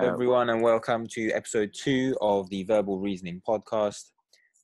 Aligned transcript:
Hello, 0.00 0.12
everyone, 0.12 0.48
and 0.50 0.62
welcome 0.62 1.08
to 1.08 1.30
episode 1.32 1.72
two 1.74 2.16
of 2.20 2.48
the 2.50 2.62
Verbal 2.62 3.00
Reasoning 3.00 3.42
Podcast. 3.46 4.10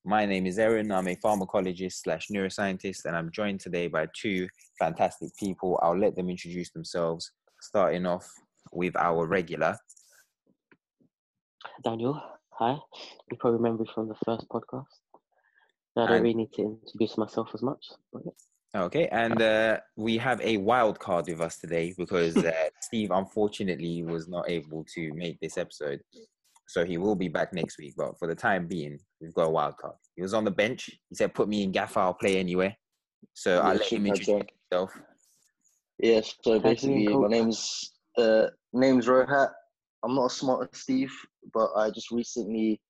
My 0.05 0.25
name 0.27 0.47
is 0.47 0.61
Erin. 0.61 0.93
I'm 0.93 1.09
a 1.09 1.17
pharmacologist 1.17 1.95
slash 2.05 2.29
neuroscientist, 2.29 3.05
and 3.05 3.17
I'm 3.17 3.33
joined 3.33 3.59
today 3.59 3.89
by 3.89 4.07
two 4.17 4.47
fantastic 4.79 5.31
people. 5.37 5.77
I'll 5.83 5.99
let 5.99 6.15
them 6.15 6.31
introduce 6.31 6.71
themselves, 6.71 7.33
starting 7.61 8.07
off 8.07 8.29
with 8.71 8.95
our 8.97 9.27
regular. 9.27 9.77
Daniel, 11.83 12.23
hi. 12.53 12.77
You 13.31 13.37
probably 13.41 13.57
remember 13.57 13.83
me 13.83 13.91
from 13.93 14.07
the 14.07 14.15
first 14.25 14.49
podcast. 14.49 14.85
I 15.97 16.01
don't 16.07 16.11
And- 16.13 16.23
really 16.23 16.35
need 16.35 16.53
to 16.53 16.63
introduce 16.63 17.19
myself 17.19 17.49
as 17.55 17.63
much. 17.63 17.85
but 18.13 18.23
yeah. 18.25 18.33
Okay, 18.77 19.07
and 19.13 19.41
uh, 19.41 19.79
we 19.97 20.19
have 20.19 20.41
a 20.41 20.57
wild 20.57 20.99
card 20.99 21.29
with 21.29 21.41
us 21.41 21.59
today 21.59 21.95
because 21.97 22.37
uh, 22.37 22.51
Steve 22.81 23.13
unfortunately 23.13 24.03
was 24.03 24.27
not 24.27 24.51
able 24.51 24.85
to 24.95 25.13
make 25.13 25.39
this 25.39 25.57
episode. 25.57 26.01
So 26.67 26.85
he 26.85 26.99
will 26.99 27.15
be 27.15 27.29
back 27.29 27.53
next 27.53 27.79
week, 27.79 27.95
but 27.97 28.19
for 28.19 28.27
the 28.27 28.35
time 28.35 28.67
being, 28.67 28.99
we've 29.21 29.35
got 29.35 29.47
a 29.47 29.51
wild 29.51 29.77
card. 29.77 29.95
He 30.17 30.23
was 30.23 30.35
on 30.35 30.45
the 30.45 30.51
bench. 30.51 30.91
He 31.09 31.15
said, 31.15 31.35
"Put 31.35 31.49
me 31.49 31.63
in 31.63 31.71
Gaffer, 31.71 32.01
I'll 32.01 32.15
play 32.15 32.37
anyway." 32.37 32.77
So 33.33 33.59
I'll 33.61 33.75
Yeah, 33.75 33.81
let 33.81 33.93
him 33.93 34.07
introduce 34.07 34.27
done. 34.27 34.47
himself. 34.73 34.93
Yes, 35.99 36.35
so 36.43 36.59
basically, 36.59 37.07
Coach. 37.07 37.23
my 37.23 37.29
name's 37.29 37.93
uh, 38.19 38.47
name's 38.73 39.07
Rohat. 39.07 39.51
I'm 40.03 40.17
not 40.17 40.27
as 40.27 40.33
smart 40.33 40.69
as 40.73 40.81
Steve, 40.81 41.13
but 41.53 41.71
I 41.77 41.91
just 41.91 42.11
recently 42.11 42.81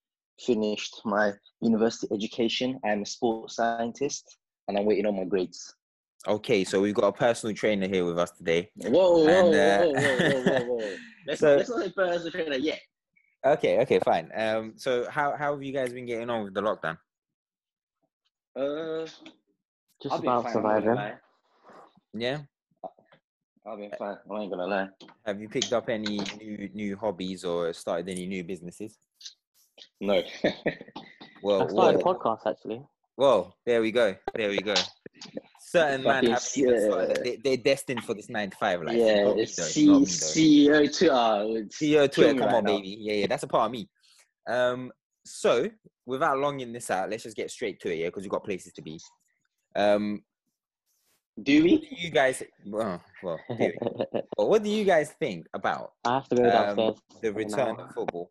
finished 0.40 1.00
my 1.04 1.32
university 1.60 2.08
education. 2.14 2.80
I'm 2.84 3.02
a 3.02 3.06
sports 3.06 3.56
scientist, 3.56 4.38
and 4.68 4.78
I'm 4.78 4.84
waiting 4.84 5.06
on 5.06 5.16
my 5.16 5.24
grades. 5.24 5.74
Okay, 6.26 6.64
so 6.64 6.80
we've 6.80 6.94
got 6.94 7.08
a 7.08 7.12
personal 7.12 7.54
trainer 7.54 7.86
here 7.86 8.04
with 8.04 8.18
us 8.18 8.30
today. 8.30 8.70
Whoa, 8.76 8.90
whoa, 8.90 9.28
And, 9.28 9.48
whoa, 9.48 9.60
uh, 9.60 9.84
whoa, 9.84 9.92
whoa, 9.92 10.42
whoa, 10.42 10.64
whoa, 10.64 10.76
whoa. 10.78 10.96
Let's, 11.26 11.40
So- 11.40 11.56
let's 11.56 11.68
not 11.68 11.80
say 11.84 11.90
personal 11.90 12.32
trainer 12.32 12.56
yet. 12.56 12.80
Okay, 13.46 13.78
okay, 13.80 13.98
fine. 13.98 14.30
Um, 14.34 14.72
so 14.76 15.06
how 15.10 15.36
how 15.36 15.52
have 15.52 15.62
you 15.62 15.70
guys 15.72 15.92
been 15.92 16.06
getting 16.06 16.30
on 16.30 16.44
with 16.44 16.54
the 16.54 16.62
lockdown? 16.62 16.96
Uh, 18.56 19.04
Just 20.02 20.14
I've 20.14 20.20
about 20.20 20.44
fine. 20.44 20.56
I'm 20.56 20.62
not 20.62 20.70
gonna 20.70 20.80
surviving. 20.82 21.18
Yeah. 22.14 22.38
I've 23.66 23.78
been 23.78 23.90
fine. 23.98 24.16
I 24.30 24.40
ain't 24.40 24.50
gonna 24.50 24.66
lie. 24.66 24.88
Have 25.26 25.42
you 25.42 25.50
picked 25.50 25.74
up 25.74 25.90
any 25.90 26.20
new 26.38 26.70
new 26.72 26.96
hobbies 26.96 27.44
or 27.44 27.70
started 27.74 28.08
any 28.08 28.26
new 28.26 28.42
businesses? 28.44 28.96
No. 30.00 30.22
Well, 31.42 31.64
I 31.64 31.66
started 31.68 32.00
a 32.00 32.04
podcast 32.04 32.46
actually. 32.46 32.82
Well, 33.16 33.56
there 33.66 33.80
we 33.80 33.92
go. 33.92 34.14
There 34.34 34.50
we 34.50 34.58
go. 34.58 34.74
Certain 35.60 36.02
man 36.04 36.26
have 36.26 36.46
yeah. 36.54 37.14
they, 37.24 37.38
they're 37.42 37.56
destined 37.56 38.04
for 38.04 38.14
this 38.14 38.28
nine 38.28 38.50
to 38.50 38.56
five 38.56 38.82
life. 38.82 38.96
yeah, 38.96 39.24
me 39.24 39.42
it's 39.42 39.60
C- 39.60 39.86
not 39.86 40.00
me 40.00 40.04
though. 40.04 40.10
CEO 40.10 40.98
Twitter. 40.98 41.66
CEO 41.68 42.12
Twitter, 42.12 42.34
come 42.34 42.48
right 42.48 42.54
on, 42.54 42.64
now. 42.64 42.76
baby. 42.76 42.96
Yeah, 43.00 43.14
yeah, 43.14 43.26
that's 43.26 43.42
a 43.42 43.48
part 43.48 43.66
of 43.66 43.72
me. 43.72 43.88
Um, 44.48 44.92
so 45.24 45.68
without 46.06 46.38
longing 46.38 46.72
this 46.72 46.90
out, 46.90 47.10
let's 47.10 47.22
just 47.22 47.36
get 47.36 47.50
straight 47.50 47.80
to 47.80 47.92
it, 47.92 47.98
yeah, 47.98 48.06
because 48.06 48.22
we've 48.22 48.30
got 48.30 48.44
places 48.44 48.72
to 48.74 48.82
be. 48.82 49.00
Um, 49.74 50.22
Do 51.42 51.62
we? 51.64 51.78
do 51.78 51.86
you 51.90 52.10
guys? 52.10 52.42
Well, 52.66 53.02
well, 53.22 53.40
do 53.48 53.56
we? 53.58 53.72
but 54.36 54.48
what 54.48 54.62
do 54.62 54.70
you 54.70 54.84
guys 54.84 55.10
think 55.18 55.46
about 55.54 55.92
I 56.04 56.14
have 56.14 56.28
to 56.28 56.36
go 56.36 56.74
um, 56.88 56.94
the 57.20 57.32
return 57.32 57.80
of 57.80 57.92
football? 57.94 58.30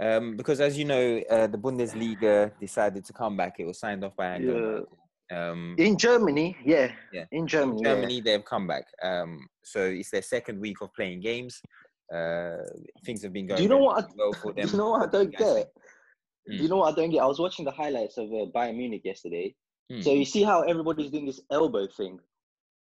Um, 0.00 0.36
because 0.36 0.60
as 0.60 0.76
you 0.78 0.84
know, 0.84 1.22
uh, 1.30 1.46
the 1.46 1.56
Bundesliga 1.58 2.52
decided 2.60 3.04
to 3.06 3.12
come 3.12 3.36
back. 3.36 3.56
It 3.58 3.64
was 3.66 3.78
signed 3.78 4.04
off 4.04 4.14
by 4.16 4.26
Angela 4.26 4.82
Yeah. 5.30 5.50
Um, 5.50 5.74
In 5.78 5.96
Germany, 5.96 6.56
yeah. 6.64 6.92
Yeah. 7.12 7.24
In 7.32 7.46
Germany, 7.46 7.80
yeah. 7.82 7.94
Germany, 7.94 8.20
they've 8.20 8.44
come 8.44 8.66
back. 8.66 8.84
Um, 9.02 9.48
so 9.64 9.82
it's 9.82 10.10
their 10.10 10.22
second 10.22 10.60
week 10.60 10.80
of 10.82 10.92
playing 10.94 11.20
games. 11.20 11.60
Uh, 12.14 12.58
things 13.04 13.22
have 13.22 13.32
been 13.32 13.46
going. 13.46 13.56
Do 13.56 13.62
you 13.62 13.68
know 13.68 13.78
what? 13.78 14.04
I, 14.04 14.08
well 14.16 14.32
for 14.34 14.52
do 14.56 14.62
them. 14.62 14.70
you 14.70 14.78
know 14.78 14.90
what 14.90 15.08
I 15.08 15.10
do 15.10 15.18
you 15.18 15.24
don't 15.24 15.32
guys 15.38 15.54
think? 15.54 15.66
get? 16.46 16.56
Do 16.58 16.62
you 16.62 16.68
know 16.68 16.76
what 16.76 16.92
I 16.92 16.96
don't 16.96 17.10
get? 17.10 17.22
I 17.22 17.26
was 17.26 17.40
watching 17.40 17.64
the 17.64 17.72
highlights 17.72 18.18
of 18.18 18.26
uh, 18.26 18.46
Bayern 18.54 18.76
Munich 18.76 19.02
yesterday. 19.04 19.54
Hmm. 19.90 20.00
So 20.02 20.12
you 20.12 20.24
see 20.24 20.44
how 20.44 20.62
everybody's 20.62 21.10
doing 21.10 21.26
this 21.26 21.40
elbow 21.50 21.88
thing. 21.88 22.20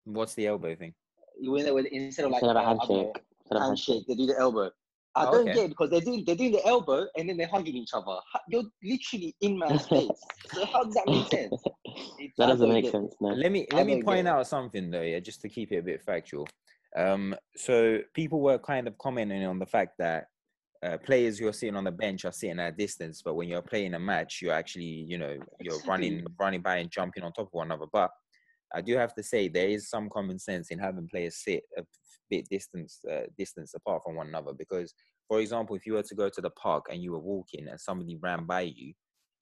What's 0.04 0.34
the 0.34 0.46
elbow 0.46 0.74
thing? 0.74 0.94
You 1.38 1.50
When 1.50 1.64
they, 1.64 1.72
when, 1.72 1.86
instead 1.86 2.24
of 2.24 2.30
like 2.30 2.42
Instead 2.42 2.56
of 2.56 2.62
a 2.62 2.66
I 2.66 2.74
don't 2.74 2.88
know, 2.88 2.96
handshake. 2.96 3.22
Instead 3.50 3.58
handshake, 3.66 4.04
they 4.08 4.14
do 4.14 4.26
the 4.26 4.38
elbow. 4.38 4.70
I 5.14 5.24
Oh, 5.26 5.32
don't 5.32 5.40
okay. 5.42 5.52
get 5.54 5.64
it 5.64 5.68
because 5.70 5.90
they're 5.90 6.00
doing 6.00 6.24
they're 6.26 6.36
doing 6.36 6.52
the 6.52 6.66
elbow 6.66 7.06
and 7.16 7.28
then 7.28 7.36
they're 7.36 7.46
hugging 7.48 7.76
each 7.76 7.90
other. 7.92 8.18
You're 8.48 8.64
literally 8.82 9.34
in 9.40 9.58
my 9.58 9.76
space. 9.86 10.08
So 10.54 10.64
how 10.66 10.84
does 10.84 10.94
that 10.94 11.06
make 11.06 11.28
sense? 11.28 11.62
It's- 12.18 12.32
that 12.38 12.46
doesn't 12.46 12.68
make 12.68 12.88
sense, 12.88 13.14
no. 13.20 13.30
Let 13.30 13.52
me 13.52 13.66
let 13.72 13.86
me 13.86 14.02
point 14.02 14.26
out 14.26 14.46
something 14.46 14.90
though, 14.90 15.02
yeah, 15.02 15.20
just 15.20 15.42
to 15.42 15.48
keep 15.48 15.72
it 15.72 15.78
a 15.78 15.82
bit 15.82 16.02
factual. 16.02 16.46
Um, 16.96 17.34
so 17.56 17.98
people 18.14 18.40
were 18.40 18.58
kind 18.58 18.86
of 18.88 18.96
commenting 18.98 19.44
on 19.44 19.58
the 19.58 19.66
fact 19.66 19.92
that 19.98 20.28
uh, 20.82 20.98
players 20.98 21.38
who 21.38 21.48
are 21.48 21.52
sitting 21.52 21.76
on 21.76 21.84
the 21.84 21.92
bench 21.92 22.24
are 22.24 22.32
sitting 22.32 22.58
at 22.60 22.72
a 22.74 22.76
distance, 22.76 23.22
but 23.22 23.34
when 23.34 23.48
you're 23.48 23.62
playing 23.62 23.94
a 23.94 23.98
match, 23.98 24.40
you're 24.42 24.52
actually, 24.52 24.84
you 24.84 25.16
know, 25.18 25.36
you're 25.60 25.80
running 25.86 26.24
running 26.38 26.60
by 26.60 26.76
and 26.76 26.90
jumping 26.90 27.22
on 27.22 27.32
top 27.32 27.46
of 27.48 27.52
one 27.52 27.66
another. 27.68 27.86
But 27.92 28.10
I 28.74 28.80
do 28.80 28.96
have 28.96 29.14
to 29.14 29.22
say 29.22 29.48
there 29.48 29.68
is 29.68 29.90
some 29.90 30.08
common 30.08 30.38
sense 30.38 30.70
in 30.70 30.78
having 30.78 31.08
players 31.08 31.42
sit 31.42 31.62
a 31.76 31.82
bit 32.30 32.48
distance 32.48 33.00
uh, 33.10 33.26
distance 33.36 33.74
apart 33.74 34.02
from 34.04 34.16
one 34.16 34.28
another 34.28 34.52
because, 34.56 34.94
for 35.28 35.40
example, 35.40 35.76
if 35.76 35.86
you 35.86 35.94
were 35.94 36.02
to 36.02 36.14
go 36.14 36.28
to 36.28 36.40
the 36.40 36.50
park 36.50 36.86
and 36.90 37.02
you 37.02 37.12
were 37.12 37.18
walking 37.18 37.68
and 37.68 37.80
somebody 37.80 38.16
ran 38.22 38.46
by 38.46 38.62
you, 38.62 38.92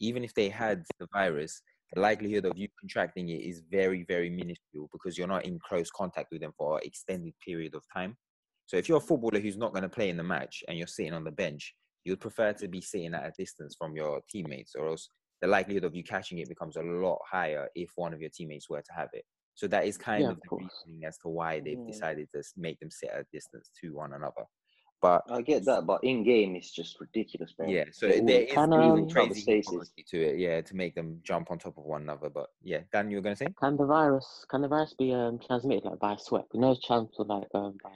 even 0.00 0.24
if 0.24 0.34
they 0.34 0.48
had 0.48 0.84
the 0.98 1.06
virus, 1.12 1.62
the 1.92 2.00
likelihood 2.00 2.44
of 2.44 2.56
you 2.56 2.68
contracting 2.78 3.28
it 3.28 3.42
is 3.42 3.62
very, 3.70 4.04
very 4.08 4.30
minuscule 4.30 4.88
because 4.92 5.18
you're 5.18 5.26
not 5.26 5.44
in 5.44 5.58
close 5.68 5.90
contact 5.90 6.28
with 6.32 6.40
them 6.40 6.52
for 6.56 6.76
an 6.76 6.82
extended 6.84 7.34
period 7.44 7.74
of 7.74 7.82
time. 7.92 8.16
So 8.66 8.76
if 8.76 8.88
you're 8.88 8.98
a 8.98 9.00
footballer 9.00 9.40
who's 9.40 9.56
not 9.56 9.72
going 9.72 9.82
to 9.82 9.88
play 9.88 10.10
in 10.10 10.16
the 10.16 10.22
match 10.22 10.62
and 10.68 10.78
you're 10.78 10.86
sitting 10.86 11.12
on 11.12 11.24
the 11.24 11.32
bench, 11.32 11.74
you'd 12.04 12.20
prefer 12.20 12.52
to 12.54 12.68
be 12.68 12.80
sitting 12.80 13.14
at 13.14 13.26
a 13.26 13.32
distance 13.36 13.74
from 13.76 13.94
your 13.94 14.20
teammates, 14.30 14.74
or 14.76 14.88
else 14.88 15.08
the 15.40 15.46
likelihood 15.48 15.84
of 15.84 15.94
you 15.94 16.04
catching 16.04 16.38
it 16.38 16.48
becomes 16.48 16.76
a 16.76 16.82
lot 16.82 17.18
higher 17.30 17.68
if 17.74 17.90
one 17.96 18.12
of 18.14 18.20
your 18.20 18.30
teammates 18.30 18.68
were 18.68 18.82
to 18.82 18.92
have 18.92 19.08
it. 19.12 19.24
So 19.54 19.66
that 19.68 19.84
is 19.86 19.98
kind 19.98 20.22
Yeah, 20.22 20.30
of 20.30 20.36
of 20.36 20.42
the 20.42 20.50
reasoning 20.56 21.04
as 21.06 21.18
to 21.18 21.28
why 21.28 21.60
they've 21.60 21.78
Mm. 21.78 21.86
decided 21.86 22.28
to 22.34 22.42
make 22.56 22.78
them 22.80 22.90
sit 22.90 23.10
at 23.10 23.20
a 23.20 23.24
distance 23.32 23.70
to 23.80 23.94
one 23.94 24.12
another. 24.12 24.44
But 25.02 25.22
I 25.30 25.42
get 25.42 25.64
that, 25.66 25.86
but 25.86 26.02
in 26.04 26.24
game 26.24 26.56
it's 26.56 26.70
just 26.70 27.00
ridiculous, 27.00 27.52
bro. 27.52 27.68
yeah, 27.70 27.84
so 27.92 28.08
all 28.08 28.26
there 28.26 28.42
is 28.42 28.66
um, 28.74 29.06
crazy 29.06 30.04
to 30.08 30.22
it, 30.22 30.38
yeah, 30.38 30.60
to 30.62 30.76
make 30.76 30.94
them 30.94 31.20
jump 31.22 31.50
on 31.50 31.58
top 31.58 31.76
of 31.78 31.84
one 31.84 32.02
another. 32.02 32.30
But 32.30 32.48
yeah, 32.62 32.80
Dan, 32.92 33.10
you 33.10 33.16
were 33.18 33.22
gonna 33.22 33.36
say? 33.36 33.48
Can 33.58 33.76
the 33.76 33.86
virus 33.86 34.44
can 34.50 34.62
the 34.62 34.68
virus 34.68 34.94
be 34.94 35.12
um, 35.12 35.38
transmitted 35.38 35.84
like 35.84 35.98
by 35.98 36.16
sweat? 36.16 36.46
We 36.52 36.60
know 36.60 36.72
it's 36.72 36.84
transmitted 36.86 37.28
like 37.28 37.48
um, 37.54 37.78
by 37.82 37.90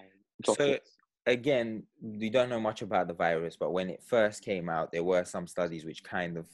So 0.44 0.78
again, 1.26 1.84
we 2.02 2.28
don't 2.30 2.48
know 2.50 2.60
much 2.60 2.82
about 2.82 3.08
the 3.08 3.14
virus, 3.14 3.56
but 3.56 3.72
when 3.72 3.88
it 3.90 4.02
first 4.02 4.42
came 4.42 4.68
out, 4.68 4.92
there 4.92 5.04
were 5.04 5.24
some 5.24 5.46
studies 5.46 5.84
which 5.84 6.04
kind 6.04 6.36
of 6.36 6.46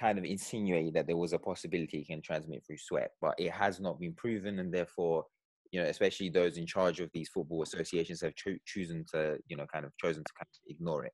kind 0.00 0.18
of 0.18 0.24
insinuated 0.24 0.94
that 0.94 1.06
there 1.06 1.16
was 1.16 1.32
a 1.34 1.38
possibility 1.38 1.98
it 1.98 2.06
can 2.06 2.22
transmit 2.22 2.64
through 2.66 2.78
sweat, 2.78 3.10
but 3.20 3.34
it 3.38 3.50
has 3.50 3.80
not 3.80 4.00
been 4.00 4.14
proven, 4.14 4.58
and 4.58 4.72
therefore, 4.72 5.26
you 5.70 5.80
know, 5.80 5.86
especially 5.86 6.30
those 6.30 6.56
in 6.56 6.66
charge 6.66 7.00
of 7.00 7.10
these 7.12 7.28
football 7.28 7.62
associations 7.62 8.22
have 8.22 8.34
cho- 8.34 8.56
chosen 8.64 9.04
to, 9.12 9.38
you 9.48 9.56
know, 9.56 9.66
kind 9.72 9.84
of 9.84 9.96
chosen 9.98 10.24
to 10.24 10.32
kind 10.32 10.46
of 10.48 10.70
ignore 10.74 11.04
it. 11.04 11.12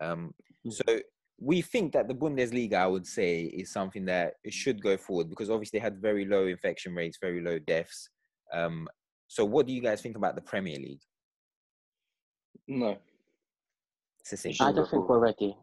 Um, 0.00 0.34
Mm. 0.66 0.72
so 0.72 1.00
we 1.38 1.60
think 1.60 1.92
that 1.92 2.06
the 2.08 2.14
Bundesliga, 2.14 2.74
I 2.74 2.86
would 2.86 3.06
say, 3.06 3.42
is 3.42 3.72
something 3.72 4.04
that 4.06 4.34
it 4.44 4.52
should 4.52 4.80
go 4.80 4.96
forward 4.96 5.28
because 5.28 5.50
obviously 5.50 5.78
they 5.78 5.82
had 5.82 6.00
very 6.00 6.24
low 6.24 6.46
infection 6.46 6.94
rates, 6.94 7.18
very 7.20 7.40
low 7.42 7.58
deaths. 7.58 8.08
Um, 8.52 8.88
so 9.26 9.44
what 9.44 9.66
do 9.66 9.72
you 9.72 9.82
guys 9.82 10.00
think 10.00 10.16
about 10.16 10.36
the 10.36 10.42
Premier 10.42 10.78
League? 10.78 11.02
No. 12.68 12.96
I 14.60 14.72
don't 14.72 14.88
think 14.88 15.08
we're 15.08 15.18
ready. 15.18 15.56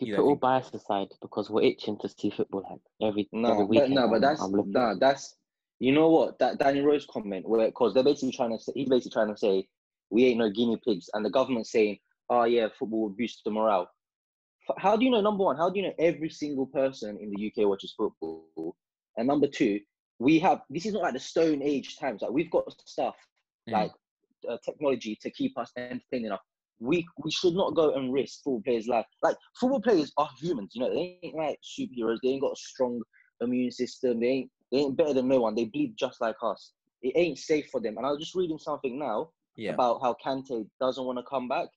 You 0.00 0.08
You 0.08 0.16
put 0.16 0.22
all 0.22 0.28
think- 0.30 0.40
bias 0.40 0.70
aside, 0.74 1.08
because 1.20 1.50
we're 1.50 1.62
itching 1.62 1.96
to 1.98 2.08
see 2.08 2.30
football 2.30 2.62
like 2.70 2.80
every 3.08 3.28
No, 3.32 3.50
every 3.52 3.64
but 3.64 3.68
weekend. 3.68 3.94
no, 3.94 4.08
but 4.08 4.20
that's 4.20 4.42
I'm 4.42 4.52
nah, 4.72 4.94
that's 4.94 5.36
you 5.80 5.92
know 5.92 6.08
what 6.10 6.38
that 6.38 6.58
Danny 6.58 6.80
Rose 6.80 7.06
comment 7.06 7.48
where 7.48 7.66
because 7.66 7.94
they're 7.94 8.04
basically 8.04 8.32
trying 8.32 8.56
to 8.56 8.62
say 8.62 8.72
he's 8.74 8.88
basically 8.88 9.12
trying 9.12 9.28
to 9.34 9.36
say 9.38 9.68
we 10.10 10.26
ain't 10.26 10.38
no 10.38 10.50
guinea 10.50 10.78
pigs, 10.84 11.08
and 11.14 11.24
the 11.24 11.30
government 11.30 11.66
saying, 11.66 11.98
oh 12.30 12.44
yeah, 12.44 12.68
football 12.78 13.02
will 13.02 13.08
boost 13.10 13.42
the 13.44 13.50
morale. 13.50 13.88
How 14.78 14.96
do 14.96 15.04
you 15.04 15.10
know 15.10 15.20
number 15.20 15.44
one? 15.44 15.56
How 15.56 15.68
do 15.68 15.78
you 15.80 15.86
know 15.86 15.94
every 15.98 16.30
single 16.30 16.66
person 16.66 17.18
in 17.20 17.30
the 17.30 17.46
UK 17.48 17.68
watches 17.68 17.92
football? 17.96 18.76
And 19.16 19.26
number 19.28 19.46
two, 19.46 19.80
we 20.18 20.38
have 20.40 20.62
this 20.70 20.86
is 20.86 20.94
not 20.94 21.02
like 21.02 21.12
the 21.14 21.20
Stone 21.20 21.62
Age 21.62 21.98
times. 21.98 22.22
Like 22.22 22.30
we've 22.32 22.50
got 22.50 22.64
stuff 22.86 23.16
Mm. 23.68 23.72
like 23.72 23.92
uh, 24.48 24.58
technology 24.64 25.16
to 25.22 25.30
keep 25.30 25.56
us 25.56 25.70
entertained 25.76 26.26
enough. 26.26 26.40
We 26.84 27.06
we 27.24 27.30
should 27.30 27.54
not 27.54 27.74
go 27.74 27.94
and 27.94 28.12
risk 28.12 28.42
football 28.42 28.62
players' 28.64 28.86
life. 28.88 29.06
Like 29.22 29.36
football 29.58 29.80
players 29.80 30.12
are 30.18 30.28
humans, 30.40 30.72
you 30.74 30.82
know. 30.82 30.92
They 30.92 31.18
ain't 31.22 31.36
like 31.36 31.58
superheroes. 31.62 32.18
They 32.22 32.30
ain't 32.30 32.42
got 32.42 32.52
a 32.52 32.56
strong 32.56 33.00
immune 33.40 33.70
system. 33.70 34.20
They 34.20 34.26
ain't 34.26 34.50
they 34.70 34.78
ain't 34.78 34.96
better 34.96 35.14
than 35.14 35.28
no 35.28 35.40
one. 35.40 35.54
They 35.54 35.64
bleed 35.66 35.94
just 35.98 36.20
like 36.20 36.36
us. 36.42 36.72
It 37.02 37.12
ain't 37.16 37.38
safe 37.38 37.66
for 37.70 37.80
them. 37.80 37.96
And 37.96 38.06
I 38.06 38.10
was 38.10 38.18
just 38.20 38.34
reading 38.34 38.58
something 38.58 38.98
now 38.98 39.30
Yeah. 39.56 39.74
about 39.74 40.00
how 40.02 40.16
Kante 40.24 40.66
doesn't 40.80 41.04
want 41.04 41.18
to 41.18 41.24
come 41.28 41.48
back, 41.48 41.68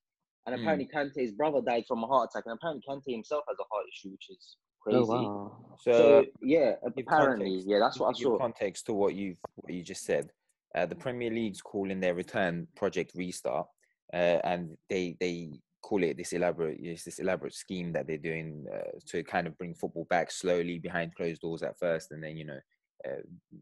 and 0.45 0.55
Mm. 0.55 0.61
apparently 0.61 0.89
Kante's 0.93 1.31
brother 1.31 1.61
died 1.61 1.85
from 1.87 2.03
a 2.03 2.07
heart 2.07 2.29
attack, 2.31 2.43
and 2.45 2.55
apparently 2.55 2.83
Kante 2.87 3.11
himself 3.13 3.43
has 3.47 3.57
a 3.59 3.67
heart 3.71 3.85
issue, 3.93 4.11
which 4.11 4.29
is 4.29 4.57
crazy. 4.81 4.97
Oh 4.99 5.05
wow. 5.05 5.75
So, 5.79 5.91
So 5.91 6.25
yeah, 6.41 6.75
apparently, 6.85 7.45
context- 7.45 7.67
yeah, 7.67 7.79
that's 7.79 7.99
what 7.99 8.07
I 8.07 8.11
to 8.13 8.17
give 8.17 8.23
saw. 8.31 8.37
context 8.39 8.85
to 8.87 8.93
what 8.93 9.13
you 9.15 9.35
what 9.55 9.73
you 9.73 9.83
just 9.83 10.03
said. 10.05 10.31
Uh, 10.75 10.85
the 10.85 10.95
Premier 10.95 11.29
League's 11.31 11.61
calling 11.61 11.99
their 11.99 12.13
return 12.13 12.67
Project 12.75 13.11
Restart, 13.15 13.67
uh, 14.13 14.39
and 14.43 14.77
they 14.89 15.15
they 15.19 15.59
call 15.81 16.03
it 16.03 16.17
this 16.17 16.33
elaborate 16.33 16.79
it's 16.81 17.03
this 17.03 17.19
elaborate 17.19 17.53
scheme 17.53 17.93
that 17.93 18.07
they're 18.07 18.17
doing 18.17 18.65
uh, 18.73 18.99
to 19.05 19.23
kind 19.23 19.47
of 19.47 19.57
bring 19.57 19.73
football 19.73 20.05
back 20.09 20.31
slowly 20.31 20.79
behind 20.79 21.15
closed 21.15 21.41
doors 21.41 21.63
at 21.63 21.77
first 21.79 22.11
and 22.11 22.23
then 22.23 22.35
you 22.35 22.45
know 22.45 22.59
uh, 23.05 23.21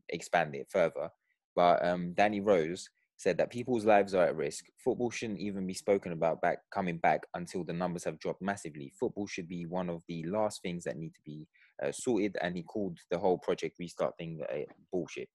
expand 0.10 0.56
it 0.56 0.68
further. 0.70 1.10
But 1.56 1.86
um, 1.86 2.14
danny 2.14 2.42
rose 2.42 2.90
said 3.18 3.38
that 3.38 3.50
people's 3.50 3.86
lives 3.86 4.14
are 4.14 4.26
at 4.26 4.36
risk. 4.36 4.66
Football 4.84 5.10
shouldn't 5.10 5.40
even 5.40 5.66
be 5.66 5.74
spoken 5.74 6.12
about 6.12 6.42
back 6.42 6.60
coming 6.74 6.98
back 6.98 7.22
until 7.34 7.64
the 7.64 7.74
numbers 7.74 8.04
have 8.04 8.20
dropped 8.20 8.42
massively. 8.42 8.92
Football 9.00 9.28
should 9.28 9.48
be 9.48 9.66
one 9.66 9.90
of 9.90 10.02
the 10.08 10.24
last 10.26 10.62
things 10.62 10.84
that 10.84 10.98
need 10.98 11.14
to 11.14 11.22
be 11.26 11.48
uh, 11.84 11.92
sorted 11.92 12.36
and 12.42 12.56
he 12.56 12.64
called 12.64 12.98
the 13.12 13.18
whole 13.18 13.38
project 13.38 13.78
restart 13.80 14.18
thing 14.18 14.42
uh, 14.52 14.60
bullshit. 14.92 15.30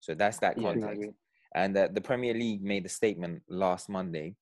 So 0.00 0.14
that's 0.14 0.38
that 0.38 0.56
context. 0.56 0.88
agree. 0.92 1.10
And 1.54 1.76
uh, 1.76 1.88
the 1.92 2.00
premier 2.00 2.34
league 2.34 2.62
made 2.62 2.84
a 2.86 2.88
statement 2.88 3.42
last 3.48 3.88
monday 3.88 4.34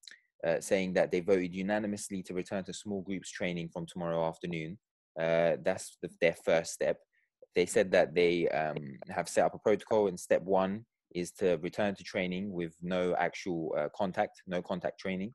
uh, 0.46 0.60
saying 0.60 0.94
that 0.94 1.10
they 1.10 1.20
voted 1.20 1.54
unanimously 1.54 2.22
to 2.22 2.34
return 2.34 2.64
to 2.64 2.72
small 2.72 3.02
groups 3.02 3.30
training 3.30 3.68
from 3.68 3.86
tomorrow 3.86 4.26
afternoon. 4.26 4.78
Uh, 5.18 5.56
that's 5.62 5.98
the, 6.02 6.08
their 6.20 6.34
first 6.44 6.72
step. 6.72 6.98
They 7.54 7.66
said 7.66 7.90
that 7.92 8.14
they 8.14 8.48
um, 8.48 8.98
have 9.08 9.28
set 9.28 9.44
up 9.44 9.54
a 9.54 9.58
protocol, 9.58 10.06
and 10.06 10.18
step 10.18 10.42
one 10.42 10.86
is 11.14 11.32
to 11.32 11.56
return 11.56 11.94
to 11.96 12.04
training 12.04 12.52
with 12.52 12.74
no 12.80 13.14
actual 13.16 13.74
uh, 13.76 13.88
contact, 13.94 14.42
no 14.46 14.62
contact 14.62 15.00
training. 15.00 15.34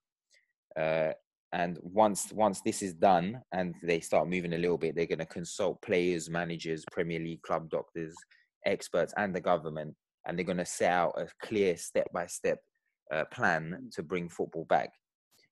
Uh, 0.80 1.12
and 1.52 1.78
once 1.82 2.32
once 2.34 2.62
this 2.62 2.82
is 2.82 2.94
done, 2.94 3.42
and 3.54 3.76
they 3.84 4.00
start 4.00 4.30
moving 4.30 4.54
a 4.54 4.58
little 4.58 4.78
bit, 4.78 4.96
they're 4.96 5.06
going 5.06 5.20
to 5.20 5.26
consult 5.26 5.82
players, 5.82 6.30
managers, 6.30 6.84
Premier 6.92 7.20
League 7.20 7.42
club 7.44 7.70
doctors, 7.70 8.16
experts, 8.66 9.14
and 9.18 9.36
the 9.36 9.42
government, 9.42 9.94
and 10.26 10.38
they're 10.38 10.46
going 10.46 10.58
to 10.58 10.66
set 10.66 10.92
out 10.92 11.14
a 11.18 11.28
clear 11.46 11.78
step 11.78 12.08
by 12.14 12.26
step 12.28 12.60
uh, 13.14 13.26
plan 13.26 13.90
to 13.94 14.04
bring 14.04 14.30
football 14.30 14.66
back. 14.66 14.90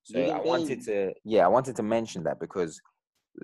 So 0.04 0.20
Yeah, 0.20 0.38
I 0.38 0.42
wanted 0.42 0.82
to, 0.84 1.14
yeah, 1.24 1.46
I 1.46 1.48
wanted 1.48 1.76
to 1.78 1.84
mention 1.84 2.24
that 2.24 2.40
because 2.40 2.80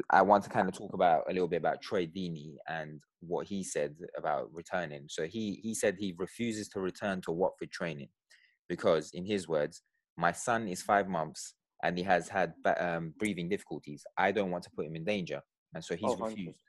I 0.09 0.21
want 0.21 0.43
to 0.43 0.49
kind 0.49 0.67
of 0.67 0.75
talk 0.75 0.93
about 0.93 1.23
a 1.29 1.33
little 1.33 1.47
bit 1.47 1.57
about 1.57 1.81
Troy 1.81 2.05
Deeney 2.05 2.55
and 2.67 3.01
what 3.21 3.47
he 3.47 3.63
said 3.63 3.95
about 4.17 4.53
returning. 4.53 5.05
So 5.09 5.25
he 5.25 5.59
he 5.63 5.73
said 5.73 5.95
he 5.97 6.13
refuses 6.17 6.67
to 6.69 6.79
return 6.79 7.21
to 7.21 7.31
Watford 7.31 7.71
training 7.71 8.09
because, 8.67 9.11
in 9.13 9.25
his 9.25 9.47
words, 9.47 9.81
my 10.17 10.31
son 10.31 10.67
is 10.67 10.81
five 10.81 11.07
months 11.07 11.55
and 11.83 11.97
he 11.97 12.03
has 12.03 12.27
had 12.29 12.53
um, 12.77 13.13
breathing 13.17 13.49
difficulties. 13.49 14.03
I 14.17 14.31
don't 14.31 14.51
want 14.51 14.63
to 14.65 14.69
put 14.75 14.85
him 14.85 14.95
in 14.95 15.05
danger, 15.05 15.41
and 15.73 15.83
so 15.83 15.95
he's 15.95 16.11
Oh, 16.11 16.17
100%. 16.17 16.29
refused. 16.29 16.59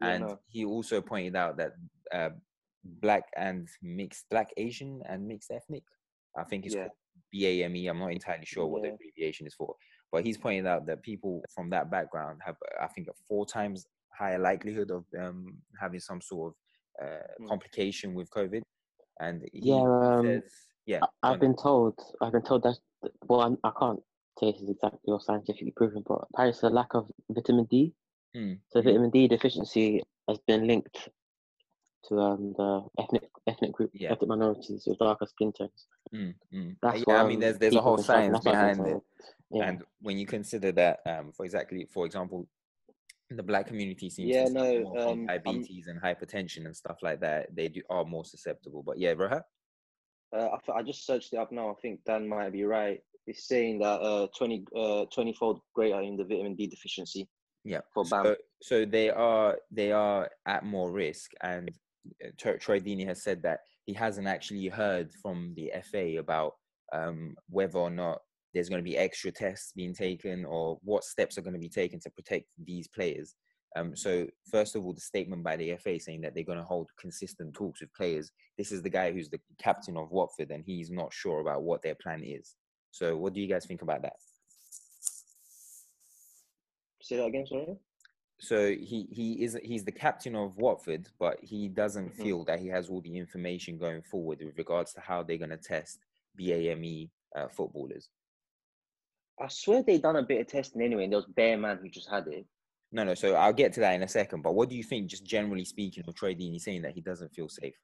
Yeah, 0.00 0.08
And 0.14 0.24
no. 0.26 0.38
he 0.48 0.64
also 0.64 1.00
pointed 1.00 1.36
out 1.36 1.56
that 1.56 1.72
uh, 2.12 2.30
black 2.84 3.24
and 3.36 3.68
mixed, 3.82 4.26
black 4.30 4.50
Asian 4.56 5.02
and 5.08 5.26
mixed 5.26 5.50
ethnic, 5.50 5.82
I 6.36 6.44
think 6.44 6.66
it's 6.66 6.74
Yeah. 6.74 6.82
called 6.88 6.96
BAME. 7.32 7.88
I'm 7.88 7.98
not 7.98 8.12
entirely 8.12 8.44
sure 8.44 8.66
what 8.66 8.82
the 8.82 8.90
abbreviation 8.90 9.46
is 9.46 9.54
for, 9.54 9.74
but 10.12 10.24
he's 10.24 10.38
pointing 10.38 10.66
out 10.66 10.86
that 10.86 11.02
people 11.02 11.42
from 11.54 11.70
that 11.70 11.90
background 11.90 12.40
have, 12.44 12.56
I 12.80 12.88
think, 12.88 13.08
a 13.08 13.12
four 13.28 13.46
times 13.46 13.86
higher 14.16 14.38
likelihood 14.38 14.90
of 14.90 15.04
um, 15.18 15.56
having 15.80 16.00
some 16.00 16.20
sort 16.20 16.52
of 16.52 17.06
uh, 17.06 17.26
Mm. 17.40 17.48
complication 17.48 18.14
with 18.14 18.30
COVID. 18.30 18.62
And 19.20 19.42
he 19.52 19.60
Yeah, 19.70 19.82
um, 19.84 20.26
says, 20.26 20.42
yeah, 20.86 21.00
I- 21.02 21.06
go 21.06 21.10
I've 21.22 21.32
on. 21.34 21.40
been 21.40 21.56
told. 21.56 21.98
I've 22.20 22.32
been 22.32 22.42
told 22.42 22.62
that. 22.64 22.78
Well, 23.26 23.40
I'm, 23.40 23.58
I 23.64 23.72
can't 23.78 24.00
say 24.38 24.52
this 24.52 24.62
is 24.62 24.70
exactly 24.70 25.12
or 25.12 25.20
scientifically 25.20 25.72
proven, 25.76 26.02
but 26.06 26.24
apparently 26.32 26.50
it's 26.56 26.62
a 26.62 26.68
lack 26.70 26.94
of 26.94 27.10
vitamin 27.30 27.66
D. 27.66 27.92
Mm, 28.36 28.58
So 28.70 28.80
mm. 28.80 28.84
vitamin 28.84 29.10
D 29.10 29.28
deficiency 29.28 30.02
has 30.28 30.38
been 30.46 30.66
linked 30.66 31.08
to 32.08 32.18
um, 32.18 32.54
the 32.56 32.82
ethnic 33.02 33.22
ethnic 33.46 33.72
group, 33.72 33.90
Yeah. 33.94 34.12
ethnic 34.12 34.28
minorities 34.28 34.84
with 34.86 34.98
darker 34.98 35.26
skin 35.26 35.52
tones. 35.52 35.86
Mm, 36.14 36.34
mm. 36.52 36.76
That's 36.82 36.98
yeah, 36.98 37.04
what 37.06 37.16
I 37.16 37.26
mean, 37.28 37.36
um, 37.36 37.40
there's 37.40 37.58
there's 37.58 37.74
a 37.74 37.80
whole 37.80 37.96
have 37.96 38.06
been 38.06 38.14
saying, 38.14 38.32
science 38.32 38.44
that's 38.44 38.46
what 38.46 38.54
I've 38.54 38.76
behind 38.76 38.96
it. 38.96 39.02
Yeah. 39.50 39.68
And 39.68 39.82
when 40.00 40.18
you 40.18 40.26
consider 40.26 40.72
that, 40.72 41.00
um, 41.06 41.32
for 41.32 41.44
exactly, 41.44 41.86
for 41.92 42.06
example, 42.06 42.48
the 43.30 43.42
black 43.42 43.66
community 43.66 44.10
seems 44.10 44.30
Yeah, 44.30 44.44
to 44.44 44.50
suffer 44.50 44.58
no, 44.58 44.80
more 44.82 44.94
from 44.94 45.02
um, 45.02 45.08
I'm- 45.08 45.26
diabetes 45.26 45.86
and 45.86 46.00
hypertension 46.00 46.66
and 46.66 46.76
stuff 46.76 46.98
like 47.02 47.20
that. 47.20 47.54
They 47.54 47.68
do 47.68 47.82
are 47.90 48.04
more 48.04 48.24
susceptible. 48.24 48.82
But 48.82 48.98
yeah, 48.98 49.14
Roha. 49.14 49.42
Uh, 50.36 50.48
I, 50.52 50.58
th- 50.66 50.76
I 50.76 50.82
just 50.82 51.06
searched 51.06 51.32
it 51.32 51.36
up 51.36 51.52
now. 51.52 51.70
I 51.70 51.74
think 51.80 52.00
Dan 52.04 52.28
might 52.28 52.52
be 52.52 52.64
right. 52.64 53.00
It's 53.26 53.46
saying 53.48 53.78
that 53.78 54.00
uh 54.00 54.26
20 54.36 54.64
uh 54.76 55.04
20 55.14 55.32
fold 55.34 55.60
greater 55.74 56.00
in 56.02 56.16
the 56.16 56.24
vitamin 56.24 56.54
D 56.56 56.66
deficiency. 56.66 57.28
Yeah. 57.64 57.80
For 57.94 58.04
so, 58.04 58.22
BAM. 58.22 58.36
so 58.60 58.84
they 58.84 59.08
are 59.10 59.56
they 59.70 59.92
are 59.92 60.28
at 60.44 60.64
more 60.64 60.90
risk, 60.90 61.30
and 61.42 61.68
Tro- 61.68 61.78
Troy 62.38 62.80
Deeney 62.80 63.06
has 63.06 63.22
said 63.22 63.42
that 63.42 63.60
he 63.86 63.92
hasn't 63.92 64.26
actually 64.26 64.68
heard 64.68 65.12
from 65.22 65.54
the 65.56 65.72
FA 65.90 66.18
about 66.18 66.52
um, 66.92 67.34
whether 67.48 67.78
or 67.78 67.90
not 67.90 68.18
there's 68.52 68.68
going 68.68 68.82
to 68.82 68.90
be 68.90 68.96
extra 68.96 69.32
tests 69.32 69.72
being 69.74 69.94
taken 69.94 70.44
or 70.44 70.78
what 70.82 71.04
steps 71.04 71.36
are 71.36 71.42
going 71.42 71.54
to 71.54 71.60
be 71.60 71.68
taken 71.68 71.98
to 72.00 72.10
protect 72.10 72.46
these 72.64 72.88
players. 72.88 73.34
Um, 73.76 73.96
so 73.96 74.26
first 74.50 74.76
of 74.76 74.84
all, 74.84 74.92
the 74.92 75.00
statement 75.00 75.42
by 75.42 75.56
the 75.56 75.76
FA 75.76 75.98
saying 75.98 76.20
that 76.20 76.34
they're 76.34 76.44
going 76.44 76.58
to 76.58 76.64
hold 76.64 76.88
consistent 76.98 77.54
talks 77.54 77.80
with 77.80 77.92
players. 77.94 78.30
This 78.56 78.70
is 78.70 78.82
the 78.82 78.90
guy 78.90 79.12
who's 79.12 79.28
the 79.28 79.40
captain 79.58 79.96
of 79.96 80.12
Watford, 80.12 80.52
and 80.52 80.62
he's 80.64 80.90
not 80.90 81.12
sure 81.12 81.40
about 81.40 81.64
what 81.64 81.82
their 81.82 81.96
plan 81.96 82.22
is. 82.22 82.54
So, 82.92 83.16
what 83.16 83.34
do 83.34 83.40
you 83.40 83.48
guys 83.48 83.66
think 83.66 83.82
about 83.82 84.02
that? 84.02 84.12
Say 87.02 87.16
that 87.16 87.24
again, 87.24 87.46
sorry. 87.46 87.76
So 88.44 88.68
he 88.70 89.08
he 89.10 89.42
is 89.42 89.58
he's 89.62 89.84
the 89.84 89.92
captain 89.92 90.36
of 90.36 90.56
Watford, 90.58 91.08
but 91.18 91.42
he 91.42 91.68
doesn't 91.68 92.10
Mhm. 92.12 92.22
feel 92.22 92.44
that 92.44 92.60
he 92.60 92.68
has 92.68 92.88
all 92.90 93.00
the 93.00 93.16
information 93.16 93.78
going 93.78 94.02
forward 94.02 94.40
with 94.42 94.58
regards 94.58 94.92
to 94.94 95.00
how 95.00 95.22
they're 95.22 95.38
going 95.38 95.50
to 95.50 95.56
test 95.56 96.00
BAME 96.38 97.10
uh, 97.34 97.48
footballers. 97.48 98.10
I 99.40 99.48
swear 99.48 99.82
they've 99.82 100.00
done 100.00 100.16
a 100.16 100.22
bit 100.22 100.40
of 100.42 100.46
testing 100.46 100.82
anyway, 100.82 101.04
and 101.04 101.12
there 101.12 101.18
was 101.18 101.26
Bear 101.26 101.56
Man 101.56 101.78
who 101.78 101.88
just 101.88 102.08
had 102.08 102.28
it. 102.28 102.46
No, 102.92 103.02
no. 103.02 103.14
So 103.14 103.34
I'll 103.34 103.52
get 103.52 103.72
to 103.74 103.80
that 103.80 103.94
in 103.94 104.02
a 104.02 104.08
second. 104.08 104.42
But 104.42 104.54
what 104.54 104.68
do 104.68 104.76
you 104.76 104.84
think, 104.84 105.08
just 105.08 105.24
generally 105.24 105.64
speaking, 105.64 106.04
of 106.06 106.14
Troy 106.14 106.34
Deeney 106.34 106.60
saying 106.60 106.82
that 106.82 106.92
he 106.94 107.00
doesn't 107.00 107.34
feel 107.34 107.48
safe? 107.48 107.74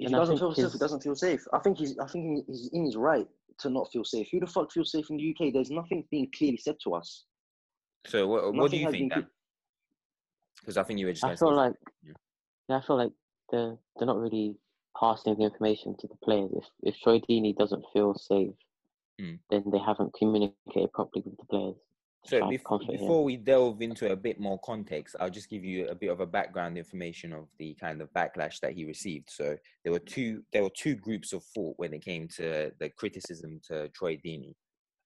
If 0.00 0.06
And 0.06 0.14
he 0.14 0.18
doesn't 0.20 0.38
think 0.38 0.54
feel 0.56 0.64
safe, 0.64 0.72
he 0.72 0.78
doesn't 0.78 1.02
feel 1.02 1.14
safe. 1.14 1.46
I 1.52 1.58
think 1.60 1.78
he's 1.78 1.96
I 1.98 2.06
think 2.08 2.44
he's 2.48 2.68
in 2.72 2.84
his 2.84 2.96
right 2.96 3.28
to 3.58 3.70
not 3.70 3.92
feel 3.92 4.04
safe. 4.04 4.28
Who 4.32 4.40
the 4.40 4.46
fuck 4.48 4.72
feels 4.72 4.90
safe 4.90 5.08
in 5.10 5.16
the 5.16 5.30
UK? 5.30 5.52
There's 5.52 5.70
nothing 5.70 6.04
being 6.10 6.28
clearly 6.36 6.56
said 6.56 6.76
to 6.82 6.94
us. 6.94 7.24
So 8.06 8.26
what 8.26 8.54
what 8.54 8.70
do 8.70 8.76
you 8.76 8.90
think, 8.90 9.12
Because 10.60 10.76
I 10.76 10.82
think 10.82 10.98
you 11.00 11.06
were 11.06 11.12
just. 11.12 11.24
I 11.24 11.36
feel 11.36 11.54
like 11.54 11.74
Yeah. 12.04 12.12
yeah, 12.68 12.76
I 12.78 12.80
feel 12.80 12.96
like 12.96 13.12
they're 13.50 13.76
they're 13.96 14.06
not 14.06 14.18
really 14.18 14.56
passing 14.98 15.36
the 15.36 15.44
information 15.44 15.96
to 15.98 16.06
the 16.06 16.16
players. 16.16 16.50
If 16.54 16.64
if 16.82 17.00
Troy 17.00 17.20
Deeney 17.20 17.56
doesn't 17.56 17.84
feel 17.92 18.14
safe, 18.14 18.54
Mm. 19.20 19.38
then 19.50 19.64
they 19.70 19.78
haven't 19.78 20.14
communicated 20.14 20.90
properly 20.92 21.22
with 21.26 21.36
the 21.36 21.44
players. 21.44 21.76
So 22.24 22.48
before, 22.48 22.78
before 22.78 23.24
we 23.24 23.36
delve 23.36 23.82
into 23.82 24.10
a 24.12 24.16
bit 24.16 24.38
more 24.40 24.58
context, 24.60 25.16
I'll 25.18 25.28
just 25.28 25.50
give 25.50 25.64
you 25.64 25.88
a 25.88 25.94
bit 25.94 26.08
of 26.08 26.20
a 26.20 26.26
background 26.26 26.78
information 26.78 27.32
of 27.32 27.48
the 27.58 27.74
kind 27.74 28.00
of 28.00 28.12
backlash 28.12 28.60
that 28.60 28.72
he 28.72 28.84
received. 28.84 29.28
So 29.28 29.56
there 29.82 29.92
were 29.92 29.98
two 29.98 30.42
there 30.52 30.62
were 30.62 30.70
two 30.70 30.94
groups 30.94 31.32
of 31.32 31.44
thought 31.44 31.74
when 31.78 31.92
it 31.92 32.04
came 32.04 32.28
to 32.36 32.72
the 32.78 32.88
criticism 32.90 33.60
to 33.68 33.88
Troy 33.88 34.16
Deeney. 34.16 34.54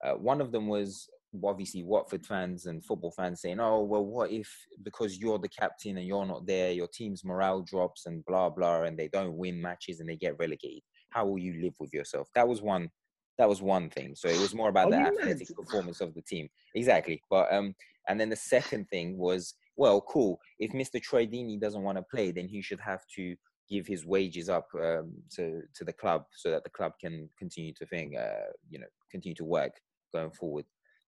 Uh, 0.05 0.13
one 0.13 0.41
of 0.43 0.53
them 0.53 0.69
was 0.69 1.09
obviously 1.45 1.83
Watford 1.83 2.25
fans 2.25 2.67
and 2.67 2.85
football 2.85 3.11
fans 3.11 3.41
saying, 3.41 3.61
"Oh 3.61 3.83
well, 3.83 4.05
what 4.05 4.31
if 4.31 4.51
because 4.83 5.19
you're 5.19 5.39
the 5.39 5.49
captain 5.49 5.97
and 5.99 6.07
you're 6.07 6.27
not 6.27 6.47
there, 6.47 6.73
your 6.73 6.89
team's 6.89 7.25
morale 7.25 7.63
drops 7.63 8.07
and 8.07 8.25
blah 8.25 8.51
blah, 8.51 8.83
and 8.83 8.99
they 8.99 9.09
don't 9.09 9.37
win 9.37 9.61
matches 9.61 10.01
and 10.01 10.09
they 10.09 10.17
get 10.17 10.39
relegated? 10.39 10.83
How 11.11 11.27
will 11.27 11.39
you 11.39 11.61
live 11.63 11.75
with 11.79 11.93
yourself?" 11.93 12.29
That 12.35 12.49
was 12.49 12.63
one. 12.63 12.91
That 13.39 13.49
was 13.49 13.61
one 13.61 13.91
thing. 13.91 14.15
So 14.17 14.29
it 14.29 14.41
was 14.41 14.55
more 14.55 14.71
about 14.71 14.91
the 14.91 14.97
athletic 14.97 15.55
performance 15.55 16.01
of 16.01 16.15
the 16.15 16.23
team. 16.23 16.49
Exactly. 16.75 17.21
But 17.29 17.53
um, 17.53 17.75
and 18.09 18.19
then 18.19 18.31
the 18.31 18.37
second 18.37 18.87
thing 18.89 19.19
was, 19.19 19.55
well, 19.77 20.01
cool. 20.01 20.41
If 20.59 20.73
Mr. 20.73 21.01
Deeney 21.31 21.61
doesn't 21.61 21.83
want 21.83 21.99
to 21.99 22.05
play, 22.11 22.31
then 22.31 22.49
he 22.49 22.63
should 22.63 22.81
have 22.81 23.03
to 23.17 23.37
give 23.69 23.87
his 23.87 24.07
wages 24.07 24.49
up 24.49 24.69
um, 24.81 25.13
to 25.35 25.63
to 25.75 25.85
the 25.85 25.93
club 25.93 26.25
so 26.33 26.51
that 26.51 26.65
the 26.65 26.71
club 26.71 26.93
can 27.01 27.29
continue 27.39 27.73
to 27.75 27.87
think, 27.87 28.15
uh, 28.17 28.51
you 28.71 28.79
know, 28.79 28.87
continue 29.11 29.35
to 29.35 29.45
work 29.45 29.73
going 30.15 30.31
forward. 30.31 30.65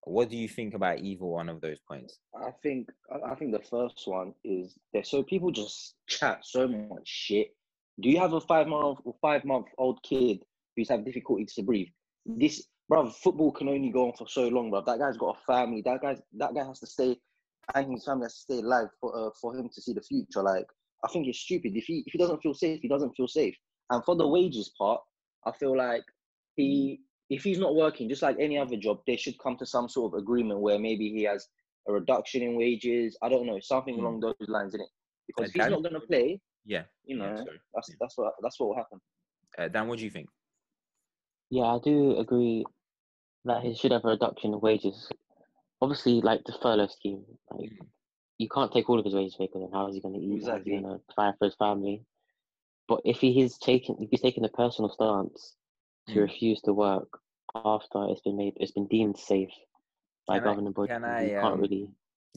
What 0.09 0.31
do 0.31 0.37
you 0.37 0.49
think 0.49 0.75
about 0.75 1.01
either 1.01 1.25
one 1.25 1.49
of 1.49 1.61
those 1.61 1.79
points? 1.87 2.19
I 2.35 2.51
think 2.63 2.89
I 3.25 3.35
think 3.35 3.53
the 3.53 3.63
first 3.71 4.03
one 4.07 4.35
is 4.45 4.77
there. 4.93 5.05
So 5.05 5.23
people 5.23 5.51
just 5.51 5.95
chat 6.09 6.45
so 6.45 6.67
much 6.67 7.07
shit. 7.07 7.55
Do 8.01 8.09
you 8.09 8.19
have 8.19 8.33
a 8.33 8.41
five 8.41 8.67
month 8.69 9.01
or 9.05 9.15
five 9.21 9.45
month 9.45 9.67
old 9.77 10.03
kid 10.03 10.45
who's 10.77 10.89
have 10.89 11.05
difficulties 11.05 11.55
to 11.55 11.63
breathe? 11.63 11.89
This, 12.25 12.67
bro, 12.89 13.11
football 13.11 13.53
can 13.53 13.69
only 13.69 13.91
go 13.91 14.07
on 14.07 14.13
for 14.17 14.29
so 14.29 14.49
long, 14.49 14.71
bro. 14.71 14.83
That 14.83 14.99
guy's 14.99 15.17
got 15.17 15.37
a 15.37 15.53
family. 15.53 15.83
That 15.85 16.01
guy's 16.01 16.21
that 16.35 16.55
guy 16.55 16.65
has 16.65 16.81
to 16.81 16.87
stay, 16.87 17.17
and 17.75 17.93
his 17.93 18.05
family 18.05 18.25
has 18.25 18.35
to 18.35 18.41
stay 18.41 18.59
alive 18.59 18.89
for 19.01 19.17
uh, 19.17 19.31
for 19.41 19.57
him 19.57 19.69
to 19.69 19.83
see 19.83 19.93
the 19.93 20.03
future. 20.03 20.43
Like, 20.43 20.67
I 21.05 21.09
think 21.09 21.27
it's 21.27 21.41
stupid. 21.41 21.77
If 21.77 21.85
he 21.85 22.05
if 22.07 22.13
he 22.13 22.19
doesn't 22.19 22.43
feel 22.43 22.55
safe, 22.55 22.81
he 22.81 22.89
doesn't 22.89 23.15
feel 23.17 23.29
safe. 23.29 23.57
And 23.91 24.05
for 24.05 24.17
the 24.17 24.27
wages 24.27 24.71
part, 24.79 25.01
I 25.47 25.53
feel 25.53 25.77
like 25.77 26.05
he 26.57 27.01
if 27.31 27.43
he's 27.45 27.59
not 27.59 27.75
working, 27.75 28.09
just 28.09 28.23
like 28.23 28.37
any 28.39 28.59
other 28.59 28.77
job, 28.77 29.01
they 29.07 29.17
should 29.17 29.39
come 29.39 29.57
to 29.59 29.67
some 29.67 29.89
sort 29.89 30.13
of 30.15 30.19
agreement 30.21 30.61
where 30.61 30.79
maybe 30.79 31.11
he 31.11 31.25
has 31.25 31.49
a 31.89 31.93
reduction 31.93 32.43
in 32.43 32.57
wages. 32.57 33.17
I 33.23 33.29
don't 33.29 33.47
know, 33.47 33.61
something 33.61 33.99
Hmm. 33.99 34.01
along 34.01 34.21
those 34.21 34.37
lines, 34.41 34.75
in 34.75 34.75
it. 34.75 34.81
Because 35.19 35.39
Uh, 35.39 35.45
if 35.45 35.49
he's 35.49 35.61
not 35.69 35.75
going 35.83 35.95
to 35.95 36.01
play, 36.01 36.41
Yeah, 36.65 36.85
you 37.05 37.17
know, 37.17 37.25
yeah, 37.25 37.45
that's 37.75 37.89
Yeah. 37.89 37.95
that's 38.01 38.17
what 38.17 38.35
that's 38.43 38.59
what 38.59 38.69
will 38.69 38.77
happen. 38.77 39.01
Uh, 39.59 39.69
Dan, 39.69 39.89
what 39.89 39.99
do 39.99 40.05
you 40.05 40.11
think? 40.11 40.29
Yeah, 41.51 41.65
I 41.75 41.79
do 41.83 42.17
agree 42.19 42.65
that 43.45 43.63
he 43.63 43.75
should 43.75 43.93
have 43.93 44.05
a 44.05 44.09
reduction 44.09 44.53
in 44.55 44.61
wages. 44.61 45.09
Obviously, 45.81 46.21
like 46.21 46.45
the 46.45 46.53
furlough 46.63 46.89
scheme, 46.89 47.25
like 47.51 47.73
Mm. 47.73 47.89
you 48.39 48.49
can't 48.49 48.73
take 48.73 48.89
all 48.89 48.99
of 48.99 49.05
his 49.05 49.15
wages 49.15 49.37
away 49.39 49.47
because 49.49 49.63
then 49.63 49.73
how 49.73 49.89
is 49.89 49.95
he 49.95 50.01
going 50.01 50.15
to 50.15 50.21
eat? 50.21 50.45
How 50.45 50.57
is 50.59 50.65
Exactly. 50.65 50.73
he 50.73 50.81
going 50.81 50.85
to 50.99 51.05
provide 51.15 51.39
for 51.39 51.47
his 51.47 51.57
family? 51.57 52.07
But 52.89 53.03
if 53.05 53.21
he 53.21 53.41
is 53.43 53.59
taking, 53.59 53.97
if 54.01 54.11
he's 54.11 54.23
taking 54.23 54.45
a 54.45 54.49
personal 54.51 54.91
stance 54.91 55.58
to 56.09 56.15
Mm. 56.15 56.23
refuse 56.29 56.61
to 56.63 56.73
work 56.73 57.09
after 57.55 58.07
it's 58.11 58.21
been 58.23 58.37
made, 58.37 58.55
it's 58.57 58.73
been 58.73 58.87
deemed 58.89 59.17
safe 59.19 59.51
by 60.27 60.39
Can 60.39 60.43
I- 60.43 60.51
governing 60.51 60.73
bodies, 60.73 60.91
can 60.95 61.03
you 61.03 61.09
I, 61.39 61.41
can't 61.43 61.55
um, 61.55 61.61
really 61.61 61.91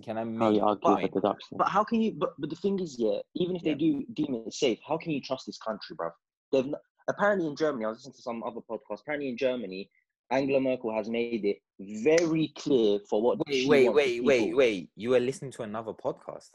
Can 0.03 0.17
I 0.17 0.21
how 0.21 0.25
make 0.25 0.55
you 0.55 0.63
argue 0.63 0.91
with 0.95 1.01
the 1.13 1.19
deduction. 1.21 1.57
But 1.57 1.67
how 1.67 1.83
can 1.83 2.01
you? 2.01 2.11
But 2.13 2.31
but 2.39 2.49
the 2.49 2.55
thing 2.55 2.79
is, 2.79 2.97
yeah, 2.97 3.19
even 3.35 3.55
if 3.55 3.63
they 3.63 3.73
do 3.75 4.03
deem 4.13 4.33
it 4.35 4.53
safe, 4.53 4.79
how 4.87 4.97
can 4.97 5.11
you 5.11 5.21
trust 5.21 5.45
this 5.45 5.57
country, 5.57 5.95
bruv? 5.97 6.11
They've 6.51 6.65
n- 6.65 6.75
apparently 7.09 7.47
in 7.47 7.55
Germany. 7.55 7.85
I 7.85 7.89
was 7.89 7.97
listening 7.99 8.13
to 8.15 8.21
some 8.21 8.41
other 8.43 8.61
podcast. 8.61 9.01
Apparently 9.01 9.29
in 9.29 9.37
Germany, 9.37 9.89
Angela 10.31 10.61
Merkel 10.61 10.93
has 10.95 11.09
made 11.09 11.43
it 11.45 11.57
very 12.03 12.47
clear 12.57 12.99
for 13.09 13.21
what. 13.21 13.37
Wait, 13.45 13.63
she 13.63 13.67
wait, 13.67 13.89
wait, 13.89 14.23
wait, 14.23 14.55
wait. 14.55 14.89
You 14.95 15.09
were 15.11 15.19
listening 15.19 15.51
to 15.53 15.63
another 15.63 15.93
podcast. 15.93 16.51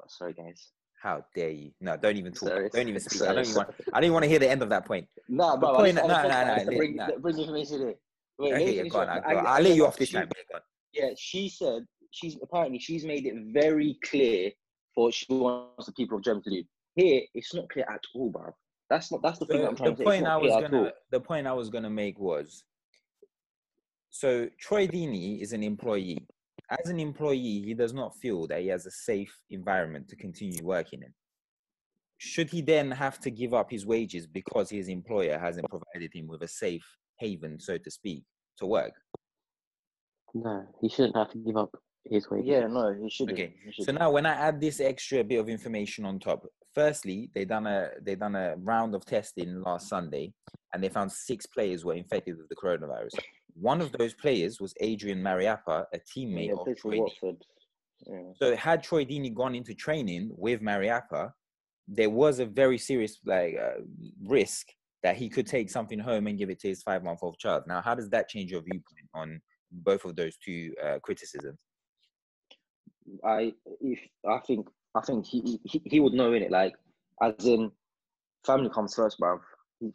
Oh, 0.00 0.06
sorry, 0.08 0.32
guys. 0.32 0.70
How 1.00 1.24
dare 1.34 1.48
you? 1.48 1.70
No, 1.80 1.96
don't 1.96 2.18
even 2.18 2.32
talk. 2.32 2.50
Sorry. 2.50 2.68
Don't 2.68 2.88
even 2.88 3.00
speak. 3.00 3.22
I 3.22 3.32
don't 3.32 3.44
even 3.46 3.54
want. 3.54 3.70
I 3.90 4.00
don't 4.00 4.04
even 4.04 4.12
want 4.12 4.24
to 4.24 4.28
hear 4.28 4.38
the 4.38 4.50
end 4.50 4.62
of 4.62 4.68
that 4.68 4.84
point. 4.84 5.08
The 5.30 5.34
bro. 5.34 5.74
point- 5.74 5.98
I 5.98 6.02
no, 6.02 6.06
no, 6.06 6.22
no, 6.22 6.28
no, 6.28 6.56
no, 6.56 6.64
no, 6.64 6.76
bring, 6.76 6.96
no. 6.96 7.18
bring 7.18 7.38
information 7.38 7.78
here. 7.78 7.94
Wait, 8.38 8.54
me 8.54 8.62
Okay, 8.62 8.76
yeah, 8.76 8.82
go 8.84 9.00
on. 9.00 9.08
off. 9.08 9.22
I'll, 9.24 9.32
go. 9.32 9.38
Ang- 9.38 9.46
I'll 9.46 9.62
let 9.62 9.76
you 9.76 9.86
off 9.86 9.96
this 9.96 10.12
time. 10.12 10.28
Yeah, 10.36 10.42
go 10.52 10.56
on. 10.56 10.60
Yeah, 10.92 11.10
she 11.16 11.48
said 11.48 11.86
she's 12.10 12.36
apparently 12.42 12.78
she's 12.80 13.06
made 13.06 13.24
it 13.24 13.34
very 13.54 13.98
clear 14.04 14.50
for 14.94 15.04
what 15.04 15.14
she 15.14 15.26
wants 15.30 15.86
the 15.86 15.92
people 15.92 16.18
of 16.18 16.24
Germany 16.24 16.42
to 16.44 16.50
do. 16.50 16.62
Here, 16.96 17.22
it's 17.34 17.54
not 17.54 17.70
clear 17.70 17.86
at 17.88 18.02
all, 18.14 18.28
bro. 18.28 18.54
That's 18.90 19.10
not 19.10 19.22
that's 19.22 19.38
the 19.38 19.46
thing 19.46 19.66
I'm 19.66 19.76
trying 19.76 19.92
the 19.92 19.96
to 19.96 20.04
point 20.04 20.26
I 20.26 20.36
was 20.36 20.50
gonna 20.50 20.92
the 21.10 21.20
point 21.20 21.46
I 21.46 21.52
was 21.54 21.70
gonna 21.70 21.88
make 21.88 22.18
was 22.18 22.62
so 24.10 24.50
Troy 24.58 24.86
Deeney 24.86 25.40
is 25.40 25.54
an 25.54 25.62
employee. 25.62 26.26
As 26.78 26.88
an 26.88 27.00
employee, 27.00 27.62
he 27.64 27.74
does 27.74 27.92
not 27.92 28.14
feel 28.16 28.46
that 28.46 28.60
he 28.60 28.68
has 28.68 28.86
a 28.86 28.90
safe 28.90 29.36
environment 29.50 30.08
to 30.08 30.16
continue 30.16 30.62
working 30.64 31.02
in. 31.02 31.12
Should 32.18 32.50
he 32.50 32.60
then 32.62 32.90
have 32.90 33.18
to 33.20 33.30
give 33.30 33.54
up 33.54 33.70
his 33.70 33.86
wages 33.86 34.26
because 34.26 34.70
his 34.70 34.88
employer 34.88 35.38
hasn't 35.38 35.68
provided 35.68 36.12
him 36.14 36.28
with 36.28 36.42
a 36.42 36.48
safe 36.48 36.84
haven, 37.18 37.58
so 37.58 37.76
to 37.78 37.90
speak, 37.90 38.24
to 38.58 38.66
work? 38.66 38.92
No, 40.34 40.64
he 40.80 40.88
shouldn't 40.88 41.16
have 41.16 41.30
to 41.32 41.38
give 41.38 41.56
up 41.56 41.70
his 42.04 42.30
wages. 42.30 42.46
Yeah, 42.48 42.66
no, 42.68 42.94
he 43.02 43.10
shouldn't. 43.10 43.38
Okay, 43.38 43.54
He 43.64 43.72
So 43.72 43.82
shouldn't. 43.84 43.98
now 44.00 44.10
when 44.12 44.26
I 44.26 44.34
add 44.34 44.60
this 44.60 44.80
extra 44.80 45.24
bit 45.24 45.38
of 45.40 45.48
information 45.48 46.04
on 46.04 46.20
top, 46.20 46.46
firstly, 46.74 47.30
they 47.34 47.44
done 47.44 47.66
a 47.66 47.88
they 48.00 48.14
done 48.14 48.36
a 48.36 48.54
round 48.58 48.94
of 48.94 49.04
testing 49.04 49.60
last 49.62 49.88
Sunday 49.88 50.32
and 50.72 50.84
they 50.84 50.88
found 50.88 51.10
six 51.10 51.46
players 51.46 51.84
were 51.84 51.94
infected 51.94 52.36
with 52.36 52.48
the 52.48 52.54
coronavirus. 52.54 53.18
One 53.54 53.80
of 53.80 53.92
those 53.92 54.14
players 54.14 54.60
was 54.60 54.74
Adrian 54.80 55.22
Mariappa, 55.22 55.84
a 55.92 55.98
teammate 55.98 56.48
yeah, 56.48 56.54
of 56.54 56.76
Troy 56.76 56.94
Deeney. 56.94 57.00
Watford. 57.00 57.44
Yeah. 58.06 58.32
So 58.36 58.56
had 58.56 58.82
Troy 58.82 59.04
Deeney 59.04 59.34
gone 59.34 59.54
into 59.54 59.74
training 59.74 60.30
with 60.36 60.60
Mariappa, 60.60 61.32
there 61.88 62.10
was 62.10 62.38
a 62.38 62.46
very 62.46 62.78
serious 62.78 63.18
like 63.24 63.56
uh, 63.60 63.80
risk 64.24 64.68
that 65.02 65.16
he 65.16 65.28
could 65.28 65.46
take 65.46 65.70
something 65.70 65.98
home 65.98 66.26
and 66.26 66.38
give 66.38 66.50
it 66.50 66.60
to 66.60 66.68
his 66.68 66.82
five 66.82 67.02
month 67.02 67.20
old 67.22 67.38
child. 67.38 67.64
Now, 67.66 67.80
how 67.80 67.94
does 67.94 68.08
that 68.10 68.28
change 68.28 68.50
your 68.50 68.62
viewpoint 68.62 69.08
on 69.14 69.40
both 69.72 70.04
of 70.04 70.14
those 70.14 70.36
two 70.36 70.72
uh, 70.82 70.98
criticisms? 71.02 71.58
I 73.24 73.52
if 73.80 73.98
I 74.28 74.38
think 74.46 74.68
I 74.94 75.00
think 75.00 75.26
he 75.26 75.60
he, 75.64 75.82
he 75.84 76.00
would 76.00 76.12
know 76.12 76.32
in 76.32 76.42
it 76.42 76.50
like 76.50 76.74
as 77.22 77.44
in 77.44 77.72
family 78.44 78.70
comes 78.70 78.94
first, 78.94 79.18
bruv. 79.20 79.40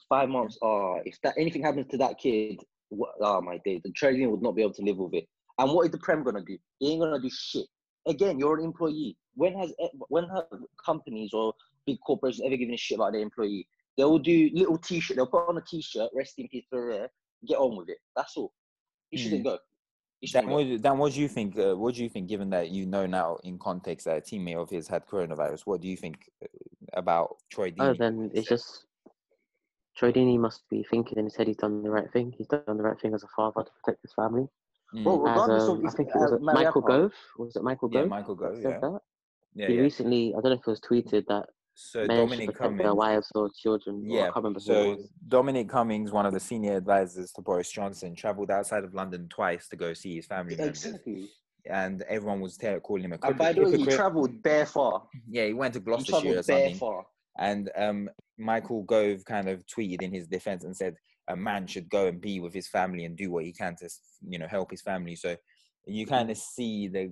Five 0.09 0.29
months. 0.29 0.57
Oh, 0.61 0.99
if 1.05 1.21
that 1.21 1.35
anything 1.37 1.61
happens 1.61 1.87
to 1.91 1.97
that 1.97 2.17
kid, 2.17 2.59
oh 3.21 3.41
my 3.41 3.59
day, 3.65 3.81
the 3.83 3.91
trading 3.91 4.29
would 4.31 4.41
not 4.41 4.55
be 4.55 4.61
able 4.61 4.73
to 4.73 4.81
live 4.83 4.97
with 4.97 5.13
it. 5.13 5.27
And 5.57 5.71
what 5.71 5.85
is 5.85 5.91
the 5.91 5.97
prem 5.97 6.23
gonna 6.23 6.43
do? 6.43 6.57
He 6.79 6.91
ain't 6.91 7.01
gonna 7.01 7.19
do 7.19 7.29
shit. 7.29 7.65
Again, 8.07 8.39
you're 8.39 8.57
an 8.57 8.65
employee. 8.65 9.17
When 9.35 9.53
has 9.57 9.71
e- 9.81 9.89
when 10.09 10.25
have 10.29 10.45
companies 10.83 11.31
or 11.33 11.53
big 11.85 11.97
corporations 12.05 12.45
ever 12.45 12.57
given 12.57 12.73
a 12.73 12.77
shit 12.77 12.97
about 12.97 13.13
their 13.13 13.21
employee? 13.21 13.67
They 13.97 14.03
will 14.03 14.19
do 14.19 14.49
little 14.53 14.77
t-shirt. 14.77 15.15
They'll 15.15 15.27
put 15.27 15.47
on 15.47 15.57
a 15.57 15.61
t-shirt, 15.61 16.09
rest 16.13 16.33
in 16.37 16.49
peace, 16.49 16.65
get 16.71 17.57
on 17.57 17.77
with 17.77 17.89
it. 17.89 17.97
That's 18.15 18.35
all. 18.35 18.51
He 19.09 19.17
shouldn't 19.17 19.43
go. 19.45 19.57
He 20.19 20.27
Dan, 20.27 20.43
shouldn't 20.43 20.49
go. 20.49 20.73
what, 20.73 20.81
Dan, 20.81 20.97
what 20.97 21.13
do 21.13 21.21
you 21.21 21.27
think? 21.27 21.57
Uh, 21.57 21.75
what 21.75 21.95
do 21.95 22.03
you 22.03 22.09
think, 22.09 22.27
given 22.27 22.49
that 22.49 22.69
you 22.69 22.85
know 22.85 23.05
now 23.05 23.37
in 23.43 23.57
context 23.57 24.05
that 24.05 24.17
a 24.17 24.21
teammate 24.21 24.61
of 24.61 24.69
his 24.69 24.87
had 24.87 25.05
coronavirus? 25.07 25.61
What 25.65 25.81
do 25.81 25.87
you 25.87 25.95
think 25.95 26.29
uh, 26.43 26.47
about 26.93 27.37
Troy 27.49 27.71
Deeney? 27.71 27.79
Oh, 27.79 27.93
then 27.93 28.31
it's 28.33 28.49
just 28.49 28.85
Troy 29.97 30.11
Deeney 30.11 30.37
must 30.37 30.67
be 30.69 30.85
thinking 30.89 31.17
in 31.17 31.25
his 31.25 31.35
head 31.35 31.47
he's 31.47 31.57
done 31.57 31.81
the 31.83 31.89
right 31.89 32.11
thing. 32.11 32.33
He's 32.37 32.47
done 32.47 32.63
the 32.67 32.83
right 32.83 32.99
thing 32.99 33.13
as 33.13 33.23
a 33.23 33.27
father 33.35 33.63
to 33.63 33.71
protect 33.83 34.01
his 34.01 34.13
family. 34.13 34.47
Mm. 34.93 35.03
Well, 35.05 35.27
As, 35.27 35.31
regardless 35.31 35.63
um, 35.63 35.69
of 35.71 35.79
I 35.79 35.81
his, 35.87 35.93
think 35.95 36.09
it 36.09 36.15
was 36.15 36.31
uh, 36.33 36.37
Michael 36.39 36.81
Gove. 36.81 37.13
Was 37.37 37.55
it 37.55 37.63
Michael 37.63 37.89
Yeah, 37.91 38.01
Gove? 38.01 38.09
Michael 38.09 38.35
Gove, 38.35 38.55
said 38.55 38.63
yeah. 38.63 38.79
that? 38.79 38.99
yeah, 39.55 39.67
he 39.67 39.75
yeah. 39.75 39.81
recently, 39.81 40.33
I 40.37 40.41
don't 40.41 40.51
know 40.51 40.51
if 40.53 40.59
it 40.59 40.67
was 40.67 40.81
tweeted 40.81 41.25
that 41.27 41.45
So 41.75 41.99
men 42.05 42.17
Dominic 42.17 42.47
protect 42.53 42.59
their 42.77 42.87
Cummings, 42.87 42.95
wives 42.95 43.31
or 43.35 43.49
children. 43.57 44.03
I 44.05 44.13
yeah. 44.13 44.23
can't 44.25 44.35
remember 44.37 44.59
who 44.59 44.71
it 44.71 44.75
So 44.83 44.89
was. 44.95 45.09
Dominic 45.29 45.69
Cummings, 45.69 46.11
one 46.11 46.25
of 46.25 46.33
the 46.33 46.39
senior 46.39 46.75
advisors 46.75 47.31
to 47.33 47.41
Boris 47.41 47.71
Johnson, 47.71 48.15
travelled 48.15 48.51
outside 48.51 48.83
of 48.83 48.93
London 48.93 49.27
twice 49.29 49.67
to 49.69 49.75
go 49.75 49.93
see 49.93 50.15
his 50.15 50.25
family 50.25 50.55
members, 50.55 50.85
Exactly. 50.85 51.29
and 51.65 52.01
everyone 52.03 52.41
was 52.41 52.57
calling 52.83 53.03
him 53.05 53.13
a 53.13 53.19
And 53.23 53.37
by 53.37 53.53
the 53.53 53.63
way, 53.63 53.77
he 53.77 53.85
travelled 53.85 54.41
bare 54.43 54.65
far. 54.65 55.03
Yeah, 55.27 55.45
he 55.45 55.53
went 55.53 55.73
to 55.75 55.79
He 55.79 55.85
Gloucestershire 55.85 56.17
or 56.39 56.43
travelled 56.43 56.47
bare 56.47 56.59
something. 56.69 56.75
far. 56.77 57.05
And 57.37 57.69
um, 57.77 58.09
Michael 58.37 58.83
Gove 58.83 59.23
kind 59.25 59.49
of 59.49 59.63
tweeted 59.67 60.01
in 60.01 60.13
his 60.13 60.27
defense 60.27 60.63
and 60.63 60.75
said 60.75 60.95
a 61.29 61.35
man 61.35 61.67
should 61.67 61.89
go 61.89 62.07
and 62.07 62.21
be 62.21 62.39
with 62.39 62.53
his 62.53 62.67
family 62.67 63.05
and 63.05 63.17
do 63.17 63.31
what 63.31 63.45
he 63.45 63.51
can 63.51 63.75
to, 63.77 63.89
you 64.27 64.39
know, 64.39 64.47
help 64.47 64.71
his 64.71 64.81
family. 64.81 65.15
So 65.15 65.35
you 65.85 66.05
kind 66.05 66.29
of 66.29 66.37
see 66.37 66.87
the 66.87 67.11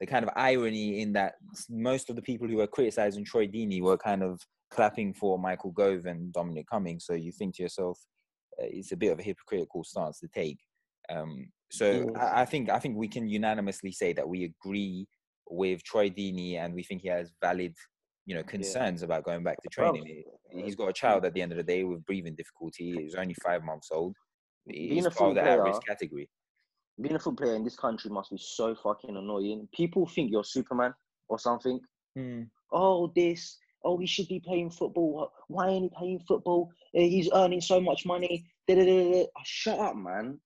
the 0.00 0.06
kind 0.06 0.24
of 0.24 0.30
irony 0.34 1.02
in 1.02 1.12
that 1.12 1.34
most 1.68 2.08
of 2.08 2.16
the 2.16 2.22
people 2.22 2.48
who 2.48 2.56
were 2.56 2.66
criticizing 2.66 3.22
Troy 3.22 3.46
Deeney 3.46 3.82
were 3.82 3.98
kind 3.98 4.22
of 4.22 4.40
clapping 4.70 5.12
for 5.12 5.38
Michael 5.38 5.72
Gove 5.72 6.06
and 6.06 6.32
Dominic 6.32 6.66
Cummings. 6.70 7.04
So 7.04 7.12
you 7.12 7.32
think 7.32 7.56
to 7.56 7.62
yourself, 7.62 7.98
uh, 8.58 8.64
it's 8.66 8.92
a 8.92 8.96
bit 8.96 9.12
of 9.12 9.18
a 9.18 9.22
hypocritical 9.22 9.84
stance 9.84 10.18
to 10.20 10.28
take. 10.28 10.58
Um, 11.10 11.48
so. 11.70 12.10
I, 12.16 12.42
I 12.42 12.44
think 12.46 12.70
I 12.70 12.78
think 12.78 12.96
we 12.96 13.08
can 13.08 13.28
unanimously 13.28 13.92
say 13.92 14.14
that 14.14 14.28
we 14.28 14.44
agree 14.44 15.06
with 15.50 15.82
Troy 15.84 16.08
Deeney 16.08 16.56
and 16.56 16.72
we 16.72 16.82
think 16.82 17.02
he 17.02 17.08
has 17.08 17.32
valid, 17.42 17.74
you 18.30 18.36
know, 18.36 18.44
concerns 18.44 19.02
about 19.02 19.24
going 19.24 19.42
back 19.42 19.60
to 19.60 19.68
training. 19.68 20.06
He- 20.06 20.24
He's 20.62 20.76
got 20.76 20.88
a 20.88 20.92
child 20.92 21.24
at 21.24 21.32
the 21.34 21.42
end 21.42 21.50
of 21.52 21.58
the 21.58 21.64
day 21.64 21.82
with 21.84 22.04
breathing 22.06 22.34
difficulty. 22.36 22.92
He's 22.96 23.14
only 23.16 23.34
five 23.34 23.62
months 23.64 23.88
old. 23.92 24.16
Being 24.68 24.94
He's 24.94 25.06
a 25.06 25.10
part 25.10 25.30
of 25.30 25.34
the 25.36 25.42
player- 25.42 25.80
category. 25.86 26.30
Being 27.00 27.14
a 27.16 27.18
football 27.18 27.44
player 27.46 27.56
in 27.56 27.64
this 27.64 27.76
country 27.76 28.08
must 28.10 28.30
be 28.30 28.38
so 28.38 28.74
fucking 28.76 29.16
annoying. 29.16 29.68
People 29.72 30.06
think 30.06 30.30
you're 30.30 30.44
Superman 30.44 30.92
or 31.28 31.38
something. 31.40 31.80
Hmm. 32.16 32.42
Oh, 32.72 33.08
this. 33.16 33.58
Oh, 33.84 33.98
he 33.98 34.06
should 34.06 34.28
be 34.28 34.38
playing 34.40 34.70
football. 34.70 35.32
Why 35.48 35.68
ain't 35.68 35.84
he 35.84 35.90
playing 35.98 36.20
football? 36.28 36.70
Eh, 36.94 37.06
He's 37.08 37.30
earning 37.32 37.60
so 37.60 37.80
much 37.80 38.04
money. 38.06 38.44
Da-da-da-da. 38.68 39.24
Oh, 39.36 39.42
shut 39.44 39.78
up, 39.80 39.96
man. 39.96 40.40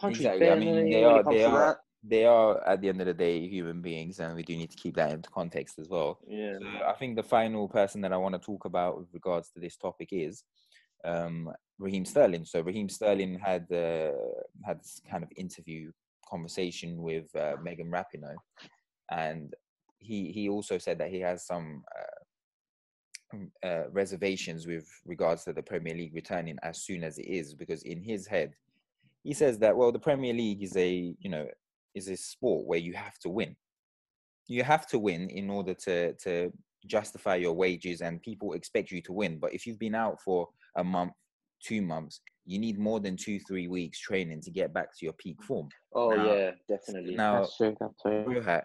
Country's 0.00 0.26
Exactly. 0.26 0.50
I 0.50 0.54
mean, 0.56 0.90
they 0.90 1.04
are- 1.04 1.22
they 1.24 1.44
are-. 1.44 1.80
They 2.02 2.24
are, 2.24 2.66
at 2.66 2.80
the 2.80 2.88
end 2.88 3.00
of 3.00 3.06
the 3.06 3.14
day, 3.14 3.48
human 3.48 3.82
beings, 3.82 4.20
and 4.20 4.36
we 4.36 4.42
do 4.42 4.56
need 4.56 4.70
to 4.70 4.76
keep 4.76 4.94
that 4.96 5.10
into 5.10 5.30
context 5.30 5.78
as 5.78 5.88
well. 5.88 6.20
Yeah. 6.28 6.58
So 6.60 6.86
I 6.86 6.92
think 6.94 7.16
the 7.16 7.22
final 7.22 7.68
person 7.68 8.00
that 8.02 8.12
I 8.12 8.16
want 8.16 8.34
to 8.34 8.40
talk 8.40 8.64
about 8.64 8.98
with 8.98 9.08
regards 9.12 9.50
to 9.50 9.60
this 9.60 9.76
topic 9.76 10.10
is 10.12 10.44
um, 11.04 11.50
Raheem 11.78 12.04
Sterling. 12.04 12.44
So 12.44 12.60
Raheem 12.60 12.88
Sterling 12.88 13.38
had 13.38 13.66
uh, 13.72 14.12
had 14.64 14.80
this 14.80 15.00
kind 15.10 15.24
of 15.24 15.30
interview 15.36 15.90
conversation 16.28 17.02
with 17.02 17.34
uh, 17.34 17.56
Megan 17.62 17.90
Rapinoe, 17.90 18.36
and 19.10 19.54
he 19.98 20.30
he 20.32 20.48
also 20.48 20.78
said 20.78 20.98
that 20.98 21.10
he 21.10 21.20
has 21.20 21.46
some 21.46 21.82
uh, 21.96 23.66
uh, 23.66 23.90
reservations 23.90 24.66
with 24.66 24.88
regards 25.04 25.44
to 25.44 25.52
the 25.52 25.62
Premier 25.62 25.94
League 25.94 26.14
returning 26.14 26.58
as 26.62 26.82
soon 26.82 27.04
as 27.04 27.18
it 27.18 27.26
is, 27.26 27.54
because 27.54 27.82
in 27.82 28.02
his 28.02 28.26
head, 28.26 28.52
he 29.22 29.34
says 29.34 29.58
that 29.58 29.76
well, 29.76 29.92
the 29.92 29.98
Premier 29.98 30.32
League 30.32 30.62
is 30.62 30.76
a 30.76 31.14
you 31.18 31.30
know 31.30 31.46
is 31.94 32.08
a 32.08 32.16
sport 32.16 32.66
where 32.66 32.78
you 32.78 32.94
have 32.94 33.18
to 33.20 33.28
win. 33.28 33.56
You 34.46 34.62
have 34.64 34.86
to 34.88 34.98
win 34.98 35.28
in 35.30 35.50
order 35.50 35.74
to 35.74 36.14
to 36.14 36.52
justify 36.86 37.36
your 37.36 37.54
wages, 37.54 38.00
and 38.00 38.22
people 38.22 38.52
expect 38.54 38.90
you 38.90 39.02
to 39.02 39.12
win. 39.12 39.38
But 39.38 39.52
if 39.52 39.66
you've 39.66 39.78
been 39.78 39.94
out 39.94 40.20
for 40.22 40.48
a 40.76 40.84
month, 40.84 41.12
two 41.62 41.82
months, 41.82 42.20
you 42.46 42.58
need 42.58 42.78
more 42.78 43.00
than 43.00 43.16
two, 43.16 43.40
three 43.40 43.68
weeks 43.68 43.98
training 44.00 44.40
to 44.42 44.50
get 44.50 44.72
back 44.72 44.96
to 44.96 45.04
your 45.04 45.12
peak 45.14 45.42
form. 45.42 45.68
Oh, 45.92 46.14
Now- 46.14 46.24
yeah, 46.34 46.50
definitely. 46.68 47.14
Now, 47.16 47.40
That's 47.40 47.56
true. 47.56 47.76
That's 47.80 48.00
true. 48.00 48.62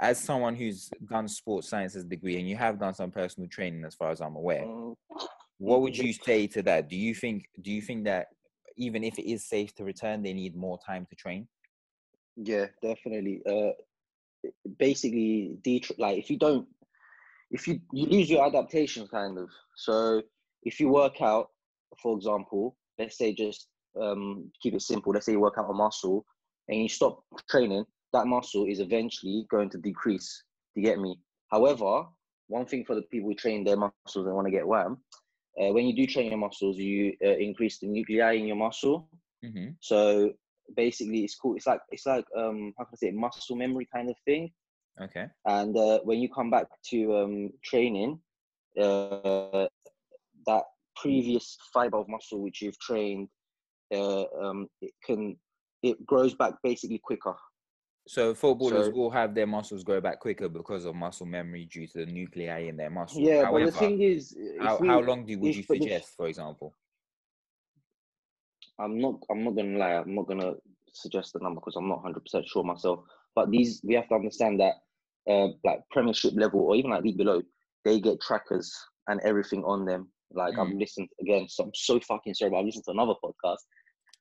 As 0.00 0.18
someone 0.18 0.56
who's 0.56 0.90
done 1.08 1.28
sports 1.28 1.68
sciences 1.68 2.04
degree 2.04 2.36
and 2.36 2.48
you 2.48 2.56
have 2.56 2.80
done 2.80 2.92
some 2.94 3.12
personal 3.12 3.48
training, 3.48 3.84
as 3.84 3.94
far 3.94 4.10
as 4.10 4.20
I'm 4.20 4.34
aware, 4.34 4.64
Mm, 4.64 4.96
what 5.58 5.80
would 5.82 5.96
you 5.96 6.12
say 6.12 6.48
to 6.48 6.62
that? 6.62 6.88
Do 6.88 6.96
you 6.96 7.14
think 7.14 7.48
do 7.60 7.70
you 7.70 7.80
think 7.82 8.04
that 8.04 8.26
even 8.76 9.04
if 9.04 9.16
it 9.18 9.30
is 9.30 9.46
safe 9.46 9.72
to 9.74 9.84
return, 9.84 10.22
they 10.22 10.32
need 10.32 10.56
more 10.56 10.78
time 10.84 11.06
to 11.06 11.14
train? 11.14 11.46
Yeah, 12.36 12.66
definitely. 12.82 13.42
Uh, 13.46 13.72
basically, 14.78 15.56
detr- 15.64 15.98
like 15.98 16.18
if 16.18 16.30
you 16.30 16.38
don't, 16.38 16.66
if 17.50 17.66
you 17.66 17.80
you 17.92 18.06
lose 18.06 18.30
your 18.30 18.44
adaptation, 18.46 19.06
kind 19.08 19.38
of. 19.38 19.50
So 19.76 20.22
if 20.62 20.80
you 20.80 20.88
work 20.88 21.20
out, 21.20 21.48
for 22.02 22.16
example, 22.16 22.76
let's 22.98 23.18
say 23.18 23.34
just 23.34 23.68
um, 24.00 24.50
keep 24.62 24.74
it 24.74 24.82
simple. 24.82 25.12
Let's 25.12 25.26
say 25.26 25.32
you 25.32 25.40
work 25.40 25.54
out 25.58 25.70
a 25.70 25.74
muscle 25.74 26.24
and 26.68 26.80
you 26.80 26.88
stop 26.88 27.22
training, 27.50 27.84
that 28.12 28.26
muscle 28.26 28.66
is 28.66 28.80
eventually 28.80 29.46
going 29.50 29.70
to 29.70 29.78
decrease. 29.78 30.44
Do 30.74 30.80
you 30.80 30.86
get 30.86 30.98
me? 30.98 31.18
However, 31.50 32.04
one 32.48 32.66
thing 32.66 32.84
for 32.84 32.94
the 32.94 33.02
people 33.02 33.30
who 33.30 33.34
train 33.34 33.64
their 33.64 33.76
muscles 33.76 34.10
and 34.26 34.34
want 34.34 34.46
to 34.46 34.52
get 34.52 34.66
wham, 34.66 34.98
uh, 35.60 35.72
when 35.72 35.86
you 35.86 35.94
do 35.94 36.06
train 36.06 36.30
your 36.30 36.38
muscles, 36.38 36.76
you 36.76 37.14
uh, 37.24 37.36
increase 37.36 37.78
the 37.78 37.86
nuclei 37.86 38.32
in 38.32 38.46
your 38.46 38.56
muscle. 38.56 39.08
hmm 39.42 39.70
So 39.80 40.32
basically, 40.76 41.24
it's 41.24 41.34
cool. 41.36 41.54
It's 41.56 41.66
like 41.66 41.80
it's 41.90 42.06
like 42.06 42.24
um 42.36 42.72
how 42.78 42.84
can 42.84 42.94
I 42.94 42.96
say 42.96 43.08
it? 43.08 43.14
muscle 43.14 43.56
memory 43.56 43.88
kind 43.92 44.08
of 44.10 44.16
thing. 44.24 44.50
Okay. 45.00 45.26
And 45.46 45.76
uh, 45.76 46.00
when 46.04 46.18
you 46.20 46.28
come 46.28 46.50
back 46.50 46.66
to 46.90 47.16
um 47.16 47.50
training, 47.64 48.20
uh, 48.80 49.66
that 50.46 50.62
previous 50.96 51.56
fiber 51.72 51.96
of 51.98 52.08
muscle 52.08 52.40
which 52.42 52.60
you've 52.62 52.78
trained, 52.78 53.28
uh, 53.94 54.24
um, 54.40 54.68
it 54.80 54.92
can 55.04 55.36
it 55.82 56.04
grows 56.06 56.34
back 56.34 56.54
basically 56.62 56.98
quicker. 57.02 57.34
So 58.08 58.34
footballers 58.34 58.86
So- 58.86 58.92
will 58.92 59.10
have 59.10 59.34
their 59.34 59.46
muscles 59.46 59.84
grow 59.84 60.00
back 60.00 60.20
quicker 60.20 60.48
because 60.48 60.84
of 60.84 60.94
muscle 60.94 61.26
memory 61.26 61.66
due 61.66 61.86
to 61.88 62.04
the 62.04 62.06
nuclei 62.06 62.66
in 62.68 62.76
their 62.76 62.90
muscle. 62.90 63.20
Yeah, 63.22 63.44
However, 63.44 63.66
but 63.66 63.72
the 63.74 63.78
thing 63.78 64.00
is, 64.00 64.36
how, 64.60 64.78
we- 64.78 64.88
how 64.88 65.00
long 65.00 65.24
do 65.24 65.38
would 65.38 65.50
if- 65.50 65.56
you 65.56 65.62
suggest, 65.62 66.14
for 66.16 66.26
example? 66.26 66.74
I'm 68.82 68.98
not. 69.00 69.20
I'm 69.30 69.44
not 69.44 69.54
gonna 69.56 69.78
lie. 69.78 69.92
I'm 69.94 70.14
not 70.14 70.26
gonna 70.26 70.54
suggest 70.92 71.32
the 71.32 71.38
number 71.40 71.60
because 71.60 71.76
I'm 71.76 71.88
not 71.88 71.98
100 72.02 72.20
percent 72.20 72.46
sure 72.48 72.64
myself. 72.64 73.00
But 73.34 73.50
these, 73.50 73.80
we 73.84 73.94
have 73.94 74.08
to 74.08 74.14
understand 74.14 74.60
that, 74.60 74.74
uh, 75.30 75.48
like 75.64 75.80
Premiership 75.90 76.34
level 76.34 76.60
or 76.60 76.76
even 76.76 76.90
like 76.90 77.02
league 77.02 77.16
below, 77.16 77.40
they 77.84 77.98
get 78.00 78.20
trackers 78.20 78.74
and 79.08 79.20
everything 79.22 79.64
on 79.64 79.84
them. 79.84 80.08
Like 80.34 80.54
Mm. 80.54 80.66
I've 80.66 80.74
listened 80.74 81.08
again. 81.20 81.46
So 81.48 81.64
I'm 81.64 81.70
so 81.74 82.00
fucking 82.00 82.34
sorry, 82.34 82.50
but 82.50 82.58
I've 82.58 82.64
listened 82.66 82.84
to 82.86 82.90
another 82.92 83.14
podcast. 83.24 83.58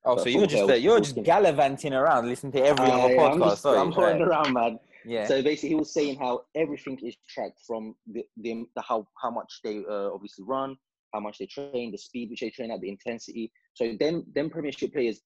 Oh, 0.04 0.18
so 0.18 0.30
you're 0.30 0.48
just 0.48 0.70
uh, 0.70 0.74
you're 0.74 1.00
just 1.00 1.12
talking- 1.12 1.24
gallivanting 1.24 1.94
around, 1.94 2.28
listening 2.28 2.54
to 2.54 2.64
every 2.66 2.86
other 2.86 3.04
I- 3.04 3.16
podcast. 3.18 3.34
I'm 3.34 3.40
just, 3.42 3.62
Sorry, 3.62 3.78
I'm 3.80 3.92
going 3.92 4.22
around, 4.22 4.54
man. 4.54 4.80
yeah. 5.06 5.26
So 5.28 5.42
basically, 5.44 5.70
he 5.70 5.76
was 5.76 5.94
saying 5.94 6.18
how 6.20 6.42
everything 6.56 6.98
is 7.04 7.16
tracked 7.30 7.60
from 7.68 7.96
the, 8.08 8.24
the, 8.38 8.66
the 8.76 8.82
how 8.82 9.08
how 9.22 9.30
much 9.32 9.60
they 9.64 9.84
uh, 9.90 10.10
obviously 10.14 10.44
run, 10.46 10.76
how 11.14 11.20
much 11.20 11.38
they 11.38 11.46
train, 11.46 11.92
the 11.92 11.98
speed 11.98 12.30
which 12.30 12.40
they 12.42 12.50
train 12.50 12.72
at, 12.72 12.82
the 12.82 12.90
intensity. 12.90 13.52
So 13.74 13.94
them 14.00 14.26
them 14.34 14.50
Premiership 14.50 14.94
players, 14.94 15.22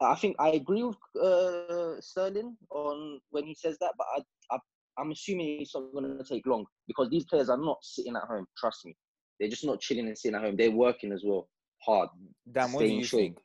I 0.00 0.14
think 0.14 0.36
I 0.38 0.50
agree 0.50 0.82
with 0.82 0.96
uh, 1.20 2.00
Sterling 2.00 2.56
on 2.70 3.20
when 3.30 3.44
he 3.44 3.54
says 3.54 3.78
that, 3.80 3.92
but 3.96 4.06
I, 4.16 4.54
I 4.54 4.58
I'm 4.98 5.10
assuming 5.12 5.60
it's 5.60 5.74
not 5.74 5.92
going 5.92 6.18
to 6.18 6.24
take 6.24 6.46
long 6.46 6.66
because 6.86 7.08
these 7.10 7.24
players 7.24 7.48
are 7.48 7.56
not 7.56 7.78
sitting 7.82 8.16
at 8.16 8.22
home. 8.22 8.46
Trust 8.56 8.84
me, 8.84 8.96
they're 9.38 9.48
just 9.48 9.64
not 9.64 9.80
chilling 9.80 10.06
and 10.06 10.18
sitting 10.18 10.36
at 10.36 10.42
home. 10.42 10.56
They're 10.56 10.70
working 10.70 11.12
as 11.12 11.22
well 11.24 11.48
hard. 11.84 12.08
Dan, 12.50 12.72
what 12.72 12.80
do 12.80 12.86
you 12.88 13.04
shape. 13.04 13.20
think? 13.20 13.38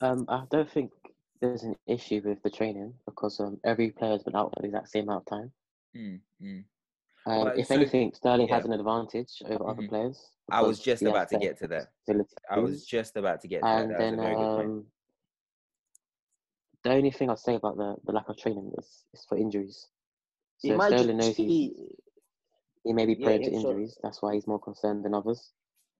Um, 0.00 0.26
I 0.28 0.44
don't 0.50 0.70
think 0.70 0.90
there's 1.40 1.62
an 1.62 1.76
issue 1.86 2.20
with 2.24 2.42
the 2.42 2.50
training 2.50 2.94
because 3.06 3.40
um, 3.40 3.58
every 3.64 3.90
player's 3.90 4.22
been 4.22 4.36
out 4.36 4.52
for 4.54 4.62
the 4.62 4.68
exact 4.68 4.90
same 4.90 5.04
amount 5.04 5.24
of 5.26 5.38
time. 5.38 5.52
Mm, 5.96 6.20
mm. 6.42 6.64
Um, 7.26 7.48
if 7.56 7.68
so- 7.68 7.74
anything, 7.74 8.12
Sterling 8.12 8.48
has 8.48 8.64
an 8.64 8.72
advantage 8.72 9.42
over 9.46 9.68
other 9.68 9.82
Mhm. 9.82 9.88
players. 9.88 10.30
I 10.50 10.60
was 10.62 10.78
just 10.78 11.02
about 11.02 11.28
to 11.30 11.38
get 11.38 11.56
to 11.58 11.68
that. 11.68 11.88
facilities. 12.00 12.34
I 12.50 12.58
was 12.58 12.84
just 12.84 13.16
about 13.16 13.40
to 13.40 13.48
get 13.48 13.60
to 13.60 13.66
that. 13.66 13.80
and 13.82 13.90
That 13.90 13.98
was 13.98 14.04
a 14.04 14.10
then 14.10 14.16
very 14.16 14.34
good 14.36 14.56
point. 14.56 14.68
um, 14.68 14.86
the 16.82 16.90
only 16.92 17.10
thing 17.10 17.30
I'd 17.30 17.38
say 17.38 17.54
about 17.54 17.76
the, 17.78 17.96
the 18.04 18.12
lack 18.12 18.28
of 18.28 18.36
training 18.36 18.70
is, 18.78 19.04
is 19.14 19.24
for 19.26 19.38
injuries. 19.38 19.88
So 20.58 20.76
might 20.76 20.88
Sterling 20.88 21.16
knows 21.16 21.26
just 21.28 21.38
he's, 21.38 21.72
he 22.84 22.92
may 22.92 23.06
be 23.06 23.14
prone 23.14 23.40
yeah, 23.42 23.48
to 23.48 23.54
so- 23.60 23.70
injuries. 23.70 23.98
That's 24.02 24.20
why 24.20 24.34
he's 24.34 24.46
more 24.46 24.58
concerned 24.60 25.04
than 25.04 25.14
others. 25.14 25.52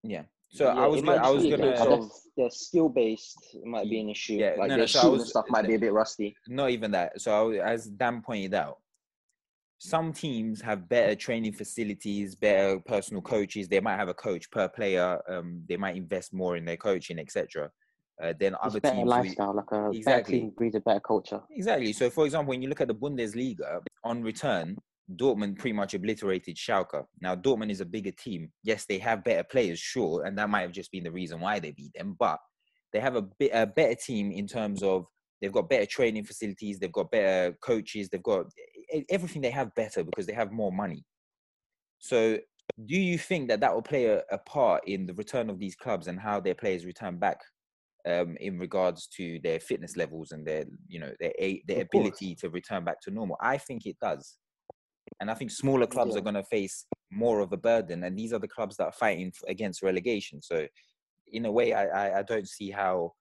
Yeah. 0.02 0.24
So 0.50 0.66
I 0.66 0.86
was 0.86 1.00
it 1.00 1.06
gonna, 1.06 1.22
I 1.22 1.30
was 1.30 1.42
gonna 1.44 1.72
case 1.72 1.80
I 1.80 1.86
of 1.86 2.00
guess- 2.00 2.28
they're 2.36 2.50
skill 2.50 2.88
based. 2.90 3.38
It 3.54 3.64
might 3.64 3.88
be 3.88 3.98
an 4.00 4.10
issue. 4.10 4.34
Yeah, 4.34 4.50
like 4.58 4.68
no, 4.68 4.74
no, 4.74 4.76
their 4.76 4.86
so 4.86 5.00
shooting 5.00 5.18
was- 5.20 5.30
stuff 5.30 5.46
might 5.48 5.66
be 5.66 5.74
a 5.74 5.78
bit 5.78 5.92
rusty. 5.92 6.36
not 6.48 6.70
even 6.70 6.90
that. 6.90 7.18
So 7.20 7.52
I, 7.52 7.72
as 7.72 7.86
Dan 7.86 8.20
pointed 8.22 8.52
out, 8.54 8.78
some 9.84 10.14
teams 10.14 10.62
have 10.62 10.88
better 10.88 11.14
training 11.14 11.52
facilities, 11.52 12.34
better 12.34 12.80
personal 12.80 13.20
coaches. 13.20 13.68
They 13.68 13.80
might 13.80 13.96
have 13.96 14.08
a 14.08 14.14
coach 14.14 14.50
per 14.50 14.66
player. 14.66 15.20
Um, 15.28 15.62
they 15.68 15.76
might 15.76 15.94
invest 15.94 16.32
more 16.32 16.56
in 16.56 16.64
their 16.64 16.78
coaching, 16.78 17.18
etc. 17.18 17.70
Uh, 18.22 18.32
then 18.40 18.56
other 18.62 18.80
better 18.80 18.94
teams, 18.94 19.04
we- 19.04 19.10
lifestyle, 19.10 19.54
like 19.54 19.70
a 19.72 19.90
Exactly. 19.90 20.38
better 20.38 20.46
team 20.46 20.50
breeds 20.56 20.74
a 20.74 20.80
better 20.80 21.00
culture. 21.00 21.42
Exactly. 21.50 21.92
So, 21.92 22.08
for 22.08 22.24
example, 22.24 22.48
when 22.50 22.62
you 22.62 22.68
look 22.70 22.80
at 22.80 22.88
the 22.88 22.94
Bundesliga, 22.94 23.82
on 24.04 24.22
return, 24.22 24.78
Dortmund 25.16 25.58
pretty 25.58 25.74
much 25.74 25.92
obliterated 25.92 26.56
Schalke. 26.56 27.04
Now, 27.20 27.36
Dortmund 27.36 27.70
is 27.70 27.82
a 27.82 27.84
bigger 27.84 28.12
team. 28.12 28.50
Yes, 28.62 28.86
they 28.86 28.98
have 29.00 29.22
better 29.22 29.44
players, 29.44 29.78
sure, 29.78 30.24
and 30.24 30.38
that 30.38 30.48
might 30.48 30.62
have 30.62 30.72
just 30.72 30.90
been 30.92 31.04
the 31.04 31.12
reason 31.12 31.40
why 31.40 31.58
they 31.58 31.72
beat 31.72 31.92
them. 31.94 32.16
But 32.18 32.38
they 32.94 33.00
have 33.00 33.16
a 33.16 33.22
bit 33.22 33.50
a 33.52 33.66
better 33.66 33.96
team 33.96 34.32
in 34.32 34.46
terms 34.46 34.82
of 34.82 35.04
they've 35.42 35.52
got 35.52 35.68
better 35.68 35.84
training 35.84 36.24
facilities, 36.24 36.78
they've 36.78 36.90
got 36.90 37.10
better 37.10 37.54
coaches, 37.62 38.08
they've 38.08 38.22
got 38.22 38.46
everything 39.08 39.42
they 39.42 39.50
have 39.50 39.74
better 39.74 40.04
because 40.04 40.26
they 40.26 40.32
have 40.32 40.52
more 40.52 40.72
money. 40.72 41.04
So, 41.98 42.38
do 42.86 42.96
you 42.96 43.18
think 43.18 43.48
that 43.48 43.60
that 43.60 43.74
will 43.74 43.82
play 43.82 44.06
a, 44.06 44.22
a 44.30 44.38
part 44.38 44.86
in 44.86 45.06
the 45.06 45.14
return 45.14 45.48
of 45.48 45.58
these 45.58 45.76
clubs 45.76 46.06
and 46.08 46.18
how 46.18 46.40
their 46.40 46.54
players 46.54 46.84
return 46.84 47.18
back 47.18 47.38
um, 48.06 48.36
in 48.40 48.58
regards 48.58 49.06
to 49.16 49.38
their 49.40 49.60
fitness 49.60 49.96
levels 49.96 50.32
and 50.32 50.46
their, 50.46 50.64
you 50.86 50.98
know, 51.00 51.12
their 51.20 51.32
their 51.66 51.82
Of 51.82 51.88
course. 51.90 52.18
ability 52.20 52.34
to 52.36 52.50
return 52.50 52.84
back 52.84 53.00
to 53.02 53.10
normal? 53.10 53.36
I 53.40 53.58
think 53.58 53.86
it 53.86 53.96
does, 54.00 54.38
and 55.20 55.30
I 55.30 55.34
think 55.34 55.50
smaller 55.50 55.86
clubs 55.86 56.14
Yeah. 56.14 56.20
are 56.20 56.24
going 56.24 56.34
to 56.34 56.44
face 56.44 56.86
more 57.10 57.40
of 57.40 57.52
a 57.52 57.56
burden, 57.56 58.04
and 58.04 58.18
these 58.18 58.32
are 58.32 58.40
the 58.40 58.48
clubs 58.48 58.76
that 58.76 58.84
are 58.86 58.92
fighting 58.92 59.32
against 59.48 59.82
relegation. 59.82 60.42
So, 60.42 60.66
in 61.32 61.46
a 61.46 61.52
way, 61.52 61.72
I, 61.72 61.86
I, 61.86 62.18
I 62.18 62.22
don't 62.22 62.48
see 62.48 62.70
how, 62.70 63.14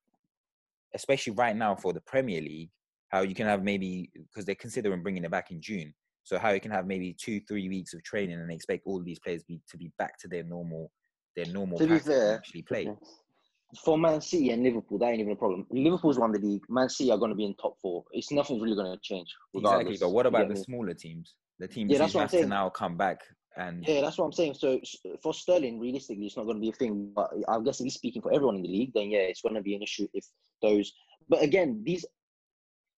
especially 0.93 1.33
right 1.33 1.55
now 1.55 1.75
for 1.75 1.93
the 1.93 2.01
Premier 2.01 2.41
League, 2.41 2.71
how 3.13 3.21
you 3.21 3.35
can 3.35 3.45
have 3.45 3.63
maybe 3.63 4.09
because 4.15 4.43
they're 4.43 4.55
considering 4.55 5.03
bringing 5.03 5.23
it 5.23 5.29
back 5.29 5.51
in 5.51 5.61
June. 5.61 5.93
So 6.23 6.39
how 6.39 6.49
you 6.49 6.59
can 6.59 6.71
have 6.71 6.87
maybe 6.87 7.15
two, 7.17 7.39
three 7.47 7.69
weeks 7.69 7.93
of 7.93 8.01
training 8.03 8.39
and 8.39 8.51
expect 8.51 8.83
all 8.87 9.03
these 9.03 9.19
players 9.19 9.43
be, 9.43 9.61
to 9.69 9.77
be 9.77 9.91
back 9.99 10.17
to 10.21 10.27
their 10.27 10.43
normal, 10.43 10.91
their 11.35 11.45
normal 11.45 11.77
To 11.77 11.85
be 11.85 11.99
fair, 11.99 12.35
actually 12.37 12.63
play. 12.63 12.89
For 13.83 13.99
Man 13.99 14.19
City 14.19 14.49
and 14.49 14.63
Liverpool, 14.63 14.97
that 14.97 15.09
ain't 15.09 15.19
even 15.19 15.33
a 15.33 15.35
problem. 15.35 15.67
Liverpool's 15.69 16.17
won 16.17 16.31
the 16.31 16.39
league. 16.39 16.63
Man 16.69 16.89
City 16.89 17.11
are 17.11 17.17
going 17.19 17.29
to 17.29 17.35
be 17.35 17.45
in 17.45 17.53
top 17.55 17.75
four. 17.79 18.03
It's 18.11 18.31
nothing's 18.31 18.63
really 18.63 18.75
going 18.75 18.91
to 18.91 18.99
change. 19.03 19.27
Exactly. 19.53 19.97
But 19.99 20.09
what 20.09 20.25
about 20.25 20.47
the 20.47 20.55
me? 20.55 20.63
smaller 20.63 20.93
teams? 20.95 21.35
The 21.59 21.67
teams 21.67 21.91
Yeah, 21.91 21.99
that's 21.99 22.15
what 22.15 22.21
I'm 22.21 22.25
have 22.25 22.31
to 22.31 22.37
saying. 22.37 22.49
now 22.49 22.69
come 22.69 22.97
back 22.97 23.19
and 23.57 23.87
Yeah, 23.87 24.01
that's 24.01 24.17
what 24.17 24.25
I'm 24.25 24.31
saying. 24.31 24.55
So 24.55 24.79
for 25.21 25.35
Sterling, 25.35 25.79
realistically, 25.79 26.25
it's 26.25 26.37
not 26.37 26.45
going 26.45 26.57
to 26.57 26.61
be 26.61 26.69
a 26.69 26.73
thing. 26.73 27.11
But 27.15 27.29
I 27.47 27.59
guess 27.59 27.79
if 27.79 27.83
he's 27.83 27.93
speaking 27.93 28.23
for 28.23 28.33
everyone 28.33 28.55
in 28.55 28.63
the 28.63 28.69
league, 28.69 28.91
then 28.95 29.11
yeah, 29.11 29.19
it's 29.19 29.41
going 29.41 29.55
to 29.55 29.61
be 29.61 29.75
an 29.75 29.83
issue 29.83 30.07
if 30.13 30.25
those. 30.63 30.93
But 31.29 31.43
again, 31.43 31.81
these, 31.85 32.05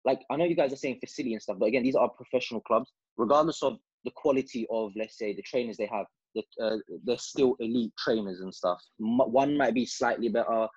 like 0.05 0.21
I 0.29 0.35
know 0.37 0.45
you 0.45 0.55
guys 0.55 0.71
are 0.71 0.77
saying 0.77 0.99
facility 0.99 1.33
and 1.33 1.41
stuff, 1.41 1.57
but 1.59 1.65
again, 1.65 1.83
these 1.83 1.95
are 1.95 2.07
professional 2.09 2.61
clubs. 2.61 2.91
Regardless 3.17 3.63
of 3.63 3.77
the 4.03 4.11
quality 4.11 4.67
of, 4.69 4.91
let's 4.95 5.17
say, 5.17 5.33
the 5.35 5.41
trainers 5.41 5.77
they 5.77 5.87
have, 5.91 6.05
the, 6.35 6.43
uh, 6.63 6.77
they're 7.05 7.17
still 7.17 7.55
elite 7.59 7.91
trainers 7.97 8.41
and 8.41 8.53
stuff. 8.53 8.79
M- 9.01 9.17
One 9.31 9.57
might 9.57 9.73
be 9.73 9.85
slightly 9.85 10.29
better. 10.29 10.67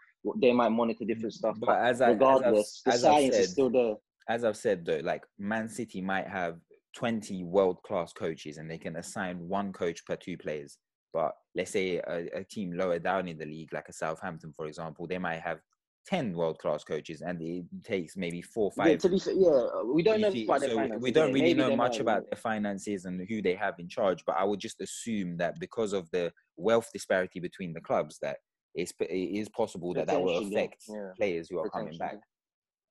They 0.40 0.52
might 0.52 0.70
monitor 0.70 1.04
different 1.04 1.34
stuff, 1.34 1.56
But 1.60 1.66
but, 1.66 1.78
as 1.78 2.00
I- 2.00 2.12
as 2.12 2.18
the 2.18 2.90
as 2.92 3.04
is 3.04 3.36
said- 3.36 3.48
still 3.50 3.70
there. 3.70 3.94
as 4.28 4.44
I've 4.44 4.56
said 4.56 4.84
though, 4.84 5.00
like 5.02 5.24
Man 5.38 5.68
City 5.68 6.00
might 6.00 6.26
have 6.26 6.58
20 6.96 7.44
world 7.44 7.82
class 7.82 8.12
coaches 8.12 8.56
and 8.58 8.70
they 8.70 8.78
can 8.78 8.96
assign 8.96 9.46
one 9.48 9.72
coach 9.72 10.04
per 10.06 10.16
two 10.16 10.38
players. 10.38 10.78
But 11.12 11.32
let's 11.54 11.70
say 11.70 11.96
a, 11.98 12.28
a 12.40 12.44
team 12.44 12.72
lower 12.72 12.98
down 12.98 13.28
in 13.28 13.38
the 13.38 13.46
league, 13.46 13.72
like 13.72 13.88
a 13.88 13.92
Southampton, 13.92 14.52
for 14.56 14.66
example, 14.66 15.06
they 15.06 15.18
might 15.18 15.40
have 15.40 15.60
10 16.08 16.32
world 16.32 16.58
class 16.58 16.84
coaches 16.84 17.20
and 17.20 17.40
it 17.42 17.66
takes 17.84 18.16
maybe 18.16 18.40
four, 18.40 18.72
Yeah, 18.78 18.84
five. 18.84 18.98
to 19.00 19.08
be 19.10 19.20
yeah, 19.26 19.82
we 19.84 20.02
don't 20.02 20.20
know 20.22 20.28
about 20.28 20.60
their 20.60 20.70
so 20.70 20.76
finances. 20.76 21.02
we 21.02 21.10
don't 21.10 21.34
really 21.34 21.52
know 21.52 21.76
much 21.76 22.00
about 22.00 22.24
their 22.30 22.38
finances 22.38 23.04
and 23.04 23.20
who 23.28 23.42
they 23.42 23.54
have 23.54 23.74
in 23.78 23.88
charge, 23.88 24.24
but 24.26 24.36
I 24.38 24.44
would 24.44 24.58
just 24.58 24.80
assume 24.80 25.36
that 25.36 25.60
because 25.60 25.92
of 25.92 26.08
the 26.10 26.32
wealth 26.56 26.88
disparity 26.94 27.40
between 27.40 27.74
the 27.74 27.82
clubs, 27.82 28.18
that 28.22 28.38
it's, 28.74 28.92
it 29.00 29.04
is 29.12 29.50
possible 29.50 29.92
that 29.94 30.06
that 30.06 30.18
will 30.20 30.28
Potentially, 30.42 30.52
yeah, 30.54 30.58
affect 30.60 30.84
yeah, 30.88 31.10
players 31.16 31.48
who 31.50 31.58
are 31.58 31.68
coming 31.68 31.98
back. 31.98 32.16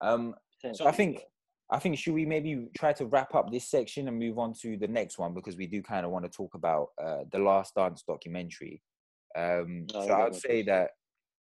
Um, 0.02 0.36
so 0.74 0.86
I 0.88 0.92
think 0.92 1.16
yeah. 1.16 1.24
I 1.72 1.80
think 1.80 1.98
should 1.98 2.14
we 2.14 2.26
maybe 2.26 2.68
try 2.78 2.94
to 2.94 3.06
wrap 3.08 3.34
up 3.34 3.52
this 3.52 3.70
section 3.70 4.08
and 4.08 4.18
move 4.18 4.38
on 4.38 4.54
to 4.62 4.78
the 4.78 4.88
next 4.88 5.18
one 5.18 5.34
because 5.34 5.58
we 5.58 5.66
do 5.68 5.82
kind 5.82 6.06
of 6.06 6.12
want 6.12 6.24
to 6.24 6.30
talk 6.30 6.54
about 6.54 6.90
uh, 7.04 7.24
the 7.32 7.40
Last 7.40 7.74
Dance 7.76 8.04
documentary. 8.08 8.82
Um, 9.36 9.88
Oh, 9.94 10.08
so 10.08 10.14
I'd 10.14 10.36
say 10.36 10.62
that 10.64 10.92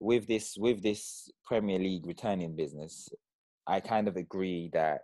with 0.00 0.26
this 0.26 0.56
with 0.58 0.82
this 0.82 1.30
Premier 1.44 1.78
League 1.78 2.06
returning 2.06 2.54
business, 2.54 3.08
I 3.66 3.80
kind 3.80 4.08
of 4.08 4.16
agree 4.16 4.70
that 4.72 5.00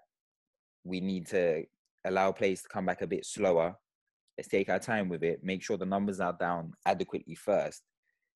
we 0.85 1.00
need 1.00 1.26
to 1.28 1.64
allow 2.05 2.33
players 2.33 2.62
to 2.62 2.68
come 2.68 2.87
back 2.87 3.02
a 3.02 3.07
bit 3.07 3.24
slower. 3.24 3.74
Let's 4.37 4.48
take 4.48 4.68
our 4.68 4.78
time 4.78 5.09
with 5.09 5.22
it. 5.22 5.40
Make 5.42 5.62
sure 5.62 5.76
the 5.76 5.87
numbers 5.87 6.20
are 6.20 6.37
down 6.38 6.72
adequately 6.87 7.35
first. 7.35 7.83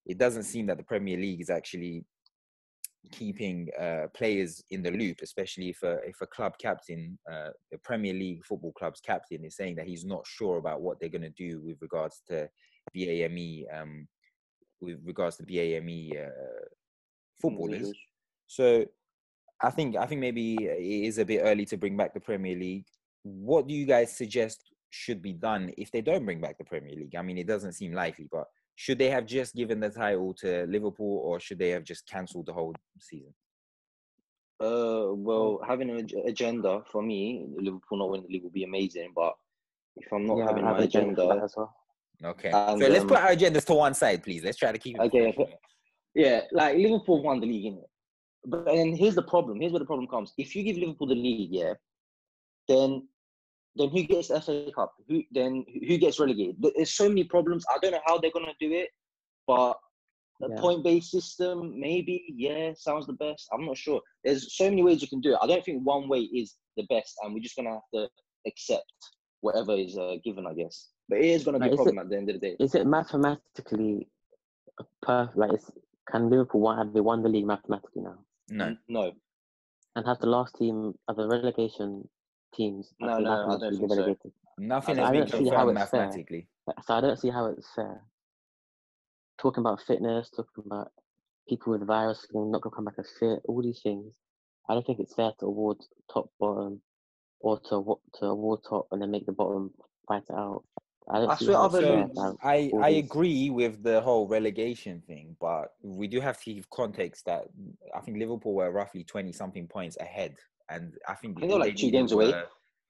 It 0.06 0.18
doesn't 0.18 0.44
seem 0.44 0.66
that 0.66 0.76
the 0.76 0.84
Premier 0.84 1.16
League 1.16 1.40
is 1.40 1.50
actually 1.50 2.04
keeping 3.12 3.68
uh, 3.78 4.06
players 4.14 4.62
in 4.70 4.82
the 4.82 4.90
loop, 4.90 5.18
especially 5.22 5.70
if 5.70 5.82
a 5.82 5.98
if 6.06 6.20
a 6.20 6.26
club 6.26 6.54
captain, 6.60 7.18
uh, 7.30 7.50
the 7.70 7.78
Premier 7.78 8.14
League 8.14 8.44
football 8.44 8.72
club's 8.72 9.00
captain, 9.00 9.44
is 9.44 9.56
saying 9.56 9.76
that 9.76 9.86
he's 9.86 10.04
not 10.04 10.26
sure 10.26 10.58
about 10.58 10.80
what 10.80 10.98
they're 11.00 11.08
going 11.08 11.22
to 11.22 11.30
do 11.30 11.60
with 11.60 11.76
regards 11.80 12.22
to 12.28 12.48
BAME, 12.94 13.64
um, 13.74 14.06
with 14.80 14.98
regards 15.04 15.36
to 15.36 15.42
BAME 15.42 16.26
uh, 16.26 16.30
footballers. 17.40 17.92
So 18.46 18.84
I 19.60 19.70
think 19.70 19.96
I 19.96 20.06
think 20.06 20.20
maybe 20.20 20.54
it 20.54 21.06
is 21.06 21.18
a 21.18 21.24
bit 21.24 21.40
early 21.42 21.64
to 21.66 21.76
bring 21.76 21.96
back 21.96 22.14
the 22.14 22.20
Premier 22.20 22.56
League. 22.56 22.86
What 23.22 23.66
do 23.66 23.74
you 23.74 23.86
guys 23.86 24.16
suggest 24.16 24.70
should 24.90 25.20
be 25.20 25.32
done 25.32 25.72
if 25.76 25.90
they 25.90 26.00
don't 26.00 26.24
bring 26.24 26.40
back 26.40 26.58
the 26.58 26.64
Premier 26.64 26.94
League? 26.94 27.16
I 27.16 27.22
mean, 27.22 27.38
it 27.38 27.46
doesn't 27.46 27.72
seem 27.72 27.92
likely, 27.92 28.28
but 28.30 28.46
should 28.76 28.98
they 28.98 29.10
have 29.10 29.26
just 29.26 29.54
given 29.54 29.80
the 29.80 29.88
title 29.88 30.34
to 30.34 30.66
Liverpool 30.66 31.18
or 31.24 31.40
should 31.40 31.58
they 31.58 31.70
have 31.70 31.84
just 31.84 32.06
cancelled 32.06 32.46
the 32.46 32.52
whole 32.52 32.74
season? 33.00 33.34
Uh, 34.60 35.08
well, 35.12 35.60
having 35.66 35.90
an 35.90 36.08
agenda 36.26 36.82
for 36.90 37.02
me, 37.02 37.46
Liverpool 37.56 37.98
not 37.98 38.10
winning 38.10 38.26
the 38.26 38.32
league 38.34 38.44
would 38.44 38.52
be 38.52 38.64
amazing. 38.64 39.12
But 39.14 39.34
if 39.96 40.12
I'm 40.12 40.26
not 40.26 40.38
yeah, 40.38 40.46
having 40.46 40.64
I 40.64 40.68
have 40.68 40.78
my 40.78 40.84
agenda 40.84 41.22
agenda, 41.22 41.44
as 41.44 41.54
well. 41.56 41.74
Okay. 42.24 42.50
And, 42.50 42.80
so 42.80 42.88
let's 42.88 43.02
um, 43.02 43.08
put 43.08 43.18
our 43.18 43.30
agendas 43.30 43.64
to 43.66 43.74
one 43.74 43.94
side, 43.94 44.22
please. 44.22 44.42
Let's 44.42 44.56
try 44.56 44.72
to 44.72 44.78
keep 44.78 44.96
it. 44.96 45.02
Okay, 45.02 45.32
professional. 45.32 45.58
yeah, 46.14 46.40
like 46.52 46.76
Liverpool 46.76 47.22
won 47.22 47.40
the 47.40 47.46
league, 47.46 47.74
innit? 47.74 47.84
But 48.46 48.68
and 48.68 48.96
here's 48.96 49.14
the 49.16 49.22
problem. 49.22 49.60
Here's 49.60 49.72
where 49.72 49.80
the 49.80 49.86
problem 49.86 50.08
comes. 50.08 50.32
If 50.38 50.54
you 50.54 50.62
give 50.62 50.76
Liverpool 50.76 51.08
the 51.08 51.14
league, 51.14 51.50
yeah, 51.52 51.74
then 52.68 53.08
then 53.74 53.90
who 53.90 54.02
gets 54.04 54.28
the 54.28 54.40
FA 54.40 54.70
Cup? 54.74 54.94
Who 55.08 55.22
then 55.32 55.64
who 55.86 55.98
gets 55.98 56.18
relegated? 56.18 56.56
There's 56.74 56.94
so 56.94 57.08
many 57.08 57.24
problems. 57.24 57.64
I 57.68 57.78
don't 57.78 57.92
know 57.92 58.00
how 58.06 58.18
they're 58.18 58.30
gonna 58.30 58.54
do 58.60 58.72
it, 58.72 58.90
but 59.46 59.78
a 60.42 60.50
Yeah. 60.50 60.60
point-based 60.60 61.10
system, 61.10 61.80
maybe, 61.80 62.22
yeah, 62.36 62.72
sounds 62.74 63.06
the 63.06 63.14
best. 63.14 63.48
I'm 63.52 63.64
not 63.64 63.78
sure. 63.78 64.02
There's 64.22 64.54
so 64.54 64.68
many 64.68 64.82
ways 64.82 65.00
you 65.00 65.08
can 65.08 65.22
do 65.22 65.32
it. 65.32 65.38
I 65.40 65.46
don't 65.46 65.64
think 65.64 65.82
one 65.82 66.08
way 66.08 66.20
is 66.20 66.56
the 66.76 66.84
best, 66.84 67.14
and 67.22 67.32
we're 67.32 67.40
just 67.40 67.56
gonna 67.56 67.70
have 67.70 67.90
to 67.94 68.08
accept 68.46 68.92
whatever 69.40 69.72
is 69.72 69.96
uh, 69.96 70.16
given, 70.24 70.46
I 70.46 70.54
guess. 70.54 70.90
But 71.08 71.18
it 71.18 71.26
is 71.26 71.44
gonna 71.44 71.58
be 71.58 71.64
Like, 71.64 71.70
a 71.70 71.74
is 71.74 71.80
it- 71.80 71.84
problem 71.84 71.98
at 71.98 72.08
the 72.10 72.16
end 72.16 72.28
of 72.30 72.40
the 72.40 72.48
day. 72.48 72.56
Is 72.58 72.74
it 72.74 72.86
mathematically 72.86 74.08
perfect? 75.02 75.36
Like, 75.36 75.52
is, 75.54 75.70
can 76.10 76.28
Liverpool 76.30 76.60
won, 76.60 76.78
have 76.78 76.92
they 76.92 77.00
won 77.00 77.22
the 77.22 77.28
league 77.28 77.46
mathematically 77.46 78.02
now? 78.02 78.18
No. 78.50 78.76
No, 78.88 79.12
And 79.96 80.06
have 80.06 80.18
the 80.20 80.26
last 80.28 80.56
team, 80.56 80.94
of 81.08 81.16
the 81.16 81.26
relegation 81.28 82.08
teams, 82.54 82.92
No, 83.00 83.06
no, 83.06 83.12
I 83.12 83.18
don't 83.18 83.48
mathematically 83.48 83.78
think 83.78 83.90
so. 83.90 83.96
relegated? 83.96 84.32
Nothing 84.58 84.98
I 84.98 85.02
has 85.02 85.10
been 85.10 85.20
don't 85.20 85.30
see 85.30 85.48
how 85.50 85.56
confirmed 85.66 85.78
it's 85.78 85.90
fair. 85.90 86.00
mathematically. 86.06 86.48
So 86.84 86.94
I 86.94 87.00
don't 87.00 87.18
see 87.18 87.30
how 87.30 87.46
it's 87.46 87.68
fair. 87.74 88.02
Talking 89.38 89.60
about 89.60 89.82
fitness, 89.82 90.30
talking 90.30 90.64
about 90.64 90.92
people 91.48 91.72
with 91.72 91.86
virus 91.86 92.26
not 92.32 92.60
gonna 92.62 92.74
come 92.74 92.84
back 92.86 92.98
as 92.98 93.10
fit, 93.20 93.40
all 93.46 93.62
these 93.62 93.80
things. 93.82 94.14
I 94.68 94.74
don't 94.74 94.84
think 94.86 94.98
it's 94.98 95.14
fair 95.14 95.32
to 95.38 95.46
award 95.46 95.78
top 96.12 96.30
bottom 96.40 96.80
or 97.40 97.60
to 97.60 98.00
to 98.14 98.26
award 98.26 98.60
top 98.68 98.88
and 98.90 99.00
then 99.02 99.10
make 99.10 99.26
the 99.26 99.32
bottom 99.32 99.72
fight 100.08 100.24
it 100.28 100.34
out. 100.34 100.64
I 101.08 101.18
don't 101.20 101.30
I 101.30 101.36
see 101.36 101.44
swear 101.46 101.56
other 101.58 101.80
leagues- 102.04 102.36
I, 102.42 102.70
I 102.82 102.88
agree 102.90 103.48
with 103.50 103.82
the 103.82 104.00
whole 104.00 104.26
relegation 104.26 105.00
thing, 105.06 105.36
but 105.40 105.68
we 105.82 106.08
do 106.08 106.20
have 106.20 106.40
to 106.42 106.54
give 106.54 106.68
context 106.70 107.24
that 107.26 107.44
I 107.94 108.00
think 108.00 108.18
Liverpool 108.18 108.54
were 108.54 108.70
roughly 108.72 109.04
20 109.04 109.32
something 109.32 109.68
points 109.68 109.96
ahead. 109.98 110.34
And 110.68 110.94
I 111.08 111.14
think, 111.14 111.36
I 111.36 111.40
think 111.40 111.50
they're 111.52 111.60
like 111.60 111.76
they 111.76 111.82
two 111.82 111.90
games 111.92 112.10
away. 112.10 112.34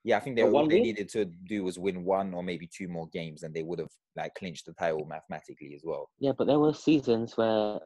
yeah, 0.03 0.17
I 0.17 0.21
think 0.21 0.37
they, 0.37 0.45
all 0.45 0.51
one 0.51 0.69
they 0.69 0.77
game? 0.77 0.85
needed 0.85 1.11
to 1.11 1.27
do 1.27 1.63
was 1.63 1.79
win 1.79 2.05
one 2.05 2.33
or 2.33 2.43
maybe 2.43 2.67
two 2.67 2.89
more 2.89 3.07
games 3.13 3.43
and 3.43 3.53
they 3.53 3.63
would 3.63 3.81
have 3.81 3.91
like 4.17 4.35
clinched 4.35 4.65
the 4.65 4.73
title 4.73 5.05
mathematically 5.05 5.75
as 5.75 5.83
well. 5.85 6.09
Yeah, 6.19 6.33
but 6.37 6.47
there 6.47 6.59
were 6.59 6.73
seasons 6.73 7.37
where 7.37 7.81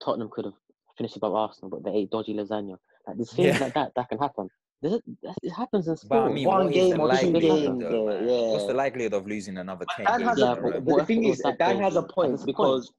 Tottenham 0.00 0.28
could 0.30 0.44
have 0.44 0.54
finished 0.96 1.16
above 1.16 1.34
Arsenal, 1.34 1.70
but 1.70 1.82
they 1.84 1.98
ate 1.98 2.10
dodgy 2.10 2.34
lasagna. 2.34 2.76
Like 3.06 3.16
there's 3.16 3.32
things 3.32 3.58
Yeah. 3.58 3.64
like 3.64 3.74
that 3.74 3.92
that 3.96 4.08
can 4.08 4.18
happen. 4.18 4.48
There's 4.80 4.94
a, 4.94 5.00
it 5.42 5.50
happens 5.50 5.88
in 5.88 5.96
But. 6.08 6.18
I 6.24 6.32
mean, 6.32 6.46
One 6.46 6.64
what 6.64 6.66
is 6.68 6.74
game 6.74 6.90
the 6.96 7.02
or 7.02 7.08
two 7.08 7.30
likelihood, 7.32 7.40
games, 7.40 7.80
though, 7.80 8.08
uh. 8.08 8.52
What's 8.52 8.66
the 8.66 8.74
likelihood 8.74 9.14
of 9.14 9.26
losing 9.26 9.58
another 9.58 9.86
10 9.96 10.06
Dan 10.06 10.18
games 10.20 10.28
has 10.30 10.38
Yeah, 10.38 10.44
a, 10.44 10.52
a 10.52 10.54
but 10.54 10.62
row? 10.62 10.70
but 10.72 10.82
what 10.84 10.98
the 11.00 11.04
thing 11.06 11.24
is, 11.24 11.38
that 11.42 11.58
Dan 11.58 11.80
has 11.80 11.96
a 11.96 12.02
point 12.02 12.30
That's 12.32 12.42
the 12.44 12.52
point. 12.52 12.56
because 12.56 12.92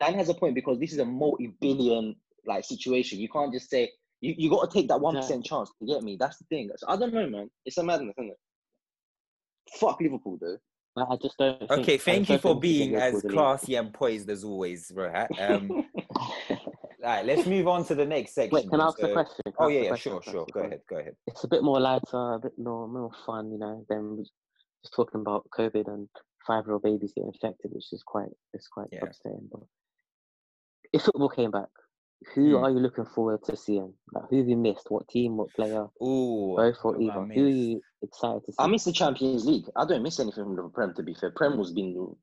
Dan 0.00 0.14
has 0.14 0.28
a 0.28 0.34
point 0.34 0.54
because 0.54 0.78
this 0.78 0.92
is 0.92 0.98
a 0.98 1.04
multi-billion 1.04 2.14
like 2.46 2.64
situation. 2.64 3.18
You 3.18 3.28
can't 3.28 3.52
just 3.52 3.68
say 3.68 3.90
you, 4.20 4.34
you 4.38 4.50
got 4.50 4.70
to 4.70 4.74
take 4.78 4.88
that 4.88 5.00
one 5.00 5.16
percent 5.16 5.44
chance 5.44 5.70
to 5.80 5.86
get 5.86 6.02
me. 6.02 6.16
That's 6.18 6.38
the 6.38 6.44
thing. 6.44 6.70
So 6.76 6.86
I 6.88 6.96
don't 6.96 7.12
know, 7.12 7.28
man. 7.28 7.50
It's 7.66 7.76
a 7.78 7.82
madness, 7.82 8.14
isn't 8.18 8.30
it? 8.30 8.38
Fuck 9.78 10.00
Liverpool, 10.00 10.38
though. 10.40 10.58
I 10.96 11.12
I 11.14 11.16
just 11.16 11.36
don't. 11.38 11.58
Think, 11.58 11.70
Okay, 11.72 11.96
thank 11.98 12.28
just 12.28 12.30
you 12.30 12.38
for 12.38 12.60
think 12.60 12.62
we 12.62 12.78
can 12.78 12.90
being 12.90 12.94
as 12.96 13.10
through 13.12 13.20
the 13.22 13.28
league. 13.28 13.36
classy 13.36 13.74
and 13.74 13.92
poised 13.92 14.30
as 14.30 14.44
always, 14.44 14.90
Rohat. 14.94 15.28
Um, 15.38 15.84
all 17.02 17.08
right, 17.10 17.24
let's 17.24 17.46
move 17.46 17.66
on 17.68 17.84
to 17.86 17.94
the 17.94 18.04
next 18.04 18.34
section. 18.34 18.54
Wait, 18.54 18.70
can 18.70 18.80
I 18.80 18.86
ask 18.86 18.98
a 18.98 19.02
So- 19.02 19.12
question? 19.12 19.42
Can 19.44 19.54
Oh 19.58 19.68
yeah, 19.68 19.80
yeah, 19.82 19.94
sure, 19.94 20.20
sure. 20.22 20.46
Go 20.52 20.60
ahead, 20.60 20.80
go 20.88 20.96
ahead. 20.98 21.16
It's 21.26 21.44
a 21.44 21.48
bit 21.48 21.62
more 21.62 21.80
lighter, 21.80 22.34
a 22.34 22.38
bit 22.38 22.52
more 22.58 22.86
more 22.88 23.10
fun, 23.26 23.50
you 23.50 23.58
know, 23.58 23.84
than 23.88 24.18
just 24.18 24.32
talking 24.94 25.20
about 25.20 25.46
COVID 25.56 25.86
and 25.88 26.08
five-year-old 26.46 26.82
babies 26.82 27.12
getting 27.14 27.32
infected, 27.32 27.70
which 27.72 27.92
is 27.92 28.02
quite 28.02 28.28
it's 28.52 28.68
quite 28.68 28.88
Yeah. 28.92 29.04
upsetting. 29.04 29.48
But 29.52 29.62
if 30.92 31.02
football 31.02 31.28
came 31.28 31.50
back, 31.50 31.68
who 32.34 32.56
Hmm. 32.58 32.64
are 32.64 32.70
you 32.70 32.78
looking 32.80 33.06
forward 33.06 33.42
to 33.44 33.56
seeing? 33.56 33.92
Like, 34.12 34.24
who 34.30 34.38
have 34.38 34.48
you 34.48 34.56
missed? 34.56 34.90
What 34.90 35.08
team? 35.08 35.36
What 35.36 35.48
player? 35.54 35.86
Ooh, 36.02 36.54
Both 36.56 36.76
or 36.84 36.94
who 36.94 37.08
have 37.08 37.16
I 37.18 37.24
either? 37.24 37.34
Who 37.34 37.44
are 37.46 37.48
you 37.48 37.80
excited 38.02 38.44
to 38.44 38.52
see? 38.52 38.56
I 38.58 38.66
miss 38.66 38.84
the 38.84 38.92
Champions 38.92 39.46
League. 39.46 39.66
I 39.76 39.84
don't 39.86 40.02
miss 40.02 40.20
anything 40.20 40.44
from 40.44 40.56
the 40.56 40.68
Prem. 40.68 40.94
To 40.94 41.02
be 41.02 41.14
fair, 41.14 41.30
Prem 41.30 41.56
was 41.56 41.72
been 41.72 42.14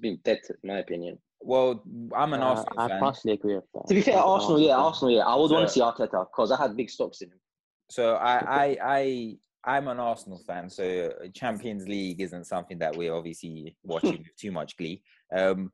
been 0.00 0.18
dead, 0.24 0.40
in 0.62 0.68
my 0.68 0.78
opinion. 0.78 1.18
Well, 1.40 1.82
I'm 2.14 2.32
an 2.34 2.40
Uh, 2.42 2.46
Arsenal 2.46 2.80
I 2.80 2.88
fan. 2.88 3.00
partially 3.00 3.32
agree 3.34 3.54
with 3.56 3.64
that. 3.74 3.86
To 3.88 3.94
be 3.94 4.00
fair, 4.02 4.14
I'm 4.14 4.24
an 4.24 4.28
Arsenal, 4.28 4.60
yeah. 4.60 4.76
Arsenal, 4.76 5.14
yeah. 5.14 5.26
I 5.26 5.34
would 5.36 5.50
want 5.50 5.66
to 5.68 5.72
see 5.72 5.80
Arteta 5.80 6.26
because 6.30 6.50
I 6.52 6.56
had 6.56 6.76
big 6.76 6.90
stocks 6.90 7.20
in 7.22 7.28
him. 7.30 7.40
So 7.88 8.14
I, 8.16 8.38
I, 8.64 8.78
I, 8.82 9.38
I'm 9.64 9.88
an 9.88 10.00
Arsenal 10.00 10.38
fan. 10.46 10.68
So 10.70 11.12
Champions 11.34 11.86
League 11.88 12.20
isn't 12.20 12.44
something 12.44 12.78
that 12.78 12.96
we're 12.96 13.14
obviously 13.14 13.76
watching 13.84 14.18
with 14.18 14.36
too 14.36 14.50
much 14.52 14.76
glee. 14.76 15.02
Um, 15.36 15.72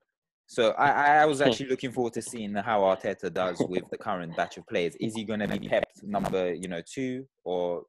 so 0.52 0.72
I, 0.72 1.22
I 1.22 1.24
was 1.24 1.38
hmm. 1.38 1.44
actually 1.44 1.70
looking 1.70 1.92
forward 1.92 2.12
to 2.12 2.20
seeing 2.20 2.52
how 2.54 2.82
Arteta 2.82 3.32
does 3.32 3.56
with 3.70 3.84
the 3.90 3.96
current 3.96 4.36
batch 4.36 4.58
of 4.58 4.66
players. 4.66 4.94
Is 5.00 5.14
he 5.14 5.24
going 5.24 5.40
to 5.40 5.48
be 5.48 5.66
Pep 5.66 5.84
number, 6.02 6.52
you 6.52 6.68
know, 6.68 6.82
two, 6.84 7.26
or 7.42 7.84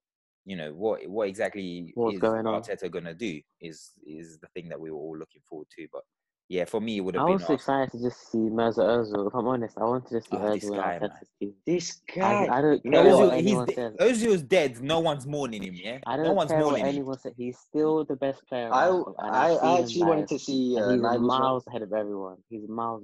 you 0.45 0.56
know 0.56 0.71
what? 0.71 1.06
What 1.10 1.28
exactly 1.28 1.91
What's 1.93 2.13
is 2.13 2.21
going? 2.21 2.45
Arteta 2.45 2.89
going 2.89 3.04
to 3.04 3.13
do? 3.13 3.41
Is 3.60 3.91
is 4.08 4.39
the 4.39 4.47
thing 4.54 4.69
that 4.69 4.80
we 4.80 4.91
were 4.91 4.97
all 4.97 5.17
looking 5.17 5.41
forward 5.49 5.67
to. 5.78 5.88
But 5.91 6.04
yeah, 6.49 6.65
for 6.65 6.79
me, 6.82 6.97
it 6.97 7.01
would 7.01 7.15
I 7.15 7.19
have 7.19 7.27
been 7.27 7.34
was 7.34 7.41
Arsenal. 7.43 7.56
excited 7.56 7.91
to 7.91 8.03
just 8.03 8.32
see 8.32 8.38
Mesut 8.38 8.77
Ozil. 8.77 9.27
If 9.27 9.34
I'm 9.34 9.47
honest, 9.47 9.77
I 9.77 9.84
wanted 9.86 10.08
to 10.10 10.15
just 10.15 10.29
see 10.29 10.38
Oh, 10.38 10.53
this 10.53 10.63
Ozil 10.65 10.71
in 10.71 10.75
guy, 10.79 10.99
man. 10.99 11.53
This 11.65 12.01
I, 12.10 12.19
guy, 12.19 12.58
I 12.58 12.62
don't 12.62 12.86
You 12.86 12.91
care 12.91 13.03
know 13.03 13.17
what 13.17 13.27
what? 13.29 13.34
Ozil, 13.34 13.41
he's 13.41 13.47
anyone 13.47 13.65
de- 13.67 13.73
says. 13.73 13.93
Ozil's 13.99 14.41
dead. 14.43 14.82
No 14.82 14.99
one's 14.99 15.25
mourning 15.25 15.63
him. 15.63 15.73
Yeah, 15.75 15.99
I 16.06 16.17
no 16.17 16.23
don't 16.25 16.36
one's 16.36 16.51
care 16.51 16.60
mourning 16.60 16.82
him. 16.82 16.88
anyone 16.89 17.17
says. 17.17 17.34
He's 17.38 17.58
still 17.58 18.03
the 18.06 18.15
best 18.15 18.45
player. 18.47 18.69
I, 18.71 18.88
I, 18.88 19.51
I've 19.56 19.63
I 19.63 19.79
actually 19.82 20.03
wanted 20.03 20.27
to 20.27 20.38
see 20.39 20.75
uh, 20.77 20.84
and 20.84 20.91
he's 20.93 21.01
Nagelsmann. 21.01 21.21
miles 21.39 21.67
ahead 21.67 21.82
of 21.82 21.93
everyone. 21.93 22.38
He's 22.49 22.67
miles. 22.67 23.03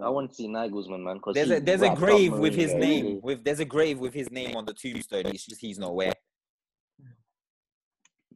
I 0.00 0.08
want 0.10 0.30
to 0.30 0.34
see 0.36 0.46
Nagelsmann, 0.48 1.02
man. 1.02 1.16
Because 1.16 1.34
There's 1.34 1.50
a 1.50 1.60
there's 1.60 1.82
a 1.82 1.94
grave 1.94 2.32
with 2.32 2.54
his 2.54 2.70
Mourinho. 2.72 2.78
name. 2.78 3.04
Really? 3.06 3.18
With 3.22 3.44
there's 3.44 3.60
a 3.60 3.64
grave 3.64 3.98
with 3.98 4.14
his 4.14 4.30
name 4.30 4.56
on 4.56 4.64
the 4.64 4.72
tombstone. 4.74 5.26
It's 5.26 5.44
just 5.44 5.60
he's 5.60 5.78
not 5.78 5.92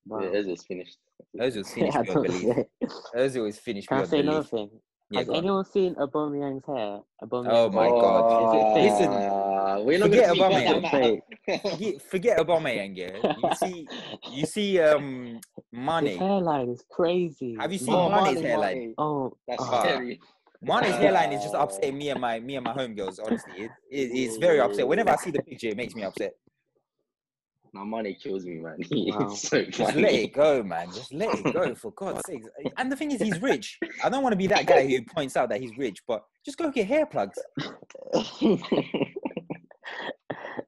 where. 0.05 0.21
Wow. 0.21 0.33
Yeah, 0.33 0.39
Ozil's 0.41 0.63
finished. 0.63 0.97
Ozil's 1.39 1.69
finished 1.73 1.97
I 1.97 2.01
beyond 2.03 2.23
don't 2.25 2.27
belief. 2.27 2.55
say- 2.55 2.87
Ozil 3.15 3.49
is 3.49 3.59
finished 3.59 3.87
Can 3.87 3.97
I 3.97 3.99
beyond 4.01 4.09
say 4.09 4.19
another 4.19 4.37
belief. 4.39 4.49
thing? 4.49 4.69
Yeah, 5.11 5.19
Has 5.19 5.27
go 5.27 5.33
on. 5.33 5.37
anyone 5.39 5.65
seen 5.65 5.95
Aubameyang's 5.95 6.65
hair? 6.65 6.99
Aubameyang's 7.21 7.47
Oh 7.51 7.69
my 7.69 7.83
hair? 7.83 7.91
God. 7.91 8.25
Is 8.47 8.55
it 8.55 8.73
fake? 8.73 8.91
Listen, 8.91 9.13
Uh, 9.13 9.79
we're 9.83 9.99
not 9.99 10.09
forget 10.09 10.37
gonna 10.37 10.55
Aubameyang. 10.55 10.77
about 10.79 10.91
that 10.91 10.91
Fake. 10.91 11.61
Forget, 11.71 12.01
forget 12.01 12.37
Aubameyang, 12.39 12.97
yeah. 12.97 13.33
You 13.43 13.55
see, 13.55 13.87
you 14.31 14.45
see, 14.47 14.79
um, 14.79 15.39
His 16.01 16.17
hairline 16.17 16.69
is 16.69 16.83
crazy. 16.89 17.55
Have 17.59 17.71
you 17.71 17.77
seen 17.77 17.93
Oh, 17.93 18.09
Mane's 18.09 18.35
Mane, 18.37 18.45
hairline? 18.45 18.77
Mane. 18.79 18.93
Oh, 18.97 19.33
That's 19.47 19.61
oh, 19.63 19.79
scary. 19.81 20.19
Mane's 20.63 20.95
hairline 20.95 21.33
is 21.33 21.43
just 21.43 21.53
Uh, 21.53 21.59
upsetting 21.59 21.97
me 21.99 22.09
and 22.09 22.19
my 22.19 22.39
me 22.39 22.55
and 22.55 22.63
my 22.65 22.73
homegirls. 22.73 23.19
Honestly, 23.23 23.53
it, 23.57 23.71
it, 23.91 24.09
it's 24.11 24.37
very 24.37 24.59
upset. 24.59 24.87
Whenever 24.87 25.11
I 25.11 25.17
see 25.17 25.29
the 25.29 25.43
picture, 25.43 25.67
it 25.67 25.77
makes 25.77 25.93
me 25.93 26.01
upset. 26.03 26.33
My 27.75 27.83
money 27.83 28.13
kills 28.23 28.45
me, 28.45 28.55
man. 28.55 28.77
Wow. 28.89 29.27
It's 29.31 29.49
so 29.49 29.65
Just 29.65 29.95
let 29.95 30.13
it 30.13 30.31
go, 30.33 30.63
man. 30.63 30.87
Just 30.93 31.13
let 31.13 31.37
it 31.37 31.53
go, 31.53 31.75
for 31.75 31.91
God's 31.91 32.21
sake. 32.25 32.43
And 32.77 32.89
the 32.89 32.95
thing 32.95 33.11
is, 33.11 33.21
he's 33.21 33.41
rich. 33.41 33.77
I 34.01 34.07
don't 34.07 34.23
want 34.23 34.31
to 34.31 34.37
be 34.37 34.47
that 34.47 34.65
guy 34.65 34.87
who 34.87 35.01
points 35.03 35.35
out 35.35 35.49
that 35.49 35.59
he's 35.59 35.77
rich, 35.77 35.99
but 36.07 36.23
just 36.45 36.57
go 36.57 36.71
get 36.71 36.87
hair 36.87 37.05
plugs. 37.05 37.37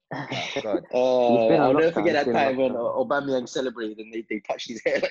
Oh, 0.09 0.61
God. 0.63 0.83
Uh, 0.93 1.47
I'll 1.55 1.73
never 1.73 1.91
forget 1.91 2.13
that 2.13 2.31
time 2.31 2.57
when 2.57 2.71
lockdown. 2.71 3.07
Aubameyang 3.07 3.47
celebrated 3.47 3.97
and 3.99 4.11
they, 4.13 4.25
they 4.29 4.39
touched 4.39 4.69
his 4.69 4.81
hair 4.85 5.01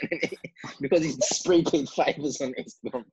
because 0.80 1.02
he 1.04 1.12
spray 1.22 1.62
paint 1.62 1.88
fibers 1.90 2.40
on 2.40 2.54
Instagram. 2.54 3.04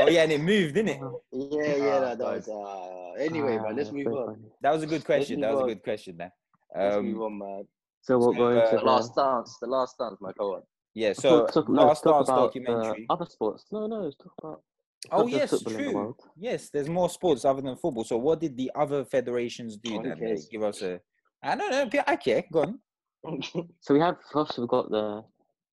Oh 0.00 0.08
yeah, 0.08 0.22
and 0.24 0.32
it 0.32 0.40
moved, 0.42 0.74
didn't 0.74 0.90
it? 0.90 1.00
Yeah, 1.32 1.76
yeah, 1.76 1.94
Ah, 1.96 2.00
that, 2.00 2.18
that 2.18 2.26
was. 2.26 2.48
Uh, 2.48 3.12
anyway, 3.22 3.56
Ah, 3.58 3.62
man, 3.62 3.76
let's 3.76 3.90
move 3.90 4.04
so 4.04 4.18
on. 4.18 4.26
funny. 4.34 4.46
That 4.60 4.72
was 4.74 4.82
a 4.82 4.86
good 4.86 5.04
question. 5.04 5.40
That 5.40 5.52
was 5.54 5.62
a 5.62 5.66
good 5.66 5.82
question, 5.82 6.16
man. 6.18 6.30
Let's 6.74 6.96
Um, 6.96 7.12
move 7.12 7.22
on, 7.22 7.38
man. 7.38 7.64
So 8.00 8.18
we're 8.18 8.34
going 8.34 8.58
uh, 8.58 8.70
to 8.70 8.76
The 8.78 8.82
last 8.84 9.14
dance, 9.14 9.58
the 9.60 9.66
last 9.68 9.96
dance, 9.98 10.16
my 10.20 10.32
go 10.38 10.56
on. 10.56 10.62
yeah. 10.94 11.12
So 11.12 11.46
talk, 11.46 11.52
talk, 11.54 11.68
no, 11.68 11.86
last 11.86 12.02
talk 12.02 12.16
dance 12.18 12.28
about 12.28 12.38
uh, 12.38 12.46
documentary. 12.46 13.06
other 13.10 13.26
sports. 13.26 13.64
No, 13.70 13.86
no, 13.86 14.00
let's 14.02 14.16
talk 14.16 14.32
about. 14.42 14.62
Oh 15.10 15.26
yes, 15.26 15.50
football 15.50 15.72
in 15.72 15.78
the 15.78 15.90
true. 15.92 16.16
Yes, 16.36 16.70
there's 16.70 16.88
more 16.88 17.10
sports 17.10 17.44
other 17.44 17.60
than 17.62 17.76
football. 17.76 18.04
So 18.04 18.16
what 18.18 18.40
did 18.40 18.56
the 18.56 18.70
other 18.74 19.04
federations 19.04 19.76
do 19.76 19.94
Oh, 19.94 20.02
who 20.02 20.14
then? 20.14 20.36
Give 20.50 20.62
us 20.62 20.80
a. 20.82 21.00
I 21.42 21.56
don't 21.56 21.70
know. 21.70 22.02
I 22.06 22.16
care. 22.16 22.44
Go 22.52 22.62
on. 22.62 22.78
So 23.80 23.94
we 23.94 24.00
have 24.00 24.16
first 24.32 24.58
we've 24.58 24.68
got 24.68 24.90
the 24.90 25.22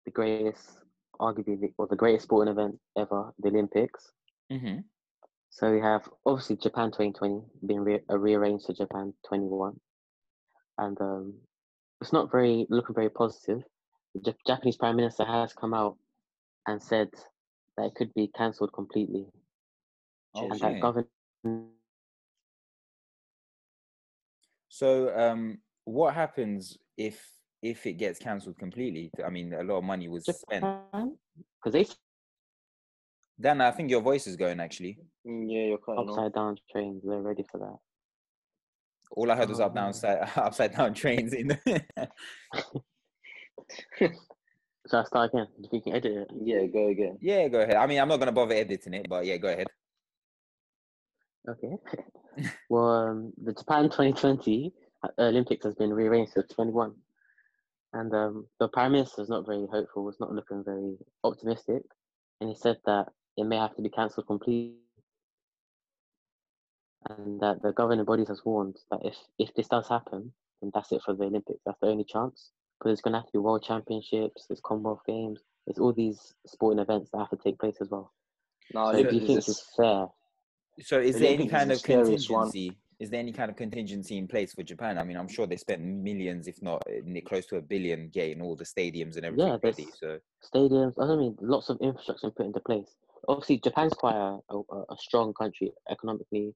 the 0.05 0.12
greatest, 0.12 0.69
arguably 1.19 1.59
the, 1.62 1.69
or 1.77 1.88
the 1.88 1.95
greatest 1.95 2.23
sporting 2.25 2.51
event 2.51 2.79
ever, 2.97 3.33
the 3.39 3.49
Olympics. 3.49 4.12
Mm-hmm. 4.51 4.79
So 5.51 5.71
we 5.71 5.79
have 5.81 6.07
obviously 6.25 6.57
Japan 6.57 6.89
2020 6.91 7.41
being 7.67 7.81
re- 7.81 8.01
uh, 8.09 8.17
rearranged 8.17 8.65
to 8.67 8.73
Japan 8.73 9.13
21, 9.27 9.79
and 10.79 10.99
um, 11.01 11.33
it's 12.01 12.13
not 12.13 12.31
very 12.31 12.65
looking 12.69 12.95
very 12.95 13.09
positive. 13.09 13.61
The 14.15 14.31
Jap- 14.31 14.45
Japanese 14.47 14.77
Prime 14.77 14.95
Minister 14.95 15.25
has 15.25 15.53
come 15.53 15.73
out 15.73 15.97
and 16.67 16.81
said 16.81 17.09
that 17.77 17.85
it 17.87 17.95
could 17.95 18.13
be 18.15 18.29
cancelled 18.35 18.73
completely, 18.73 19.25
Oh, 20.35 20.41
and 20.41 20.51
shit. 20.51 20.61
that 20.61 20.81
government 20.81 21.09
So, 24.69 25.15
um, 25.17 25.57
what 25.85 26.13
happens 26.13 26.77
if 26.97 27.21
if 27.61 27.85
it 27.85 27.93
gets 27.93 28.19
cancelled 28.19 28.57
completely? 28.57 29.09
I 29.25 29.29
mean, 29.29 29.53
a 29.53 29.63
lot 29.63 29.77
of 29.79 29.83
money 29.83 30.07
was 30.07 30.25
spent. 30.25 30.65
Because 30.93 31.73
they 31.73 31.85
Dan, 33.41 33.61
I 33.61 33.71
think 33.71 33.89
your 33.89 34.01
voice 34.01 34.27
is 34.27 34.35
going. 34.35 34.59
Actually, 34.59 34.97
Mm, 35.27 35.45
Yeah, 35.51 35.65
you're 35.69 35.77
cutting 35.77 36.01
off. 36.01 36.09
upside 36.09 36.33
down 36.33 36.57
trains. 36.71 37.03
They're 37.05 37.21
ready 37.21 37.43
for 37.51 37.57
that. 37.59 37.77
All 39.11 39.31
I 39.31 39.35
heard 39.35 39.49
was 39.49 39.59
Oh, 39.59 39.65
up 39.65 39.75
down 39.75 39.87
no. 39.87 39.91
side, 39.91 40.29
upside 40.35 40.75
down 40.75 40.93
trains 40.93 41.33
in. 41.33 41.47
The 41.47 42.09
Shall 44.89 45.01
I 45.01 45.03
start 45.03 45.31
again? 45.33 45.47
Do 45.61 45.69
you 45.71 45.81
can 45.81 45.93
edit 45.93 46.11
it? 46.11 46.27
Yeah, 46.41 46.65
go 46.65 46.87
again. 46.87 47.17
yeah, 47.21 47.47
go 47.47 47.59
ahead. 47.61 47.75
I 47.75 47.85
mean, 47.85 47.99
I'm 47.99 48.07
not 48.07 48.17
gonna 48.19 48.31
bother 48.31 48.55
editing 48.55 48.93
it, 48.95 49.07
but 49.09 49.25
yeah, 49.25 49.37
go 49.37 49.49
ahead. 49.49 49.67
Okay. 51.47 51.73
well, 52.69 52.89
um, 52.89 53.33
the 53.43 53.53
Japan 53.53 53.83
2020 53.85 54.73
Olympics 55.17 55.65
has 55.65 55.75
been 55.75 55.93
rearranged 55.93 56.33
to 56.33 56.43
21. 56.43 56.93
And 57.93 58.13
um, 58.13 58.45
the 58.59 58.67
Prime 58.67 58.91
Minister 58.91 59.21
is 59.21 59.29
not 59.29 59.45
very 59.47 59.65
hopeful, 59.71 60.09
it's 60.09 60.19
not 60.19 60.31
looking 60.31 60.63
very 60.63 60.97
optimistic. 61.23 61.81
And 62.39 62.49
he 62.49 62.55
said 62.55 62.77
that 62.85 63.07
it 63.37 63.45
may 63.45 63.57
have 63.57 63.75
to 63.75 63.81
be 63.81 63.89
cancelled 63.89 64.27
completely. 64.27 64.75
And 67.07 67.39
that 67.39 67.62
the 67.62 67.71
governing 67.71 68.05
bodies 68.05 68.27
has 68.27 68.43
warned 68.43 68.77
that 68.91 68.99
if, 69.03 69.15
if 69.38 69.53
this 69.55 69.67
does 69.67 69.88
happen, 69.88 70.33
then 70.62 70.71
that's 70.73 70.91
it 70.91 71.01
for 71.03 71.13
the 71.15 71.23
Olympics. 71.23 71.62
That's 71.65 71.79
the 71.79 71.88
only 71.88 72.03
chance. 72.03 72.51
But 72.79 72.89
there's 72.89 73.01
going 73.01 73.13
to 73.13 73.19
have 73.19 73.27
to 73.27 73.31
be 73.33 73.39
World 73.39 73.63
Championships, 73.63 74.45
there's 74.47 74.62
Commonwealth 74.63 75.01
Games, 75.07 75.39
there's 75.65 75.79
all 75.79 75.93
these 75.93 76.33
sporting 76.47 76.79
events 76.79 77.09
that 77.12 77.19
have 77.19 77.29
to 77.29 77.38
take 77.38 77.59
place 77.59 77.77
as 77.81 77.89
well. 77.89 78.13
No, 78.73 78.85
So 78.85 78.91
do 78.91 78.97
you 78.97 79.05
Olympics 79.05 79.27
think 79.27 79.39
is 79.39 79.47
it's 79.49 79.73
fair? 79.75 80.07
So, 80.81 80.99
is 80.99 81.19
there 81.19 81.33
any 81.33 81.45
Olympics 81.45 81.51
is 81.51 81.57
kind 81.57 81.71
of 81.71 81.79
scariest 81.79 82.29
one. 82.29 82.51
contingency? 82.51 82.77
Is 82.99 83.09
there 83.09 83.19
any 83.19 83.31
kind 83.31 83.49
of 83.49 83.55
contingency 83.55 84.17
in 84.17 84.27
place 84.27 84.53
for 84.53 84.63
Japan? 84.63 84.97
I 84.97 85.03
mean, 85.03 85.15
I'm 85.15 85.27
sure 85.29 85.47
they 85.47 85.55
spent 85.55 85.81
millions, 85.81 86.47
if 86.47 86.62
not 86.62 86.83
near 87.05 87.21
close 87.21 87.45
to 87.47 87.55
a 87.57 87.62
billion, 87.62 88.09
getting 88.09 88.41
all 88.41 88.55
the 88.57 88.65
stadiums 88.65 89.15
and 89.15 89.25
everything 89.25 89.47
Yeah, 89.47 89.57
ready. 89.63 89.88
So, 89.97 90.19
stadiums. 90.53 90.93
I 90.99 91.15
mean, 91.15 91.38
lots 91.41 91.69
of 91.69 91.77
infrastructure 91.81 92.29
put 92.29 92.45
into 92.45 92.59
place. 92.59 92.95
Obviously, 93.27 93.59
Japan's 93.59 93.93
quite 93.93 94.15
a, 94.15 94.39
a, 94.49 94.57
a 94.89 94.97
strong 94.97 95.33
country 95.33 95.71
economically, 95.89 96.53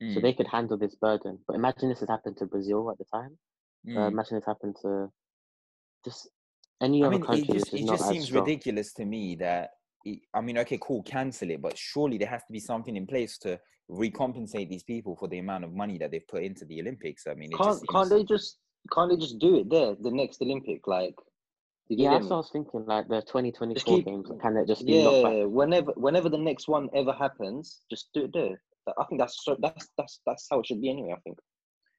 so 0.00 0.20
mm, 0.20 0.22
they 0.22 0.32
could 0.32 0.46
handle 0.46 0.76
this 0.76 0.94
burden. 0.94 1.38
But 1.46 1.56
imagine 1.56 1.88
this 1.88 2.00
has 2.00 2.08
happened 2.08 2.36
to 2.38 2.46
Brazil 2.46 2.90
at 2.90 2.98
the 2.98 3.04
time. 3.12 3.38
Uh, 3.88 3.90
mm. 3.90 4.12
imagine 4.12 4.36
this 4.36 4.44
happened 4.46 4.76
to 4.82 5.08
just 6.04 6.28
any 6.82 7.02
I 7.02 7.06
other 7.06 7.18
mean, 7.18 7.22
it 7.22 7.26
country 7.26 7.54
just 7.58 7.72
it 7.72 7.86
just 7.86 8.08
seems 8.08 8.32
ridiculous 8.32 8.92
to 8.94 9.04
me 9.04 9.36
that 9.36 9.70
it, 10.04 10.20
I 10.34 10.40
mean, 10.40 10.58
okay, 10.58 10.78
cool, 10.80 11.02
cancel 11.02 11.50
it, 11.50 11.62
but 11.62 11.76
surely 11.76 12.18
there 12.18 12.28
has 12.28 12.44
to 12.44 12.52
be 12.52 12.60
something 12.60 12.96
in 12.96 13.06
place 13.06 13.38
to 13.38 13.58
recompensate 13.90 14.68
these 14.68 14.82
people 14.82 15.16
for 15.16 15.28
the 15.28 15.38
amount 15.38 15.64
of 15.64 15.72
money 15.72 15.96
that 15.98 16.10
they've 16.10 16.26
put 16.28 16.42
into 16.42 16.64
the 16.64 16.80
Olympics. 16.80 17.26
I 17.26 17.34
mean, 17.34 17.52
it 17.52 17.56
Can't 17.56 17.70
just 17.70 17.88
can't 17.88 18.10
they 18.10 18.24
just 18.24 18.58
can't 18.92 19.10
they 19.10 19.16
just 19.16 19.38
do 19.38 19.56
it 19.56 19.70
there 19.70 19.94
the 20.00 20.10
next 20.10 20.42
Olympic 20.42 20.86
like? 20.86 21.14
Yeah, 21.88 22.10
that's 22.10 22.26
what 22.26 22.32
I 22.32 22.38
was 22.38 22.50
thinking. 22.50 22.84
Like 22.84 23.08
the 23.08 23.20
2024 23.22 23.96
keep- 23.96 24.04
games, 24.04 24.28
can 24.42 24.56
it 24.56 24.66
just 24.66 24.84
be? 24.84 24.94
Yeah, 24.94 25.44
whenever 25.44 25.92
whenever 25.92 26.28
the 26.28 26.38
next 26.38 26.68
one 26.68 26.88
ever 26.94 27.12
happens, 27.12 27.80
just 27.88 28.08
do 28.12 28.24
it 28.24 28.32
there. 28.34 28.60
I 28.98 29.04
think 29.04 29.20
that's 29.20 29.44
so, 29.44 29.56
that's 29.60 29.88
that's 29.98 30.20
that's 30.26 30.46
how 30.50 30.60
it 30.60 30.66
should 30.66 30.80
be 30.80 30.90
anyway. 30.90 31.12
I 31.16 31.20
think. 31.20 31.38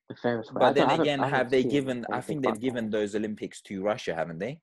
The 0.09 0.15
fairest 0.15 0.53
way. 0.53 0.61
I 0.61 0.65
but 0.69 0.75
then 0.75 0.85
I 0.87 0.91
don't- 0.91 1.01
again, 1.01 1.19
I 1.19 1.27
haven't 1.29 1.51
they 1.51 1.63
given? 1.63 2.05
I 2.11 2.21
think 2.21 2.43
they've 2.43 2.59
given 2.59 2.85
that. 2.85 2.97
those 2.97 3.15
Olympics 3.15 3.61
to 3.63 3.83
Russia, 3.83 4.13
haven't 4.15 4.39
they? 4.39 4.59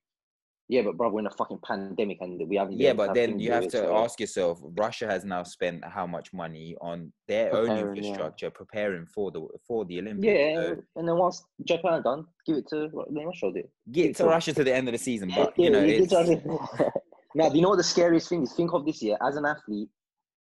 Yeah, 0.66 0.80
but 0.80 0.96
bro, 0.96 1.10
we're 1.10 1.20
in 1.20 1.26
a 1.26 1.30
fucking 1.30 1.58
pandemic 1.62 2.16
and 2.22 2.40
we 2.48 2.56
haven't. 2.56 2.78
Yeah, 2.80 2.94
but 2.94 3.12
then 3.12 3.38
you 3.38 3.52
have 3.52 3.68
to 3.68 3.76
so- 3.76 3.96
ask 3.98 4.18
yourself: 4.18 4.58
Russia 4.62 5.06
has 5.06 5.22
now 5.22 5.42
spent 5.42 5.84
how 5.84 6.06
much 6.06 6.32
money 6.32 6.74
on 6.80 7.12
their 7.28 7.54
own 7.54 7.66
Preparing, 7.68 7.96
yeah. 7.96 8.02
infrastructure, 8.02 8.50
preparing 8.50 9.04
for 9.04 9.30
the 9.30 9.46
for 9.68 9.84
the 9.84 9.98
Olympics? 9.98 10.26
Yeah, 10.26 10.54
So 10.62 10.76
and 10.96 11.06
then 11.08 11.16
once 11.18 11.44
Japan 11.64 11.92
are 11.92 12.02
done, 12.02 12.24
give 12.46 12.56
it 12.56 12.66
to 12.70 12.88
then 13.10 13.26
Russia. 13.26 13.50
Do 13.52 13.58
it. 13.58 13.70
get 13.92 14.16
to 14.16 14.24
Russia 14.24 14.54
to 14.54 14.64
the 14.64 14.74
end 14.74 14.88
of 14.88 14.92
the 14.92 14.98
season, 14.98 15.30
but 15.36 15.52
you 15.58 15.64
Yeah, 15.64 15.70
know, 15.70 15.80
you 15.80 15.98
did 15.98 16.02
it's, 16.04 16.12
try 16.12 16.88
now, 17.34 17.50
do 17.50 17.56
you 17.56 17.62
know 17.62 17.68
what 17.68 17.76
the 17.76 17.82
scariest 17.84 18.30
thing 18.30 18.42
is? 18.44 18.52
Think 18.54 18.72
of 18.72 18.86
this 18.86 19.02
year 19.02 19.18
as 19.20 19.36
an 19.36 19.44
athlete, 19.44 19.90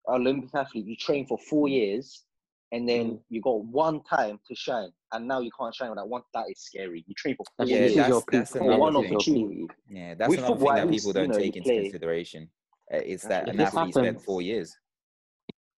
Olympic 0.08 0.54
athlete. 0.56 0.86
You 0.86 0.96
train 0.96 1.26
for 1.28 1.38
four 1.38 1.68
years, 1.68 2.24
and 2.72 2.88
then 2.88 3.06
Mm. 3.12 3.20
you 3.30 3.42
got 3.42 3.64
one 3.66 4.02
time 4.04 4.40
to 4.48 4.56
shine, 4.56 4.92
and 5.12 5.28
now 5.28 5.40
you 5.40 5.52
can't 5.58 5.74
shine 5.76 5.90
with 5.90 5.98
that 5.98 6.08
one. 6.08 6.24
That 6.34 6.50
is 6.50 6.60
scary. 6.60 7.04
You 7.08 7.14
train 7.16 7.36
for 7.36 7.46
four 7.58 7.66
Yeah, 7.66 7.78
years 7.80 7.96
that's- 7.96 8.24
that's 8.32 8.52
for 8.52 8.78
one 8.78 8.94
thing. 8.94 9.04
This 9.04 9.06
is 9.06 9.12
your 9.12 9.20
peak. 9.20 9.44
opportunity. 9.46 9.68
Yeah, 9.90 10.16
that's 10.16 10.30
With 10.30 10.40
another 10.40 10.56
thing 10.60 10.76
that 10.76 10.90
people 10.90 11.14
don't 11.14 11.34
take 11.34 11.56
into 11.56 11.70
play. 11.70 11.82
consideration. 11.84 12.52
Uh, 12.92 12.98
it's 12.98 13.24
that 13.24 13.48
an 13.50 13.60
athlete 13.60 13.94
spent 13.94 14.22
four 14.22 14.42
years. 14.42 14.76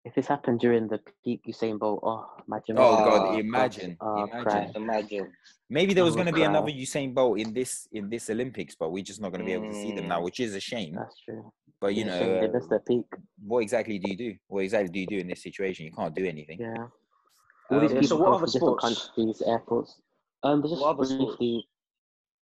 If 0.05 0.15
this 0.15 0.27
happened 0.27 0.59
during 0.59 0.87
the 0.89 0.99
peak 1.23 1.43
Usain 1.47 1.79
Bolt, 1.79 2.01
oh, 2.03 2.29
imagine. 2.47 2.75
Oh 2.77 2.97
God, 3.05 3.25
God. 3.29 3.39
imagine, 3.39 3.95
Oh, 4.01 4.25
imagine. 4.25 4.71
Imagine. 4.75 5.31
Maybe 5.69 5.93
there 5.93 6.03
was 6.03 6.13
I 6.15 6.17
going 6.17 6.27
to 6.27 6.33
be 6.33 6.41
cry. 6.41 6.49
another 6.49 6.71
Usain 6.71 7.13
Bolt 7.13 7.39
in 7.39 7.53
this 7.53 7.87
in 7.93 8.09
this 8.09 8.29
Olympics, 8.29 8.75
but 8.75 8.91
we're 8.91 9.03
just 9.03 9.21
not 9.21 9.29
going 9.31 9.39
to 9.39 9.45
be 9.45 9.53
able 9.53 9.69
to 9.69 9.73
see 9.73 9.93
them 9.95 10.07
now, 10.09 10.19
Mm. 10.19 10.23
which 10.25 10.39
is 10.41 10.55
a 10.55 10.59
shame. 10.59 10.95
That's 10.95 11.17
true. 11.21 11.51
But 11.79 11.95
you 11.95 12.01
It's 12.05 12.09
know, 12.19 12.41
they 12.41 12.47
missed 12.49 12.69
their 12.69 12.79
peak. 12.81 13.05
what 13.45 13.59
exactly 13.59 13.97
do 13.97 14.09
you 14.11 14.17
do? 14.17 14.35
What 14.47 14.63
exactly 14.63 14.89
do 14.91 14.99
you 14.99 15.07
do 15.07 15.17
in 15.19 15.27
this 15.27 15.41
situation? 15.41 15.85
You 15.85 15.91
can't 15.93 16.13
do 16.13 16.25
anything. 16.25 16.59
Yeah. 16.59 16.87
All 17.71 17.79
these 17.79 17.91
Um, 17.91 17.95
Yeah, 17.95 18.01
people 18.01 18.07
so 18.07 18.15
what 18.17 18.25
come 18.25 18.33
other 18.33 18.39
from 18.47 18.51
different 18.51 18.79
sports? 18.81 19.09
countries, 19.15 19.41
airports. 19.41 20.01
Um, 20.43 20.61
but 20.61 20.67
just 20.67 20.81
What 20.81 20.95
other 20.97 21.05
sports? 21.05 21.37
briefly, 21.37 21.67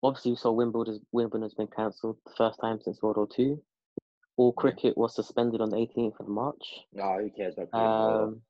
obviously, 0.03 0.31
you 0.31 0.37
saw 0.39 0.51
Wimbledon. 0.51 1.05
Wimbledon 1.13 1.43
has 1.43 1.55
been 1.55 1.69
cancelled 1.69 2.17
the 2.27 2.33
first 2.37 2.59
time 2.61 2.81
since 2.81 3.03
World 3.03 3.19
War 3.19 3.27
Two. 3.29 3.63
All 4.41 4.53
cricket 4.55 4.97
was 4.97 5.15
suspended 5.15 5.61
on 5.61 5.69
the 5.71 5.77
18th 5.77 6.19
of 6.21 6.29
March. 6.29 6.65
No, 6.95 7.19
who 7.21 7.31
cares 7.39 7.55
about 7.59 7.71
cricket. 7.71 7.87
Um, 8.27 8.41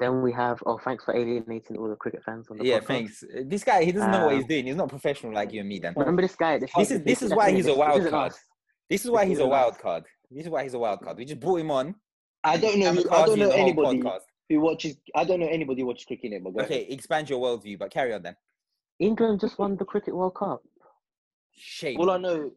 then 0.00 0.20
we 0.22 0.32
have. 0.32 0.60
Oh, 0.66 0.78
thanks 0.86 1.04
for 1.04 1.14
alienating 1.14 1.76
all 1.76 1.88
the 1.88 1.94
cricket 2.04 2.22
fans 2.24 2.48
on 2.50 2.56
the 2.58 2.64
yeah, 2.64 2.80
podcast. 2.80 2.86
thanks. 2.86 3.24
This 3.44 3.62
guy, 3.62 3.84
he 3.84 3.92
doesn't 3.92 4.10
know 4.10 4.24
what 4.26 4.34
he's 4.34 4.42
Um, 4.44 4.48
doing. 4.48 4.66
He's 4.66 4.74
not 4.82 4.88
professional 4.88 5.32
like 5.32 5.52
you 5.52 5.60
and 5.60 5.68
me, 5.68 5.78
then 5.78 5.94
Remember 5.96 6.22
this 6.22 6.34
guy? 6.34 6.58
This, 6.58 6.72
This 6.76 6.90
is 6.90 7.02
this 7.10 7.22
is 7.22 7.30
why 7.32 7.52
he's 7.52 7.66
a 7.68 7.74
wild 7.74 8.08
card. 8.08 8.32
This 8.88 9.04
is 9.04 9.10
why 9.10 9.24
he's 9.26 9.38
a 9.38 9.46
wild 9.46 9.78
card. 9.78 10.04
This 10.30 10.44
is 10.46 10.50
why 10.50 10.62
he's 10.64 10.74
a 10.74 10.78
wild 10.78 11.00
card. 11.02 11.16
We 11.18 11.24
just 11.24 11.40
brought 11.40 11.60
him 11.60 11.70
on. 11.70 11.94
I 12.42 12.56
don't 12.56 12.78
know. 12.80 12.92
Who, 12.92 13.10
I 13.10 13.26
don't 13.26 13.38
know 13.38 13.50
anybody 13.50 14.00
podcast. 14.00 14.22
who 14.48 14.60
watches. 14.60 14.96
I 15.14 15.22
don't 15.24 15.38
know 15.40 15.46
anybody 15.58 15.82
who 15.82 15.86
watches 15.86 16.04
cricket 16.06 16.32
anymore. 16.32 16.52
Go 16.52 16.60
Okay, 16.64 16.80
ahead. 16.82 16.92
expand 16.98 17.30
your 17.30 17.40
worldview, 17.44 17.78
but 17.78 17.92
carry 17.92 18.12
on 18.12 18.22
then. 18.22 18.36
England 18.98 19.38
just 19.40 19.58
won 19.60 19.76
the 19.76 19.84
Cricket 19.84 20.14
World 20.16 20.34
Cup. 20.34 20.62
Shame. 21.52 21.98
All 22.00 22.10
I 22.10 22.16
know. 22.16 22.50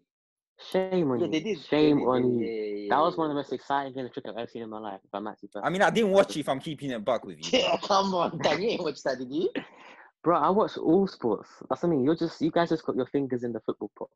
Shame 0.72 1.12
on 1.12 1.20
Yeah, 1.20 1.26
you. 1.26 1.32
they 1.32 1.40
did. 1.40 1.60
Shame 1.66 1.98
they 1.98 2.02
did, 2.02 2.08
on 2.08 2.40
yeah, 2.40 2.46
you. 2.46 2.52
yeah, 2.52 2.76
yeah, 2.84 2.90
That 2.90 3.00
was 3.02 3.14
yeah, 3.14 3.18
one 3.18 3.28
of 3.28 3.32
the 3.32 3.36
most 3.36 3.54
exciting 3.54 3.94
games 3.94 4.08
of 4.08 4.14
cricket 4.14 4.32
I've 4.32 4.38
ever 4.38 4.48
seen 4.50 4.62
in 4.64 4.70
my 4.70 4.80
life. 4.80 5.00
If 5.04 5.10
I'm 5.14 5.28
actually 5.28 5.50
I 5.62 5.70
mean, 5.70 5.82
I 5.82 5.90
didn't 5.90 6.12
watch 6.12 6.36
it 6.36 6.40
if 6.42 6.50
I'm 6.50 6.60
keeping 6.60 6.92
it 6.92 7.04
back 7.04 7.26
with 7.26 7.38
you. 7.40 7.60
Yeah, 7.60 7.78
come 7.84 8.14
on, 8.14 8.38
Dan. 8.40 8.62
You 8.62 8.70
ain't 8.70 8.84
watched 8.84 9.04
that, 9.04 9.18
did 9.18 9.32
you? 9.32 9.50
Bro, 10.24 10.38
I 10.38 10.50
watch 10.50 10.78
all 10.78 11.06
sports. 11.08 11.50
That's 11.70 11.84
what 11.84 11.90
I 11.90 11.92
mean. 11.92 12.04
You're 12.06 12.16
just 12.16 12.42
you 12.42 12.50
guys 12.52 12.70
just 12.70 12.86
got 12.86 12.96
your 12.96 13.08
fingers 13.08 13.44
in 13.44 13.52
the 13.52 13.60
football 13.62 13.92
pot. 13.98 14.10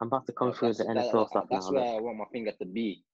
I'm 0.00 0.08
about 0.08 0.26
to 0.26 0.32
come 0.32 0.48
No, 0.48 0.54
through 0.54 0.68
that's, 0.74 0.78
the 0.78 0.84
NFL 0.86 1.12
that- 1.12 1.28
stuff 1.30 1.44
that's 1.50 1.66
now. 1.70 1.72
where 1.74 1.84
look. 1.92 1.98
I 1.98 2.00
want 2.00 2.18
my 2.18 2.24
finger 2.32 2.52
to 2.58 2.64
be. 2.64 3.04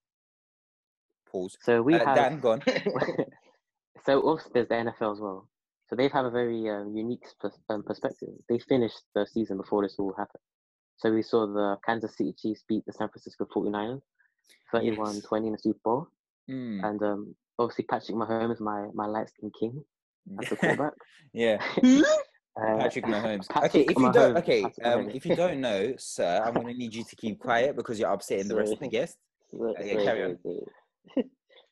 Pause. 1.30 1.58
So 1.62 1.82
we 1.82 1.94
Uh, 1.94 2.04
have 2.06 2.16
Dan, 2.16 2.40
gone. 2.40 2.62
so 4.06 4.20
also 4.20 4.48
there's 4.54 4.68
the 4.68 4.74
NFL 4.74 5.12
as 5.12 5.20
well. 5.20 5.48
So 5.88 5.96
they've 5.96 6.10
had 6.10 6.24
a 6.24 6.30
very 6.30 6.68
um, 6.70 6.96
unique 6.96 7.24
pers- 7.40 7.58
um, 7.68 7.82
perspective. 7.82 8.30
They 8.48 8.58
finished 8.58 9.00
the 9.14 9.26
season 9.26 9.56
before 9.56 9.82
this 9.82 9.96
all 9.98 10.14
happened. 10.16 10.42
So 11.00 11.10
we 11.10 11.22
saw 11.22 11.46
the 11.46 11.78
Kansas 11.84 12.14
City 12.14 12.34
Chiefs 12.38 12.62
beat 12.68 12.84
the 12.86 12.92
San 12.92 13.08
Francisco 13.08 13.46
49ers 13.54 14.02
31-20 14.74 15.46
in 15.46 15.52
the 15.52 15.58
Super 15.58 15.78
Bowl. 15.82 16.08
Mm, 16.50 16.84
And 16.84 17.02
um, 17.02 17.34
obviously 17.58 17.84
Patrick 17.84 18.16
Mahomes, 18.16 18.60
my 18.60 18.86
my 18.92 19.06
light 19.06 19.28
skinned 19.30 19.54
king, 19.58 19.82
as 20.38 20.48
quarterback. 20.48 20.92
yeah, 21.32 21.56
Uh, 22.60 22.76
Patrick 22.78 23.04
Mahomes. 23.14 23.46
okay, 23.66 23.82
if 23.88 23.96
you 23.96 24.12
don't, 24.12 24.36
okay, 24.36 24.64
um, 24.82 25.08
if 25.10 25.24
you 25.24 25.36
don't 25.36 25.60
know, 25.60 25.94
sir, 25.96 26.42
I'm 26.44 26.52
gonna 26.52 26.74
need 26.74 26.92
you 26.94 27.04
to 27.04 27.16
keep 27.16 27.38
quiet 27.38 27.76
because 27.76 27.98
you're 27.98 28.10
upsetting 28.12 28.48
the 28.48 28.56
rest 28.56 28.72
of 28.72 28.80
the 28.80 28.88
guests. 28.88 29.16
Okay, 29.54 30.04
carry 30.04 30.24
on. 30.24 30.38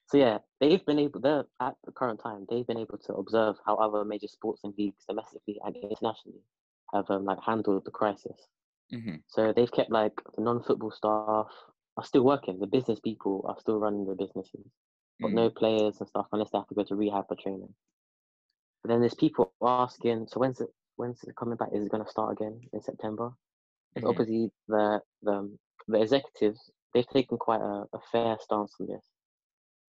so 0.07 0.17
yeah, 0.17 0.39
they've 0.61 0.85
been 0.87 1.01
able. 1.01 1.21
They're 1.21 1.45
at 1.61 1.75
the 1.85 1.93
current 1.93 2.21
time. 2.23 2.47
They've 2.49 2.67
been 2.67 2.79
able 2.79 2.97
to 3.07 3.13
observe 3.15 3.57
how 3.67 3.75
other 3.77 4.05
major 4.05 4.29
sports 4.29 4.61
and 4.65 4.73
leagues, 4.79 5.05
domestically 5.09 5.59
and 5.65 5.77
internationally, 5.77 6.41
have 6.95 7.11
um, 7.11 7.25
like 7.25 7.39
handled 7.45 7.85
the 7.85 7.91
crisis. 7.91 8.39
Hmm 8.91 9.21
So 9.29 9.53
they've 9.53 9.71
kept 9.73 9.91
like 9.91 10.15
the 10.37 10.43
non-football 10.43 10.91
staff 10.91 11.37
are 11.83 12.05
still 12.05 12.09
working. 12.11 12.47
The 12.47 12.67
business 12.67 12.87
people 12.89 13.45
are 13.49 13.59
still 13.61 13.79
running 13.79 14.07
their 14.07 14.17
businesses, 14.17 14.67
but 15.21 15.33
Mm. 15.33 15.35
no 15.35 15.51
players 15.51 16.01
and 16.01 16.09
stuff 16.09 16.27
unless 16.33 16.51
they 16.51 16.59
have 16.59 16.69
to 16.69 16.75
go 16.75 16.85
to 16.85 16.97
rehab 16.97 17.29
for 17.29 17.37
training. 17.37 17.75
But 18.83 18.91
then 18.91 19.01
there's 19.01 19.15
people 19.15 19.53
asking, 19.63 20.29
so 20.29 20.41
when's 20.41 20.61
it? 20.61 20.71
When's 20.97 21.23
it 21.25 21.37
coming 21.37 21.57
back? 21.57 21.71
Is 21.73 21.87
it 21.87 21.91
going 21.93 22.05
to 22.05 22.11
start 22.11 22.33
again 22.33 22.61
in 22.73 22.81
September? 22.83 23.33
It's 23.95 24.05
Mhm. 24.05 24.11
obviously 24.11 24.51
the 24.69 25.01
the 25.23 25.57
the 25.89 26.01
executives 26.03 26.71
they've 26.95 27.09
taken 27.09 27.39
quite 27.39 27.61
a, 27.61 27.87
a 27.93 28.01
fair 28.13 28.37
stance 28.41 28.75
on 28.81 28.87
this. 28.89 29.05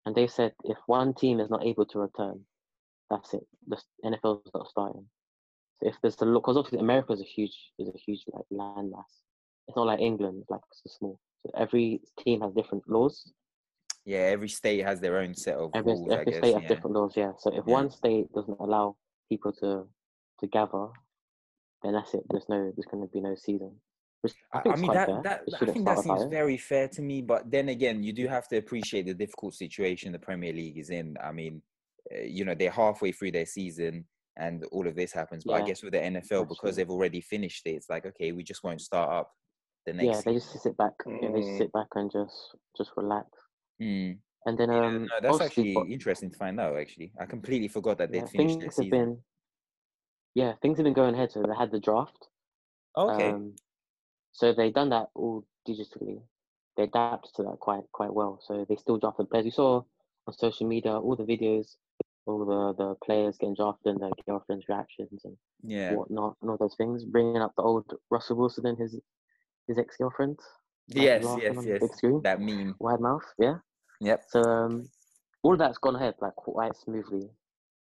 and 0.06 0.16
they 0.16 0.28
said 0.28 0.54
if 0.64 0.78
one 0.88 1.14
team 1.14 1.40
is 1.40 1.50
not 1.50 1.66
able 1.66 1.86
to 1.88 2.00
return, 2.00 2.46
that's 3.10 3.34
it. 3.34 3.48
The 3.68 3.82
NFL's 4.06 4.52
not 4.54 4.68
starting. 4.70 5.10
If 5.84 5.96
there's 6.02 6.22
a 6.22 6.26
because 6.26 6.58
obviously 6.58 6.80
America 6.80 7.14
is 7.14 7.22
a 7.22 7.26
huge 7.26 7.56
is 7.80 7.90
a 7.90 7.98
huge 7.98 8.24
like 8.28 8.46
landmass. 8.52 9.12
It's 9.68 9.76
not 9.78 9.88
like 9.88 10.00
England, 10.00 10.44
like 10.50 10.62
so 10.72 10.90
small. 10.98 11.20
So 11.46 11.52
every 11.58 12.02
team 12.20 12.42
has 12.42 12.54
different 12.54 12.84
laws. 12.90 13.32
Yeah, 14.06 14.20
every 14.20 14.50
state 14.50 14.84
has 14.84 15.00
their 15.00 15.18
own 15.20 15.34
set 15.34 15.56
of 15.56 15.72
Every, 15.74 15.94
rules. 15.94 16.12
I 16.12 16.14
every 16.16 16.26
guess. 16.26 16.38
state 16.38 16.54
has 16.54 16.64
yeah. 16.64 16.68
different 16.68 16.96
laws. 16.96 17.14
Yeah. 17.16 17.32
So 17.38 17.50
if 17.52 17.66
Yeah. 17.66 17.74
one 17.74 17.90
state 17.90 18.32
doesn't 18.34 18.60
allow 18.60 18.98
people 19.30 19.54
to 19.62 19.88
to 20.40 20.48
gather, 20.48 20.88
then 21.84 21.94
that's 21.94 22.14
it. 22.14 22.24
There's 22.30 22.50
no 22.50 22.72
there's 22.76 22.90
going 22.92 23.04
to 23.04 23.10
be 23.12 23.22
no 23.22 23.36
season. 23.36 23.80
I, 24.54 24.62
I, 24.70 24.76
mean 24.78 24.94
that 24.94 25.08
fair. 25.08 25.22
that 25.24 25.42
I 25.62 25.66
think 25.66 25.86
that 25.86 26.00
seems 26.00 26.24
very 26.26 26.58
fair 26.58 26.88
to 26.90 27.02
me. 27.02 27.22
But 27.22 27.52
then 27.52 27.70
again, 27.70 28.04
you 28.04 28.14
do 28.14 28.28
have 28.28 28.48
to 28.50 28.58
appreciate 28.58 29.06
the 29.06 29.14
difficult 29.14 29.54
situation 29.54 30.14
the 30.14 30.20
Premier 30.20 30.54
League 30.54 30.78
is 30.78 30.90
in. 30.92 31.18
I 31.22 31.34
mean, 31.34 31.62
uh, 32.14 32.22
you 32.22 32.46
know, 32.46 32.56
they're 32.56 32.72
halfway 32.72 33.12
through 33.12 33.32
their 33.32 33.46
season 33.46 34.06
and 34.38 34.64
all 34.72 34.88
of 34.88 34.96
this 34.96 35.12
happens. 35.14 35.44
But 35.46 35.54
I 35.54 35.62
guess 35.66 35.84
with 35.84 35.94
the 35.94 36.00
NFL, 36.00 36.48
because 36.50 36.76
they've 36.76 36.90
already 36.90 37.22
finished 37.22 37.66
it, 37.66 37.72
it's 37.72 37.90
like 37.90 38.06
okay, 38.06 38.32
we 38.32 38.44
just 38.44 38.64
won't 38.64 38.82
start 38.82 39.12
up 39.12 39.32
the 39.86 39.94
next. 39.94 40.06
Yeah, 40.06 40.22
they 40.26 40.34
just 40.40 40.62
sit 40.62 40.78
back. 40.78 40.94
Yeah, 41.06 41.32
they 41.32 41.40
just 41.42 41.54
Mm. 41.54 41.58
sit 41.58 41.72
back 41.74 41.88
and 41.96 42.12
just 42.12 42.56
just 42.78 42.92
relax. 42.98 43.28
Mm. 43.82 44.20
And 44.46 44.58
then 44.58 44.70
Yeah, 44.72 44.86
um, 44.86 45.04
no, 45.06 45.20
that's 45.22 45.42
actually 45.42 45.74
interesting 45.92 46.30
to 46.32 46.38
find 46.38 46.60
out. 46.60 46.76
Actually, 46.78 47.14
I 47.20 47.26
completely 47.26 47.68
forgot 47.68 47.98
that 48.00 48.12
they'd 48.12 48.28
finished 48.30 48.60
their 48.60 48.72
season. 48.72 48.90
been 48.90 49.24
yeah 50.36 50.54
things 50.62 50.78
have 50.78 50.84
been 50.86 50.94
going 50.94 51.14
ahead. 51.14 51.32
So 51.32 51.44
they 51.44 51.56
had 51.56 51.72
the 51.72 51.80
draft. 51.80 52.28
okay. 52.98 53.30
Um, 53.30 53.56
so 54.32 54.52
they've 54.54 54.74
done 54.74 54.90
that 54.90 55.10
all 55.16 55.46
digitally. 55.68 56.22
They 56.76 56.84
adapted 56.84 57.34
to 57.36 57.44
that 57.44 57.60
quite 57.60 57.84
quite 57.92 58.14
well. 58.14 58.40
So 58.42 58.66
they 58.68 58.76
still 58.78 58.98
drafted 58.98 59.30
players. 59.30 59.46
You 59.46 59.52
saw 59.52 59.84
on 60.28 60.34
social 60.34 60.68
media 60.68 60.98
all 61.00 61.16
the 61.16 61.24
videos, 61.24 61.76
all 62.26 62.46
the 62.46 62.74
the 62.84 62.96
players 63.06 63.38
getting 63.38 63.56
drafted 63.56 63.94
and 63.94 64.02
their 64.02 64.12
girlfriends' 64.28 64.66
reactions 64.70 65.22
and 65.26 65.36
yeah. 65.64 65.94
whatnot 65.94 66.36
and 66.42 66.50
all 66.52 66.58
those 66.58 66.76
things. 66.76 67.04
Bringing 67.06 67.42
up 67.42 67.54
the 67.56 67.64
old 67.64 67.86
Russell 68.10 68.38
Wilson 68.38 68.66
and 68.66 68.78
his 68.78 69.00
his 69.68 69.78
ex 69.78 69.98
girlfriend. 69.98 70.40
Yes. 70.88 71.24
Yes. 71.40 71.56
Yes. 71.66 71.82
big 71.82 71.94
screen. 71.96 72.22
That 72.24 72.42
meme. 72.42 72.76
Wide 72.80 73.00
mouth. 73.00 73.24
Yeah. 73.40 73.58
Yep. 74.02 74.24
So 74.30 74.42
um, 74.44 74.90
all 75.44 75.58
that's 75.58 75.78
gone 75.78 75.96
ahead 75.96 76.16
like 76.22 76.36
quite 76.36 76.76
smoothly, 76.76 77.30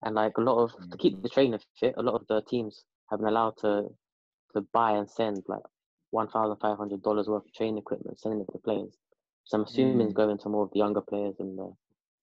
and 0.04 0.16
like 0.16 0.38
a 0.38 0.42
lot 0.42 0.64
of 0.64 0.72
to 0.92 0.98
keep 0.98 1.22
the 1.22 1.30
trainer 1.30 1.60
fit, 1.80 1.96
a 1.98 2.02
lot 2.02 2.16
of 2.16 2.28
the 2.28 2.42
teams 2.50 2.84
have 3.10 3.20
been 3.20 3.30
allowed 3.30 3.58
to 3.62 3.90
to 4.54 4.62
buy 4.74 4.92
and 4.92 5.10
send 5.10 5.44
like 5.48 5.64
one 6.12 6.30
thousand 6.30 6.58
five 6.62 6.78
hundred 6.78 7.02
dollars 7.04 7.28
worth 7.28 7.46
of 7.46 7.54
training 7.54 7.78
equipment, 7.78 8.20
sending 8.20 8.42
it 8.42 8.46
to 8.46 8.54
the 8.54 8.60
players. 8.60 8.94
So 9.44 9.58
I'm 9.58 9.66
assuming 9.66 10.08
it's 10.08 10.14
Mm. 10.14 10.18
going 10.18 10.38
to 10.40 10.50
more 10.50 10.64
of 10.64 10.72
the 10.72 10.80
younger 10.80 11.02
players 11.02 11.36
and 11.40 11.58
the 11.58 11.72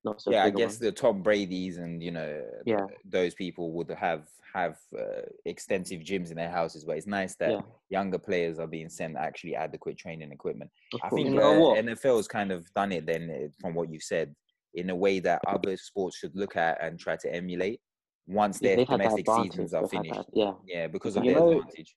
not 0.04 0.20
so 0.20 0.30
yeah, 0.32 0.44
I 0.44 0.50
guess 0.50 0.76
the 0.78 0.92
Tom 0.92 1.22
Brady's 1.22 1.78
and 1.78 2.02
you 2.02 2.10
know 2.10 2.42
Yeah. 2.64 2.86
those 3.04 3.34
people 3.34 3.72
would 3.72 3.90
have 3.90 4.28
have 4.54 4.76
uh, 4.98 5.22
extensive 5.46 6.02
gyms 6.02 6.30
in 6.30 6.36
their 6.36 6.50
houses, 6.50 6.84
but 6.84 6.96
it's 6.98 7.06
nice 7.06 7.34
that 7.36 7.52
Yeah. 7.52 7.60
younger 7.88 8.18
players 8.18 8.58
are 8.58 8.66
being 8.66 8.90
sent 8.90 9.16
actually 9.16 9.54
adequate 9.56 9.96
training 9.96 10.30
equipment. 10.30 10.70
Of 10.92 11.00
I 11.02 11.08
course, 11.08 11.22
think 11.22 11.30
You 11.30 11.36
know? 11.36 11.74
NFL's 11.74 12.28
kind 12.28 12.52
of 12.52 12.70
done 12.74 12.92
it 12.92 13.06
then, 13.06 13.30
uh, 13.30 13.48
from 13.60 13.74
what 13.74 13.90
you 13.90 13.98
said, 13.98 14.34
in 14.74 14.90
a 14.90 14.94
way 14.96 15.20
that 15.20 15.40
other 15.46 15.74
sports 15.78 16.18
should 16.18 16.36
look 16.36 16.54
at 16.56 16.82
and 16.82 16.98
try 17.00 17.16
to 17.16 17.34
emulate 17.34 17.80
once 18.26 18.58
their 18.58 18.76
that 18.76 18.88
domestic 18.88 19.26
seasons 19.30 19.72
are 19.72 19.88
finished. 19.88 20.14
that- 20.14 20.26
yeah, 20.34 20.52
Yeah, 20.66 20.86
because 20.86 21.16
of 21.16 21.24
You 21.24 21.32
their 21.32 21.40
know- 21.40 21.58
advantage. 21.60 21.96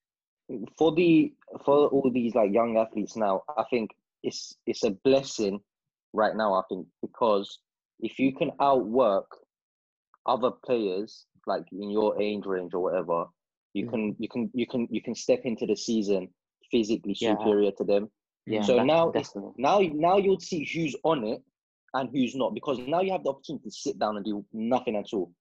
for 0.77 0.93
the 0.93 1.33
for 1.65 1.87
all 1.89 2.09
these 2.09 2.35
like 2.35 2.53
young 2.53 2.77
athletes 2.77 3.17
now, 3.17 3.41
I 3.57 3.65
think 3.69 3.91
it's 4.23 4.55
it's 4.65 4.83
a 4.85 4.91
blessing 4.91 5.59
right 6.13 6.35
now. 6.37 6.53
I 6.53 6.61
think 6.69 6.87
because 7.01 7.59
if 7.99 8.19
you 8.19 8.33
can 8.33 8.51
outwork 8.59 9.25
other 10.25 10.51
players 10.51 11.25
like 11.47 11.65
in 11.71 11.89
your 11.91 12.19
age 12.21 12.45
range 12.45 12.73
or 12.73 12.79
whatever, 12.81 13.25
you 13.73 13.85
Mhm. 13.85 13.89
can 13.91 14.15
you 14.19 14.29
can 14.29 14.49
you 14.53 14.65
can 14.67 14.87
you 14.89 15.01
can 15.01 15.15
step 15.15 15.41
into 15.45 15.65
the 15.65 15.75
season 15.75 16.33
physically 16.71 17.15
Yeah. 17.19 17.37
superior 17.37 17.71
to 17.73 17.83
them. 17.83 18.11
yeah. 18.47 18.61
So 18.61 18.75
that's 18.75 18.85
now 18.87 19.09
it's- 19.09 19.27
definitely. 19.29 19.53
Now 19.57 19.79
now 19.79 20.17
you'll 20.17 20.39
see 20.39 20.63
who's 20.65 20.95
on 21.03 21.23
it 21.25 21.43
and 21.93 22.09
who's 22.09 22.35
not 22.35 22.53
because 22.53 22.77
now 22.79 23.01
you 23.01 23.11
have 23.11 23.23
the 23.23 23.29
opportunity 23.31 23.65
to 23.65 23.71
sit 23.71 23.97
down 23.99 24.17
and 24.17 24.25
do 24.25 24.45
nothing 24.53 24.95
at 24.95 25.13
all. 25.13 25.31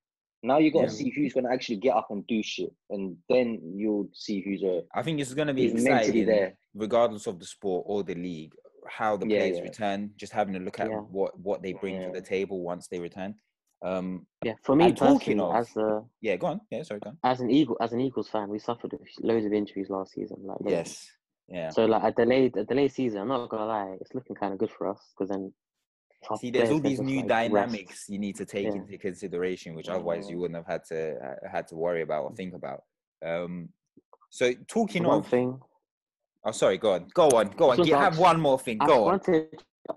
Now 0.43 0.59
you 0.59 0.71
got 0.71 0.81
to 0.81 0.85
Yeah. 0.87 0.99
see 1.01 1.11
who's 1.11 1.33
going 1.33 1.45
to 1.45 1.51
actually 1.53 1.77
get 1.79 1.97
up 1.97 2.11
and 2.11 2.27
do 2.27 2.43
shit, 2.43 2.73
and 2.90 3.17
then 3.31 3.49
you'll 3.77 4.09
see 4.12 4.40
who's 4.43 4.62
a 4.62 4.85
I 4.95 5.03
think 5.03 5.19
it's 5.21 5.33
going 5.35 5.49
to 5.49 5.55
be 5.55 5.71
who's 5.71 5.83
mentally 5.85 6.21
exciting, 6.21 6.27
there. 6.27 6.59
regardless 6.75 7.27
of 7.27 7.38
the 7.38 7.47
sport 7.47 7.85
or 7.88 8.03
the 8.05 8.14
league, 8.14 8.55
how 8.88 9.16
the 9.16 9.27
Yeah, 9.27 9.38
players 9.38 9.57
yeah. 9.59 9.62
return. 9.64 10.11
Just 10.16 10.33
having 10.33 10.57
a 10.57 10.59
look 10.59 10.81
at 10.81 10.90
Yeah. 10.90 10.99
what 11.01 11.38
what 11.38 11.62
they 11.62 11.73
bring 11.73 12.01
to 12.01 12.11
the 12.12 12.20
table 12.20 12.61
once 12.62 12.88
they 12.88 12.99
return. 12.99 13.35
Um, 13.83 14.27
Yeah, 14.42 14.55
for 14.62 14.75
me 14.77 14.92
talking 14.92 15.40
of- 15.40 15.55
as 15.55 15.77
a 15.77 16.03
yeah, 16.20 16.37
go 16.37 16.47
on. 16.49 16.61
Yeah, 16.70 16.83
sorry, 16.83 17.01
go 17.01 17.11
on. 17.11 17.18
as 17.23 17.40
an 17.40 17.51
Eagle 17.51 17.77
as 17.81 17.92
an 17.92 18.01
Eagles 18.01 18.29
fan, 18.29 18.49
we 18.49 18.59
suffered 18.59 18.92
loads 19.20 19.44
of 19.47 19.53
injuries 19.53 19.90
last 19.90 20.12
season. 20.12 20.38
Like 20.42 20.61
loads. 20.61 20.70
Yes. 20.73 21.11
Yeah. 21.49 21.68
So 21.70 21.85
like 21.85 22.03
a 22.03 22.12
delayed 22.12 22.57
a 22.57 22.64
delayed 22.64 22.92
season, 22.92 23.20
I'm 23.20 23.29
not 23.29 23.49
gonna 23.51 23.66
lie, 23.66 23.97
it's 24.01 24.14
looking 24.14 24.37
kind 24.37 24.53
of 24.53 24.59
good 24.59 24.70
for 24.70 24.88
us 24.88 25.12
because 25.12 25.31
then. 25.31 25.53
See, 26.38 26.51
there's 26.51 26.70
all 26.70 26.81
these 26.81 27.03
new 27.03 27.16
like, 27.20 27.29
rest. 27.29 27.29
dynamics 27.29 28.09
you 28.09 28.18
need 28.18 28.37
to 28.37 28.47
take 28.47 28.66
into 28.68 28.97
consideration, 28.97 29.75
which 29.75 29.90
otherwise 29.90 30.31
you 30.31 30.38
wouldn't 30.38 30.57
have 30.57 30.66
had 30.66 30.83
to 30.87 31.16
uh, 31.18 31.49
had 31.51 31.66
to 31.68 31.77
worry 31.77 32.01
about 32.01 32.25
or 32.25 32.33
think 32.35 32.55
about. 32.55 32.85
Um, 33.23 33.68
so 34.31 34.55
talking 34.66 35.05
of, 35.05 35.29
thing, 35.29 35.61
oh, 36.45 36.53
sorry, 36.53 36.79
go 36.79 36.93
on, 36.95 37.09
go 37.15 37.29
on, 37.31 37.49
go 37.57 37.71
on. 37.71 37.79
was 37.79 37.89
You 37.89 37.95
have 37.97 38.19
one 38.19 38.41
more 38.41 38.59
thing. 38.59 38.79
I 38.81 38.87
Go 38.87 39.05
on. 39.07 39.21
wanted 39.21 39.51
to 39.51 39.97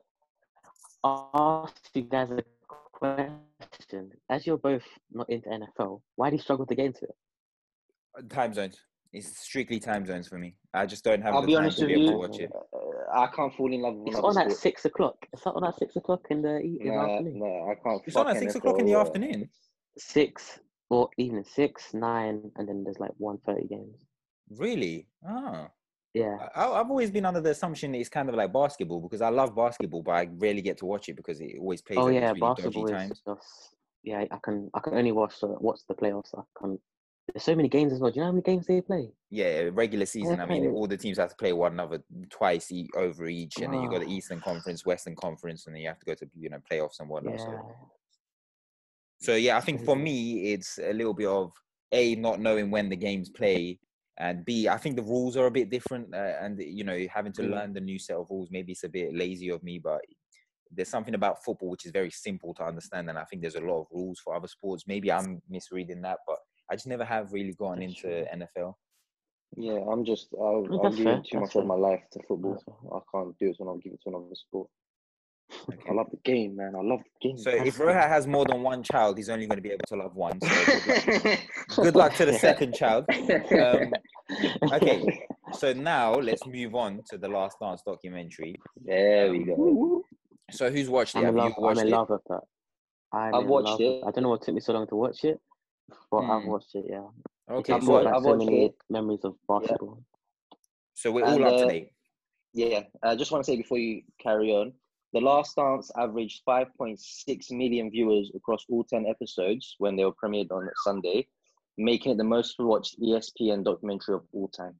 ask 1.04 1.76
you 1.94 2.04
guys 2.04 2.32
a 2.32 2.44
question. 2.92 4.12
As 4.30 4.46
you're 4.46 4.58
both 4.58 4.84
not 5.12 5.30
into 5.30 5.50
NFL, 5.50 6.02
why 6.16 6.30
do 6.30 6.36
you 6.36 6.42
struggle 6.42 6.66
to 6.66 6.76
get 6.76 6.86
into 6.88 7.06
it? 7.06 8.30
Time 8.30 8.54
zones. 8.54 8.80
It's 9.14 9.40
strictly 9.40 9.80
time 9.80 10.06
zones 10.06 10.28
for 10.28 10.38
me. 10.38 10.56
I 10.74 10.86
just 10.86 11.04
don't 11.04 11.22
have 11.22 11.34
I'll 11.34 11.42
the 11.42 11.48
be 11.48 11.54
time 11.54 11.64
honest 11.64 11.78
to 11.80 11.86
with 11.86 11.96
be 11.96 12.02
able 12.04 12.06
you. 12.06 12.12
to 12.12 12.18
watch 12.18 12.40
it. 12.40 12.52
Uh, 12.54 13.20
I 13.20 13.28
can't 13.28 13.54
fall 13.56 13.72
in 13.72 13.82
love 13.82 13.96
with 13.96 14.08
It's 14.10 14.18
another 14.18 14.40
on 14.40 14.48
at 14.48 14.52
six 14.58 14.86
o'clock. 14.86 15.16
It's 15.32 15.46
on 15.48 15.64
at 15.64 15.78
six 15.78 15.96
o'clock 15.96 16.26
in 16.30 16.42
the, 16.42 16.60
e- 16.60 16.78
in 16.82 16.90
the 16.90 16.94
Nah, 16.96 17.14
afternoon. 17.14 17.40
nah, 17.40 17.72
I 17.72 17.76
can't. 17.76 18.02
It's 18.06 18.16
on 18.18 18.28
at 18.28 18.38
six 18.38 18.56
o'clock 18.56 18.80
in 18.80 18.86
the 18.86 18.96
uh, 18.96 19.02
afternoon. 19.02 19.50
Six 19.98 20.60
or 20.90 21.10
even 21.18 21.44
six, 21.44 21.94
nine, 21.94 22.52
and 22.58 22.68
then 22.68 22.84
there's 22.84 23.00
like 23.00 23.12
one 23.18 23.38
thirty 23.46 23.68
games. 23.68 23.98
Really? 24.50 25.08
Oh. 25.28 25.68
Yeah. 26.20 26.50
I, 26.56 26.68
I've 26.68 26.90
always 26.90 27.12
been 27.12 27.26
under 27.26 27.42
the 27.42 27.52
assumption 27.52 27.96
it's 27.96 28.10
kind 28.10 28.30
of 28.30 28.36
like 28.36 28.52
basketball 28.54 29.02
because 29.02 29.22
I 29.22 29.30
love 29.30 29.56
basketball, 29.56 30.04
but 30.04 30.12
I 30.12 30.30
rarely 30.32 30.62
get 30.62 30.78
to 30.80 30.86
watch 30.86 31.10
it 31.10 31.16
because 31.16 31.40
it 31.40 31.58
always 31.60 31.82
plays 31.82 32.00
Oh 32.00 32.10
yeah, 32.10 32.28
really 32.30 32.42
basketball 32.42 32.84
dodgy 32.84 32.94
is 32.94 33.00
times. 33.00 33.22
just 33.26 33.76
yeah. 34.04 34.26
I 34.30 34.38
can 34.44 34.70
I 34.74 34.80
can 34.80 34.94
only 34.96 35.12
watch 35.12 35.40
the 35.40 35.48
watch 35.48 35.80
the 35.88 35.96
playoffs. 35.96 36.38
I 36.38 36.42
can. 36.60 36.80
There's 37.34 37.44
so 37.44 37.56
many 37.56 37.68
games 37.68 37.92
as 37.92 38.00
well. 38.00 38.10
Do 38.10 38.16
you 38.16 38.22
know 38.22 38.28
how 38.28 38.32
many 38.32 38.42
games 38.44 38.68
they 38.68 38.80
play? 38.80 39.10
Yeah, 39.30 39.70
regular 39.74 40.06
season. 40.06 40.40
I 40.40 40.46
mean, 40.46 40.72
all 40.72 40.88
the 40.88 40.96
teams 40.96 41.18
have 41.18 41.30
to 41.32 41.36
play 41.36 41.52
one 41.52 41.74
another 41.74 42.02
twice 42.30 42.72
e- 42.72 42.90
over 42.96 43.28
each, 43.28 43.58
and 43.58 43.74
then 43.74 43.82
you 43.82 43.90
got 43.90 44.00
the. 44.00 44.10
Eastern 44.10 44.40
Conference, 44.40 44.86
Western 44.86 45.16
Conference, 45.18 45.68
and 45.68 45.76
then 45.76 45.82
you 45.82 45.90
have 45.90 46.00
to 46.00 46.06
go 46.06 46.14
to 46.16 46.26
you 46.40 46.50
know 46.50 46.60
playoffs 46.72 47.02
and 47.02 47.10
whatnot. 47.10 47.34
Yeah. 47.34 47.46
So, 47.46 47.76
so 49.20 49.36
yeah, 49.36 49.58
I 49.58 49.60
think 49.60 49.84
for 49.84 49.98
me, 49.98 50.54
it's 50.54 50.78
a 50.78 50.94
little 50.94 51.14
bit 51.14 51.28
of 51.28 51.52
a 51.92 52.16
not 52.16 52.40
knowing 52.40 52.72
when 52.72 52.88
the 52.88 52.96
games 52.96 53.30
play, 53.30 53.80
and 54.20 54.44
b 54.46 54.68
I 54.68 54.78
think 54.78 54.96
the 54.96 55.04
rules 55.04 55.38
are 55.38 55.46
a 55.48 55.52
bit 55.52 55.70
different, 55.70 56.14
uh, 56.14 56.34
and 56.42 56.60
you 56.60 56.84
know 56.84 57.06
having 57.14 57.34
to 57.34 57.44
Mm. 57.44 57.52
learn 57.52 57.74
the 57.74 57.82
new 57.82 58.00
set 58.00 58.18
of 58.18 58.30
rules. 58.30 58.50
Maybe 58.52 58.72
it's 58.72 58.84
a 58.84 58.90
bit 58.90 59.14
lazy 59.16 59.50
of 59.50 59.64
me, 59.64 59.80
but 59.80 60.02
there's 60.72 60.90
something 60.90 61.16
about 61.16 61.44
football 61.44 61.70
which 61.70 61.86
is 61.86 61.92
very 61.92 62.10
simple 62.12 62.54
to 62.56 62.64
understand, 62.64 63.10
and 63.10 63.18
I 63.18 63.26
think 63.26 63.42
there's 63.42 63.56
a 63.56 63.62
lot 63.62 63.82
of 63.82 63.88
rules 63.92 64.20
for 64.20 64.36
other 64.36 64.48
sports. 64.48 64.86
Maybe 64.88 65.12
I'm 65.12 65.42
misreading 65.50 66.02
that, 66.02 66.20
but 66.28 66.40
I 66.70 66.76
just 66.76 66.88
never 66.88 67.06
have 67.06 67.32
really 67.34 67.54
gone 67.54 67.80
That's 67.80 67.94
into 67.94 68.08
true. 68.08 68.26
NFL. 68.34 68.74
Yeah, 69.56 69.80
I'm 69.90 70.04
just. 70.04 70.28
I'll, 70.34 70.66
No, 70.70 70.78
I'm 70.78 70.84
that's 70.84 70.98
giving 70.98 71.14
fair, 71.14 71.22
too 71.24 71.40
that's 71.40 71.56
much 71.56 71.56
of 71.56 71.66
my 71.66 71.76
life 71.76 72.04
to 72.12 72.20
football. 72.28 72.62
I 72.94 73.00
can't 73.14 73.38
do 73.40 73.50
it 73.50 73.56
when 73.60 73.70
I'm 73.70 73.80
giving 73.80 73.96
it 73.96 74.02
to 74.04 74.10
another 74.10 74.36
sport. 74.36 74.70
Okay. 75.70 75.90
I 75.90 75.94
love 75.94 76.08
the 76.12 76.18
game, 76.26 76.58
man. 76.58 76.74
I 76.76 76.82
love 76.82 77.00
the 77.22 77.28
game. 77.30 77.38
So 77.38 77.50
if 77.52 77.76
fair. 77.76 77.88
Roha 77.88 78.08
has 78.08 78.28
more 78.28 78.46
than 78.46 78.62
one 78.64 78.84
child, 78.84 79.18
he's 79.18 79.30
only 79.30 79.48
going 79.48 79.58
to 79.58 79.62
be 79.62 79.70
able 79.70 79.86
to 79.88 79.96
love 79.96 80.14
one. 80.16 80.40
So 80.42 80.50
good 80.50 81.24
luck, 81.24 81.40
good 81.76 81.96
luck 81.96 82.14
to 82.16 82.26
the 82.26 82.34
second 82.34 82.74
child. 82.76 83.06
Um, 83.10 83.94
okay, 84.74 85.26
so 85.54 85.72
now 85.74 86.16
let's 86.16 86.46
move 86.46 86.76
on 86.76 87.02
to 87.10 87.18
the 87.18 87.30
Last 87.30 87.58
Dance 87.62 87.82
documentary. 87.86 88.56
There 88.84 89.32
we 89.32 89.46
go. 89.46 90.04
So 90.52 90.70
who's 90.70 90.90
watched 90.90 91.16
it? 91.16 91.20
I'm 91.20 91.26
Have 91.26 91.36
in 91.36 91.38
you 91.40 91.44
love. 91.46 91.54
I'm 91.58 91.64
watched 91.64 91.80
in 91.82 91.88
it? 91.88 91.92
love 91.92 92.10
with 92.10 92.22
that. 92.28 92.42
I'm 93.14 93.36
I've 93.36 93.46
watched 93.48 93.68
love 93.68 93.82
it. 93.82 94.04
I 94.06 94.12
don't 94.12 94.24
know 94.24 94.30
what 94.30 94.42
took 94.42 94.54
me 94.56 94.60
so 94.62 94.74
long 94.74 94.88
to 94.88 94.96
watch 94.96 95.24
it, 95.24 95.40
but 96.12 96.18
I've 96.20 96.44
Mm. 96.44 96.48
watched 96.48 96.76
it. 96.76 96.86
Yeah. 96.90 97.04
Okay, 97.50 97.74
I've 97.74 97.84
so, 97.84 97.92
watched- 97.94 98.04
brought 98.04 98.04
back 98.06 98.16
I've 98.16 98.24
so 98.24 98.30
watched 98.36 98.46
many 98.46 98.66
it. 98.66 98.76
memories 98.90 99.24
of 99.24 99.36
basketball. 99.48 100.04
so 100.94 101.12
we're 101.12 101.24
And, 101.26 101.42
all 101.44 101.54
up 101.54 101.60
to 101.62 101.66
uh, 101.66 101.70
date. 101.70 101.92
Yeah, 102.54 102.82
I 103.04 103.16
just 103.16 103.32
want 103.32 103.46
to 103.46 103.50
say 103.52 103.56
before 103.56 103.78
you 103.78 104.02
carry 104.22 104.52
on, 104.52 104.74
The 105.14 105.22
Last 105.22 105.56
Dance 105.56 105.90
averaged 105.98 106.42
5.6 106.48 107.52
million 107.52 107.90
viewers 107.90 108.32
across 108.36 108.66
all 108.70 108.84
10 108.84 109.06
episodes 109.08 109.76
when 109.78 109.96
they 109.96 110.04
were 110.04 110.12
premiered 110.12 110.52
on 110.52 110.70
Sunday, 110.84 111.28
making 111.78 112.12
it 112.14 112.18
the 112.18 112.24
most 112.24 112.56
watched 112.60 113.00
ESPN 113.00 113.64
documentary 113.64 114.16
of 114.16 114.24
all 114.34 114.50
time. 114.50 114.76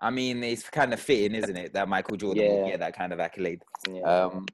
I 0.00 0.10
mean, 0.10 0.42
it's 0.44 0.68
kind 0.70 0.92
of 0.94 1.00
fitting, 1.00 1.34
isn't 1.34 1.56
it, 1.56 1.72
that 1.74 1.88
Michael 1.88 2.16
Jordan 2.16 2.44
Yeah. 2.44 2.50
will 2.52 2.68
get 2.68 2.80
that 2.80 2.94
kind 2.96 3.12
of 3.12 3.20
accolade. 3.20 3.62
Yeah. 3.90 4.00
Um, 4.02 4.46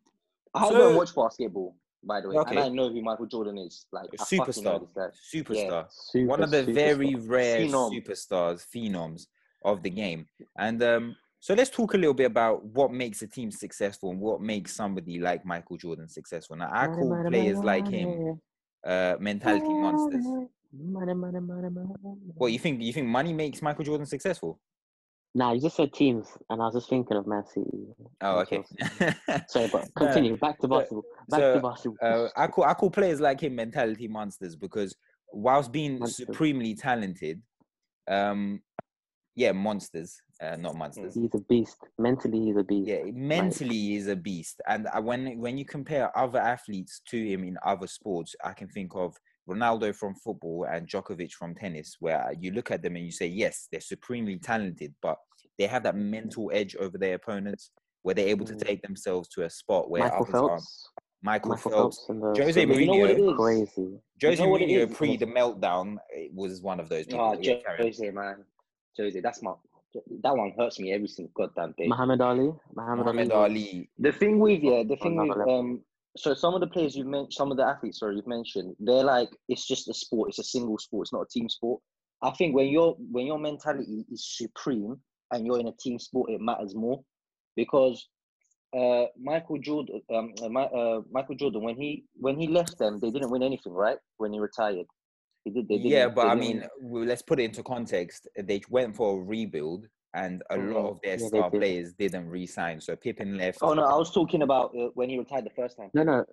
I 0.55 0.68
so- 0.68 0.77
don't 0.79 0.97
watch 0.97 1.14
basketball. 1.14 1.77
by 2.07 2.20
the 2.20 2.29
way, 2.29 2.37
Okay. 2.37 2.51
and 2.51 2.59
I 2.61 2.68
know 2.68 2.91
who 2.91 3.01
Michael 3.01 3.25
Jordan 3.25 3.57
is. 3.57 3.87
Like 3.91 4.11
A 4.12 4.20
I 4.20 4.25
fucking 4.25 4.62
know 4.62 4.79
superstar. 4.79 4.81
this 4.83 4.93
guy. 4.95 5.55
Superstar. 5.64 5.87
Super, 5.91 6.27
One 6.27 6.43
of 6.43 6.51
the 6.51 6.62
very 6.64 7.12
superstar. 7.12 7.29
rare 7.31 7.61
Phenom. 7.61 7.91
superstars, 8.05 8.66
phenoms 8.68 9.27
of 9.64 9.83
the 9.83 9.89
game. 9.89 10.27
And 10.59 10.83
um, 10.83 11.16
so 11.45 11.53
let's 11.53 11.68
talk 11.68 11.92
a 11.92 11.99
little 11.99 12.14
bit 12.14 12.24
about 12.24 12.64
what 12.64 12.90
makes 12.90 13.20
a 13.20 13.26
team 13.26 13.51
successful 13.51 14.11
and 14.11 14.18
what 14.18 14.40
makes 14.40 14.74
somebody 14.74 15.18
like 15.18 15.45
Michael 15.45 15.76
Jordan 15.76 16.09
successful. 16.09 16.57
Now, 16.57 16.70
I 16.72 16.86
call 16.86 17.11
money, 17.11 17.28
players 17.28 17.57
money, 17.57 17.66
like 17.66 17.86
him 17.86 18.40
uh, 18.82 19.16
mentality 19.20 19.74
monsters. 19.74 20.24
Money, 20.24 20.49
money, 20.72 21.12
money, 21.12 21.40
money, 21.40 21.68
money. 21.68 22.16
What 22.36 22.51
you 22.51 22.59
think? 22.59 22.80
You 22.80 22.95
think 22.95 23.09
money 23.09 23.34
makes 23.34 23.61
Michael 23.61 23.84
Jordan 23.84 24.07
successful? 24.07 24.59
Nah, 25.34 25.53
you 25.53 25.61
just 25.61 25.76
said 25.76 25.92
teams, 25.92 26.28
and 26.49 26.62
I 26.62 26.64
was 26.64 26.76
just 26.76 26.88
thinking 26.88 27.18
of 27.18 27.26
Man 27.26 27.45
City. 27.45 27.88
Oh, 28.22 28.38
okay. 28.38 28.64
Chelsea. 28.78 29.14
Sorry, 29.49 29.68
but 29.70 29.86
continue. 29.95 30.38
Back 30.38 30.59
to 30.61 30.68
basketball. 30.68 31.05
Back 31.28 31.40
so, 31.40 31.55
to 31.57 31.61
basketball. 31.61 32.24
uh, 32.24 32.28
I 32.38 32.47
call 32.47 32.64
I 32.64 32.72
call 32.72 32.88
players 32.88 33.20
like 33.20 33.42
him 33.42 33.55
mentality 33.55 34.09
monsters 34.09 34.57
because 34.57 34.97
whilst 35.30 35.72
being 35.72 35.99
Monsters. 35.99 36.26
supremely 36.26 36.74
talented, 36.74 37.42
um, 38.09 38.62
yeah, 39.36 39.53
monsters, 39.53 40.22
uh, 40.45 40.57
not 40.57 40.76
monsters. 40.76 41.14
he's 41.14 41.34
a 41.34 41.38
beast. 41.49 41.78
Mentally, 41.99 42.40
he's 42.47 42.57
a 42.57 42.64
beast. 42.64 42.88
Yeah, 42.88 43.03
mentally 43.12 43.74
he's 43.74 44.09
a 44.09 44.16
beast, 44.16 44.61
and 44.68 44.86
uh, 44.95 45.01
when 45.01 45.38
when 45.38 45.57
you 45.59 45.64
compare 45.64 46.16
other 46.16 46.38
athletes 46.38 47.01
to 47.09 47.16
him 47.30 47.45
in 47.45 47.57
other 47.64 47.86
sports, 47.86 48.34
I 48.45 48.53
can 48.53 48.68
think 48.68 48.92
of 48.95 49.16
Ronaldo 49.49 49.95
from 49.95 50.14
football 50.14 50.66
and 50.70 50.88
Djokovic 50.88 51.32
from 51.32 51.55
tennis, 51.55 51.97
where 52.01 52.32
you 52.38 52.51
look 52.53 52.70
at 52.70 52.82
them 52.82 52.97
and 52.97 53.05
you 53.05 53.12
say, 53.12 53.26
yes, 53.26 53.68
they're 53.70 53.80
supremely 53.80 54.38
talented, 54.38 54.95
but 55.03 55.18
they 55.59 55.66
have 55.66 55.82
that 55.84 55.97
mental 55.97 56.51
edge 56.55 56.74
over 56.76 56.97
their 56.99 57.14
opponents, 57.14 57.70
where 58.03 58.14
they're 58.14 58.28
able 58.28 58.47
to 58.47 58.55
Mm. 58.55 58.66
take 58.66 58.82
themselves 58.82 59.28
to 59.28 59.45
a 59.45 59.51
spot 59.51 59.90
where 59.90 60.03
Michael 60.03 60.22
others 60.22 60.34
aren't. 60.34 60.62
Michael, 61.22 61.51
Michael, 61.53 61.70
Phelps. 61.70 62.07
Phelps, 62.07 62.20
the 62.36 62.42
Jose 62.45 62.53
swimming 62.53 62.80
You 62.80 62.86
know 62.86 62.99
what 62.99 63.11
it 63.11 63.18
Mourinho. 63.18 63.36
Crazy. 63.36 63.99
Jose 64.22 64.42
know 64.45 64.49
what 64.51 64.62
it 64.62 64.68
Mourinho 64.68 64.95
pre 64.95 65.16
the 65.16 65.26
meltdown 65.26 65.97
was 66.34 66.61
one 66.62 66.80
of 66.80 66.88
those 66.90 67.07
people. 67.07 67.34
Oh, 67.36 67.38
Yeah, 67.40 67.57
carry 67.64 67.78
on. 67.80 67.86
Jose, 67.86 68.11
man. 68.11 68.45
Jose, 68.99 69.20
that's 69.20 69.42
my. 69.42 69.53
That 70.22 70.36
one 70.36 70.53
hurts 70.59 70.78
me 70.80 70.92
every 70.92 71.09
single 71.09 71.32
goddamn 71.34 71.74
day. 71.78 71.86
Muhammad 71.86 72.20
Ali. 72.20 72.53
Muhammad, 72.74 73.07
Muhammad 73.07 73.32
Ali. 73.32 73.45
Ali, 73.45 73.90
The 73.99 74.12
thing 74.12 74.38
with 74.38 74.62
yeah, 74.62 74.82
the 74.82 74.97
thing 74.97 75.16
with 75.16 75.49
um, 75.49 75.80
so 76.16 76.34
some 76.34 76.55
of 76.55 76.61
the 76.61 76.66
players 76.66 76.95
you've 76.97 77.07
mentioned, 77.07 77.32
some 77.32 77.51
of 77.51 77.57
the 77.57 77.64
athletes, 77.64 77.99
sorry, 77.99 78.16
you've 78.16 78.26
mentioned, 78.26 78.76
they're 78.78 79.05
like 79.05 79.30
it's 79.49 79.66
just 79.66 79.88
a 79.88 79.95
sport. 79.95 80.28
It's 80.30 80.38
a 80.38 80.45
single 80.45 80.78
sport. 80.78 81.07
It's 81.07 81.12
not 81.12 81.22
a 81.22 81.28
team 81.28 81.49
sport. 81.49 81.80
I 82.22 82.30
think 82.30 82.55
when 82.55 82.68
your 82.68 82.97
when 83.11 83.26
your 83.26 83.38
mentality 83.38 84.05
is 84.11 84.24
supreme 84.36 84.97
and 85.30 85.45
you're 85.45 85.61
in 85.61 85.68
a 85.68 85.76
team 85.80 85.99
sport, 85.99 86.30
it 86.30 86.40
matters 86.40 86.74
more 86.74 87.03
because 87.57 88.09
uh, 88.76 89.07
Michael 89.20 89.59
Jordan, 89.59 90.01
um, 90.12 90.32
uh, 90.42 90.49
Mi- 90.49 90.70
uh, 90.74 91.01
Michael 91.11 91.36
Jordan, 91.36 91.62
when 91.62 91.76
he 91.76 92.05
when 92.14 92.38
he 92.38 92.49
left 92.49 92.78
them, 92.78 92.99
they 93.01 93.11
didn't 93.11 93.30
win 93.30 93.42
anything, 93.42 93.72
right? 93.72 93.99
When 94.16 94.32
he 94.32 94.40
retired, 94.40 94.86
he 95.45 95.51
did. 95.51 95.68
They 95.68 95.76
didn't, 95.76 95.90
yeah, 95.90 96.09
but 96.09 96.24
they 96.24 96.28
I 96.30 96.34
mean, 96.34 96.64
well, 96.80 97.05
let's 97.05 97.22
put 97.22 97.38
it 97.40 97.45
into 97.45 97.62
context. 97.62 98.28
They 98.36 98.61
went 98.68 98.97
for 98.97 99.18
a 99.20 99.22
rebuild, 99.22 99.86
and 100.14 100.42
a 100.51 100.57
lot 100.57 100.86
Mhm. 100.86 100.90
of 100.90 101.01
their 101.03 101.18
Yeah, 101.18 101.26
star 101.28 101.51
did. 101.51 101.61
players 101.61 101.92
didn't 101.92 102.28
re-sign. 102.28 102.80
So 102.80 102.97
Pippen 102.97 103.36
left. 103.36 103.59
oh 103.62 103.74
no, 103.74 103.84
I 103.84 103.97
was 103.97 104.11
talking 104.11 104.42
about 104.42 104.74
uh, 104.76 104.88
when 104.95 105.09
he 105.11 105.18
retired 105.18 105.45
the 105.45 105.51
first 105.51 105.76
time. 105.76 105.90
No, 105.95 106.03
no. 106.03 106.24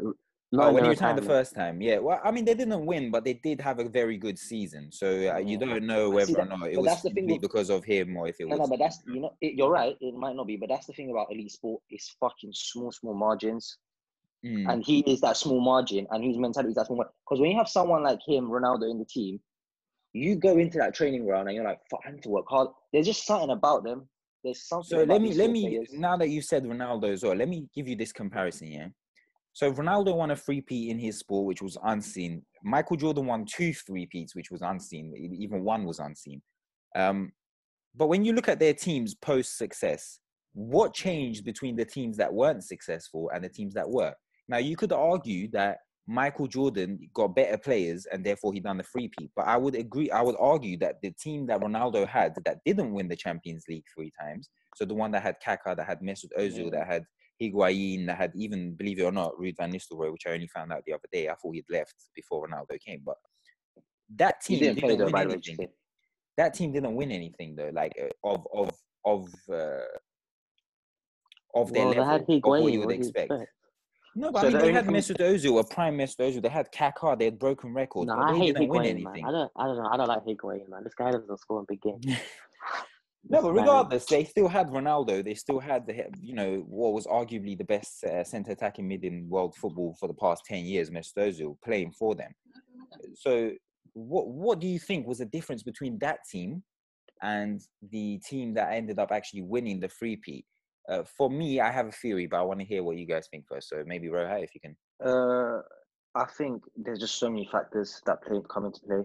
Not 0.54 0.68
Oh, 0.68 0.74
when 0.74 0.84
the 0.84 0.90
he 0.90 0.96
retired 0.96 1.16
the 1.18 1.22
first 1.22 1.56
time, 1.56 1.82
yeah. 1.82 2.00
Well, 2.00 2.20
I 2.22 2.30
mean, 2.30 2.44
they 2.44 2.54
didn't 2.54 2.86
win, 2.86 3.10
but 3.10 3.24
they 3.24 3.36
did 3.36 3.62
have 3.62 3.80
a 3.80 3.88
very 3.88 4.18
good 4.18 4.38
season. 4.38 4.92
So 4.92 5.08
uh, 5.34 5.38
you 5.38 5.58
don't 5.58 5.86
know 5.86 6.10
whether 6.10 6.26
see 6.26 6.36
or 6.36 6.46
not 6.46 6.70
it 6.70 6.76
was 6.76 6.88
that's 6.88 7.04
the 7.04 7.10
thing 7.12 7.24
simply 7.24 7.34
with- 7.36 7.42
because 7.42 7.70
of 7.70 7.86
him 7.86 8.18
or 8.18 8.28
if 8.28 8.36
it 8.42 8.50
No, 8.50 8.58
was. 8.58 8.60
no, 8.60 8.68
but 8.68 8.80
that's 8.80 9.00
you 9.08 9.22
know 9.22 9.34
it, 9.40 9.54
you're 9.54 9.70
right. 9.70 9.96
It 10.02 10.14
might 10.14 10.36
not 10.36 10.48
be, 10.48 10.58
but 10.58 10.68
that's 10.68 10.88
the 10.88 10.94
thing 10.94 11.10
about 11.10 11.28
elite 11.32 11.52
sport. 11.52 11.82
It's 11.90 12.10
fucking 12.20 12.52
small, 12.54 12.92
small 12.92 13.14
margins, 13.14 13.78
Mm. 14.46 14.72
and 14.72 14.84
he 14.84 15.02
is 15.02 15.22
that 15.22 15.38
small 15.38 15.62
margin, 15.62 16.08
and 16.10 16.24
his 16.24 16.38
mentality 16.38 16.70
is 16.70 16.76
that 16.76 16.88
small. 16.88 16.98
Because 16.98 17.40
when 17.40 17.52
you 17.52 17.58
have 17.58 17.68
someone 17.68 18.04
like 18.04 18.20
him, 18.28 18.50
Ronaldo, 18.50 18.90
in 18.90 18.98
the 18.98 19.06
team, 19.06 19.40
you 20.14 20.36
go 20.36 20.58
into 20.58 20.80
that 20.80 20.96
training 20.96 21.26
ground 21.26 21.48
and 21.48 21.56
you're 21.56 21.66
like, 21.66 21.80
"Fuck, 21.90 22.02
I 22.08 22.12
need 22.12 22.24
to 22.24 22.30
work 22.30 22.46
hard." 22.50 22.70
There's 22.92 23.06
just 23.06 23.26
something 23.26 23.52
about 23.52 23.84
them. 23.84 24.10
There's 24.44 24.68
something. 24.68 24.88
So 24.88 25.04
about 25.04 25.14
let 25.14 25.22
me 25.22 25.34
let 25.36 25.52
me 25.52 25.70
players. 25.70 25.94
now 25.94 26.18
that 26.18 26.30
you 26.30 26.42
said 26.42 26.64
Ronaldo 26.64 27.12
as 27.12 27.24
well, 27.24 27.36
let 27.36 27.50
me 27.50 27.68
give 27.76 27.88
you 27.88 27.96
this 27.96 28.12
comparison. 28.12 28.72
Yeah. 28.72 28.88
So 29.54 29.72
Ronaldo 29.72 30.16
won 30.16 30.32
a 30.32 30.36
three-peat 30.36 30.90
in 30.90 30.98
his 30.98 31.20
sport, 31.20 31.46
which 31.46 31.62
was 31.62 31.78
unseen. 31.84 32.42
Michael 32.64 32.96
Jordan 32.96 33.26
won 33.26 33.46
two 33.46 33.74
three-peats, 33.74 34.34
which 34.34 34.50
was 34.50 34.62
unseen. 34.62 35.14
Even 35.38 35.64
one 35.64 35.84
was 35.84 36.00
unseen. 36.00 36.42
Um, 36.96 37.34
but 37.94 38.08
when 38.08 38.24
you 38.24 38.32
look 38.32 38.48
at 38.48 38.60
their 38.60 38.74
teams 38.74 39.14
post-success, 39.14 40.20
what 40.54 40.94
changed 40.94 41.44
between 41.44 41.76
the 41.76 41.84
teams 41.84 42.16
that 42.18 42.34
weren't 42.34 42.64
successful 42.64 43.30
and 43.34 43.44
the 43.44 43.50
teams 43.50 43.74
that 43.74 43.90
were? 43.90 44.14
Now 44.52 44.58
you 44.58 44.76
could 44.76 44.92
argue 44.92 45.50
that 45.52 45.78
Michael 46.08 46.48
Jordan 46.48 47.00
got 47.14 47.36
better 47.36 47.58
players 47.58 48.06
and 48.12 48.22
therefore 48.26 48.52
he 48.52 48.60
done 48.60 48.78
the 48.78 48.84
three-peat. 48.84 49.32
But 49.34 49.48
I 49.48 49.56
would 49.56 49.76
agree. 49.76 50.12
I 50.12 50.22
would 50.22 50.36
argue 50.40 50.78
that 50.80 50.96
the 51.02 51.12
team 51.12 51.48
that 51.48 51.62
Ronaldo 51.62 52.06
had 52.06 52.36
that 52.44 52.58
didn't 52.66 52.92
win 52.92 53.08
the 53.08 53.16
Champions 53.16 53.64
League 53.70 53.86
three 53.96 54.12
times, 54.20 54.50
so 54.76 54.84
the 54.84 54.94
one 54.94 55.12
that 55.12 55.24
had 55.24 55.36
Kaká, 55.46 55.76
that 55.78 55.88
had 55.88 56.02
Mesut 56.02 56.32
Ozil, 56.38 56.70
that 56.72 56.86
had 56.86 57.04
Higuain, 57.42 58.06
that 58.08 58.18
had 58.18 58.34
even, 58.36 58.74
believe 58.76 59.00
it 59.00 59.04
or 59.04 59.12
not, 59.12 59.34
Ruud 59.40 59.56
van 59.58 59.72
Nistelrooy, 59.72 60.12
which 60.12 60.28
I 60.28 60.32
only 60.32 60.48
found 60.48 60.74
out 60.74 60.84
the 60.86 60.94
other 60.94 61.08
day. 61.14 61.30
I 61.30 61.36
thought 61.36 61.56
he'd 61.56 61.66
left 61.70 61.96
before 62.14 62.46
Ronaldo 62.46 62.78
came, 62.86 63.02
but 63.06 63.16
that 64.18 64.42
team 64.42 64.60
didn't 64.60 64.82
didn't, 64.82 65.00
win 65.00 65.14
way. 65.14 65.22
anything. 65.22 65.68
That 66.38 66.54
team 66.54 66.74
didn't 66.74 66.96
win 66.96 67.12
anything 67.12 67.56
though, 67.56 67.72
like 67.74 67.94
uh, 68.02 68.10
of 68.28 68.46
of 68.54 68.72
of 69.06 69.30
uh, 69.50 69.86
of 71.56 71.72
their 71.72 71.86
Well, 71.88 72.06
level, 72.08 72.16
of 72.16 72.42
what 72.44 72.74
you 72.74 72.80
would 72.80 72.86
What 72.88 72.90
do 72.90 72.96
you 72.96 73.02
expect. 73.02 73.32
expect? 73.32 73.52
No, 74.16 74.32
but 74.32 74.42
So 74.42 74.48
I 74.48 74.50
mean, 74.50 74.60
the 74.60 74.66
they 74.66 74.74
had 74.74 74.88
Mesut 74.88 75.18
Ozil, 75.20 75.60
a 75.60 75.64
prime 75.64 75.98
Mesut 75.98 76.18
Ozil. 76.18 76.42
They 76.42 76.50
had 76.50 76.72
Kaká, 76.72 77.18
they 77.18 77.26
had 77.26 77.40
broken 77.40 77.74
records, 77.74 78.08
No, 78.08 78.16
I 78.16 78.36
hate 78.36 78.56
didn't 78.56 78.68
win 78.68 78.84
Higuain, 78.84 79.04
man. 79.04 79.24
I 79.26 79.32
don't, 79.32 79.52
I 79.56 79.66
don't 79.66 79.78
know. 79.78 79.90
I 79.90 79.98
don't 79.98 80.08
like 80.08 80.26
Higuain, 80.26 80.70
man. 80.70 80.84
This 80.84 80.94
guy 80.94 81.12
doesn't 81.12 81.40
score 81.40 81.60
in 81.60 81.66
big 81.68 81.82
games. 81.82 82.06
No, 83.30 83.42
but 83.44 83.54
regardless, 83.54 84.06
they 84.06 84.24
still 84.24 84.48
had 84.48 84.68
Ronaldo. 84.70 85.24
They 85.24 85.36
still 85.36 85.60
had 85.60 85.86
the, 85.86 86.06
you 86.20 86.34
know, 86.34 86.66
what 86.68 86.94
was 86.94 87.06
arguably 87.06 87.56
the 87.56 87.64
best 87.64 88.04
uh, 88.04 88.24
centre 88.24 88.52
attacking 88.52 88.88
mid 88.88 89.04
in 89.04 89.30
world 89.30 89.56
football 89.56 89.96
for 90.00 90.08
the 90.08 90.14
past 90.16 90.44
ten 90.46 90.66
years, 90.66 90.90
Mesut 90.90 91.18
Ozil, 91.18 91.56
playing 91.64 91.92
for 91.92 92.16
them. 92.16 92.32
So, 93.14 93.52
what 93.94 94.28
what 94.28 94.60
do 94.60 94.68
you 94.68 94.80
think 94.80 95.06
was 95.06 95.20
the 95.20 95.26
difference 95.26 95.62
between 95.62 96.00
that 96.00 96.20
team 96.30 96.64
and 97.22 97.62
the 97.92 98.20
team 98.28 98.56
that 98.56 98.74
ended 98.74 98.98
up 98.98 99.12
actually 99.12 99.44
winning 99.44 99.80
the 99.80 99.90
free 99.90 100.16
peat? 100.16 100.46
Uh, 100.90 101.04
for 101.18 101.30
me, 101.30 101.60
I 101.60 101.72
have 101.72 101.88
a 101.88 101.92
theory, 101.92 102.28
but 102.28 102.38
I 102.40 102.44
want 102.44 102.60
to 102.60 102.66
hear 102.66 102.84
what 102.84 102.98
you 102.98 103.06
guys 103.06 103.28
think 103.30 103.46
first. 103.48 103.70
So 103.70 103.84
maybe 103.86 104.08
Roha, 104.08 104.44
if 104.44 104.52
you 104.56 104.62
can. 104.62 104.76
Uh, 105.04 105.62
I 106.16 106.26
think 106.38 106.64
there's 106.76 107.00
just 107.00 107.16
so 107.20 107.30
many 107.30 107.48
factors 107.52 108.02
that 108.06 108.22
play 108.24 108.40
come 108.50 108.66
into 108.66 108.80
play. 108.82 109.04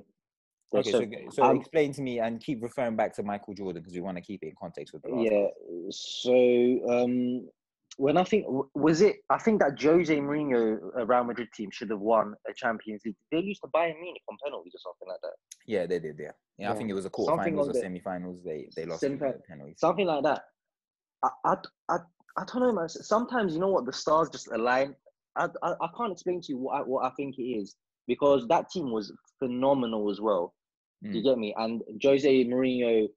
There's 0.72 0.88
Okay, 0.88 0.90
so- 0.92 1.00
so, 1.30 1.30
so 1.30 1.44
um, 1.44 1.56
explain 1.58 1.92
to 1.92 2.02
me 2.02 2.18
and 2.18 2.40
keep 2.40 2.62
referring 2.62 2.96
back 2.96 3.14
to 3.16 3.22
Michael 3.22 3.54
Jordan 3.54 3.82
because 3.82 3.94
we 3.94 4.00
want 4.00 4.16
to 4.16 4.22
keep 4.22 4.42
it 4.42 4.46
in 4.48 4.54
context 4.60 4.92
with 4.92 5.02
the 5.02 5.10
last. 5.10 5.30
Yeah. 5.30 5.46
So 5.90 6.80
um, 6.90 7.48
when 7.98 8.16
I 8.16 8.24
think 8.24 8.46
was 8.74 9.00
it, 9.00 9.16
I 9.30 9.38
think 9.38 9.60
that 9.60 9.80
Jose 9.80 10.14
Mourinho 10.16 10.78
uh, 10.98 11.06
Real 11.06 11.22
Madrid 11.24 11.48
team 11.54 11.70
should 11.70 11.90
have 11.90 12.00
won 12.00 12.34
a 12.50 12.52
Champions 12.54 13.02
League. 13.04 13.14
They 13.30 13.38
used 13.40 13.60
to 13.62 13.68
Bayern 13.68 14.00
Munich 14.00 14.22
on 14.28 14.36
penalties 14.44 14.72
or 14.74 14.80
something 14.80 15.08
like 15.08 15.20
that. 15.22 15.34
Yeah, 15.66 15.86
they 15.86 16.00
did. 16.00 16.16
Yeah, 16.18 16.32
yeah. 16.58 16.72
I 16.72 16.74
think 16.74 16.90
it 16.90 16.94
was 16.94 17.06
a 17.06 17.10
quarterfinals 17.10 17.68
or 17.68 17.72
the- 17.72 17.78
semi-finals. 17.80 18.42
They 18.44 18.68
they 18.74 18.86
lost 18.86 19.00
Semi-fin- 19.02 19.40
penalties. 19.48 19.76
Something 19.78 20.06
like 20.06 20.24
that. 20.24 20.42
I 21.22 21.28
I 21.44 21.54
I, 21.88 21.96
I 22.36 22.44
don't 22.44 22.60
know, 22.62 22.72
man. 22.72 22.88
Sometimes 22.88 23.54
you 23.54 23.60
know 23.60 23.68
what 23.68 23.86
the 23.86 23.92
stars 23.92 24.28
just 24.30 24.48
align. 24.52 24.94
I 25.36 25.48
I, 25.62 25.72
I 25.80 25.88
can't 25.96 26.12
explain 26.12 26.40
to 26.42 26.52
you 26.52 26.58
what 26.58 26.76
I, 26.76 26.80
what 26.82 27.04
I 27.04 27.10
think 27.16 27.38
it 27.38 27.42
is 27.42 27.76
because 28.06 28.46
that 28.48 28.70
team 28.70 28.90
was 28.90 29.12
phenomenal 29.38 30.10
as 30.10 30.20
well. 30.20 30.54
Do 31.02 31.10
You 31.10 31.20
Mm. 31.20 31.24
get 31.24 31.38
me? 31.38 31.54
And 31.58 31.82
Jose 32.02 32.44
Mourinho. 32.44 33.08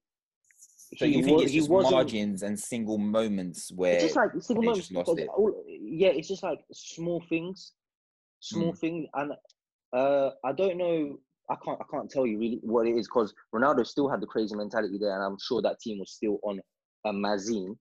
So 0.96 1.06
he 1.06 1.12
you 1.16 1.22
think 1.22 1.36
wa- 1.38 1.42
it's 1.44 1.52
he 1.52 1.58
just 1.58 1.70
margins 1.70 2.42
and 2.42 2.58
single 2.58 2.98
moments 2.98 3.72
where 3.72 3.94
It's 3.94 4.02
just 4.02 4.16
like 4.16 4.30
single 4.40 4.62
moments. 4.64 4.88
just 4.88 4.92
lost 4.92 5.18
it. 5.18 5.28
all- 5.28 5.64
yeah, 5.66 6.08
it's 6.08 6.28
just 6.28 6.42
like 6.42 6.60
small 6.72 7.22
things, 7.28 7.72
small 8.40 8.72
Mm. 8.74 8.78
things, 8.78 9.08
and 9.14 9.32
uh, 9.92 10.30
I 10.44 10.52
don't 10.52 10.76
know. 10.76 11.18
I 11.48 11.56
can't. 11.64 11.78
I 11.80 11.84
can't 11.90 12.10
tell 12.10 12.26
you 12.26 12.38
really 12.38 12.58
what 12.62 12.86
it 12.86 12.96
is 12.96 13.08
because 13.08 13.32
Ronaldo 13.54 13.86
still 13.86 14.08
had 14.08 14.20
the 14.20 14.26
crazy 14.26 14.54
mentality 14.54 14.98
there, 14.98 15.14
and 15.14 15.24
I'm 15.24 15.38
sure 15.40 15.62
that 15.62 15.80
team 15.80 15.98
was 15.98 16.12
still 16.12 16.38
on 16.44 16.60
a 17.06 17.12
mazine. 17.12 17.76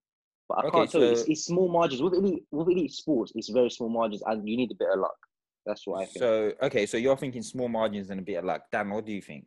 But 0.50 0.58
I 0.58 0.68
Okay, 0.68 0.78
can't 0.80 0.92
tell 0.92 1.02
you. 1.02 1.08
It's, 1.12 1.22
so- 1.22 1.32
it's 1.32 1.46
small 1.46 1.70
margins 1.72 2.02
with 2.02 2.14
elite 2.16 2.44
with 2.52 2.68
elite 2.68 2.92
sports. 2.92 3.32
It's 3.36 3.50
very 3.50 3.70
small 3.70 3.90
margins, 3.90 4.24
and 4.26 4.48
you 4.50 4.58
need 4.58 4.72
a 4.72 4.76
bit 4.76 4.90
of 4.92 5.00
luck. 5.00 5.16
That's 5.66 5.86
what 5.86 6.02
I 6.02 6.06
think. 6.06 6.18
So 6.18 6.52
okay, 6.64 6.86
so 6.88 6.98
you're 6.98 7.16
thinking 7.18 7.44
small 7.44 7.70
margins 7.70 8.10
and 8.10 8.20
a 8.20 8.24
bit 8.24 8.36
of 8.36 8.46
luck. 8.46 8.64
Dan, 8.72 8.90
what 8.90 9.06
do 9.06 9.12
you 9.14 9.22
think? 9.22 9.46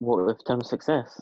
What 0.00 0.26
with 0.26 0.44
terms 0.46 0.64
of 0.64 0.68
success? 0.68 1.20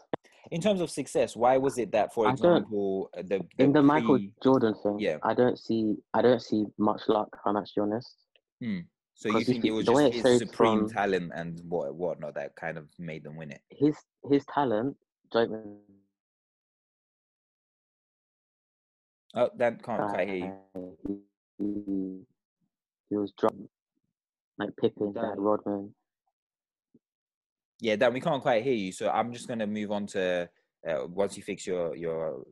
In 0.50 0.60
terms 0.60 0.80
of 0.80 0.90
success, 0.90 1.36
why 1.36 1.58
was 1.58 1.78
it 1.78 1.92
that, 1.92 2.12
for 2.12 2.26
I 2.26 2.32
example, 2.32 3.10
uh, 3.16 3.22
the, 3.22 3.46
In 3.58 3.72
the 3.72 3.82
Michael 3.82 4.18
Jordan 4.42 4.74
thing, 4.82 4.98
yeah. 4.98 5.18
I 5.22 5.32
don't 5.34 5.56
see. 5.58 5.94
I 6.14 6.22
don't 6.22 6.42
see 6.42 6.64
much 6.78 7.02
luck. 7.06 7.28
If 7.34 7.40
I'm 7.46 7.56
actually 7.56 7.82
honest. 7.82 8.16
so 9.14 9.28
you 9.28 9.32
'cause 9.34 9.42
if 9.42 9.46
think 9.48 9.64
it 9.66 9.70
was 9.70 9.86
the 9.86 9.92
way 9.92 10.10
just 10.10 10.26
it 10.26 10.28
his 10.30 10.38
supreme 10.40 10.80
from- 10.80 10.90
talent 10.90 11.30
and 11.34 11.60
what 11.68 11.94
whatnot 11.94 12.34
that 12.34 12.56
kind 12.56 12.78
of 12.78 12.88
made 12.98 13.22
them 13.22 13.36
win 13.36 13.52
it? 13.52 13.60
His 13.70 13.96
his 14.28 14.44
talent. 14.46 14.96
Jordan, 15.32 15.78
Oh, 19.34 19.48
Dan 19.56 19.78
can't 19.82 20.10
quite 20.10 20.28
hear 20.28 20.36
you. 20.36 20.96
he- 21.06 22.24
he- 23.10 23.16
was 23.16 23.32
drunk, 23.38 23.68
like 24.58 24.70
like 24.80 25.34
Rodman. 25.36 25.94
Yeah, 27.80 27.96
Dan, 27.96 28.12
we 28.12 28.20
can't 28.20 28.42
quite 28.42 28.62
hear 28.62 28.74
you, 28.74 28.92
so 28.92 29.08
I'm 29.10 29.32
just 29.32 29.48
gonna 29.48 29.66
move 29.66 29.90
on 29.90 30.06
to 30.08 30.48
uh, 30.88 31.06
once 31.08 31.36
you 31.36 31.42
fix 31.42 31.66
your 31.66 31.94
your 31.96 32.44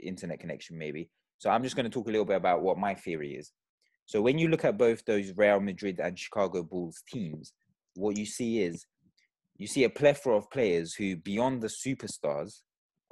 internet 0.00 0.40
connection, 0.40 0.78
maybe. 0.78 1.10
So 1.38 1.50
I'm 1.50 1.62
just 1.62 1.76
gonna 1.76 1.90
talk 1.90 2.08
a 2.08 2.10
little 2.10 2.24
bit 2.24 2.36
about 2.36 2.62
what 2.62 2.78
my 2.78 2.94
theory 2.94 3.34
is. 3.36 3.52
So 4.06 4.22
when 4.22 4.38
you 4.38 4.48
look 4.48 4.64
at 4.64 4.78
both 4.78 5.04
those 5.04 5.32
Real 5.36 5.60
Madrid 5.60 6.00
and 6.00 6.18
Chicago 6.18 6.62
Bulls 6.62 7.02
teams, 7.06 7.52
what 7.94 8.16
you 8.16 8.24
see 8.24 8.60
is 8.62 8.86
you 9.58 9.66
see 9.66 9.84
a 9.84 9.90
plethora 9.90 10.36
of 10.36 10.50
players 10.50 10.94
who, 10.94 11.16
beyond 11.16 11.60
the 11.60 11.68
superstars, 11.68 12.62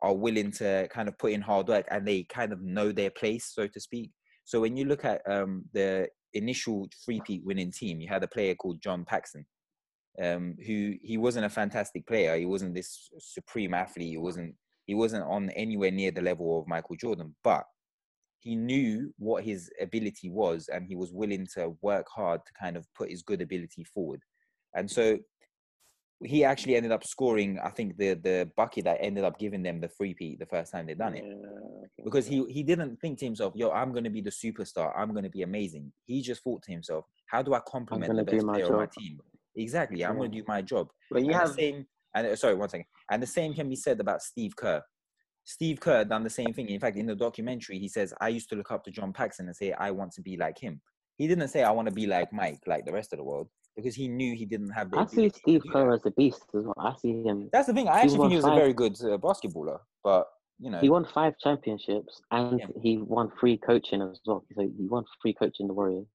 are 0.00 0.14
willing 0.14 0.50
to 0.52 0.88
kind 0.90 1.08
of 1.08 1.18
put 1.18 1.32
in 1.32 1.40
hard 1.40 1.68
work 1.68 1.86
and 1.90 2.06
they 2.06 2.24
kind 2.24 2.52
of 2.52 2.60
know 2.62 2.92
their 2.92 3.10
place, 3.10 3.50
so 3.52 3.66
to 3.66 3.80
speak. 3.80 4.10
So 4.44 4.60
when 4.60 4.76
you 4.76 4.84
look 4.84 5.04
at 5.04 5.22
um, 5.28 5.64
the 5.72 6.08
initial 6.34 6.88
three-peat 7.04 7.44
winning 7.44 7.72
team, 7.72 8.00
you 8.00 8.08
had 8.08 8.22
a 8.22 8.28
player 8.28 8.54
called 8.54 8.82
John 8.82 9.04
Paxson, 9.04 9.44
um, 10.22 10.54
who 10.66 10.94
he 11.02 11.16
wasn't 11.16 11.46
a 11.46 11.50
fantastic 11.50 12.06
player. 12.06 12.36
He 12.36 12.46
wasn't 12.46 12.74
this 12.74 13.08
supreme 13.18 13.74
athlete. 13.74 14.10
He 14.10 14.18
wasn't 14.18 14.54
he 14.86 14.94
wasn't 14.94 15.24
on 15.24 15.50
anywhere 15.50 15.90
near 15.90 16.12
the 16.12 16.22
level 16.22 16.60
of 16.60 16.68
Michael 16.68 16.94
Jordan, 16.94 17.34
but 17.42 17.64
he 18.38 18.54
knew 18.54 19.12
what 19.18 19.42
his 19.42 19.68
ability 19.80 20.30
was 20.30 20.68
and 20.72 20.86
he 20.86 20.94
was 20.94 21.12
willing 21.12 21.48
to 21.54 21.74
work 21.82 22.06
hard 22.08 22.40
to 22.46 22.52
kind 22.52 22.76
of 22.76 22.86
put 22.94 23.10
his 23.10 23.22
good 23.22 23.42
ability 23.42 23.82
forward. 23.82 24.20
And 24.76 24.88
so 24.88 25.18
he 26.24 26.44
actually 26.44 26.76
ended 26.76 26.92
up 26.92 27.04
scoring, 27.04 27.58
I 27.62 27.70
think, 27.70 27.96
the 27.96 28.14
the 28.14 28.50
bucket 28.56 28.84
that 28.84 28.98
ended 29.00 29.24
up 29.24 29.38
giving 29.38 29.62
them 29.62 29.80
the 29.80 29.88
free 29.88 30.14
peat 30.14 30.38
the 30.38 30.46
first 30.46 30.72
time 30.72 30.86
they 30.86 30.94
done 30.94 31.14
it. 31.14 31.24
Yeah, 31.26 32.04
Because 32.04 32.26
he 32.26 32.44
he 32.48 32.62
didn't 32.62 32.96
think 33.00 33.18
to 33.18 33.24
himself, 33.26 33.54
yo, 33.54 33.70
I'm 33.70 33.92
gonna 33.92 34.10
be 34.10 34.22
the 34.22 34.30
superstar, 34.30 34.92
I'm 34.96 35.12
gonna 35.14 35.30
be 35.30 35.42
amazing. 35.42 35.92
He 36.04 36.22
just 36.22 36.42
thought 36.42 36.62
to 36.64 36.72
himself, 36.72 37.04
how 37.26 37.42
do 37.42 37.54
I 37.54 37.60
complement 37.60 38.16
the 38.16 38.24
best 38.24 38.46
player 38.46 38.66
on 38.66 38.76
my 38.76 38.86
team? 38.86 39.20
Exactly, 39.56 40.04
I'm 40.04 40.16
gonna 40.16 40.28
do 40.28 40.44
my 40.46 40.62
job. 40.62 40.88
But 41.10 41.22
you 41.22 41.32
And 41.32 41.36
have 41.36 41.48
the 41.48 41.54
same 41.54 41.86
and 42.14 42.26
uh, 42.28 42.36
sorry, 42.36 42.54
one 42.54 42.68
second. 42.68 42.86
And 43.10 43.22
the 43.22 43.26
same 43.26 43.52
can 43.52 43.68
be 43.68 43.76
said 43.76 44.00
about 44.00 44.22
Steve 44.22 44.56
Kerr. 44.56 44.82
Steve 45.44 45.78
Kerr 45.78 46.04
done 46.04 46.24
the 46.24 46.30
same 46.30 46.52
thing. 46.52 46.68
In 46.68 46.80
fact, 46.80 46.96
in 46.96 47.06
the 47.06 47.14
documentary, 47.14 47.78
he 47.78 47.88
says, 47.88 48.12
I 48.20 48.28
used 48.28 48.48
to 48.48 48.56
look 48.56 48.72
up 48.72 48.82
to 48.84 48.90
John 48.90 49.12
Paxson 49.12 49.46
and 49.46 49.54
say, 49.54 49.72
I 49.72 49.92
want 49.92 50.12
to 50.12 50.22
be 50.22 50.36
like 50.36 50.58
him. 50.58 50.80
He 51.18 51.28
didn't 51.28 51.48
say, 51.48 51.62
I 51.62 51.70
want 51.70 51.88
to 51.88 51.94
be 51.94 52.06
like 52.06 52.32
Mike, 52.32 52.60
like 52.66 52.84
the 52.84 52.92
rest 52.92 53.12
of 53.12 53.18
the 53.18 53.24
world, 53.24 53.48
because 53.76 53.94
he 53.94 54.08
knew 54.08 54.34
he 54.34 54.44
didn't 54.46 54.70
have 54.70 54.90
the 54.90 54.98
I 54.98 55.06
see 55.06 55.28
Steve 55.28 55.62
Kerr 55.70 55.92
as 55.94 56.00
a 56.06 56.10
beast 56.10 56.42
as 56.54 56.64
well. 56.64 56.74
I 56.78 56.94
see 57.00 57.22
him. 57.22 57.48
That's 57.52 57.66
the 57.66 57.74
thing. 57.74 57.88
I 57.88 58.00
actually 58.00 58.18
think 58.18 58.30
he 58.30 58.36
was 58.36 58.46
a 58.46 58.54
very 58.54 58.72
good 58.72 58.94
uh, 59.02 59.18
basketballer, 59.18 59.80
but 60.02 60.26
you 60.58 60.70
know, 60.70 60.80
He 60.80 60.88
won 60.88 61.04
five 61.04 61.34
championships 61.38 62.22
and 62.30 62.58
Yeah. 62.60 62.66
he 62.82 62.96
won 62.96 63.30
free 63.38 63.58
coaching 63.58 64.00
as 64.00 64.18
well. 64.26 64.44
So 64.54 64.62
he 64.62 64.86
won 64.86 65.04
free 65.20 65.34
coaching 65.34 65.66
the 65.66 65.74
Warriors. 65.74 66.06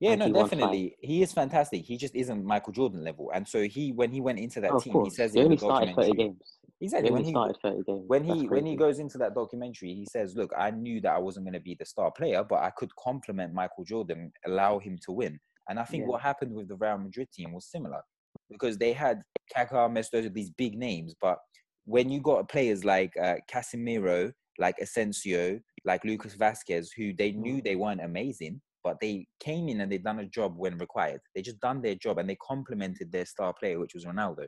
yeah, 0.00 0.14
no, 0.16 0.26
he 0.26 0.32
definitely, 0.32 0.96
he 1.00 1.22
is 1.22 1.32
fantastic. 1.32 1.82
He 1.84 1.96
just 1.98 2.14
isn't 2.14 2.44
Michael 2.44 2.72
Jordan 2.72 3.04
level, 3.04 3.30
and 3.34 3.46
so 3.46 3.62
he, 3.64 3.92
when 3.92 4.10
he 4.10 4.20
went 4.20 4.38
into 4.38 4.60
that 4.62 4.70
Oh, 4.72 4.80
team, 4.80 5.04
he 5.04 5.10
says 5.10 5.34
he 5.34 5.40
in 5.40 5.44
the 5.44 5.46
only 5.46 5.58
started 5.58 5.94
thirty 5.94 6.12
documentary, 6.12 6.28
games. 6.28 6.58
He 6.80 6.86
exactly 6.86 7.10
when 7.10 7.24
he 7.24 7.30
started 7.30 7.56
thirty 7.62 7.82
games. 7.86 8.04
when 8.08 8.24
That's 8.26 8.40
he 8.40 8.48
when 8.48 8.66
he 8.66 8.76
goes 8.76 8.98
into 8.98 9.18
that 9.18 9.34
documentary, 9.34 9.94
he 9.94 10.06
says, 10.06 10.34
"Look, 10.34 10.52
I 10.56 10.70
knew 10.70 11.00
that 11.02 11.12
I 11.12 11.18
wasn't 11.18 11.44
going 11.46 11.54
to 11.54 11.60
be 11.60 11.76
the 11.78 11.84
star 11.84 12.10
player, 12.10 12.42
but 12.42 12.60
I 12.60 12.70
could 12.70 12.90
complement 12.96 13.52
Michael 13.52 13.84
Jordan, 13.84 14.32
allow 14.46 14.78
him 14.78 14.98
to 15.04 15.12
win." 15.12 15.38
And 15.68 15.78
I 15.78 15.84
think 15.84 16.02
Yeah. 16.02 16.08
what 16.08 16.22
happened 16.22 16.54
with 16.54 16.68
the 16.68 16.76
Real 16.76 16.98
Madrid 16.98 17.28
team 17.32 17.52
was 17.52 17.66
similar 17.66 18.02
because 18.50 18.78
they 18.78 18.92
had 18.92 19.22
Kaká, 19.56 19.90
Messi, 19.90 20.32
these 20.32 20.50
big 20.50 20.76
names, 20.76 21.14
but 21.20 21.38
when 21.84 22.10
you 22.10 22.20
got 22.20 22.48
players 22.48 22.84
like 22.84 23.12
uh, 23.16 23.36
Casemiro, 23.50 24.32
like 24.58 24.78
Asensio, 24.80 25.60
like 25.84 26.04
Lucas 26.04 26.36
Vázquez, 26.36 26.88
who 26.96 27.12
they 27.14 27.32
knew 27.32 27.60
they 27.60 27.76
weren't 27.76 28.02
amazing, 28.02 28.60
but 28.84 28.98
they 29.00 29.26
came 29.40 29.68
in 29.68 29.80
and 29.80 29.90
they 29.90 29.98
done 29.98 30.20
a 30.20 30.26
job 30.26 30.54
when 30.56 30.78
required. 30.78 31.20
They 31.34 31.42
just 31.42 31.60
done 31.60 31.82
their 31.82 31.94
job 31.94 32.18
and 32.18 32.28
they 32.28 32.36
complemented 32.46 33.10
their 33.10 33.26
star 33.26 33.52
player, 33.58 33.78
which 33.78 33.94
was 33.94 34.04
Ronaldo. 34.04 34.46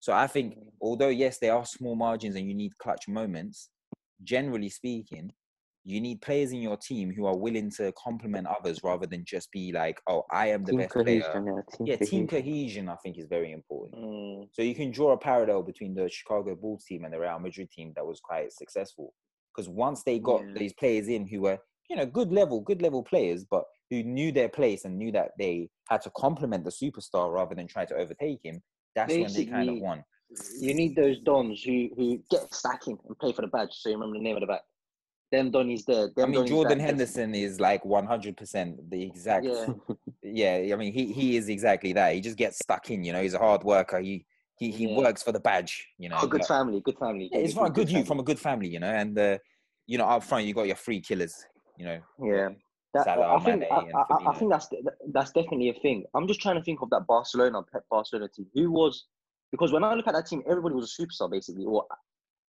So 0.00 0.12
I 0.12 0.26
think, 0.26 0.54
Mm. 0.56 0.70
although 0.80 1.08
yes, 1.08 1.38
there 1.38 1.54
are 1.54 1.66
small 1.66 1.96
margins 1.96 2.36
and 2.36 2.46
you 2.48 2.54
need 2.54 2.76
clutch 2.78 3.08
moments, 3.08 3.70
generally 4.22 4.68
speaking, 4.68 5.32
you 5.88 6.02
need 6.02 6.20
players 6.20 6.52
in 6.52 6.60
your 6.60 6.76
team 6.76 7.10
who 7.14 7.24
are 7.24 7.36
willing 7.36 7.70
to 7.70 7.92
complement 7.92 8.46
others 8.46 8.80
rather 8.84 9.06
than 9.06 9.24
just 9.24 9.50
be 9.52 9.72
like, 9.72 9.98
"Oh, 10.06 10.24
I 10.30 10.48
am 10.48 10.64
the 10.64 10.72
team 10.72 10.80
best 10.80 10.92
player." 10.94 11.22
yeah, 11.22 11.62
team 11.76 11.86
Yeah, 11.86 11.96
cohesion. 11.96 12.06
team 12.06 12.26
cohesion 12.28 12.88
I 12.90 12.96
think 12.96 13.18
is 13.18 13.26
very 13.26 13.52
important. 13.52 14.04
Mm, 14.04 14.48
So 14.52 14.60
you 14.60 14.74
can 14.74 14.90
draw 14.90 15.12
a 15.12 15.18
parallel 15.18 15.62
between 15.62 15.94
the 15.94 16.06
Chicago 16.10 16.54
Bulls 16.54 16.84
team 16.84 17.04
and 17.04 17.12
the 17.14 17.18
Real 17.18 17.38
Madrid 17.38 17.70
team 17.70 17.94
that 17.96 18.06
was 18.06 18.20
quite 18.20 18.52
successful. 18.52 19.14
Because 19.54 19.68
once 19.70 20.02
they 20.04 20.18
got 20.18 20.42
Yeah. 20.42 20.58
these 20.58 20.74
players 20.74 21.08
in 21.08 21.26
who 21.26 21.40
were, 21.40 21.58
you 21.88 21.96
know, 21.96 22.04
good 22.04 22.30
level, 22.32 22.60
good 22.60 22.82
level 22.82 23.02
players, 23.02 23.46
but 23.50 23.64
who 23.88 24.02
knew 24.02 24.30
their 24.30 24.50
place 24.50 24.84
and 24.84 24.98
knew 24.98 25.10
that 25.12 25.30
they 25.38 25.70
had 25.88 26.02
to 26.02 26.10
complement 26.10 26.64
the 26.64 26.70
superstar 26.70 27.32
rather 27.32 27.54
than 27.54 27.66
try 27.66 27.86
to 27.86 27.94
overtake 27.96 28.40
him, 28.44 28.62
that's 28.94 29.16
when 29.16 29.32
they 29.32 29.46
kind 29.46 29.70
of 29.70 29.78
won. 29.78 30.04
you 30.60 30.74
need 30.74 30.94
those 30.96 31.18
dons 31.20 31.62
who 31.62 31.88
who 31.96 32.18
get 32.30 32.52
stacking 32.52 32.98
and 33.06 33.18
play 33.18 33.32
for 33.32 33.40
the 33.40 33.48
badge, 33.48 33.72
so 33.72 33.88
you 33.88 33.94
remember 33.94 34.18
the 34.18 34.22
name 34.22 34.36
of 34.36 34.42
the 34.42 34.46
back. 34.46 34.62
Them 35.30 35.52
Donnies 35.52 35.84
there. 35.84 36.08
Them 36.16 36.24
I 36.24 36.26
mean, 36.26 36.46
Jordan 36.46 36.78
Henderson 36.80 37.34
is 37.34 37.60
like 37.60 37.82
100% 37.84 38.90
the 38.90 39.02
exact. 39.02 39.46
Yeah. 39.46 39.66
Yeah, 40.22 40.74
I 40.74 40.76
mean, 40.76 40.92
he, 40.92 41.12
he 41.12 41.36
is 41.36 41.48
exactly 41.48 41.92
that. 41.94 42.14
He 42.14 42.20
just 42.20 42.36
gets 42.36 42.58
stuck 42.58 42.90
in, 42.90 43.02
you 43.04 43.12
know, 43.12 43.22
he's 43.22 43.34
a 43.34 43.38
hard 43.38 43.62
worker. 43.64 43.98
He 43.98 44.26
he, 44.58 44.72
he 44.72 44.88
Yeah. 44.88 44.98
works 44.98 45.22
for 45.22 45.30
the 45.32 45.38
badge, 45.40 45.86
you 45.98 46.08
know. 46.08 46.18
Oh, 46.20 46.26
good 46.26 46.40
but- 46.40 46.48
family, 46.48 46.80
good 46.80 46.98
family. 46.98 47.28
Yeah, 47.32 47.38
it's 47.38 47.54
from 47.54 47.66
a 47.66 47.70
good 47.70 47.88
youth, 47.90 48.06
from 48.08 48.18
a 48.18 48.22
good 48.24 48.38
family, 48.38 48.68
you 48.68 48.80
know, 48.80 48.88
and 48.90 49.16
uh, 49.18 49.38
you 49.86 49.96
know, 49.98 50.04
up 50.06 50.24
front 50.24 50.44
you 50.46 50.52
got 50.52 50.66
your 50.66 50.76
three 50.76 51.00
killers, 51.00 51.46
you 51.78 51.84
know. 51.86 52.00
Yeah. 52.22 52.48
That, 52.94 53.04
Salah, 53.04 53.36
I 53.36 53.40
think 53.44 53.64
I, 53.70 53.76
I, 53.76 54.30
I 54.30 54.34
think 54.34 54.50
that's 54.50 54.68
that's 55.12 55.30
definitely 55.32 55.68
a 55.68 55.74
thing. 55.74 56.04
I'm 56.14 56.26
just 56.26 56.40
trying 56.40 56.56
to 56.56 56.62
think 56.62 56.80
of 56.82 56.90
that 56.90 57.06
Barcelona 57.06 57.62
Pep 57.72 57.84
Barcelona 57.90 58.28
team. 58.34 58.46
Who 58.54 58.72
was 58.72 59.04
because 59.52 59.72
when 59.72 59.84
I 59.84 59.94
look 59.94 60.08
at 60.08 60.14
that 60.14 60.26
team, 60.26 60.42
everybody 60.50 60.74
was 60.74 60.92
a 60.98 61.02
superstar 61.02 61.30
basically, 61.30 61.64
or 61.64 61.86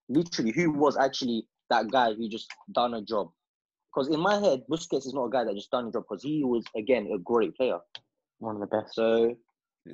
literally 0.09 0.51
who 0.51 0.71
was 0.71 0.97
actually 0.97 1.45
that 1.69 1.89
guy 1.91 2.13
who 2.13 2.29
just 2.29 2.47
done 2.73 2.93
a 2.93 3.01
job. 3.01 3.29
Because 3.93 4.09
in 4.09 4.19
my 4.19 4.39
head, 4.39 4.63
Busquets 4.69 5.07
is 5.07 5.13
not 5.13 5.25
a 5.25 5.29
guy 5.29 5.43
that 5.43 5.55
just 5.55 5.71
done 5.71 5.87
a 5.87 5.91
job 5.91 6.03
because 6.09 6.23
he 6.23 6.43
was 6.43 6.63
again 6.75 7.09
a 7.13 7.17
great 7.17 7.55
player. 7.55 7.79
One 8.39 8.55
of 8.55 8.61
the 8.61 8.67
best. 8.67 8.93
So 8.93 9.35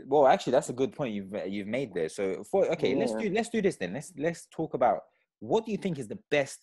Well, 0.05 0.28
actually, 0.28 0.51
that's 0.51 0.69
a 0.69 0.73
good 0.73 0.93
point 0.93 1.13
you've 1.13 1.34
you've 1.47 1.67
made 1.67 1.93
there. 1.93 2.09
So, 2.09 2.43
for 2.43 2.65
okay, 2.73 2.95
let's 2.95 3.15
do 3.15 3.30
let's 3.30 3.49
do 3.49 3.61
this 3.61 3.78
then. 3.78 3.93
Let's 3.93 4.13
let's 4.17 4.47
talk 4.55 4.73
about 4.73 4.99
what 5.39 5.65
do 5.65 5.71
you 5.71 5.78
think 5.78 5.99
is 5.99 6.07
the 6.07 6.19
best 6.30 6.59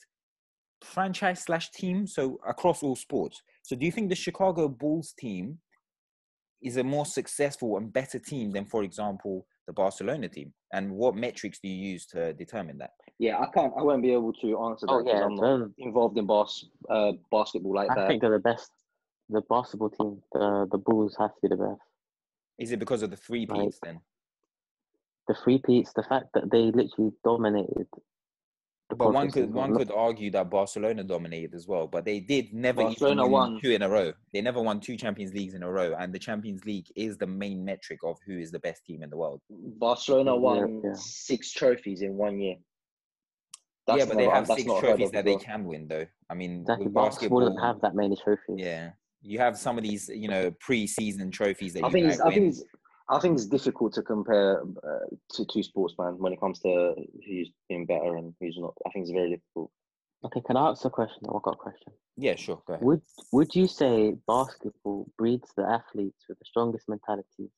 franchise 0.82 1.44
slash 1.44 1.70
team 1.70 2.06
so 2.06 2.38
across 2.46 2.82
all 2.82 2.96
sports. 2.96 3.40
So, 3.62 3.76
do 3.76 3.86
you 3.86 3.92
think 3.92 4.08
the 4.08 4.14
Chicago 4.14 4.68
Bulls 4.68 5.14
team 5.18 5.58
is 6.62 6.76
a 6.76 6.84
more 6.84 7.06
successful 7.06 7.76
and 7.76 7.92
better 7.92 8.18
team 8.18 8.52
than, 8.52 8.64
for 8.66 8.84
example, 8.84 9.46
the 9.72 9.82
Barcelona 9.82 10.28
team? 10.28 10.52
And 10.72 10.92
what 10.92 11.14
metrics 11.16 11.58
do 11.58 11.68
you 11.68 11.90
use 11.92 12.06
to 12.06 12.32
determine 12.34 12.78
that? 12.78 12.90
yeah, 13.18 13.38
I 13.38 13.46
can't, 13.54 13.72
I 13.78 13.82
won't 13.82 14.02
be 14.02 14.12
able 14.12 14.32
to 14.34 14.48
answer 14.64 14.86
that 14.86 14.92
oh 14.92 15.02
yeah, 15.06 15.24
I'm 15.24 15.34
not 15.36 15.42
those- 15.58 15.70
involved 15.78 16.18
in 16.18 16.26
bas- 16.26 16.66
uh, 16.90 17.12
basketball 17.30 17.74
like 17.74 17.90
I 17.90 17.94
that. 17.94 18.08
think 18.08 18.20
they're 18.20 18.30
the 18.32 18.38
best. 18.38 18.70
The 19.28 19.42
basketball 19.48 19.90
team, 19.90 20.22
the 20.32 20.66
the 20.70 20.78
Bulls 20.78 21.16
have 21.18 21.30
to 21.34 21.40
be 21.42 21.48
the 21.48 21.56
best. 21.56 21.80
Is 22.58 22.72
it 22.72 22.78
because 22.80 23.02
of 23.02 23.10
the 23.10 23.16
three 23.16 23.46
Like, 23.46 23.60
peats 23.60 23.78
then? 23.82 24.00
The 25.28 25.34
three 25.42 25.58
peats, 25.64 25.92
the 25.94 26.02
fact 26.02 26.26
that 26.34 26.50
they 26.50 26.64
literally 26.80 27.12
dominated. 27.24 27.86
The 28.92 28.96
But 28.96 29.14
one 29.14 29.30
could 29.30 29.44
as 29.44 29.48
well. 29.48 29.68
one 29.68 29.74
could 29.76 29.90
argue 29.90 30.30
that 30.32 30.50
Barcelona 30.50 31.02
dominated 31.02 31.54
as 31.54 31.66
well, 31.66 31.86
but 31.86 32.04
they 32.04 32.20
did 32.20 32.52
never 32.52 32.82
Barcelona 32.82 33.22
even 33.22 33.32
win 33.32 33.52
won. 33.52 33.60
two 33.62 33.70
in 33.70 33.80
a 33.80 33.88
row. 33.88 34.12
They 34.34 34.42
never 34.42 34.60
won 34.60 34.80
two 34.80 34.96
Champions 34.98 35.32
Leagues 35.32 35.54
in 35.54 35.62
a 35.62 35.70
row, 35.70 35.94
and 35.98 36.12
the 36.12 36.18
Champions 36.18 36.64
League 36.66 36.84
is 36.94 37.16
the 37.16 37.26
main 37.26 37.64
metric 37.64 38.00
of 38.04 38.18
who 38.26 38.36
is 38.38 38.50
the 38.50 38.58
best 38.58 38.84
team 38.84 39.02
in 39.02 39.08
the 39.08 39.16
world. 39.16 39.40
Barcelona 39.48 40.36
won 40.36 40.82
yeah. 40.84 40.92
six 40.94 41.52
trophies 41.52 42.02
in 42.02 42.18
one 42.18 42.38
year. 42.38 42.56
yeah, 43.88 44.04
but 44.04 44.18
they 44.18 44.26
have 44.28 44.46
six 44.46 44.64
trophies 44.64 45.10
that 45.12 45.24
they 45.24 45.36
can 45.36 45.64
win, 45.64 45.88
though. 45.88 46.04
I 46.28 46.34
mean, 46.34 46.60
Exactly. 46.60 46.84
with 46.86 46.94
Basketball 46.94 47.40
doesn't 47.40 47.58
have 47.60 47.80
that 47.80 47.94
many 47.94 48.14
trophies. 48.22 48.56
yeah, 48.58 48.90
you 49.22 49.38
have 49.38 49.56
some 49.56 49.78
of 49.78 49.84
these, 49.84 50.10
you 50.10 50.28
know, 50.28 50.50
pre-season 50.60 51.30
trophies 51.30 51.72
that 51.72 51.84
I 51.84 51.86
you 51.86 51.92
think 51.92 52.06
might 52.08 52.20
I 52.20 52.28
win. 52.28 52.48
it's, 52.48 52.62
I 53.08 53.18
think 53.18 53.34
it's 53.34 53.46
difficult 53.46 53.94
to 53.94 54.02
compare 54.02 54.62
uh, 54.62 55.06
to 55.34 55.44
two 55.46 55.62
sports, 55.62 55.94
man. 55.98 56.18
When 56.18 56.32
it 56.32 56.40
comes 56.40 56.60
to 56.60 56.94
who's 57.26 57.50
doing 57.68 57.86
better 57.86 58.16
and 58.16 58.34
who's 58.40 58.56
not, 58.58 58.74
I 58.86 58.90
think 58.90 59.04
it's 59.04 59.12
very 59.12 59.30
difficult. 59.30 59.70
Okay, 60.24 60.40
can 60.46 60.56
I 60.56 60.70
ask 60.70 60.84
a 60.84 60.90
question? 60.90 61.22
I've 61.34 61.42
got 61.42 61.54
a 61.54 61.56
question. 61.56 61.92
Yeah, 62.16 62.36
sure. 62.36 62.62
Go 62.66 62.74
ahead. 62.74 62.84
Would 62.84 63.02
Would 63.32 63.54
you 63.54 63.66
say 63.66 64.14
basketball 64.26 65.08
breeds 65.18 65.50
the 65.56 65.64
athletes 65.64 66.24
with 66.28 66.38
the 66.38 66.44
strongest 66.44 66.88
mentalities? 66.88 67.50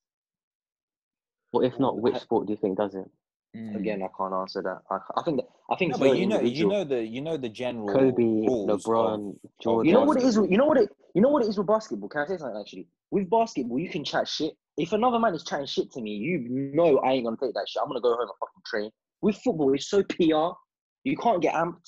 Or 1.52 1.62
if 1.62 1.78
not, 1.78 1.98
which 1.98 2.16
sport 2.16 2.46
do 2.46 2.52
you 2.52 2.58
think 2.58 2.78
does 2.78 2.94
it? 2.94 3.08
Mm. 3.56 3.76
Again, 3.76 4.02
I 4.02 4.08
can't 4.18 4.34
answer 4.34 4.62
that. 4.62 4.78
I, 4.90 4.98
I 5.16 5.22
think 5.22 5.36
that, 5.38 5.46
I 5.70 5.76
think 5.76 5.92
no, 5.92 5.98
but 5.98 6.16
you 6.18 6.26
know, 6.26 6.40
you 6.40 6.68
know 6.68 6.82
the, 6.82 7.04
you 7.04 7.20
know 7.20 7.36
the 7.36 7.48
general 7.48 7.86
Kobe, 7.88 8.20
rules 8.22 8.68
of- 8.70 8.80
LeBron, 8.82 9.36
Jordan. 9.62 9.86
You 9.88 9.94
know 9.94 10.04
what 10.04 10.16
it 10.16 10.24
is? 10.24 10.38
with- 10.38 10.50
You 10.50 10.58
know 10.58 10.66
what 10.66 10.76
it? 10.78 10.90
You 11.14 11.22
know 11.22 11.28
what 11.28 11.44
it 11.44 11.48
is 11.48 11.56
with 11.56 11.66
basketball. 11.68 12.08
Can 12.08 12.22
I 12.22 12.26
say 12.26 12.36
something 12.38 12.60
actually? 12.60 12.88
With 13.12 13.30
basketball, 13.30 13.78
you 13.78 13.88
can 13.88 14.02
chat 14.04 14.26
shit. 14.26 14.54
If 14.76 14.92
another 14.92 15.20
man 15.20 15.34
is 15.34 15.44
chatting 15.44 15.66
shit 15.66 15.92
to 15.92 16.00
me, 16.02 16.10
you 16.12 16.38
know 16.74 16.98
I 16.98 17.12
ain't 17.12 17.24
gonna 17.24 17.36
take 17.40 17.54
that 17.54 17.66
shit. 17.68 17.80
I'm 17.80 17.88
gonna 17.88 18.00
go 18.00 18.10
home 18.10 18.22
and 18.22 18.30
fucking 18.40 18.62
train. 18.66 18.90
With 19.22 19.36
football, 19.36 19.72
it's 19.72 19.88
so 19.88 20.02
PR. 20.02 20.56
You 21.04 21.16
can't 21.16 21.40
get 21.40 21.54
amped. 21.54 21.86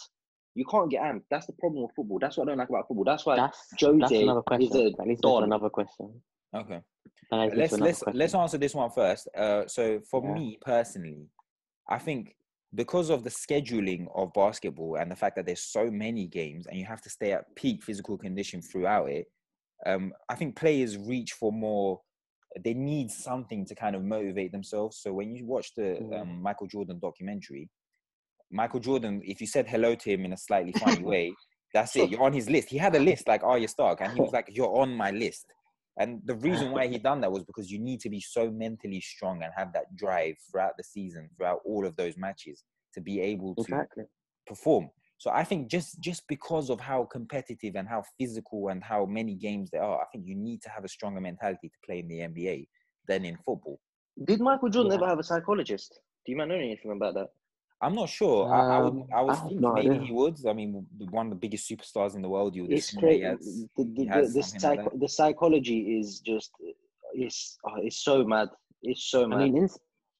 You 0.55 0.65
can't 0.67 0.89
get 0.89 1.03
amped. 1.03 1.23
That's 1.31 1.47
the 1.47 1.53
problem 1.55 1.83
with 1.83 1.91
football. 1.97 2.19
That's 2.21 2.37
what 2.37 2.47
I 2.47 2.51
don't 2.53 2.59
like 2.59 2.69
about 2.69 2.87
football. 2.87 3.05
That's 3.05 3.27
why 3.27 3.35
That's 3.37 3.59
Jose 3.81 3.99
that's 3.99 4.13
another 4.13 4.43
is 4.61 4.75
a 4.75 4.91
That 4.97 5.07
leads 5.09 5.19
me 5.21 5.31
don. 5.31 5.43
another 5.43 5.69
question. 5.69 6.23
Okay. 6.55 6.81
That 7.33 7.37
leads 7.37 7.53
me 7.73 7.79
to 7.79 7.85
let's 7.85 8.03
let's 8.03 8.17
let's 8.17 8.35
answer 8.37 8.57
this 8.59 8.75
one 8.75 8.91
first. 8.91 9.29
Uh, 9.37 9.67
so 9.67 10.01
for 10.09 10.23
Yeah. 10.25 10.35
me 10.35 10.59
personally, 10.65 11.27
I 11.89 11.99
think 11.99 12.37
because 12.75 13.11
of 13.11 13.25
the 13.25 13.31
scheduling 13.31 14.07
of 14.15 14.33
basketball 14.33 14.97
and 14.97 15.11
the 15.11 15.17
fact 15.17 15.37
that 15.37 15.47
there's 15.47 15.63
so 15.63 15.91
many 15.91 16.27
games 16.27 16.67
and 16.67 16.79
you 16.79 16.85
have 16.85 17.01
to 17.03 17.11
stay 17.11 17.33
at 17.33 17.55
peak 17.57 17.83
physical 17.83 18.19
condition 18.19 18.61
throughout 18.61 19.09
it, 19.09 19.27
um, 19.87 20.13
I 20.29 20.35
think 20.35 20.57
players 20.57 20.97
reach 20.99 21.33
for 21.33 21.53
more. 21.53 22.01
They 22.65 22.75
need 22.75 23.11
something 23.11 23.67
to 23.67 23.75
kind 23.75 23.95
of 23.95 24.03
motivate 24.03 24.53
themselves. 24.53 24.99
So 25.03 25.13
when 25.13 25.35
you 25.35 25.47
watch 25.47 25.75
the 25.77 25.99
um, 26.19 26.43
Michael 26.43 26.67
Jordan 26.67 26.99
documentary, 27.01 27.69
Michael 28.51 28.81
Jordan, 28.81 29.21
if 29.25 29.41
you 29.41 29.47
said 29.47 29.69
hello 29.69 29.95
to 29.95 30.11
him 30.11 30.25
in 30.25 30.33
a 30.33 30.37
slightly 30.37 30.73
funny 30.73 31.03
way, 31.03 31.33
that's 31.75 31.95
it. 31.97 32.11
You're 32.11 32.23
on 32.23 32.33
his 32.33 32.49
list. 32.49 32.71
He 32.71 32.79
had 32.79 32.95
a 32.95 33.01
list 33.01 33.29
like 33.29 33.43
Arya 33.43 33.69
Stark, 33.69 34.01
and 34.01 34.13
he 34.13 34.21
was 34.21 34.33
like, 34.33 34.49
"You're 34.51 34.75
on 34.81 34.95
my 34.95 35.11
list." 35.11 35.47
And 35.99 36.21
the 36.25 36.35
reason 36.37 36.73
why 36.73 36.87
he 36.87 36.99
done 37.11 37.21
that 37.23 37.33
was 37.33 37.45
because 37.45 37.71
you 37.71 37.79
need 37.79 38.01
to 38.01 38.11
be 38.11 38.21
so 38.21 38.51
mentally 38.51 39.01
strong 39.01 39.43
and 39.43 39.53
have 39.57 39.73
that 39.73 39.95
drive 39.97 40.37
throughout 40.51 40.77
the 40.77 40.85
season, 40.85 41.31
throughout 41.37 41.61
all 41.65 41.87
of 41.87 41.97
those 41.97 42.17
matches, 42.17 42.65
to 42.95 43.01
be 43.01 43.21
able 43.21 43.55
to 43.55 43.63
Exactly. 43.63 44.05
perform. 44.47 44.91
So 45.19 45.31
I 45.31 45.45
think 45.45 45.71
just 45.71 45.99
just 46.01 46.25
because 46.29 46.69
of 46.69 46.79
how 46.79 47.05
competitive 47.05 47.75
and 47.75 47.89
how 47.89 48.05
physical 48.19 48.69
and 48.69 48.85
how 48.85 49.07
many 49.07 49.35
games 49.35 49.71
there 49.71 49.83
are, 49.83 50.01
I 50.03 50.05
think 50.13 50.27
you 50.27 50.35
need 50.35 50.61
to 50.63 50.69
have 50.69 50.85
a 50.85 50.89
stronger 50.89 51.21
mentality 51.21 51.69
to 51.69 51.79
play 51.87 52.01
in 52.01 52.09
the 52.09 52.19
NBA 52.21 52.69
than 53.09 53.25
in 53.25 53.37
football. 53.39 53.81
Did 54.25 54.41
Michael 54.41 54.69
Jordan 54.69 54.93
Yeah. 54.93 54.99
ever 54.99 55.09
have 55.09 55.19
a 55.19 55.23
psychologist? 55.23 56.01
Do 56.25 56.33
you 56.33 56.39
man 56.39 56.49
know 56.49 56.57
anything 56.57 56.91
about 56.91 57.15
that? 57.15 57.29
I'm 57.83 57.95
not 57.95 58.09
sure. 58.09 58.49
I, 58.53 58.77
I 58.77 58.79
would. 58.81 58.93
Um, 58.95 59.05
I 59.15 59.21
was 59.23 59.37
I 59.39 59.41
have 59.43 59.49
thinking 59.51 59.75
maybe 59.75 59.89
idea. 59.91 60.07
he 60.07 60.13
would. 60.13 60.37
I 60.49 60.53
mean, 60.55 60.87
the- 60.99 61.05
one 61.07 61.27
of 61.27 61.31
the 61.31 61.37
biggest 61.37 61.69
superstars 61.71 62.15
in 62.17 62.23
the 62.23 62.29
world. 62.29 62.57
You 62.57 62.63
would 62.63 62.73
It's 62.73 62.89
assume 62.89 63.01
crazy. 63.01 63.23
has- 63.25 63.39
The, 63.77 63.85
the, 63.85 64.05
the, 64.05 64.31
the, 64.35 64.43
something 64.43 64.71
like 64.71 64.81
psych- 64.91 65.01
the 65.01 65.09
psychology 65.09 65.99
is 65.99 66.21
just 66.21 66.51
it's 67.15 67.59
oh, 67.67 67.77
it's 67.83 67.99
so 68.03 68.25
mad. 68.25 68.49
It's 68.83 69.05
so 69.05 69.27
mad. 69.29 69.37
I 69.37 69.45
mean, 69.45 69.57
in, 69.59 69.65
S- 69.65 69.79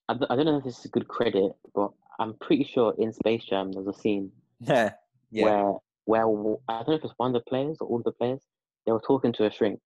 I, 0.09 0.13
d- 0.15 0.25
I 0.29 0.35
don't 0.35 0.45
know 0.45 0.57
if 0.57 0.63
this 0.63 0.79
is 0.85 0.91
good 0.91 1.07
credit, 1.07 1.51
but 1.73 1.91
I'm 2.19 2.35
pretty 2.41 2.63
sure 2.63 2.93
in 2.99 3.11
Space 3.11 3.43
Jam 3.45 3.71
there's 3.71 3.87
a 3.87 3.93
scene 3.93 4.31
yeah. 4.59 4.91
Yeah. 5.31 5.43
where 5.45 5.73
where 6.05 6.21
w- 6.21 6.59
I 6.69 6.77
don't 6.77 6.89
know 6.89 6.93
if 6.95 7.03
it's 7.03 7.13
one 7.17 7.35
of 7.35 7.41
the 7.43 7.49
players 7.49 7.77
or 7.81 7.87
all 7.87 7.97
of 7.97 8.03
the 8.03 8.11
players. 8.13 8.41
They 8.85 8.91
were 8.91 9.01
talking 9.05 9.33
to 9.33 9.45
a 9.45 9.51
shrink. 9.51 9.79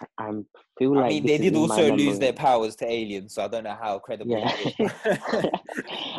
I, 0.00 0.06
I 0.18 0.30
feel 0.78 0.94
like 0.94 1.04
I 1.04 1.08
mean, 1.08 1.26
they 1.26 1.38
did 1.38 1.54
also 1.54 1.94
lose 1.94 2.18
their 2.18 2.32
powers 2.32 2.74
to 2.76 2.90
aliens, 2.90 3.34
so 3.34 3.44
I 3.44 3.48
don't 3.48 3.64
know 3.64 3.76
how 3.80 3.98
credible 3.98 4.32
Yeah. 4.38 5.48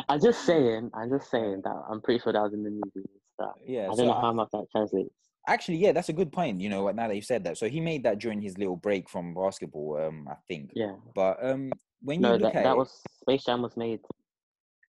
I'm 0.08 0.20
just 0.20 0.44
saying. 0.44 0.90
I'm 0.94 1.10
just 1.10 1.30
saying 1.30 1.62
that 1.64 1.82
I'm 1.90 2.00
pretty 2.00 2.20
sure 2.20 2.32
that 2.32 2.42
was 2.42 2.52
in 2.54 2.62
the 2.62 2.70
movie. 2.70 3.08
yeah. 3.66 3.82
I 3.82 3.86
don't 3.86 3.96
so 3.96 4.04
know 4.06 4.12
I- 4.12 4.20
how 4.20 4.32
much 4.32 4.48
that 4.52 4.66
translates. 4.70 5.14
actually, 5.48 5.78
yeah, 5.78 5.92
that's 5.92 6.08
a 6.10 6.12
good 6.12 6.32
point. 6.32 6.60
You 6.60 6.68
know, 6.68 6.88
now 6.90 7.08
that 7.08 7.16
you 7.16 7.22
said 7.22 7.44
that, 7.44 7.58
so 7.58 7.68
he 7.68 7.80
made 7.80 8.04
that 8.04 8.18
during 8.18 8.40
his 8.40 8.56
little 8.58 8.76
break 8.76 9.08
from 9.08 9.34
basketball, 9.34 9.98
um, 10.00 10.28
I 10.30 10.36
think. 10.48 10.70
Yeah. 10.74 10.94
But 11.14 11.44
um, 11.44 11.72
when 12.02 12.18
you 12.18 12.22
No, 12.22 12.32
look 12.32 12.52
that, 12.52 12.56
at 12.56 12.64
that 12.64 12.72
it, 12.72 12.76
was 12.78 13.02
Space 13.22 13.44
Jam 13.44 13.62
was 13.62 13.76
made 13.76 14.00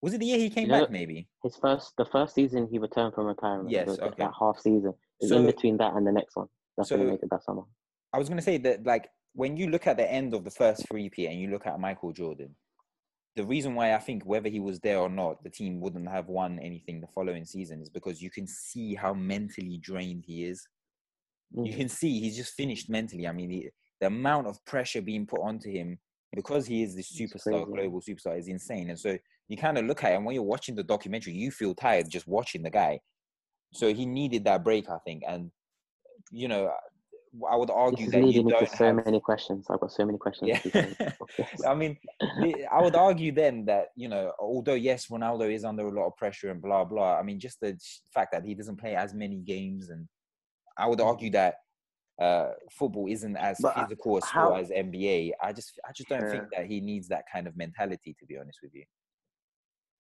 was 0.02 0.14
it 0.14 0.18
the 0.20 0.26
year 0.26 0.38
he 0.38 0.50
came 0.50 0.68
know- 0.68 0.82
back? 0.82 0.92
Maybe. 0.92 1.28
his 1.44 1.56
first 1.56 1.94
the 1.98 2.06
first 2.06 2.36
season 2.36 2.68
he 2.70 2.78
returned 2.78 3.14
from 3.14 3.26
retirement. 3.26 3.70
Yes, 3.72 3.88
okay. 3.90 4.12
That 4.18 4.32
half 4.40 4.60
season. 4.60 4.94
So- 5.22 5.38
in 5.38 5.46
between 5.46 5.78
that 5.78 5.94
and 5.96 6.06
the 6.06 6.12
next 6.12 6.36
one. 6.36 6.48
That's 6.78 6.92
when 6.92 7.00
so- 7.00 7.06
they 7.06 7.12
made 7.12 7.24
it 7.24 7.30
that 7.32 7.44
summer. 7.44 7.64
I 8.14 8.18
was 8.18 8.30
gonna 8.30 8.42
say 8.42 8.58
that 8.60 8.86
like 8.86 9.10
when 9.34 9.58
you 9.58 9.68
look 9.68 9.88
at 9.88 9.98
the 9.98 10.10
end 10.10 10.34
of 10.34 10.44
the 10.44 10.52
first 10.52 10.88
three 10.88 11.10
P 11.10 11.28
and 11.28 11.40
you 11.40 11.50
look 11.50 11.66
at 11.66 11.80
Michael 11.80 12.14
Jordan, 12.14 12.56
the 13.36 13.44
reason 13.44 13.74
why 13.74 13.96
I 13.96 14.00
think 14.00 14.24
whether 14.26 14.50
he 14.50 14.60
was 14.60 14.80
there 14.80 15.00
or 15.00 15.10
not, 15.10 15.44
the 15.44 15.50
team 15.50 15.82
wouldn't 15.82 16.08
have 16.08 16.28
won 16.28 16.60
anything 16.60 17.02
the 17.02 17.08
following 17.08 17.46
season 17.46 17.82
is 17.82 17.90
because 17.90 18.22
you 18.22 18.30
can 18.30 18.46
see 18.46 18.94
how 18.94 19.14
mentally 19.14 19.80
drained 19.80 20.24
he 20.28 20.46
is. 20.46 20.68
You 21.52 21.74
Mm. 21.74 21.78
can 21.78 21.90
see 21.90 22.20
he's 22.20 22.38
just 22.38 22.54
finished 22.54 22.90
mentally. 22.90 23.28
I 23.28 23.32
mean, 23.32 23.50
the, 23.50 23.70
the 24.02 24.08
amount 24.08 24.48
of 24.48 24.64
pressure 24.66 25.02
being 25.02 25.26
put 25.26 25.42
onto 25.42 25.72
him 25.72 26.00
because 26.36 26.66
he 26.68 26.84
is 26.84 26.96
this 26.96 27.10
It's 27.20 27.34
superstar, 27.34 27.66
global 27.66 28.02
superstar, 28.02 28.38
is 28.38 28.48
insane. 28.48 28.90
And 28.90 29.00
so 29.00 29.18
you 29.48 29.58
kind 29.58 29.78
of 29.78 29.86
look 29.86 30.04
at 30.04 30.12
it, 30.12 30.16
and 30.16 30.26
when 30.26 30.36
you're 30.36 30.44
watching 30.44 30.76
the 30.76 30.84
documentary, 30.84 31.34
you 31.34 31.52
feel 31.52 31.74
tired 31.74 32.10
just 32.10 32.28
watching 32.28 32.64
the 32.64 32.70
guy. 32.70 33.00
So 33.72 33.94
he 33.94 34.06
needed 34.06 34.46
that 34.46 34.64
break, 34.64 34.90
I 34.90 34.98
think. 35.06 35.24
And 35.28 35.52
you 36.32 36.48
know, 36.48 36.72
I 37.52 37.56
would 37.56 37.72
argue 37.72 38.10
that 38.12 38.20
you 38.20 38.26
leading 38.28 38.48
don't 38.48 38.70
so 38.70 38.86
have. 38.86 39.06
many 39.06 39.20
questions. 39.20 39.66
I've 39.70 39.80
got 39.80 39.92
so 39.92 40.06
many 40.06 40.18
questions. 40.20 40.50
Yeah. 40.50 40.60
because 40.64 41.18
of 41.20 41.28
this. 41.38 41.66
I 41.66 41.74
mean, 41.74 41.98
I 42.72 42.82
would 42.82 42.96
argue 42.96 43.32
then 43.32 43.66
that 43.66 43.88
you 43.96 44.08
know, 44.08 44.32
although 44.40 44.76
yes, 44.76 45.08
Ronaldo 45.08 45.52
is 45.52 45.64
under 45.66 45.88
a 45.88 45.92
lot 45.92 46.06
of 46.08 46.16
pressure 46.16 46.52
and 46.52 46.62
blah 46.62 46.84
blah. 46.86 47.18
I 47.18 47.24
mean, 47.24 47.40
just 47.40 47.60
the 47.60 47.78
fact 48.14 48.32
that 48.34 48.46
he 48.46 48.54
doesn't 48.54 48.78
play 48.80 48.96
as 48.96 49.14
many 49.14 49.38
games, 49.38 49.90
and 49.90 50.08
I 50.78 50.88
would 50.88 51.02
argue 51.02 51.32
that 51.32 51.56
uh, 52.22 52.50
football 52.72 53.08
isn't 53.10 53.36
as 53.38 53.58
But, 53.60 53.76
uh, 53.76 53.84
physical 53.86 54.18
a 54.18 54.22
sport 54.22 54.52
how- 54.52 54.56
as 54.56 54.70
NBA. 54.70 55.32
I 55.42 55.52
just, 55.52 55.80
I 55.88 55.92
just 55.96 56.10
don't 56.10 56.22
Yeah. 56.22 56.32
think 56.32 56.44
that 56.56 56.68
he 56.68 56.80
needs 56.80 57.08
that 57.08 57.26
kind 57.34 57.48
of 57.48 57.58
mentality. 57.58 58.16
To 58.20 58.26
be 58.28 58.38
honest 58.38 58.60
with 58.62 58.76
you, 58.76 58.84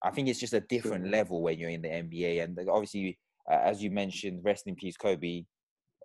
I 0.03 0.11
think 0.11 0.27
it's 0.27 0.39
just 0.39 0.53
a 0.53 0.59
different 0.61 1.07
level 1.09 1.41
when 1.41 1.57
you're 1.57 1.71
in 1.71 1.81
the 1.81 1.87
NBA, 1.89 2.43
and 2.43 2.57
obviously, 2.69 3.17
uh, 3.49 3.55
as 3.63 3.81
you 3.81 3.89
mentioned, 3.89 4.41
rest 4.45 4.67
in 4.67 4.75
peace, 4.75 4.95
Kobe. 4.97 5.45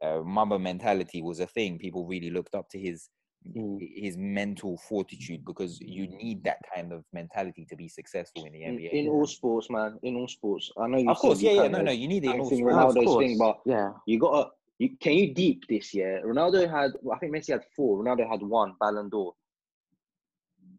Uh, 0.03 0.21
Mamba 0.25 0.59
mentality 0.59 1.23
was 1.23 1.41
a 1.41 1.47
thing. 1.47 1.79
People 1.79 2.07
really 2.07 2.31
looked 2.31 2.55
up 2.55 2.69
to 2.71 2.79
his 2.79 3.09
Mm. 3.57 3.79
his 3.95 4.17
mental 4.17 4.77
fortitude 4.77 5.45
because 5.45 5.81
you 5.81 6.09
need 6.09 6.43
that 6.43 6.59
kind 6.75 6.93
of 6.93 7.05
mentality 7.13 7.65
to 7.67 7.77
be 7.77 7.89
successful 7.89 8.45
in 8.45 8.53
the 8.53 8.63
NBA. 8.65 8.91
in 8.93 9.09
all 9.09 9.27
sports, 9.27 9.71
man. 9.71 9.97
In 10.03 10.17
all 10.17 10.27
sports. 10.27 10.73
I 10.77 10.89
know 10.89 10.99
you. 10.99 11.09
of 11.09 11.19
course, 11.19 11.41
yeah, 11.41 11.53
yeah, 11.53 11.69
no, 11.69 11.81
no, 11.81 11.93
you 11.93 12.09
need 12.09 12.25
it 12.25 12.31
in 12.31 12.33
I 12.33 12.39
all 12.41 12.49
think 12.51 12.61
sports. 12.63 12.77
No, 12.77 12.89
of 12.89 12.95
Ronaldo's 12.97 13.19
thing, 13.25 13.39
but 13.39 13.61
yeah, 13.65 13.93
you 14.07 14.19
gotta. 14.19 14.51
You, 14.79 14.97
can 14.99 15.13
you 15.15 15.33
deep 15.35 15.63
this 15.69 15.95
year? 15.95 16.21
Ronaldo 16.27 16.69
had. 16.69 16.93
well, 17.01 17.15
I 17.17 17.19
think 17.21 17.33
Messi 17.35 17.53
had 17.53 17.65
four. 17.77 18.03
Ronaldo 18.03 18.29
had 18.29 18.43
one 18.43 18.75
Ballon 18.81 19.09
d'Or. 19.09 19.33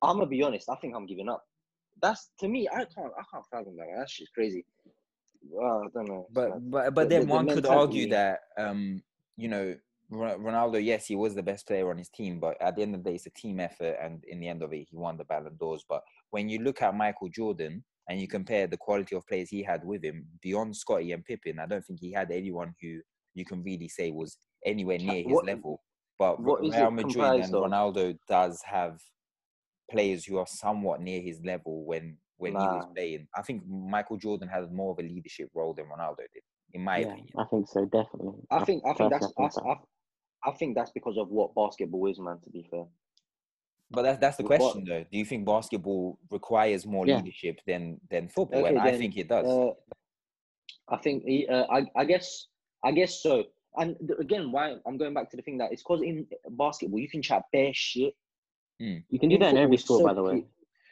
I'm 0.02 0.18
gonna 0.18 0.28
be 0.28 0.44
honest. 0.44 0.70
I 0.70 0.76
think 0.76 0.96
I'm 0.96 1.06
giving 1.06 1.30
up. 1.30 1.46
That's 2.02 2.30
to 2.40 2.48
me. 2.48 2.68
I 2.70 2.86
can't. 2.86 3.12
I 3.18 3.24
can't 3.32 3.46
fathom 3.50 3.78
that. 3.78 3.88
That's 3.98 4.16
just 4.18 4.34
crazy. 4.34 4.66
Well, 5.50 5.84
I 5.86 5.88
don't 5.94 6.08
know. 6.10 6.28
But 6.32 6.70
but 6.70 6.94
but 6.94 7.10
then 7.10 7.22
the- 7.22 7.28
the 7.28 7.34
one 7.34 7.48
could 7.48 7.66
argue 7.66 8.10
that 8.10 8.40
um 8.58 9.02
you 9.40 9.48
know 9.48 9.76
Ronaldo, 10.12 10.84
yes, 10.84 11.06
he 11.06 11.16
was 11.16 11.36
the 11.36 11.44
best 11.44 11.68
player 11.68 11.90
on 11.90 11.98
his 11.98 12.10
team, 12.10 12.40
but 12.40 12.60
at 12.60 12.76
the 12.76 12.82
end 12.82 12.96
of 12.96 13.04
the 13.04 13.10
day, 13.12 13.16
it's 13.16 13.28
a 13.28 13.32
team 13.32 13.60
effort, 13.60 13.96
and 14.02 14.24
in 14.28 14.40
the 14.40 14.48
end 14.48 14.64
of 14.64 14.74
it, 14.74 14.88
he 14.90 14.98
won 14.98 15.18
the 15.18 15.24
Ballon 15.24 15.56
d'Ors. 15.60 15.86
But 15.88 16.02
when 16.32 16.50
you 16.50 16.60
look 16.60 16.82
at 16.82 16.96
Michael 16.96 17.30
Jordan 17.30 17.84
and 18.08 18.20
you 18.20 18.28
compare 18.28 18.66
the 18.66 18.78
quality 18.78 19.16
of 19.16 19.28
players 19.28 19.50
he 19.50 19.62
had 19.62 19.86
with 19.86 20.04
him 20.04 20.26
beyond 20.42 20.76
Scottie 20.76 21.12
and 21.12 21.24
Pippen, 21.24 21.60
I 21.60 21.68
don't 21.68 21.86
think 21.86 22.00
he 22.00 22.12
had 22.12 22.32
anyone 22.32 22.74
who 22.82 23.00
you 23.36 23.46
can 23.46 23.64
really 23.64 23.88
say 23.88 24.10
was 24.10 24.38
anywhere 24.66 24.98
near 24.98 25.24
his 25.24 25.28
what- 25.28 25.46
level. 25.46 25.82
But 26.18 26.44
Real 26.44 26.92
Madrid 26.92 27.44
and? 27.44 27.54
Ronaldo 27.54 28.18
does 28.28 28.62
have 28.64 29.00
players 29.90 30.26
who 30.26 30.38
are 30.38 30.48
somewhat 30.48 31.02
near 31.02 31.22
his 31.22 31.40
level 31.46 31.86
when 31.86 32.18
when 32.38 32.54
he 32.54 32.58
was 32.58 32.86
playing. 32.96 33.28
I 33.36 33.42
think 33.42 33.64
Michael 33.68 34.18
Jordan 34.18 34.50
had 34.50 34.72
more 34.72 34.92
of 34.92 35.00
a 35.00 35.08
leadership 35.08 35.50
role 35.54 35.74
than 35.74 35.86
Ronaldo 35.86 36.18
did, 36.34 36.44
in 36.74 36.84
my 36.84 36.98
yeah, 37.00 37.08
opinion. 37.08 37.28
I 37.38 37.44
think 37.46 37.68
so, 37.68 37.86
definitely. 37.86 38.42
I 38.52 38.64
think. 38.64 38.84
I 38.86 38.94
think 38.94 39.12
that's. 39.12 39.26
personally 39.28 39.34
that's 39.38 39.56
think 39.56 39.68
I, 40.46 40.50
I 40.50 40.52
think 40.54 40.76
that's 40.76 40.92
because 40.92 41.18
of 41.18 41.30
what 41.30 41.54
basketball 41.56 42.08
is, 42.08 42.20
man. 42.20 42.40
To 42.44 42.50
be 42.50 42.68
fair. 42.70 42.86
But 43.92 44.04
that's 44.04 44.20
that's 44.20 44.38
the 44.38 44.44
With 44.44 44.52
what- 44.52 44.60
question, 44.74 44.86
though. 44.88 45.06
Do 45.12 45.18
you 45.18 45.26
think 45.26 45.46
basketball 45.46 46.20
requires 46.30 46.86
more 46.86 47.08
Yeah. 47.08 47.18
leadership 47.18 47.60
than 47.66 48.00
than 48.10 48.28
football? 48.30 48.60
Okay, 48.66 48.70
and 48.70 48.80
I 48.80 48.98
think 48.98 49.18
it 49.18 49.28
does. 49.28 49.46
Uh, 49.48 49.74
I 50.90 50.98
think 50.98 51.24
he- 51.26 51.48
uh, 51.48 51.66
I 51.72 51.86
I 51.96 52.06
guess 52.06 52.48
I 52.84 52.92
guess 52.92 53.22
so. 53.22 53.46
And 53.78 53.96
again, 54.20 54.52
why 54.52 54.76
I'm 54.86 54.98
going 54.98 55.14
back 55.14 55.30
to 55.32 55.38
the 55.38 55.44
thing 55.44 55.58
that 55.60 55.72
it's 55.72 55.84
because 55.84 56.02
in 56.02 56.28
basketball 56.52 57.00
you 57.00 57.10
can 57.10 57.22
chat 57.22 57.44
bare 57.52 57.72
shit. 57.74 58.14
You 58.80 59.20
can 59.20 59.30
do 59.30 59.36
in 59.36 59.42
that 59.42 59.52
in 59.52 59.58
every 59.58 59.76
it's 59.76 59.84
sport, 59.84 60.02
so 60.02 60.08
by 60.08 60.14
the 60.14 60.24
way. 60.24 60.46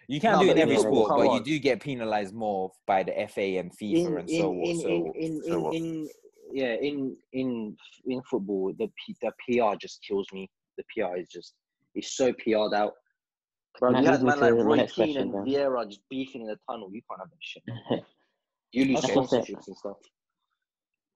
Pe- 0.07 0.13
you 0.13 0.21
can 0.21 0.33
no, 0.33 0.39
do 0.39 0.49
it 0.49 0.51
in 0.51 0.59
every 0.59 0.75
in 0.75 0.81
sport, 0.81 1.09
but 1.09 1.25
come 1.25 1.33
you 1.35 1.43
do 1.43 1.59
get 1.59 1.81
penalized 1.81 2.33
more 2.33 2.71
by 2.85 3.03
the 3.03 3.11
FA 3.29 3.59
and 3.59 3.71
FIFA 3.71 4.05
in 4.07 4.17
and 4.17 4.29
in 4.29 4.37
so 4.39 4.51
in 4.53 4.81
so 4.81 4.89
in 4.89 5.13
in 5.15 5.43
so 5.43 5.53
in, 5.55 5.61
what. 5.61 5.75
in 5.75 6.09
yeah 6.53 6.73
in 6.75 7.15
in 7.33 7.75
in 8.05 8.21
football 8.29 8.73
the 8.77 8.87
P, 9.05 9.15
the 9.21 9.31
PR 9.47 9.75
just 9.79 9.99
kills 10.07 10.27
me. 10.33 10.49
The 10.77 10.83
PR 10.95 11.17
is 11.17 11.27
just 11.29 11.53
it's 11.95 12.15
so 12.15 12.31
PR'd 12.33 12.73
out. 12.73 12.93
Bro, 13.79 13.91
you 13.91 13.95
had 13.97 14.05
leads 14.05 14.23
man 14.23 14.39
like 14.39 14.53
Roy 14.53 14.87
Keane 14.87 15.17
and 15.17 15.33
then. 15.33 15.45
Vieira 15.45 15.87
just 15.87 16.01
beefing 16.09 16.41
in 16.41 16.47
the 16.47 16.57
tunnel. 16.69 16.89
You 16.91 17.01
can't 17.09 17.21
have 17.21 17.29
that 17.29 17.37
shit. 17.41 18.03
You 18.73 18.85
lose 18.85 18.97
Okay. 19.03 19.15
That's 19.15 19.33
it. 19.33 19.39
sponsorships 19.45 19.67
and 19.67 19.77
stuff. 19.77 19.97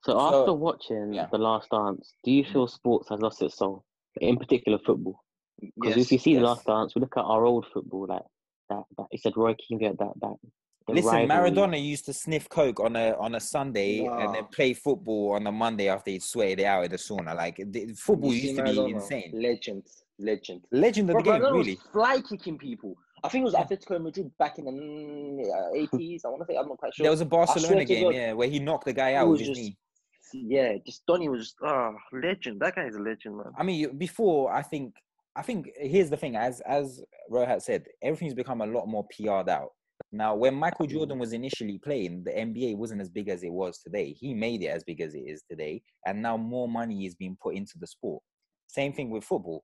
So 0.03 0.13
So, 0.13 0.19
after 0.19 0.53
watching 0.53 1.13
yeah. 1.13 1.27
The 1.31 1.37
Last 1.37 1.69
Dance, 1.69 2.13
do 2.23 2.31
you 2.31 2.43
feel 2.45 2.67
sports 2.67 3.09
has 3.09 3.19
lost 3.19 3.41
its 3.41 3.57
soul? 3.57 3.83
In 4.19 4.37
particular, 4.37 4.79
football. 4.85 5.23
Because 5.59 5.97
if 5.97 6.11
you 6.11 6.15
Yes, 6.15 6.23
see 6.23 6.35
The. 6.35 6.41
Last 6.41 6.65
Dance, 6.65 6.95
we 6.95 7.01
look 7.01 7.13
at 7.17 7.21
our 7.23 7.45
old 7.45 7.67
football, 7.73 8.07
like 8.07 8.23
that. 8.71 8.83
that 8.97 9.07
you 9.11 9.17
said 9.19 9.33
Roy 9.35 9.53
Keane 9.55 9.79
get 9.79 9.97
that 9.99 10.13
that. 10.21 10.35
Listen, 10.87 11.29
rivalry. 11.29 11.51
Maradona 11.51 11.81
used 11.81 12.05
to 12.05 12.13
sniff 12.13 12.49
coke 12.49 12.79
on 12.79 12.95
a 12.95 13.11
on 13.17 13.35
a 13.35 13.39
Sunday 13.39 14.05
and 14.05 14.33
then 14.35 14.45
play 14.51 14.73
football 14.73 15.33
on 15.33 15.45
a 15.47 15.51
Monday 15.51 15.87
after 15.89 16.11
he'd 16.11 16.23
sweated 16.23 16.59
it 16.61 16.65
out 16.65 16.83
in 16.85 16.91
the 16.91 16.97
sauna. 16.97 17.35
Like 17.35 17.57
the, 17.65 17.93
football 17.93 18.33
You 18.33 18.41
used 18.49 18.57
to 18.57 18.63
be 18.63 18.91
insane. 18.91 19.31
Legend, 19.33 19.83
legend. 20.19 20.61
Legend 20.71 21.09
of 21.09 21.13
Bro, 21.13 21.23
the 21.23 21.31
game, 21.31 21.41
Maradona 21.41 21.53
really. 21.59 21.75
was 21.75 21.83
fly 21.91 22.21
kicking 22.27 22.57
people. 22.57 22.95
I 23.23 23.29
think 23.29 23.43
it 23.43 23.45
was 23.45 23.53
Yeah. 23.53 23.63
Atletico 23.63 24.01
Madrid 24.01 24.31
back 24.39 24.57
in 24.57 24.65
the 24.65 24.71
mm, 24.71 25.41
uh, 25.41 25.95
80s. 25.95 26.21
I 26.25 26.29
want 26.29 26.41
to 26.41 26.47
say, 26.51 26.57
I'm 26.57 26.67
not 26.67 26.77
quite 26.79 26.93
sure. 26.95 27.03
There 27.03 27.11
was 27.11 27.21
a 27.21 27.25
Barcelona 27.25 27.85
game, 27.85 28.05
God, 28.05 28.15
yeah, 28.15 28.33
where 28.33 28.49
he 28.49 28.57
knocked 28.59 28.85
the 28.85 28.93
guy 28.93 29.13
out 29.13 29.29
with 29.29 29.39
his 29.41 29.49
just- 29.49 29.61
knee. 29.61 29.77
Yeah, 30.33 30.75
just 30.85 31.05
Donny 31.05 31.27
was 31.27 31.41
just 31.41 31.55
ah 31.61 31.91
legend. 32.13 32.61
That 32.61 32.75
guy 32.75 32.85
is 32.85 32.95
a 32.95 33.01
legend, 33.01 33.35
man. 33.35 33.51
I 33.57 33.63
mean, 33.63 33.97
before 33.97 34.51
I 34.53 34.61
think 34.61 34.95
I 35.35 35.41
think 35.41 35.69
here's 35.77 36.09
the 36.09 36.17
thing, 36.17 36.35
as 36.35 36.61
as 36.61 37.01
Rohat 37.31 37.61
said, 37.61 37.85
everything's 38.01 38.33
become 38.33 38.61
a 38.61 38.65
lot 38.65 38.87
more 38.87 39.05
PR'd 39.15 39.49
out. 39.49 39.69
Now, 40.11 40.35
when 40.35 40.55
Michael. 40.55 40.87
Jordan 40.87 41.19
was 41.19 41.31
initially 41.31 41.77
playing, 41.77 42.23
the 42.23 42.31
NBA 42.31 42.75
wasn't 42.75 43.01
as 43.01 43.09
big 43.09 43.29
as 43.29 43.43
it 43.43 43.51
was 43.51 43.79
today. 43.79 44.13
He 44.19 44.33
made 44.33 44.61
it 44.63 44.67
as 44.67 44.83
big 44.83 44.99
as 44.99 45.13
it 45.15 45.19
is 45.19 45.43
today, 45.49 45.81
and 46.05 46.21
now 46.21 46.35
more 46.35 46.67
money 46.67 47.05
is 47.05 47.15
being 47.15 47.37
put 47.41 47.55
into 47.55 47.77
the 47.79 47.87
sport. 47.87 48.21
Same 48.67 48.91
thing 48.93 49.09
with 49.09 49.23
football. 49.23 49.63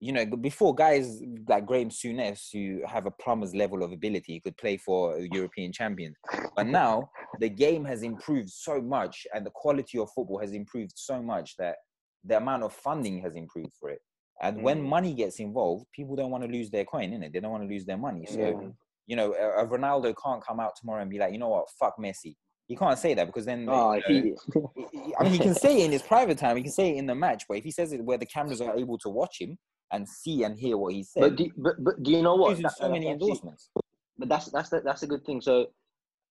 You 0.00 0.12
know, 0.12 0.24
before 0.24 0.74
guys 0.74 1.22
like 1.46 1.66
Graham 1.66 1.90
Souness, 1.90 2.48
who 2.52 2.80
have 2.86 3.06
a 3.06 3.10
plumber's 3.10 3.54
level 3.54 3.82
of 3.82 3.92
ability, 3.92 4.40
could 4.40 4.56
play 4.56 4.78
for 4.78 5.18
a 5.18 5.28
European 5.30 5.72
champions. 5.72 6.16
But 6.56 6.66
now 6.66 7.10
the 7.38 7.50
game 7.50 7.84
has 7.84 8.02
improved 8.02 8.48
so 8.48 8.80
much, 8.80 9.26
and 9.34 9.44
the 9.44 9.50
quality 9.50 9.98
of 9.98 10.10
football 10.14 10.40
has 10.40 10.52
improved 10.52 10.92
so 10.96 11.22
much 11.22 11.54
that 11.58 11.76
the 12.24 12.38
amount 12.38 12.62
of 12.62 12.72
funding 12.72 13.20
has 13.20 13.36
improved 13.36 13.74
for 13.78 13.90
it. 13.90 14.00
And 14.42 14.62
when 14.62 14.82
Mm. 14.82 14.88
money 14.88 15.12
gets 15.14 15.38
involved, 15.38 15.86
people 15.92 16.16
don't 16.16 16.30
want 16.30 16.44
to 16.44 16.50
lose 16.50 16.70
their 16.70 16.84
coin, 16.84 17.10
innit? 17.10 17.32
They 17.32 17.40
don't 17.40 17.50
want 17.50 17.62
to 17.64 17.68
lose 17.68 17.84
their 17.84 17.98
money. 17.98 18.24
So 18.26 18.38
Yeah. 18.40 18.68
you 19.06 19.16
know, 19.16 19.34
a, 19.34 19.64
a 19.64 19.66
Ronaldo 19.66 20.14
can't 20.22 20.42
come 20.42 20.60
out 20.60 20.72
tomorrow 20.76 21.02
and 21.02 21.10
be 21.10 21.18
like, 21.18 21.32
you 21.32 21.38
know 21.38 21.48
what, 21.48 21.68
fuck 21.70 21.96
Messi. 21.98 22.36
He 22.68 22.76
can't 22.76 22.96
say 22.98 23.12
that 23.14 23.26
because 23.26 23.44
then, 23.44 23.66
Oh, 23.68 23.94
you 23.94 24.36
know, 24.54 24.72
he, 24.76 25.14
I 25.18 25.24
mean, 25.24 25.32
he 25.32 25.38
can 25.40 25.54
say 25.54 25.80
it 25.82 25.86
in 25.86 25.90
his 25.92 26.02
private 26.02 26.38
time, 26.38 26.56
he 26.56 26.62
can 26.62 26.70
say 26.70 26.90
it 26.90 26.96
in 26.96 27.06
the 27.06 27.14
match, 27.14 27.44
but 27.48 27.56
if 27.58 27.64
he 27.64 27.72
says 27.72 27.92
it 27.92 28.02
where 28.04 28.18
the 28.18 28.26
cameras 28.26 28.60
are 28.60 28.76
able 28.76 28.96
to 28.98 29.08
watch 29.08 29.40
him 29.40 29.58
and 29.92 30.08
see 30.08 30.44
and 30.44 30.56
hear 30.56 30.76
what 30.76 30.94
he 30.94 31.02
said, 31.02 31.20
but, 31.22 31.36
do, 31.36 31.50
but 31.56 31.74
but 31.82 32.02
do 32.04 32.12
you 32.12 32.22
know 32.22 32.36
what? 32.36 32.56
That- 32.62 32.76
so 32.76 32.88
many 32.88 33.08
actually- 33.08 33.30
endorsements. 33.30 33.70
but 34.16 34.28
that's 34.28 34.48
that's 34.52 34.68
the, 34.68 34.80
that's 34.82 35.02
a 35.02 35.08
good 35.08 35.24
thing. 35.26 35.40
So, 35.40 35.66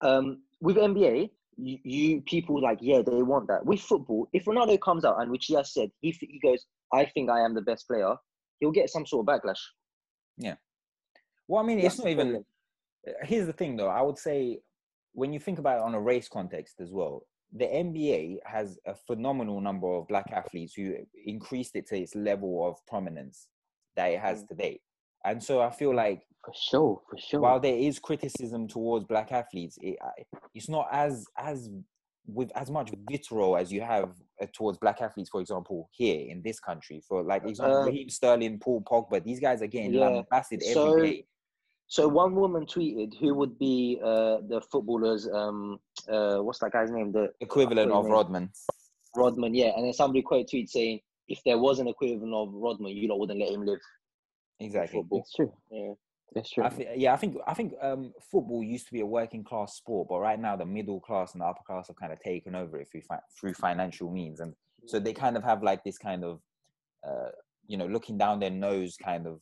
um, 0.01 0.41
with 0.62 0.78
NBA, 0.78 1.30
you, 1.57 1.78
you 1.84 2.22
people 2.22 2.62
like 2.62 2.78
yeah 2.82 3.01
they 3.01 3.22
want 3.22 3.47
that. 3.49 3.66
With 3.66 3.82
football, 3.82 4.30
if 4.32 4.45
Ronaldo 4.45 4.80
comes 4.80 5.03
out 5.03 5.22
and 5.22 5.30
which 5.30 5.45
he 5.47 5.55
has 5.55 5.74
said 5.74 5.91
he 5.99 6.12
he 6.22 6.39
goes, 6.39 6.66
I 6.93 7.05
think 7.05 7.29
I 7.29 7.41
am 7.41 7.53
the 7.53 7.61
best 7.61 7.87
player, 7.87 8.15
he'll 8.59 8.71
get 8.71 8.89
some 8.89 9.05
sort 9.05 9.27
of 9.27 9.33
backlash. 9.41 9.59
Yeah. 10.37 10.55
Well, 11.47 11.63
I 11.63 11.65
mean, 11.65 11.81
That's 11.81 11.95
it's 11.95 12.03
not 12.03 12.09
even. 12.11 12.27
problem. 12.27 12.45
Here's 13.23 13.45
the 13.47 13.53
thing, 13.53 13.75
though. 13.77 13.87
I 13.87 14.01
would 14.01 14.17
say 14.17 14.59
when 15.13 15.33
you 15.33 15.39
think 15.39 15.57
about 15.59 15.77
it 15.79 15.83
on 15.83 15.95
a 15.95 15.99
race 16.01 16.27
context 16.29 16.75
as 16.79 16.91
well, 16.91 17.25
the 17.51 17.65
NBA 17.65 18.37
has 18.45 18.77
a 18.85 18.93
phenomenal 18.93 19.59
number 19.59 19.87
of 19.87 20.07
black 20.07 20.31
athletes 20.31 20.73
who 20.75 20.95
increased 21.25 21.75
it 21.75 21.87
to 21.87 21.97
its 21.97 22.13
level 22.15 22.67
of 22.67 22.75
prominence 22.85 23.47
that 23.95 24.07
it 24.11 24.19
has 24.19 24.43
Mm. 24.43 24.47
today. 24.49 24.81
And 25.25 25.43
so 25.43 25.59
I 25.61 25.71
feel 25.71 25.93
like 25.95 26.25
For 26.45 26.53
sure, 26.53 27.01
for 27.09 27.17
sure. 27.17 27.39
while 27.41 27.59
there 27.59 27.75
is 27.75 27.99
criticism 27.99 28.67
towards 28.67 29.05
black 29.05 29.31
athletes, 29.31 29.77
it, 29.81 29.97
it's 30.53 30.69
not 30.69 30.87
as 30.91 31.25
as 31.35 31.69
with 32.34 32.51
as 32.55 32.69
much 32.69 32.91
vitriol 33.09 33.57
as 33.57 33.71
you 33.71 33.82
have 33.82 34.11
uh, 34.41 34.45
towards 34.53 34.77
black 34.77 35.01
athletes, 35.01 35.30
for 35.30 35.41
example, 35.41 35.89
here 35.91 36.30
in 36.30 36.41
this 36.41 36.59
country. 36.59 37.01
For 37.07 37.23
like 37.23 37.45
example, 37.45 37.77
Uh, 37.77 37.86
Raheem 37.86 38.09
Sterling, 38.09 38.59
Paul 38.59 38.82
Pogba, 38.82 39.23
these 39.23 39.39
guys 39.39 39.61
are 39.61 39.67
getting 39.67 39.93
Yeah. 39.93 40.07
lambasted 40.09 40.61
every 40.63 40.73
So- 40.73 40.99
day. 41.01 41.25
So 41.91 42.07
one 42.07 42.36
woman 42.36 42.67
tweeted, 42.67 43.15
"Who 43.19 43.34
would 43.34 43.57
be 43.57 43.99
uh, 44.03 44.41
the 44.47 44.61
footballers? 44.71 45.27
Um, 45.27 45.80
uh, 46.07 46.38
what's 46.38 46.59
that 46.59 46.71
guy's 46.71 46.91
name? 46.91 47.11
The 47.11 47.34
Equivalent 47.39 47.91
of 47.91 48.05
Rodman. 48.05 48.51
Rodman, 49.15 49.55
yeah. 49.55 49.71
And 49.75 49.84
then 49.86 49.93
somebody 49.93 50.21
quote 50.21 50.47
tweet 50.47 50.69
saying, 50.69 50.99
"If 51.27 51.41
there 51.45 51.57
was 51.57 51.80
an 51.80 51.88
equivalent 51.88 52.32
of 52.32 52.53
Rodman, 52.53 52.95
you 52.95 53.07
lot 53.07 53.17
wouldn't 53.19 53.39
let 53.39 53.49
him 53.51 53.65
live 53.65 53.80
Exactly. 54.59 55.03
it's 55.13 55.34
true. 55.34 55.51
Yeah. 55.71 55.93
It's 56.36 56.51
true. 56.51 56.63
I 56.63 56.69
thi- 56.69 56.88
yeah, 56.95 57.13
I 57.13 57.17
think 57.17 57.38
I 57.47 57.53
think 57.53 57.73
um, 57.82 58.13
football 58.32 58.63
used 58.63 58.86
to 58.88 58.93
be 58.93 59.01
a 59.01 59.05
working 59.05 59.43
class 59.43 59.75
sport, 59.75 60.07
but 60.09 60.19
right 60.19 60.39
now 60.39 60.55
the 60.55 60.65
middle 60.65 60.99
class 60.99 61.34
and 61.34 61.41
the 61.41 61.45
upper 61.45 61.63
class 61.65 61.88
have 61.88 61.95
kind 61.95 62.13
of 62.13 62.19
taken 62.19 62.55
over 62.55 62.80
it 62.80 62.88
through 62.91 63.01
fi- 63.01 63.19
through 63.39 63.53
financial 63.53 64.11
means, 64.11 64.39
and 64.39 64.53
so 64.86 64.99
they 64.99 65.13
kind 65.13 65.36
of 65.38 65.43
have 65.43 65.63
like 65.63 65.84
this 65.84 65.97
kind 65.97 66.23
of, 66.23 66.39
uh, 67.07 67.30
you 67.67 67.77
know, 67.77 67.88
looking 67.88 68.17
down 68.17 68.39
their 68.39 68.49
nose 68.51 68.95
kind 69.03 69.25
of 69.27 69.41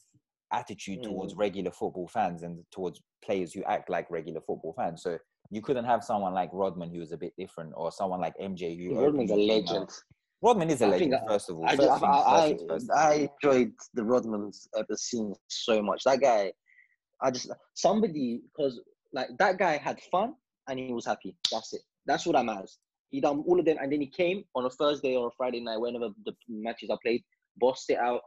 attitude 0.54 1.00
towards 1.04 1.36
regular 1.36 1.72
football 1.72 2.08
fans 2.08 2.44
and 2.44 2.64
towards 2.72 3.02
players 3.24 3.52
who 3.54 3.64
act 3.66 3.90
like 3.90 4.10
regular 4.10 4.40
football 4.40 4.74
fans. 4.78 5.04
So 5.04 5.18
you 5.50 5.62
couldn't 5.62 5.86
have 5.86 6.04
someone 6.04 6.34
like 6.34 6.50
Rodman 6.54 6.90
who 6.90 7.00
was 7.00 7.12
a 7.12 7.18
bit 7.18 7.34
different, 7.38 7.74
or 7.76 7.92
someone 7.92 8.22
like 8.22 8.34
MJ 8.42 8.78
who 8.78 9.00
Rodman's 9.00 9.32
a 9.32 9.36
legend. 9.36 9.84
out- 9.84 10.04
Rodman 10.42 10.70
is 10.70 10.82
a 10.82 10.86
I 10.86 10.90
legend, 10.90 11.16
I- 11.16 11.28
first 11.28 11.50
of 11.50 11.58
all. 11.58 11.66
I, 11.66 11.76
just, 11.76 12.04
I, 12.04 12.08
I. 12.08 12.58
I 12.96 13.30
enjoyed 13.44 13.72
the 13.94 14.04
Rodman's 14.04 14.68
ever 14.78 14.96
seen 14.96 15.34
so 15.48 15.82
much. 15.82 16.04
That 16.04 16.22
guy, 16.22 16.52
I 17.22 17.32
just 17.32 17.52
somebody 17.74 18.42
because 18.56 18.80
like 19.14 19.30
that 19.40 19.58
guy 19.58 19.78
had 19.78 20.00
fun 20.12 20.34
and 20.68 20.80
he 20.80 20.94
was 20.94 21.06
happy. 21.06 21.36
That's 21.52 21.74
it. 21.74 21.82
That's 22.06 22.26
what 22.26 22.34
that 22.34 22.46
matters. 22.46 22.78
He 23.10 23.22
done 23.22 23.44
all 23.48 23.60
of 23.60 23.66
them, 23.66 23.78
and 23.82 23.92
then 23.92 24.02
he 24.02 24.08
came 24.08 24.44
on 24.54 24.66
a 24.66 24.70
Thursday 24.70 25.16
or 25.16 25.28
a 25.28 25.32
Friday 25.38 25.62
night, 25.62 25.80
whenever 25.80 26.10
the 26.26 26.34
matches 26.50 26.90
are 26.90 27.00
played, 27.02 27.24
bossed 27.58 27.90
it 27.90 27.98
out, 27.98 28.22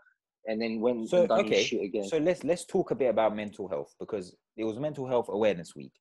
and 0.46 0.60
then 0.60 0.80
went 0.80 1.08
So 1.08 1.20
and 1.20 1.28
done 1.28 1.40
okay, 1.40 1.56
his 1.56 1.66
shit 1.66 1.82
again. 1.84 2.04
so 2.04 2.18
let's 2.18 2.44
let's 2.44 2.64
talk 2.64 2.90
a 2.90 2.94
bit 2.94 3.10
about 3.10 3.36
mental 3.36 3.68
health 3.68 3.94
because 4.00 4.34
it 4.56 4.64
was 4.64 4.78
Mental 4.78 5.06
Health 5.06 5.28
Awareness 5.28 5.76
Week, 5.76 5.92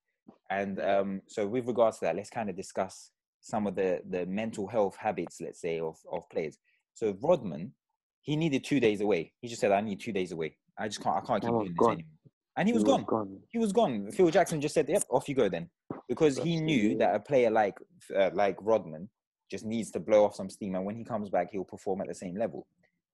and 0.50 0.80
um, 0.80 1.22
so 1.28 1.46
with 1.46 1.68
regards 1.68 2.00
to 2.00 2.06
that, 2.06 2.16
let's 2.16 2.30
kind 2.30 2.50
of 2.50 2.56
discuss 2.56 3.12
some 3.42 3.68
of 3.68 3.76
the 3.76 4.02
the 4.10 4.26
mental 4.26 4.68
health 4.68 4.96
habits, 4.98 5.42
let's 5.42 5.62
say, 5.62 5.80
of 5.80 5.98
of 6.12 6.24
players. 6.30 6.58
So 6.94 7.16
Rodman, 7.22 7.74
he 8.22 8.36
needed 8.36 8.64
two 8.64 8.80
days 8.80 9.02
away. 9.02 9.34
He 9.42 9.50
just 9.50 9.60
said, 9.62 9.72
"I 9.72 9.82
need 9.82 10.00
two 10.00 10.14
days 10.14 10.32
away. 10.32 10.56
I 10.78 10.88
just 10.88 11.02
can't. 11.02 11.18
I 11.18 11.22
can't 11.22 11.42
keep 11.42 11.52
Man 11.52 11.60
was 11.60 11.68
doing 11.68 11.76
this 11.76 11.88
anymore." 11.88 12.19
And 12.60 12.68
he 12.68 12.74
was 12.74 12.84
gone. 12.84 13.06
gone. 13.06 13.40
He 13.50 13.58
was 13.58 13.72
gone. 13.72 14.12
Phil 14.12 14.30
Jackson 14.30 14.60
just 14.60 14.74
said, 14.74 14.90
"Yep, 14.90 15.04
off 15.10 15.30
you 15.30 15.34
go 15.36 15.48
then," 15.48 15.70
because 16.10 16.38
he 16.38 16.60
knew 16.60 16.98
that 16.98 17.16
a 17.16 17.20
player 17.22 17.50
like 17.50 17.76
uh, 18.14 18.32
like 18.34 18.58
Rodman 18.60 19.10
just 19.50 19.64
needs 19.66 19.92
to 19.92 20.00
blow 20.02 20.26
off 20.26 20.36
some 20.36 20.50
steam, 20.50 20.76
and 20.76 20.84
when 20.86 20.98
he 20.98 21.06
comes 21.06 21.30
back, 21.30 21.52
he'll 21.52 21.64
perform 21.64 22.02
at 22.02 22.08
the 22.10 22.14
same 22.14 22.36
level. 22.36 22.68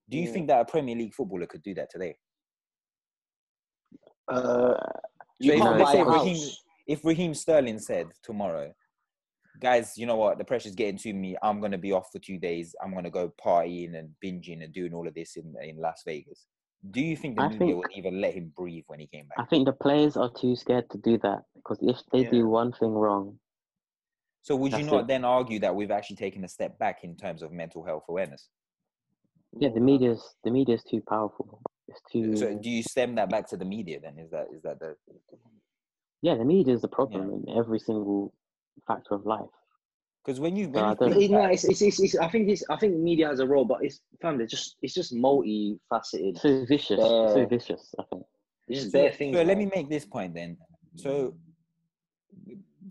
Do 0.09 0.17
you 0.17 0.23
Yeah. 0.25 0.31
think 0.33 0.47
that 0.47 0.61
a 0.61 0.65
Premier 0.65 0.95
League 0.95 1.13
footballer 1.13 1.45
could 1.45 1.61
do 1.61 1.75
that 1.75 1.91
today? 1.91 2.15
uh, 4.27 4.73
you 5.39 5.51
So 5.51 5.57
if- 5.57 5.61
can't 5.61 5.77
let's 5.77 5.91
buy 5.91 5.93
say 5.93 6.03
Raheem- 6.03 6.51
if 6.87 7.05
Raheem 7.05 7.33
Sterling 7.35 7.77
said 7.77 8.07
tomorrow, 8.23 8.73
guys, 9.59 9.95
you 9.97 10.07
know 10.07 10.15
what, 10.15 10.39
the 10.39 10.43
pressure's 10.43 10.73
getting 10.73 10.97
to 10.97 11.13
me. 11.13 11.35
I'm 11.43 11.61
gonna 11.61 11.77
be 11.77 11.91
off 11.91 12.11
for 12.11 12.17
two 12.17 12.39
days. 12.39 12.75
I'm 12.81 12.95
gonna 12.95 13.11
go 13.11 13.29
partying 13.29 13.95
and 13.95 14.09
binging 14.23 14.63
and 14.63 14.73
doing 14.73 14.95
all 14.95 15.07
of 15.07 15.13
this 15.13 15.35
in 15.37 15.53
in 15.61 15.77
Las 15.77 16.01
Vegas. 16.03 16.47
Do 16.91 17.01
you 17.01 17.15
think 17.15 17.35
the 17.35 17.41
I 17.41 17.47
media 17.49 17.59
think- 17.59 17.77
would 17.77 17.91
even 17.95 18.21
let 18.21 18.33
him 18.33 18.49
breathe 18.55 18.83
when 18.87 18.99
he 18.99 19.07
came 19.07 19.27
back? 19.27 19.39
I 19.39 19.45
think 19.45 19.65
the 19.65 19.73
players 19.73 20.17
are 20.17 20.29
too 20.29 20.55
scared 20.55 20.89
to 20.91 20.97
do 20.97 21.17
that 21.19 21.45
because 21.55 21.79
if 21.81 21.97
they 22.11 22.23
Yeah. 22.23 22.29
do 22.31 22.47
one 22.47 22.71
thing 22.73 22.93
wrong, 22.93 23.39
So 24.43 24.55
would 24.55 24.73
you 24.73 24.83
not 24.83 25.01
it. 25.01 25.07
then 25.07 25.25
argue 25.25 25.59
that 25.59 25.75
we've 25.75 25.89
actually 25.89 26.17
taken 26.17 26.43
a 26.43 26.47
step 26.47 26.77
back 26.77 27.03
in 27.03 27.15
terms 27.17 27.41
of 27.41 27.51
mental 27.51 27.83
health 27.83 28.05
awareness? 28.07 28.49
yeah, 29.57 29.69
the 29.69 29.79
media's 29.79 30.35
the 30.43 30.51
media's 30.51 30.83
too 30.83 31.01
powerful. 31.01 31.61
It's 31.87 32.01
too 32.11 32.35
So 32.35 32.53
do 32.55 32.69
you 32.69 32.83
stem 32.83 33.15
that 33.15 33.29
back 33.29 33.47
to 33.49 33.57
the 33.57 33.65
media 33.65 33.99
then? 33.99 34.19
Is 34.19 34.29
that 34.31 34.47
is 34.53 34.61
that 34.63 34.79
the 34.79 34.95
yeah, 36.21 36.35
the 36.35 36.45
media 36.45 36.73
is 36.73 36.81
the 36.81 36.87
problem 36.87 37.31
in 37.31 37.57
every 37.57 37.79
single 37.79 38.33
factor 38.85 39.15
of 39.15 39.25
life. 39.25 39.49
Because 40.25 40.39
when 40.39 40.55
you 40.55 40.67
No, 40.67 40.71
when 40.71 40.83
I 40.83 40.89
you 40.89 40.95
don't- 40.95 41.21
It- 41.21 41.31
no, 41.31 41.45
it's, 41.45 41.63
it's, 41.65 41.81
it's, 41.81 41.99
it's, 41.99 42.15
I 42.17 42.27
think 42.27 42.49
it's, 42.49 42.63
I 42.69 42.75
think 42.77 42.95
media 42.97 43.27
has 43.27 43.39
a 43.39 43.45
role, 43.47 43.65
but 43.65 43.83
it's 43.83 44.01
fam, 44.21 44.41
it's 44.41 44.51
just 44.51 44.77
it's 44.81 44.93
just 44.93 45.13
multifaceted. 45.13 46.39
So 46.39 46.65
vicious, 46.65 46.99
so 46.99 47.45
vicious. 47.49 47.93
I 47.99 48.03
think. 48.09 48.23
It's 48.67 48.79
just 48.81 48.91
so, 48.91 49.09
things. 49.11 49.35
so 49.37 49.43
let 49.43 49.57
me 49.57 49.69
make 49.75 49.89
this 49.89 50.05
point 50.05 50.33
then. 50.33 50.57
So, 50.95 51.35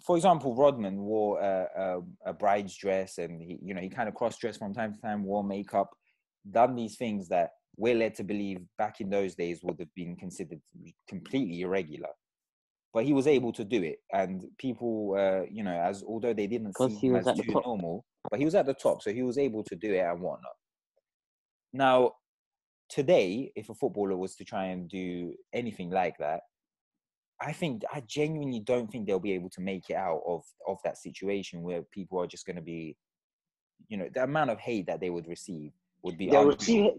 for 0.05 0.17
example, 0.17 0.55
Rodman 0.55 1.01
wore 1.01 1.41
a, 1.41 1.67
a, 2.25 2.31
a 2.31 2.33
bride's 2.33 2.77
dress, 2.77 3.19
and 3.19 3.41
he, 3.43 3.59
you 3.63 3.75
know, 3.75 3.81
he 3.81 3.89
kind 3.89 4.09
of 4.09 4.15
cross-dressed 4.15 4.59
from 4.61 4.73
time 4.73 4.95
to 4.95 5.01
time, 5.01 5.25
wore 5.25 5.43
makeup, 5.43 5.91
done 6.49 6.77
these 6.77 6.97
things 6.97 7.29
that 7.29 7.51
we're 7.77 7.97
led 7.97 8.15
to 8.17 8.23
believe 8.23 8.61
back 8.79 9.01
in 9.01 9.11
those 9.11 9.35
days 9.35 9.61
would 9.65 9.81
have 9.81 9.93
been 9.97 10.15
considered 10.15 10.61
completely 11.09 11.63
irregular. 11.63 12.11
But 12.95 13.05
he 13.05 13.13
was 13.13 13.27
able 13.27 13.53
to 13.55 13.65
do 13.65 13.83
it, 13.83 13.99
and 14.13 14.47
people, 14.57 15.17
uh, 15.19 15.43
you 15.51 15.65
know, 15.65 15.77
as 15.77 16.05
although 16.05 16.33
they 16.33 16.47
didn't 16.47 16.77
see 16.79 17.09
him 17.09 17.17
as 17.17 17.27
too 17.27 17.43
normal, 17.53 18.05
but 18.31 18.39
he 18.39 18.45
was 18.45 18.55
at 18.55 18.67
the 18.67 18.75
top, 18.75 19.03
so 19.03 19.13
he 19.13 19.25
was 19.25 19.37
able 19.37 19.65
to 19.65 19.75
do 19.75 19.93
it 19.93 19.99
and 19.99 20.21
whatnot. 20.21 20.53
Now, 21.73 22.13
today, 22.89 23.53
if 23.57 23.69
a 23.69 23.75
footballer 23.75 24.17
was 24.17 24.37
to 24.37 24.45
try 24.45 24.67
and 24.67 24.89
do 24.89 25.35
anything 25.53 25.91
like 25.91 26.19
that, 26.19 26.43
I 27.41 27.53
think 27.53 27.83
I 27.93 28.01
genuinely 28.03 28.61
don't 28.61 28.89
think 28.91 29.07
they'll 29.07 29.19
be 29.19 29.33
able 29.33 29.51
to 29.51 29.61
make 29.61 29.91
it 29.91 29.97
out 29.97 30.23
of 30.25 30.45
of 30.69 30.79
that 30.85 30.97
situation 30.97 31.63
where 31.63 31.83
people 31.83 32.21
are 32.21 32.29
just 32.29 32.47
going 32.47 32.57
to 32.57 32.63
be, 32.63 32.97
you 33.89 33.97
know, 33.97 34.09
the 34.15 34.23
amount 34.23 34.51
of 34.51 34.61
hate 34.61 34.87
that 34.87 35.01
they 35.01 35.11
would 35.11 35.27
receive 35.27 35.73
would 36.05 36.19
be 36.19 36.29
They'll 36.29 36.45
receive 36.47 36.93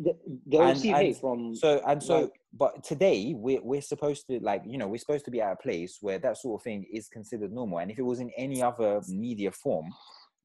they'll 0.48 0.62
And- 0.64 0.72
receive 0.72 0.94
and 0.96 1.04
hate 1.06 1.18
from 1.18 1.56
So 1.56 1.80
and 1.88 2.02
so, 2.02 2.22
like- 2.22 2.32
but 2.54 2.84
today 2.84 3.34
we're 3.36 3.62
we're 3.62 3.82
supposed 3.82 4.26
to 4.28 4.40
like 4.40 4.64
you 4.66 4.78
know 4.78 4.88
we're 4.88 4.98
supposed 4.98 5.26
to 5.26 5.32
be 5.32 5.42
at 5.42 5.54
a 5.54 5.56
place 5.56 6.00
where 6.02 6.18
that 6.20 6.38
sort 6.38 6.60
of 6.60 6.64
thing 6.64 6.86
is 6.92 7.08
considered 7.08 7.54
normal. 7.54 7.78
And 7.80 7.92
if 7.92 8.00
it 8.00 8.04
was 8.04 8.20
in 8.20 8.32
any 8.36 8.62
other 8.64 9.02
media 9.08 9.52
form, 9.52 9.88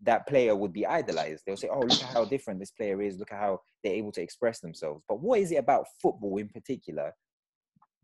that 0.02 0.26
player 0.26 0.54
would 0.54 0.72
be 0.72 0.86
idolized. 0.86 1.42
They'll 1.46 1.56
say, 1.56 1.68
"Oh, 1.68 1.80
look 1.80 2.02
at 2.02 2.12
how 2.14 2.24
different 2.26 2.60
this 2.60 2.70
player 2.70 3.00
is. 3.02 3.18
Look 3.18 3.32
at 3.32 3.38
how 3.38 3.60
they're 3.82 3.94
able 3.94 4.12
to 4.12 4.22
express 4.22 4.60
themselves." 4.60 5.02
But 5.08 5.20
what 5.20 5.40
is 5.40 5.50
it 5.52 5.56
about 5.56 5.86
football 6.02 6.36
in 6.36 6.48
particular 6.50 7.14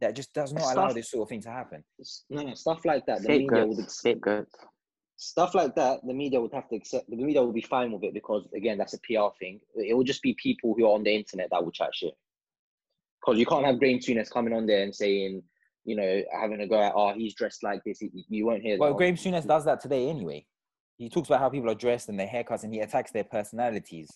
that 0.00 0.14
just 0.14 0.32
does 0.32 0.52
not 0.54 0.72
allow 0.74 0.92
this 0.92 1.10
sort 1.10 1.22
of 1.24 1.28
thing 1.28 1.42
to 1.42 1.50
happen? 1.50 1.84
no, 2.30 2.42
no, 2.42 2.54
stuff 2.54 2.84
like 2.86 3.04
that. 3.06 3.22
The 3.22 3.28
media 3.28 3.66
would 3.66 3.76
Scapegoats, 3.76 3.82
ex- 3.84 3.94
scapegoats. 3.98 4.54
Stuff 5.16 5.54
like 5.54 5.74
that. 5.76 6.00
The 6.06 6.14
media 6.14 6.40
would 6.40 6.52
have 6.52 6.68
to 6.68 6.76
accept. 6.76 7.08
The 7.10 7.16
media 7.16 7.42
would 7.42 7.54
be 7.54 7.62
fine 7.62 7.92
with 7.92 8.04
it 8.04 8.14
because 8.14 8.46
again, 8.54 8.78
that's 8.78 8.94
a 8.94 8.98
PR 8.98 9.34
thing. 9.38 9.60
It 9.74 9.96
would 9.96 10.06
just 10.06 10.22
be 10.22 10.34
people 10.34 10.74
who 10.76 10.86
are 10.86 10.94
on 10.94 11.02
the 11.04 11.14
internet 11.14 11.48
that 11.50 11.64
will 11.64 11.72
chat 11.72 11.94
shit. 11.94 12.14
because 13.20 13.38
you 13.40 13.46
can't 13.46 13.64
have 13.64 13.78
Graham 13.78 13.98
Souness 13.98 14.30
coming 14.30 14.52
on 14.52 14.66
there 14.66 14.82
and 14.84 14.94
saying, 14.94 15.42
you 15.84 15.96
know, 15.96 16.22
having 16.40 16.60
a 16.60 16.66
go 16.68 16.80
at, 16.80 16.92
oh, 16.94 17.12
he's 17.12 17.34
dressed 17.34 17.62
like 17.64 17.82
this. 17.84 18.00
You- 18.28 18.46
won't 18.46 18.62
hear 18.62 18.78
Well, 18.78 18.90
that. 18.90 18.98
Graham 18.98 19.16
Souness 19.16 19.46
does 19.46 19.64
that 19.64 19.80
today 19.80 20.08
anyway. 20.08 20.46
He 20.96 21.08
talks 21.08 21.28
about 21.28 21.40
how 21.40 21.48
people 21.48 21.70
are 21.70 21.74
dressed 21.74 22.08
and 22.08 22.18
their 22.20 22.28
haircuts, 22.28 22.62
and 22.62 22.72
he 22.72 22.80
attacks 22.80 23.10
their 23.10 23.24
personalities 23.24 24.08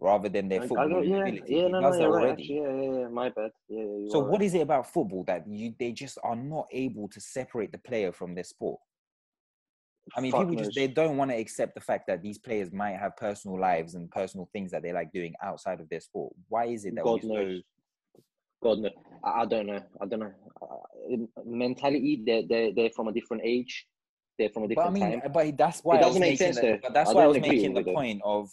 rather 0.00 0.28
than 0.28 0.48
their 0.48 0.60
I- 0.60 0.64
I 0.64 0.66
football 0.66 0.88
got- 0.88 1.06
yeah, 1.06 1.20
ability. 1.26 1.54
yeah, 1.54 1.66
he 1.66 1.72
no, 1.72 1.80
does 1.80 1.98
no, 1.98 2.10
right. 2.10 2.30
Actually, 2.32 2.56
yeah, 2.56 2.82
yeah, 2.82 2.98
yeah, 3.00 3.08
my 3.08 3.28
bad. 3.30 3.52
Yeah, 3.68 3.82
yeah, 3.84 4.10
So 4.10 4.18
what 4.18 4.40
right. 4.40 4.42
is 4.42 4.54
it 4.54 4.60
about 4.60 4.86
football 4.92 5.24
that 5.24 5.46
you 5.48 5.74
they 5.78 5.92
just 5.92 6.18
are 6.22 6.36
not 6.36 6.66
able 6.72 7.08
to 7.08 7.20
separate 7.20 7.72
the 7.72 7.78
player 7.78 8.12
from 8.12 8.34
their 8.34 8.44
sport? 8.44 8.80
I 10.16 10.20
mean, 10.20 10.32
people 10.32 10.54
just 10.56 10.74
they 10.74 10.88
don't 10.88 11.16
want 11.16 11.30
to 11.30 11.36
accept 11.36 11.74
the 11.74 11.80
fact 11.80 12.06
that 12.08 12.22
these 12.22 12.38
players 12.38 12.72
might 12.72 12.96
have 12.96 13.16
personal 13.16 13.58
lives 13.58 13.94
and 13.94 14.10
personal 14.10 14.48
things 14.52 14.70
that 14.72 14.82
they 14.82 14.92
like 14.92 15.12
doing 15.12 15.34
outside 15.42 15.80
of 15.80 15.88
their 15.88 16.00
sport. 16.00 16.34
Why 16.48 16.66
is 16.66 16.84
it 16.84 16.94
that 16.96 17.04
God 17.04 17.22
knows. 17.24 17.62
God 18.62 18.78
no, 18.78 18.90
I, 19.24 19.42
I 19.42 19.46
don't 19.46 19.66
know. 19.66 19.80
I 20.00 20.06
don't 20.06 20.20
know. 20.20 20.32
Uh, 20.60 21.16
mentality, 21.44 22.22
they're 22.24 22.42
they 22.46 22.72
they're 22.74 22.90
from 22.90 23.08
a 23.08 23.12
different 23.12 23.42
age. 23.44 23.86
They're 24.38 24.50
from 24.50 24.64
a 24.64 24.68
But 24.68 24.78
I 24.78 24.84
different 24.90 24.94
mean, 25.12 25.20
time. 25.20 25.32
but 25.32 25.56
that's 25.56 25.80
why 25.80 25.96
I 25.96 25.98
was 25.98 26.06
doesn't 26.06 26.20
make 26.20 26.30
making 26.40 26.54
sense, 26.54 26.60
the, 26.60 26.78
but 26.82 26.94
that's 26.94 27.10
I 27.10 27.14
why 27.14 27.24
I 27.24 27.26
was 27.26 27.40
making 27.40 27.74
the 27.74 27.80
with 27.80 27.88
it. 27.88 27.94
point 27.94 28.20
of 28.24 28.50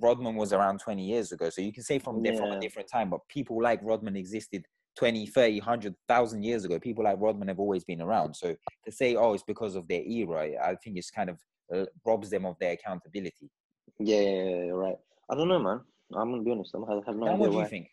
Rodman 0.00 0.36
was 0.36 0.52
around 0.52 0.80
20 0.80 1.04
years 1.04 1.32
ago. 1.32 1.50
So 1.50 1.60
you 1.60 1.72
can 1.72 1.82
say 1.82 1.98
from 1.98 2.22
they're 2.22 2.36
from 2.36 2.52
a 2.52 2.60
different 2.60 2.88
time, 2.88 3.10
but 3.10 3.20
people 3.28 3.62
like 3.62 3.80
Rodman 3.82 4.16
existed 4.16 4.64
20, 4.96 5.26
30, 5.26 5.58
100,000 5.60 6.42
years 6.42 6.64
ago. 6.64 6.78
People 6.78 7.04
like 7.04 7.20
Rodman 7.20 7.48
have 7.48 7.58
always 7.58 7.84
been 7.84 8.02
around. 8.02 8.34
So 8.34 8.54
to 8.84 8.92
say, 8.92 9.16
oh, 9.16 9.34
it's 9.34 9.42
because 9.42 9.74
of 9.74 9.88
their 9.88 10.02
era, 10.02 10.50
I 10.62 10.74
think 10.76 10.96
it's 10.96 11.10
kind 11.10 11.30
of 11.30 11.38
uh, 11.72 11.86
robs 12.04 12.30
them 12.30 12.44
of 12.44 12.56
their 12.58 12.72
accountability. 12.72 13.50
Yeah, 13.98 14.20
yeah, 14.20 14.30
yeah, 14.30 14.64
yeah, 14.64 14.70
right. 14.72 14.96
I 15.30 15.34
don't 15.34 15.48
know, 15.48 15.58
man. 15.58 15.80
I'm 16.14 16.30
gonna 16.30 16.42
be 16.42 16.50
honest. 16.50 16.74
I'm, 16.74 16.82
have 16.82 17.16
no 17.16 17.26
Dan, 17.26 17.34
idea 17.34 17.38
what 17.38 17.50
do 17.50 17.56
why. 17.56 17.62
you 17.62 17.68
think? 17.68 17.88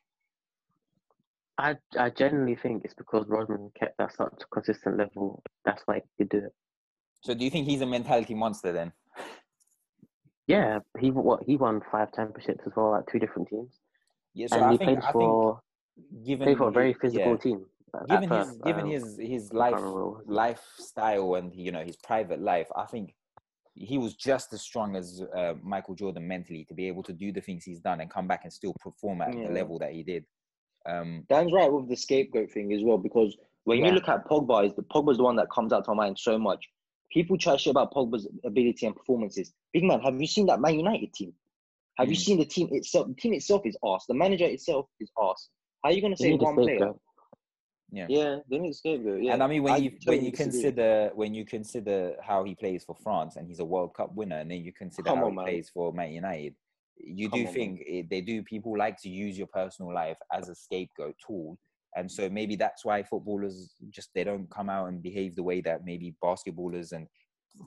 I 1.57 1.77
I 1.97 2.09
genuinely 2.09 2.55
think 2.55 2.83
it's 2.85 2.93
because 2.93 3.25
Rodman 3.27 3.71
kept 3.79 3.99
at 3.99 4.13
such 4.15 4.41
a 4.41 4.45
consistent 4.53 4.97
level. 4.97 5.41
That's 5.65 5.81
why 5.85 5.95
he 5.95 6.01
could 6.17 6.29
do 6.29 6.45
it. 6.45 6.53
So 7.21 7.33
do 7.33 7.43
you 7.43 7.49
think 7.49 7.67
he's 7.67 7.81
a 7.81 7.85
mentality 7.85 8.33
monster 8.33 8.71
then? 8.71 8.93
Yeah, 10.47 10.79
he 10.99 11.11
what 11.11 11.43
he 11.45 11.57
won 11.57 11.79
five 11.91 12.11
championships 12.11 12.63
as 12.65 12.73
well 12.75 12.95
at 12.95 13.05
two 13.07 13.19
different 13.19 13.49
teams, 13.49 13.77
Yeah, 14.33 14.47
so 14.47 14.55
and 14.55 14.65
I 14.65 14.71
he 14.71 14.77
think, 14.79 14.89
played 14.89 14.97
I 15.03 15.11
think 15.11 15.13
for 15.13 15.59
given 16.25 16.45
played 16.45 16.57
for 16.57 16.67
a 16.67 16.71
very 16.71 16.93
physical 16.93 17.31
yeah, 17.31 17.37
team. 17.37 17.65
given 18.07 18.29
his 18.29 18.57
given 18.57 18.85
um, 18.85 18.91
his 18.91 19.17
his 19.17 19.53
life 19.53 19.71
can't 19.73 19.83
remember 19.83 20.09
what 20.09 20.21
it 20.21 20.27
was. 20.27 20.35
lifestyle 20.35 21.35
and 21.35 21.53
you 21.55 21.71
know 21.71 21.83
his 21.83 21.95
private 21.97 22.41
life, 22.41 22.67
I 22.75 22.85
think 22.85 23.15
he 23.75 23.97
was 23.97 24.15
just 24.15 24.51
as 24.53 24.61
strong 24.61 24.95
as 24.95 25.23
uh, 25.35 25.53
Michael 25.63 25.95
Jordan 25.95 26.27
mentally 26.27 26.65
to 26.65 26.73
be 26.73 26.87
able 26.87 27.03
to 27.03 27.13
do 27.13 27.31
the 27.31 27.39
things 27.41 27.63
he's 27.63 27.79
done 27.79 28.01
and 28.01 28.09
come 28.09 28.27
back 28.27 28.41
and 28.43 28.51
still 28.51 28.73
perform 28.81 29.21
at 29.21 29.33
Yeah. 29.33 29.47
the 29.47 29.53
level 29.53 29.79
that 29.79 29.91
he 29.93 30.03
did. 30.03 30.25
Um, 30.85 31.25
Dan's 31.29 31.53
right 31.53 31.71
with 31.71 31.87
the 31.87 31.95
scapegoat 31.95 32.51
thing 32.51 32.73
as 32.73 32.83
well 32.83 32.97
because 32.97 33.37
when 33.63 33.79
Yeah. 33.79 33.87
you 33.87 33.91
look 33.93 34.09
at 34.09 34.25
Pogba, 34.27 34.65
is 34.65 34.73
the 34.75 34.83
Pogba's 34.83 35.17
the 35.17 35.23
one 35.23 35.35
that 35.37 35.49
comes 35.51 35.71
out 35.71 35.85
to 35.85 35.91
my 35.93 36.05
mind 36.05 36.19
so 36.19 36.37
much. 36.37 36.67
People 37.11 37.37
try 37.37 37.55
shit 37.57 37.71
about 37.71 37.93
Pogba's 37.93 38.27
ability 38.43 38.85
and 38.85 38.95
performances. 38.95 39.53
Big 39.73 39.83
man, 39.83 39.99
have 40.01 40.19
you 40.19 40.27
seen 40.27 40.45
that 40.47 40.59
Man 40.59 40.75
United 40.77 41.13
team? 41.13 41.33
Have 41.97 42.09
you 42.09 42.15
Mm. 42.15 42.19
seen 42.19 42.37
the 42.37 42.45
team 42.45 42.69
itself? 42.71 43.07
The 43.07 43.13
team 43.15 43.33
itself 43.33 43.65
is 43.65 43.77
arse. 43.83 44.05
The 44.07 44.13
manager 44.13 44.45
itself 44.45 44.87
is 44.99 45.11
arse. 45.17 45.49
How 45.83 45.89
are 45.89 45.93
you 45.93 46.01
gonna 46.01 46.17
They 46.17 46.25
say 46.25 46.33
one 46.35 46.55
player? 46.55 46.67
scapegoat. 46.67 46.99
yeah. 47.91 48.07
Yeah, 48.09 48.37
they 48.49 48.59
need 48.59 48.71
a 48.71 48.73
scapegoat. 48.73 49.23
Yeah, 49.23 49.33
And 49.33 49.43
I 49.43 49.47
mean, 49.47 49.63
when 49.63 49.81
you 49.81 49.91
when 50.05 50.23
you 50.23 50.31
disagree. 50.31 50.51
consider 50.51 51.11
when 51.15 51.33
you 51.33 51.45
consider 51.45 52.15
how 52.21 52.43
he 52.43 52.55
plays 52.55 52.83
for 52.83 52.95
France 53.03 53.35
and 53.37 53.47
he's 53.47 53.59
a 53.59 53.65
World 53.65 53.93
Cup 53.93 54.13
winner, 54.13 54.37
and 54.39 54.51
then 54.51 54.61
you 54.63 54.73
consider 54.73 55.09
Come 55.09 55.19
how 55.19 55.25
on, 55.25 55.31
he 55.31 55.35
man. 55.37 55.45
plays 55.45 55.69
for 55.69 55.93
Man 55.93 56.11
United, 56.11 56.55
you 56.97 57.29
Come 57.29 57.39
do 57.41 57.47
on, 57.47 57.53
think 57.53 57.81
it, 57.85 58.09
they 58.09 58.21
do. 58.21 58.43
People 58.43 58.77
like 58.77 58.97
to 59.01 59.09
use 59.09 59.37
your 59.37 59.47
personal 59.47 59.93
life 59.93 60.17
as 60.33 60.49
a 60.49 60.55
scapegoat 60.55 61.15
tool, 61.25 61.57
and 61.95 62.11
so 62.11 62.29
maybe 62.29 62.55
that's 62.57 62.83
why 62.83 63.01
footballers 63.03 63.73
just 63.89 64.09
they 64.13 64.25
don't 64.25 64.49
come 64.51 64.69
out 64.69 64.87
and 64.87 65.01
behave 65.01 65.35
the 65.35 65.43
way 65.43 65.61
that 65.61 65.85
maybe 65.85 66.13
basketballers 66.23 66.91
and 66.91 67.07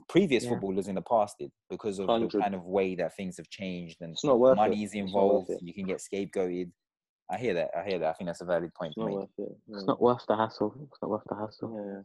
previous 0.07 0.43
Yeah. 0.43 0.51
footballers 0.51 0.87
in 0.87 0.95
the 0.95 1.01
past 1.01 1.35
did 1.39 1.51
because 1.69 1.99
of 1.99 2.07
the 2.07 2.27
kind 2.39 2.55
of 2.55 2.63
way 2.65 2.95
that 2.95 3.15
things 3.15 3.37
have 3.37 3.49
changed 3.49 3.97
and 4.01 4.13
it's 4.13 4.23
not 4.23 4.39
worth 4.39 4.57
money 4.57 4.81
it. 4.81 4.85
is 4.85 4.93
It's 4.93 4.95
not 4.95 5.03
worth 5.03 5.07
involved. 5.07 5.49
it. 5.49 5.61
You 5.61 5.73
can 5.73 5.85
get 5.85 5.99
scapegoated. 5.99 6.71
I 7.29 7.37
hear 7.37 7.53
that. 7.55 7.71
I 7.75 7.83
hear 7.87 7.99
that. 7.99 8.09
I 8.09 8.13
think 8.13 8.27
that's 8.27 8.41
a 8.41 8.45
valid 8.45 8.73
point 8.73 8.89
It's 8.89 8.95
to 8.95 9.01
not 9.01 9.11
worth 9.11 9.29
it. 9.37 9.57
It's 9.69 9.85
not 9.85 10.01
worth 10.01 10.25
the 10.27 10.35
hassle. 10.35 10.73
It's 10.91 11.01
not 11.01 11.09
worth 11.11 11.23
the 11.27 11.35
hassle. 11.35 12.03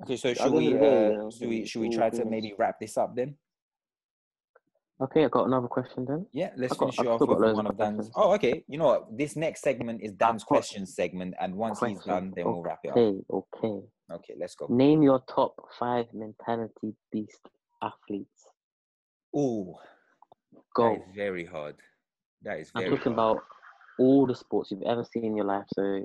Yeah. 0.00 0.04
Okay, 0.04 0.16
so 0.16 0.34
should 0.34 0.52
we 0.52 0.72
day, 0.72 1.14
uh, 1.14 1.30
should 1.30 1.48
we 1.48 1.64
should 1.66 1.80
we 1.80 1.90
try 1.90 2.10
to 2.10 2.24
maybe 2.24 2.54
wrap 2.58 2.80
this 2.80 2.96
up 2.96 3.14
then? 3.14 3.36
Okay, 5.00 5.24
I 5.24 5.28
got 5.28 5.46
another 5.46 5.68
question 5.68 6.04
then. 6.04 6.26
Yeah, 6.32 6.50
let's 6.56 6.72
got- 6.74 6.94
finish 6.94 6.98
I've 7.00 7.06
it 7.06 7.08
off 7.08 7.20
with 7.20 7.28
one 7.54 7.66
of 7.66 7.72
of 7.72 7.76
Dan's. 7.78 8.10
Oh, 8.14 8.32
okay. 8.34 8.64
You 8.68 8.78
know 8.78 8.86
what? 8.86 9.16
This 9.16 9.36
next 9.36 9.62
segment 9.62 10.00
is 10.02 10.12
Dan's 10.12 10.44
question 10.44 10.86
segment, 10.86 11.34
and 11.40 11.54
once 11.56 11.80
he's 11.80 12.02
done, 12.04 12.32
then 12.34 12.46
we'll 12.46 12.62
wrap 12.62 12.80
it 12.84 12.90
up. 12.90 12.96
Okay, 12.96 13.20
okay. 13.30 13.86
Okay, 14.12 14.34
let's 14.38 14.54
go. 14.54 14.66
Name 14.68 15.02
your 15.02 15.20
top 15.28 15.54
five 15.78 16.06
mentality 16.12 16.94
beast 17.10 17.40
athletes. 17.82 18.46
Oh, 19.34 19.78
Go. 20.74 20.90
that 20.94 21.00
is 21.08 21.14
very 21.14 21.44
hard. 21.44 21.76
That 22.42 22.58
is 22.60 22.70
I'm 22.74 22.84
talking 22.84 23.14
hard. 23.14 23.36
about 23.38 23.42
all 23.98 24.26
the 24.26 24.34
sports 24.34 24.70
you've 24.70 24.82
ever 24.82 25.04
seen 25.04 25.24
in 25.24 25.36
your 25.36 25.46
life. 25.46 25.66
So 25.74 26.04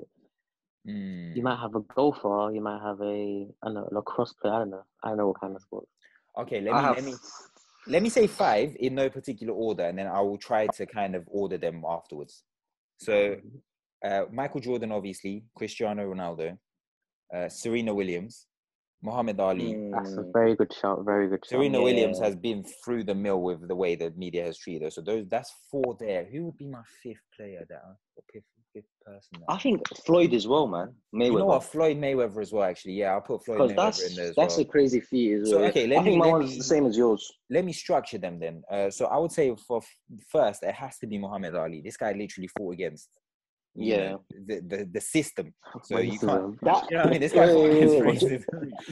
Mm. 0.86 1.36
you 1.36 1.42
might 1.42 1.58
have 1.58 1.74
a 1.74 1.80
golfer, 1.80 2.50
you 2.54 2.60
might 2.60 2.80
have 2.80 3.00
a 3.02 3.46
I 3.62 3.66
don't 3.66 3.74
know 3.74 3.88
lacrosse 3.92 4.32
player. 4.32 4.54
I 4.54 4.58
don't 4.60 4.70
know. 4.70 4.84
I 5.02 5.08
don't 5.08 5.18
know 5.18 5.26
what 5.28 5.40
kind 5.40 5.54
of 5.54 5.60
sports. 5.60 5.90
Okay, 6.38 6.60
let 6.60 6.74
me 6.74 6.80
have 6.80 6.94
let 6.94 7.04
me 7.04 7.14
let 7.86 8.02
me 8.02 8.08
say 8.08 8.26
five 8.26 8.76
in 8.78 8.94
no 8.94 9.10
particular 9.10 9.52
order, 9.52 9.84
and 9.84 9.98
then 9.98 10.06
I 10.06 10.20
will 10.20 10.38
try 10.38 10.66
to 10.66 10.86
kind 10.86 11.14
of 11.14 11.24
order 11.30 11.58
them 11.58 11.84
afterwards. 11.86 12.44
So, 12.98 13.36
uh, 14.04 14.24
Michael 14.32 14.60
Jordan, 14.60 14.92
obviously, 14.92 15.44
Cristiano 15.56 16.12
Ronaldo, 16.12 16.58
uh, 17.34 17.48
Serena 17.48 17.94
Williams, 17.94 18.46
Muhammad 19.02 19.38
Ali. 19.40 19.90
That's 19.92 20.14
a 20.14 20.22
Mm. 20.22 20.32
very 20.32 20.54
good 20.56 20.72
shout. 20.72 21.04
Very 21.04 21.28
good 21.28 21.44
shout. 21.44 21.50
Serena 21.50 21.80
Williams 21.82 22.18
has 22.18 22.34
been 22.34 22.64
through 22.84 23.04
the 23.04 23.14
mill 23.14 23.40
with 23.42 23.66
the 23.68 23.74
way 23.76 23.94
the 23.94 24.10
media 24.12 24.44
has 24.44 24.58
treated 24.58 24.82
her. 24.82 24.90
So 24.90 25.00
those 25.02 25.26
that's 25.28 25.52
four 25.70 25.96
there. 26.00 26.24
Who 26.24 26.46
would 26.46 26.56
be 26.58 26.66
my 26.66 26.82
fifth 27.02 27.22
player 27.36 27.64
that 27.68 27.82
I- 27.84 27.90
or 28.16 28.22
fifth, 28.32 28.44
fifth 28.74 28.86
person? 29.06 29.40
that- 29.40 29.50
I 29.54 29.58
think 29.58 29.86
Floyd 30.06 30.34
as 30.34 30.48
well, 30.48 30.66
man. 30.66 30.96
Mayweather. 31.14 31.24
you 31.32 31.38
know 31.38 31.46
what? 31.46 31.64
Floyd 31.64 31.96
Mayweather 31.96 32.40
as 32.42 32.52
well. 32.52 32.64
Actually, 32.64 32.94
yeah, 32.94 33.12
I'll 33.12 33.20
put 33.20 33.44
Floyd 33.44 33.58
Because 33.58 33.72
Mayweather 33.72 33.76
that's 33.76 34.10
in 34.10 34.16
there 34.16 34.30
as 34.30 34.34
that's 34.36 34.56
well. 34.56 34.66
a 34.66 34.68
crazy 34.68 35.00
feat 35.00 35.32
as 35.34 35.50
So, 35.50 35.56
well. 35.56 35.64
yeah. 35.64 35.70
okay, 35.70 35.86
let 35.86 35.98
I 36.00 36.02
think 36.02 36.14
me- 36.16 36.20
my 36.20 36.26
one's 36.36 36.56
the 36.56 36.64
same 36.64 36.84
as 36.86 36.96
yours. 36.96 37.22
Let 37.50 37.64
me 37.64 37.72
structure 37.72 38.18
them 38.18 38.38
then. 38.40 38.62
Uh, 38.70 38.90
so 38.90 39.06
I 39.06 39.16
would 39.18 39.30
say 39.32 39.54
for 39.54 39.78
f- 39.78 39.96
first, 40.28 40.62
it 40.64 40.74
has 40.74 40.98
to 40.98 41.06
be 41.06 41.18
Muhammad 41.18 41.54
Ali. 41.54 41.80
This 41.82 41.96
guy 41.96 42.12
literally 42.12 42.48
fought 42.48 42.72
against, 42.72 43.08
you 43.14 43.20
Yeah. 43.78 44.16
the, 44.46 44.60
the 44.60 44.88
the 44.92 45.00
system. 45.00 45.54
So 45.84 45.98
you 45.98 46.18
can't. 46.18 46.60
That, 46.62 46.90
You 46.90 46.96
know 46.96 47.02
what 47.04 47.06
I 47.06 47.10
mean? 47.10 47.20
This 47.20 47.32
guy 47.32 47.46
Wait, 47.46 47.54
fought 47.54 47.62
wait, 47.62 48.22
wait, 48.22 48.22
wait. 48.22 48.44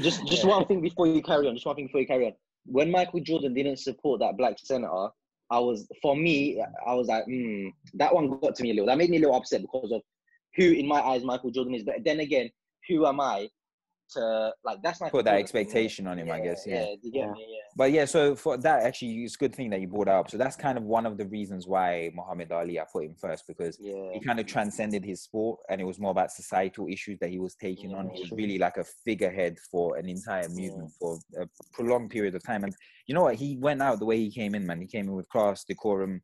just 0.03 0.25
just 0.27 0.45
Yeah. 0.45 0.51
one 0.51 0.67
thing 0.67 0.81
before 0.81 1.07
you 1.07 1.23
carry 1.23 1.49
on. 1.49 1.55
Just 1.55 1.67
one 1.67 1.77
thing 1.77 1.87
before 1.87 2.01
you 2.01 2.07
carry 2.07 2.27
on. 2.27 2.33
When 2.67 2.91
Michael 2.91 3.21
Jordan 3.21 3.55
didn't 3.55 3.79
support 3.79 4.21
that 4.21 4.37
black 4.37 4.57
senator, 4.59 5.09
I 5.51 5.59
was 5.59 5.89
for 6.03 6.17
me, 6.17 6.63
I 6.87 6.95
was 6.95 7.09
like, 7.09 7.25
hmm, 7.25 7.69
that 7.95 8.15
one 8.15 8.39
got 8.41 8.55
to 8.57 8.63
me 8.63 8.71
a 8.71 8.75
little. 8.75 8.87
That 8.87 8.99
made 8.99 9.11
me 9.11 9.19
a 9.19 9.21
little 9.21 9.37
upset 9.37 9.63
because 9.63 9.91
of 9.93 10.03
who, 10.57 10.65
in 10.73 10.87
my 10.87 11.01
eyes, 11.01 11.23
Michael 11.25 11.51
Jordan 11.51 11.75
is. 11.75 11.83
But 11.85 12.05
then 12.05 12.21
again, 12.21 12.51
who 12.89 13.07
am 13.07 13.21
I 13.21 13.49
to 14.11 14.53
like? 14.65 14.79
That's 14.83 15.01
not 15.01 15.11
Put 15.11 15.25
that 15.25 15.37
expectation 15.37 16.07
on 16.07 16.19
him, 16.19 16.31
I 16.31 16.41
guess. 16.41 16.67
Yeah. 16.67 16.83
Yeah, 16.85 16.95
you 17.03 17.13
get 17.13 17.19
Yeah. 17.21 17.33
me. 17.33 17.47
Yeah. 17.49 17.63
But 17.77 17.93
yeah, 17.93 18.05
so 18.05 18.35
for 18.35 18.57
that, 18.59 18.83
actually, 18.85 19.25
it's 19.25 19.35
a 19.35 19.39
good 19.39 19.55
thing 19.55 19.71
that 19.71 19.81
you 19.81 19.89
brought 19.89 20.09
up. 20.09 20.31
So 20.31 20.37
that's 20.39 20.57
kind 20.57 20.79
of 20.79 20.85
one 20.85 21.07
of 21.07 21.17
the 21.19 21.27
reasons 21.27 21.67
why 21.67 22.11
Muhammad 22.15 22.53
Ali, 22.53 22.79
I 22.81 22.85
put 22.93 23.05
him 23.05 23.15
first 23.15 23.45
because 23.47 23.79
Yeah. 23.81 24.13
he 24.13 24.21
kind 24.21 24.41
of 24.41 24.47
transcended 24.47 25.05
his 25.05 25.23
sport 25.23 25.61
and 25.69 25.81
it 25.81 25.85
was 25.85 25.99
more 25.99 26.11
about 26.11 26.31
societal 26.31 26.87
issues 26.89 27.19
that 27.21 27.31
he 27.31 27.39
was 27.39 27.55
taking 27.57 27.95
on. 27.95 28.09
He 28.11 28.21
was 28.23 28.33
really 28.33 28.59
like 28.59 28.77
a 28.77 28.85
figurehead 29.05 29.59
for 29.71 29.97
an 29.97 30.09
entire 30.09 30.49
movement 30.49 30.93
for 30.99 31.19
a 31.39 31.47
prolonged 31.73 32.11
period 32.11 32.35
of 32.35 32.43
time. 32.45 32.65
And 32.65 32.75
you 33.07 33.15
know 33.15 33.23
what? 33.23 33.35
He 33.37 33.57
went 33.57 33.83
out 33.83 33.99
the 33.99 34.07
way 34.07 34.19
he 34.19 34.31
came 34.31 34.55
in, 34.55 34.67
man. 34.67 34.81
He 34.81 34.87
came 34.87 35.07
in 35.09 35.15
with 35.15 35.29
class, 35.29 35.65
decorum, 35.65 36.23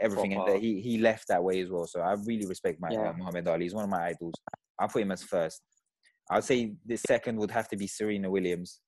everything, 0.00 0.32
and 0.34 0.62
he 0.62 0.80
he 0.80 0.98
left 0.98 1.28
that 1.28 1.42
way 1.42 1.60
as 1.60 1.70
well. 1.70 1.86
So 1.86 2.00
I 2.00 2.14
really 2.26 2.46
respect 2.46 2.80
my 2.80 2.90
Yeah. 2.90 3.10
uh, 3.10 3.12
Muhammad 3.14 3.46
Ali. 3.48 3.64
He's 3.64 3.74
one 3.74 3.84
of 3.84 3.90
my 3.90 4.06
idols. 4.06 4.34
I'll 4.78 4.88
put 4.88 5.02
him 5.02 5.12
as 5.12 5.22
first. 5.22 5.62
I'd 6.30 6.44
say 6.44 6.74
the 6.86 6.96
second 6.96 7.36
would 7.38 7.50
have 7.50 7.68
to 7.68 7.76
be 7.76 7.86
Serena 7.86 8.30
Williams. 8.30 8.80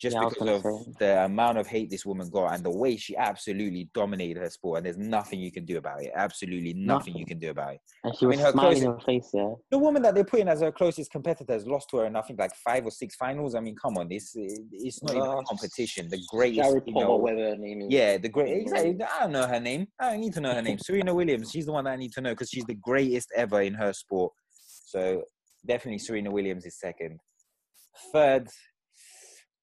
Just 0.00 0.16
Yeah, 0.16 0.30
because 0.30 0.48
of 0.48 0.62
say. 0.62 0.92
the 0.98 1.24
amount 1.26 1.58
of 1.58 1.66
hate 1.66 1.90
this 1.90 2.06
woman 2.06 2.30
got 2.30 2.54
and 2.54 2.64
the 2.64 2.70
way 2.70 2.96
she 2.96 3.14
absolutely 3.18 3.90
dominated 3.92 4.38
her 4.40 4.48
sport, 4.48 4.78
and 4.78 4.86
there's 4.86 4.96
nothing 4.96 5.38
you 5.40 5.52
can 5.52 5.66
do 5.66 5.76
about 5.76 6.02
it. 6.02 6.10
Absolutely 6.16 6.72
nothing, 6.72 7.14
you 7.14 7.26
can 7.26 7.38
do 7.38 7.50
about 7.50 7.74
it. 7.74 7.80
And 8.04 8.16
she 8.16 8.24
I 8.24 8.28
was 8.28 8.36
mean, 8.38 8.46
her 8.46 8.52
smiling 8.52 8.76
in 8.78 8.82
closest- 8.84 9.06
her 9.06 9.12
face. 9.12 9.30
Yeah. 9.34 9.52
The 9.70 9.76
woman 9.76 10.00
that 10.00 10.14
they 10.14 10.24
put 10.24 10.40
in 10.40 10.48
as 10.48 10.62
her 10.62 10.72
closest 10.72 11.10
competitor 11.10 11.52
has 11.52 11.66
lost 11.66 11.90
to 11.90 11.98
her 11.98 12.06
in 12.06 12.16
I 12.16 12.22
think 12.22 12.38
like 12.38 12.54
five 12.54 12.86
or 12.86 12.90
six 12.90 13.14
finals. 13.16 13.54
I 13.54 13.60
mean, 13.60 13.76
come 13.76 13.98
on, 13.98 14.08
this 14.08 14.34
eh, 14.38 14.46
it's 14.72 15.02
not 15.02 15.16
even 15.16 15.28
a 15.28 15.42
competition. 15.44 16.08
The 16.08 16.22
greatest, 16.30 16.70
Sharapova, 16.70 16.82
you 16.86 16.94
know, 16.94 17.16
whatever 17.16 17.50
her 17.50 17.56
name 17.58 17.82
is. 17.82 17.88
yeah, 17.90 18.16
the 18.16 18.30
great. 18.30 18.56
Exactly. 18.62 18.96
I 19.02 19.20
don't 19.24 19.32
know 19.32 19.46
her 19.46 19.60
name. 19.60 19.86
I 20.00 20.12
don't 20.12 20.20
need 20.22 20.32
to 20.32 20.40
know 20.40 20.54
her 20.54 20.62
name. 20.62 20.78
Serena 20.78 21.12
Williams. 21.14 21.50
She's 21.50 21.66
the 21.66 21.72
one 21.72 21.84
that 21.84 21.90
I 21.90 21.96
need 21.96 22.12
to 22.12 22.22
know 22.22 22.30
because 22.30 22.48
she's 22.48 22.64
the 22.64 22.74
greatest 22.74 23.28
ever 23.36 23.60
in 23.60 23.74
her 23.74 23.92
sport. 23.92 24.32
So 24.86 25.24
definitely 25.66 25.98
Serena 25.98 26.30
Williams 26.30 26.66
is 26.66 26.78
second. 26.78 27.18
Third, 28.12 28.48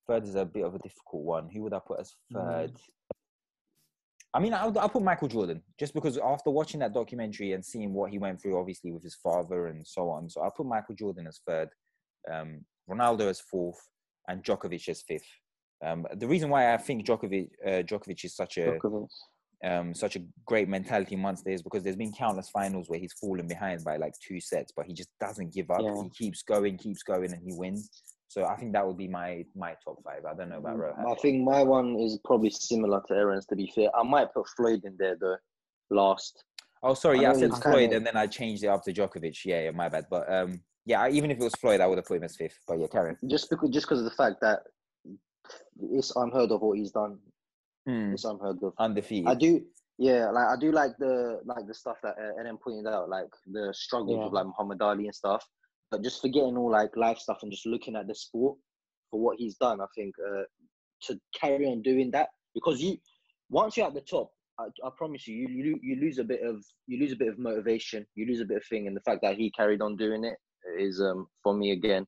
third 0.07 0.23
is 0.23 0.35
a 0.35 0.45
bit 0.45 0.63
of 0.63 0.75
a 0.75 0.79
difficult 0.79 1.23
one. 1.23 1.49
Who 1.49 1.63
would 1.63 1.73
I 1.73 1.79
put 1.85 1.99
as 1.99 2.13
third? 2.33 2.73
I 4.33 4.39
mean, 4.39 4.53
I'll, 4.53 4.77
I'll 4.77 4.89
put 4.89 5.01
Michael 5.01 5.29
Jordan 5.29 5.63
just 5.79 5.93
because 5.93 6.17
after 6.17 6.51
watching 6.51 6.79
that 6.81 6.93
documentary 6.93 7.53
and 7.53 7.65
seeing 7.65 7.93
what 7.93 8.11
he 8.11 8.19
went 8.19 8.41
through, 8.41 8.59
obviously 8.59 8.91
with 8.91 9.01
his 9.01 9.15
father 9.15 9.67
and 9.67 9.85
so 9.87 10.09
on. 10.09 10.29
So 10.29 10.41
I'll 10.41 10.51
put 10.51 10.67
Michael 10.67 10.95
Jordan 10.95 11.27
as 11.27 11.39
third, 11.47 11.69
um, 12.31 12.63
Ronaldo 12.89 13.29
as 13.29 13.39
fourth, 13.39 13.79
and 14.27 14.43
Djokovic 14.43 14.89
as 14.89 15.01
fifth. 15.01 15.25
Um, 15.83 16.05
the 16.15 16.27
reason 16.27 16.49
why 16.49 16.73
I 16.73 16.77
think 16.77 17.05
Djokovic, 17.05 17.49
uh, 17.65 17.69
Djokovic 17.83 18.25
is 18.25 18.35
such 18.35 18.57
a 18.57 18.61
Djokovic. 18.61 19.07
Um, 19.63 19.93
such 19.93 20.15
a 20.15 20.19
great 20.45 20.67
mentality 20.67 21.15
monster 21.15 21.49
is 21.49 21.61
because 21.61 21.83
there's 21.83 21.95
been 21.95 22.13
countless 22.13 22.49
finals 22.49 22.89
where 22.89 22.99
he's 22.99 23.13
fallen 23.13 23.47
behind 23.47 23.83
by 23.83 23.97
like 23.97 24.13
two 24.25 24.39
sets, 24.39 24.71
but 24.75 24.85
he 24.85 24.93
just 24.93 25.09
doesn't 25.19 25.53
give 25.53 25.71
up. 25.71 25.81
Yeah. 25.81 26.03
He 26.03 26.09
keeps 26.09 26.43
going, 26.43 26.77
keeps 26.77 27.03
going, 27.03 27.31
and 27.33 27.41
he 27.43 27.53
wins. 27.53 27.89
So 28.29 28.45
I 28.45 28.55
think 28.57 28.73
that 28.73 28.85
would 28.85 28.97
be 28.97 29.07
my 29.07 29.45
my 29.55 29.73
top 29.83 30.03
five. 30.03 30.25
I 30.29 30.33
don't 30.35 30.49
know 30.49 30.57
about 30.57 30.77
Rohan. 30.77 31.05
Mm, 31.05 31.11
I 31.11 31.15
think 31.21 31.43
my 31.43 31.63
one 31.63 31.95
is 31.99 32.19
probably 32.25 32.49
similar 32.49 33.01
to 33.07 33.13
Aaron's. 33.13 33.45
To 33.47 33.55
be 33.55 33.71
fair, 33.73 33.89
I 33.95 34.03
might 34.03 34.33
put 34.33 34.47
Floyd 34.55 34.81
in 34.83 34.95
there 34.99 35.15
though. 35.19 35.37
Last, 35.89 36.43
Oh, 36.83 36.93
sorry. 36.93 37.19
I 37.19 37.21
Yeah, 37.21 37.29
I 37.29 37.33
know 37.33 37.39
said 37.39 37.63
Floyd, 37.63 37.79
kinda- 37.79 37.95
and 37.97 38.05
then 38.05 38.17
I 38.17 38.27
changed 38.27 38.63
it 38.63 38.67
up 38.67 38.83
to 38.83 38.93
Djokovic. 38.93 39.45
Yeah, 39.45 39.61
yeah, 39.63 39.71
my 39.71 39.87
bad. 39.89 40.05
But 40.11 40.31
um, 40.31 40.61
yeah, 40.85 41.07
even 41.07 41.31
if 41.31 41.37
it 41.39 41.43
was 41.43 41.55
Floyd, 41.55 41.79
I 41.81 41.87
would 41.87 41.97
have 41.97 42.05
put 42.05 42.17
him 42.17 42.23
as 42.25 42.35
fifth. 42.35 42.59
But 42.67 42.79
yeah, 42.79 42.87
Karen. 42.87 43.17
just 43.27 43.49
because 43.49 43.69
just 43.71 43.87
because 43.87 43.99
of 43.99 44.05
the 44.05 44.11
fact 44.11 44.41
that 44.41 44.59
it's 45.79 46.13
unheard 46.15 46.51
of 46.51 46.61
what 46.61 46.77
he's 46.77 46.91
done. 46.91 47.17
Hmm. 47.87 48.11
It's 48.13 48.25
unheard 48.25 48.61
of. 48.63 48.73
Undefeated. 48.79 49.27
I 49.27 49.33
do, 49.35 49.61
yeah, 49.97 50.29
like 50.29 50.47
I 50.47 50.59
do 50.59 50.71
like 50.71 50.91
the 50.99 51.39
like 51.45 51.65
the 51.67 51.73
stuff 51.73 51.97
that 52.03 52.15
uh, 52.19 52.39
Ellen 52.39 52.57
pointed 52.57 52.85
out, 52.85 53.07
like 53.09 53.29
the 53.49 53.73
struggles 53.73 54.17
Yeah. 54.19 54.25
of 54.25 54.33
like 54.33 54.45
Muhammad 54.45 54.81
Ali 54.81 55.05
and 55.05 55.15
stuff. 55.15 55.43
But 55.89 56.03
just 56.03 56.19
forgetting 56.21 56.57
all 56.57 56.69
like 56.69 56.97
life 56.97 57.17
stuff 57.17 57.39
and 57.43 57.51
just 57.51 57.65
looking 57.65 57.95
at 57.95 58.07
the 58.07 58.13
sport 58.15 58.57
for 59.09 59.21
what 59.21 59.37
he's 59.39 59.55
done, 59.55 59.79
I 59.79 59.85
think 59.95 60.13
uh, 60.19 60.43
to 61.03 61.19
carry 61.39 61.65
on 61.65 61.81
doing 61.81 62.11
that 62.11 62.27
because 62.53 62.81
you 62.81 62.97
once 63.49 63.77
you're 63.77 63.87
at 63.87 63.93
the 63.93 64.01
top, 64.01 64.31
I, 64.59 64.65
I 64.85 64.89
promise 64.97 65.25
you, 65.25 65.35
you 65.35 65.47
you 65.47 65.79
you 65.81 65.95
lose 66.01 66.17
a 66.19 66.25
bit 66.25 66.41
of 66.41 66.61
you 66.87 66.99
lose 66.99 67.13
a 67.13 67.15
bit 67.15 67.29
of 67.29 67.39
motivation, 67.39 68.05
you 68.15 68.27
lose 68.27 68.41
a 68.41 68.45
bit 68.45 68.57
of 68.57 68.65
thing, 68.65 68.87
and 68.87 68.97
the 68.97 69.01
fact 69.01 69.21
that 69.21 69.37
he 69.37 69.49
carried 69.51 69.81
on 69.81 69.95
doing 69.95 70.25
it 70.25 70.35
is 70.77 70.99
um 70.99 71.27
for 71.41 71.53
me 71.53 71.71
again. 71.71 72.05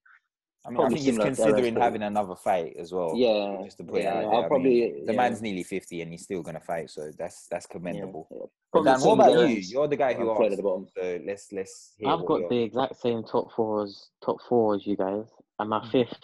I 0.65 0.69
mean, 0.71 0.77
I 0.77 0.81
probably 0.81 0.97
think 0.99 1.15
he's 1.15 1.23
considering 1.23 1.75
having 1.77 2.03
another 2.03 2.35
fight 2.35 2.75
as 2.77 2.91
well. 2.91 3.13
Yeah, 3.15 3.61
Just 3.63 3.77
to 3.77 3.83
put 3.85 4.01
yeah, 4.01 4.19
it 4.19 4.25
out 4.25 4.33
I'll. 4.33 4.43
I 4.43 4.47
probably- 4.47 4.69
mean, 4.91 5.05
the 5.05 5.13
yeah. 5.13 5.17
man's 5.17 5.41
nearly 5.41 5.63
fifty 5.63 6.01
and 6.01 6.11
he's 6.11 6.23
still 6.23 6.41
gonna 6.43 6.59
fight, 6.59 6.89
so 6.89 7.11
that's 7.17 7.47
that's 7.47 7.65
commendable. 7.65 8.27
yeah. 8.29 8.37
But 8.41 8.49
Probably 8.83 8.91
Dan, 8.91 9.01
what 9.01 9.13
about 9.13 9.49
you? 9.49 9.55
You're 9.55 9.87
the 9.87 9.95
guy 9.95 10.13
who 10.13 10.29
I'm 10.29 10.35
Floyd 10.35 10.47
asked. 10.47 10.51
at 10.53 10.57
the 10.57 10.63
bottom. 10.63 10.87
So 10.95 11.19
let's 11.25 11.51
let's 11.53 11.93
hear 11.97 12.09
I've 12.09 12.25
got 12.25 12.49
the 12.49 12.57
exact 12.61 12.97
same 12.99 13.23
top 13.23 13.51
fours, 13.53 14.09
top 14.23 14.37
four 14.49 14.75
as 14.75 14.85
you 14.85 14.97
guys, 14.97 15.25
and 15.59 15.69
my 15.69 15.79
Mhm. 15.79 15.91
fifth, 15.91 16.19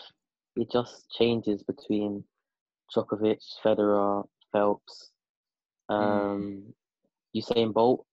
it 0.58 0.70
just 0.70 1.10
changes 1.12 1.64
between 1.64 2.24
Djokovic, 2.94 3.40
Federer, 3.64 4.28
Phelps, 4.52 5.12
um, 5.90 6.74
Usain 7.36 7.74
Bolt. 7.74 8.06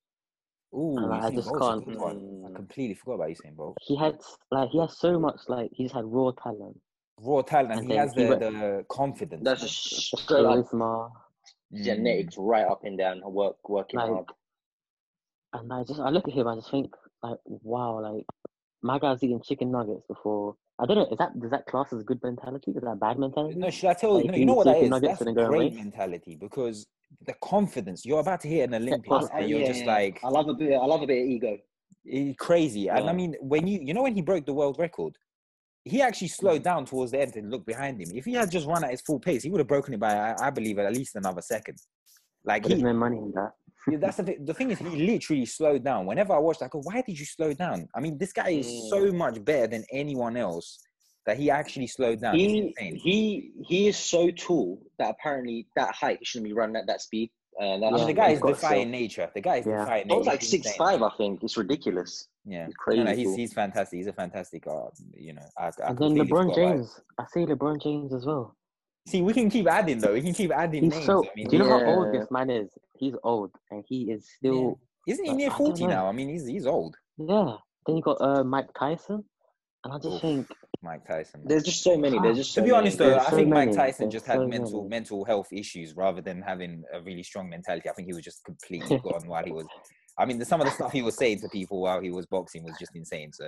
Ooh, 0.75 0.97
and 0.97 1.12
I 1.12 1.31
just 1.31 1.49
Bolt's 1.51 1.83
a 1.83 1.85
can't- 1.85 1.99
good. 2.53 2.57
I 2.57 2.63
Mm. 2.63 2.67
completely 2.67 2.95
forgot 2.95 3.15
about 3.15 3.29
Usain 3.31 3.57
Bolt. 3.57 3.77
He 3.83 3.97
had 3.97 4.19
like 4.51 4.71
he 4.71 4.79
has 4.79 4.99
so 4.99 5.19
much 5.19 5.41
like 5.49 5.71
he's 5.73 5.93
had 5.93 6.05
raw 6.05 6.31
talent, 6.43 6.81
Raw 7.19 7.43
talent, 7.43 7.73
and 7.73 7.81
And 7.81 7.89
he 7.91 7.97
then 7.97 7.99
has 8.07 8.15
he 8.15 8.23
the, 8.25 8.29
went- 8.29 8.41
the 8.41 8.85
confidence. 8.89 9.43
That's 9.45 9.61
man. 9.61 9.69
just 9.69 10.11
the 10.11 10.17
straight 10.19 10.45
up 10.45 10.57
charisma, 10.67 11.11
Mm. 11.73 11.85
genetics 11.85 12.37
right 12.39 12.67
up 12.67 12.85
and 12.85 12.99
down, 12.99 13.23
work 13.25 13.57
working 13.69 13.99
Like, 13.99 14.09
hard. 14.11 14.27
and 15.55 15.73
I 15.73 15.85
just 15.85 16.01
I 16.01 16.11
look 16.11 16.29
at 16.29 16.35
him, 16.35 16.47
I 16.49 16.55
just 16.57 16.71
think 16.71 16.95
like 17.23 17.39
wow, 17.47 18.01
like 18.01 18.27
my 18.83 18.99
guy's 18.99 19.23
eating 19.23 19.41
chicken 19.43 19.71
nuggets 19.71 20.05
before. 20.09 20.57
I 20.79 20.87
don't 20.87 20.97
know, 20.97 21.07
is 21.11 21.19
that 21.19 21.39
does 21.39 21.51
that 21.51 21.67
class 21.67 21.93
as 21.93 22.03
good 22.03 22.21
mentality? 22.23 22.73
Is 22.73 22.83
that 22.83 22.99
bad 22.99 23.19
mentality? 23.19 23.55
No, 23.55 23.71
should 23.71 23.91
I 23.91 23.95
tell 23.95 24.15
Like, 24.15 24.25
you? 24.25 24.29
No, 24.31 24.35
if 24.35 24.41
you 24.41 24.47
know 24.47 24.55
what 24.55 24.65
that 24.65 24.73
chicken 24.75 24.85
is. 24.87 24.91
nuggets 24.91 25.11
That's 25.19 25.21
and 25.21 25.29
then 25.29 25.35
go 25.35 25.43
and 25.43 25.51
great 25.51 25.73
race? 25.73 25.75
mentality 25.85 26.37
because 26.37 26.87
the 27.27 27.35
confidence 27.43 28.05
you're 28.05 28.21
about 28.21 28.41
to 28.41 28.49
hit 28.49 28.63
an 28.69 28.75
Olympics, 28.75 29.07
plus- 29.07 29.29
and 29.35 29.49
you're 29.49 29.61
Yeah, 29.61 29.67
just 29.67 29.85
yeah. 29.85 29.93
like 29.93 30.21
I 30.25 30.29
love 30.31 30.49
a 30.49 30.55
bit. 30.55 30.73
I 30.73 30.85
love 30.85 31.03
a 31.03 31.07
bit 31.07 31.23
of 31.23 31.29
ego. 31.29 31.59
Crazy. 32.39 32.89
And 32.89 33.09
I 33.09 33.13
mean, 33.13 33.35
when 33.41 33.67
you 33.67 33.81
you 33.83 33.95
know 33.95 34.03
when 34.03 34.15
he 34.15 34.23
broke 34.23 34.47
the 34.47 34.53
world 34.55 34.79
record, 34.79 35.17
he 35.85 36.01
actually 36.03 36.29
Mm. 36.29 36.37
slowed 36.37 36.63
down 36.63 36.85
towards 36.87 37.13
the 37.13 37.21
end 37.21 37.37
and 37.37 37.51
looked 37.51 37.67
behind 37.67 38.01
him. 38.01 38.11
If 38.15 38.25
he 38.25 38.35
had 38.35 38.51
just 38.51 38.67
run 38.67 38.85
at 38.85 38.91
his 38.91 39.01
full 39.01 39.19
pace, 39.21 39.43
he 39.43 39.51
would 39.51 39.59
have 39.61 39.69
broken 39.69 39.95
it 39.95 40.01
by 40.01 40.15
I, 40.15 40.47
I 40.47 40.51
believe 40.51 40.79
at 40.79 40.93
least 40.93 41.17
another 41.17 41.43
second. 41.43 41.79
Like 42.45 42.63
But 42.63 42.73
he, 42.73 42.83
no 42.83 42.93
money 42.93 43.19
in 43.19 43.33
that. 43.33 43.53
That's 44.01 44.17
the 44.19 44.23
thing. 44.25 44.45
The 44.45 44.55
thing 44.55 44.71
is, 44.71 44.79
he 44.79 44.85
literally 45.07 45.45
slowed 45.47 45.83
down. 45.85 46.07
Whenever 46.07 46.33
I 46.35 46.39
watched, 46.39 46.63
I 46.63 46.69
go, 46.69 46.81
"Why 46.83 47.03
did 47.03 47.19
you 47.19 47.27
slow 47.27 47.53
down?" 47.53 47.89
I 47.97 48.01
mean, 48.01 48.17
this 48.17 48.33
guy 48.33 48.51
is 48.51 48.67
Mm. 48.67 48.89
so 48.89 49.13
much 49.13 49.45
better 49.45 49.67
than 49.67 49.85
anyone 49.93 50.37
else 50.37 50.79
that 51.27 51.37
he 51.37 51.51
actually 51.51 51.89
slowed 51.89 52.21
down. 52.21 52.37
He 52.37 52.75
he 52.79 53.53
he 53.67 53.89
is 53.89 53.97
so 53.97 54.31
tall 54.31 54.81
that 54.99 55.11
apparently 55.11 55.67
that 55.77 55.95
height 55.95 56.19
he 56.21 56.25
shouldn't 56.25 56.49
be 56.49 56.53
running 56.53 56.77
at 56.77 56.87
that 56.87 57.01
speed. 57.01 57.31
And 57.61 57.83
that's 57.83 57.95
mean, 57.97 58.07
the 58.07 58.13
guy 58.15 58.31
is 58.31 58.41
defying 58.41 58.83
self- 58.85 58.91
nature. 58.91 59.31
The 59.35 59.41
guy 59.41 59.57
is 59.57 59.67
Yeah. 59.67 59.81
defying 59.81 60.07
nature. 60.07 60.19
was 60.19 60.27
like 60.27 60.43
six 60.43 60.67
insane. 60.67 60.79
five, 60.79 61.03
I 61.03 61.11
think. 61.17 61.43
It's 61.45 61.57
ridiculous. 61.57 62.29
Yeah, 62.45 62.67
He's 62.67 62.75
no, 62.97 63.03
no, 63.05 63.15
he's 63.15 63.35
he's 63.37 63.53
fantastic. 63.53 63.99
He's 63.99 64.07
a 64.09 64.13
fantastic. 64.13 64.67
Uh, 64.67 64.87
you 65.15 65.33
know, 65.35 65.43
I, 65.59 65.67
I 65.67 65.89
And 65.89 65.99
then 65.99 66.15
LeBron 66.17 66.29
forgot 66.29 66.43
about. 66.43 66.55
James, 66.57 67.01
I 67.19 67.25
say 67.33 67.47
LeBron 67.47 67.83
James 67.83 68.13
as 68.15 68.25
well. 68.27 68.57
See, 69.07 69.21
we 69.21 69.33
can 69.33 69.51
keep 69.51 69.67
adding 69.69 69.99
though. 69.99 70.13
We 70.15 70.23
can 70.23 70.33
keep 70.35 70.51
adding 70.51 70.85
He's 70.85 70.93
names. 70.93 71.05
so. 71.07 71.25
I 71.25 71.29
mean, 71.37 71.49
do 71.49 71.57
you 71.57 71.63
know 71.63 71.79
how 71.79 71.85
old 71.85 72.15
this 72.15 72.31
man 72.31 72.51
is? 72.51 72.71
He's 72.95 73.15
old, 73.23 73.51
and 73.71 73.85
he 73.87 74.11
is 74.11 74.29
still. 74.39 74.79
isn't 75.07 75.25
he 75.25 75.33
near 75.33 75.51
forty 75.51 75.83
know. 75.85 75.91
now? 75.91 76.07
I 76.09 76.13
mean, 76.13 76.29
he's 76.31 76.47
he's 76.47 76.67
old. 76.67 76.97
Yeah. 77.19 77.57
Then 77.87 77.97
you 77.97 78.03
got 78.03 78.21
uh, 78.21 78.43
Mike 78.45 78.69
Tyson, 78.79 79.25
and 79.85 79.93
I 79.93 79.97
just 79.99 80.17
Oof. 80.17 80.23
think 80.23 80.49
Mike 80.83 81.07
Tyson. 81.07 81.41
man. 81.41 81.49
There's 81.49 81.62
just 81.62 81.83
so 81.83 81.97
many. 81.97 82.18
There's 82.18 82.37
just 82.37 82.55
to 82.55 82.61
so 82.61 82.64
be 82.64 82.70
many. 82.70 82.78
honest 82.78 82.99
though, 82.99 83.11
There's 83.11 83.26
I 83.26 83.30
so 83.30 83.37
think 83.37 83.49
Mike. 83.49 83.72
Tyson 83.72 84.05
There's 84.07 84.12
just 84.14 84.26
had 84.26 84.39
so 84.39 84.47
mental 84.47 84.78
many. 84.83 84.89
mental 84.91 85.24
health 85.24 85.49
issues 85.53 85.95
rather 85.97 86.20
than 86.20 86.43
having 86.43 86.85
a 86.93 87.01
really 87.01 87.22
strong 87.22 87.49
mentality. 87.49 87.89
I 87.89 87.93
think 87.93 88.07
he 88.09 88.14
was 88.14 88.24
just 88.24 88.45
completely 88.45 88.99
gone 89.05 89.26
while 89.26 89.45
he 89.45 89.53
was. 89.53 89.66
I 90.18 90.24
mean, 90.26 90.39
the, 90.39 90.45
some 90.45 90.61
of 90.61 90.66
the 90.66 90.72
stuff 90.72 90.93
he 90.93 91.03
was 91.03 91.16
saying 91.16 91.41
to 91.41 91.49
people 91.49 91.80
while 91.80 92.01
he 92.01 92.11
was 92.11 92.26
boxing 92.26 92.64
was 92.64 92.74
just 92.78 92.95
insane. 92.95 93.33
So, 93.33 93.47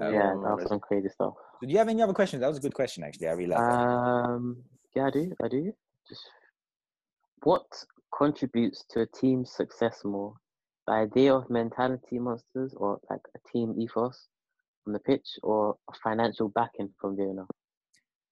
um, 0.00 0.14
yeah, 0.14 0.34
that 0.44 0.56
was 0.56 0.68
some 0.68 0.78
crazy 0.80 1.08
stuff. 1.08 1.34
do 1.60 1.68
you 1.68 1.78
have 1.78 1.88
any 1.88 2.00
other 2.02 2.12
questions? 2.14 2.40
That 2.42 2.48
was 2.48 2.58
a 2.58 2.60
good 2.60 2.74
question, 2.74 3.02
actually. 3.02 3.28
I 3.28 3.32
realized. 3.32 3.62
that. 3.62 3.66
Um, 3.68 4.62
yeah, 4.94 5.06
I 5.06 5.10
do. 5.10 5.32
I 5.42 5.48
do. 5.48 5.72
Just 6.08 6.22
what 7.42 7.66
contributes 8.16 8.84
to 8.90 9.00
a 9.00 9.06
team's 9.06 9.52
success 9.52 10.02
more? 10.04 10.34
The 10.86 10.92
idea 10.94 11.34
of 11.34 11.50
mentality 11.50 12.18
monsters, 12.20 12.72
or 12.76 13.00
like 13.10 13.20
a 13.36 13.52
team 13.52 13.74
ethos 13.78 14.28
on 14.86 14.92
the 14.92 14.98
pitch, 15.00 15.26
or 15.42 15.76
financial 16.02 16.48
backing 16.48 16.90
from 17.00 17.16
the 17.16 17.24
owner 17.24 17.46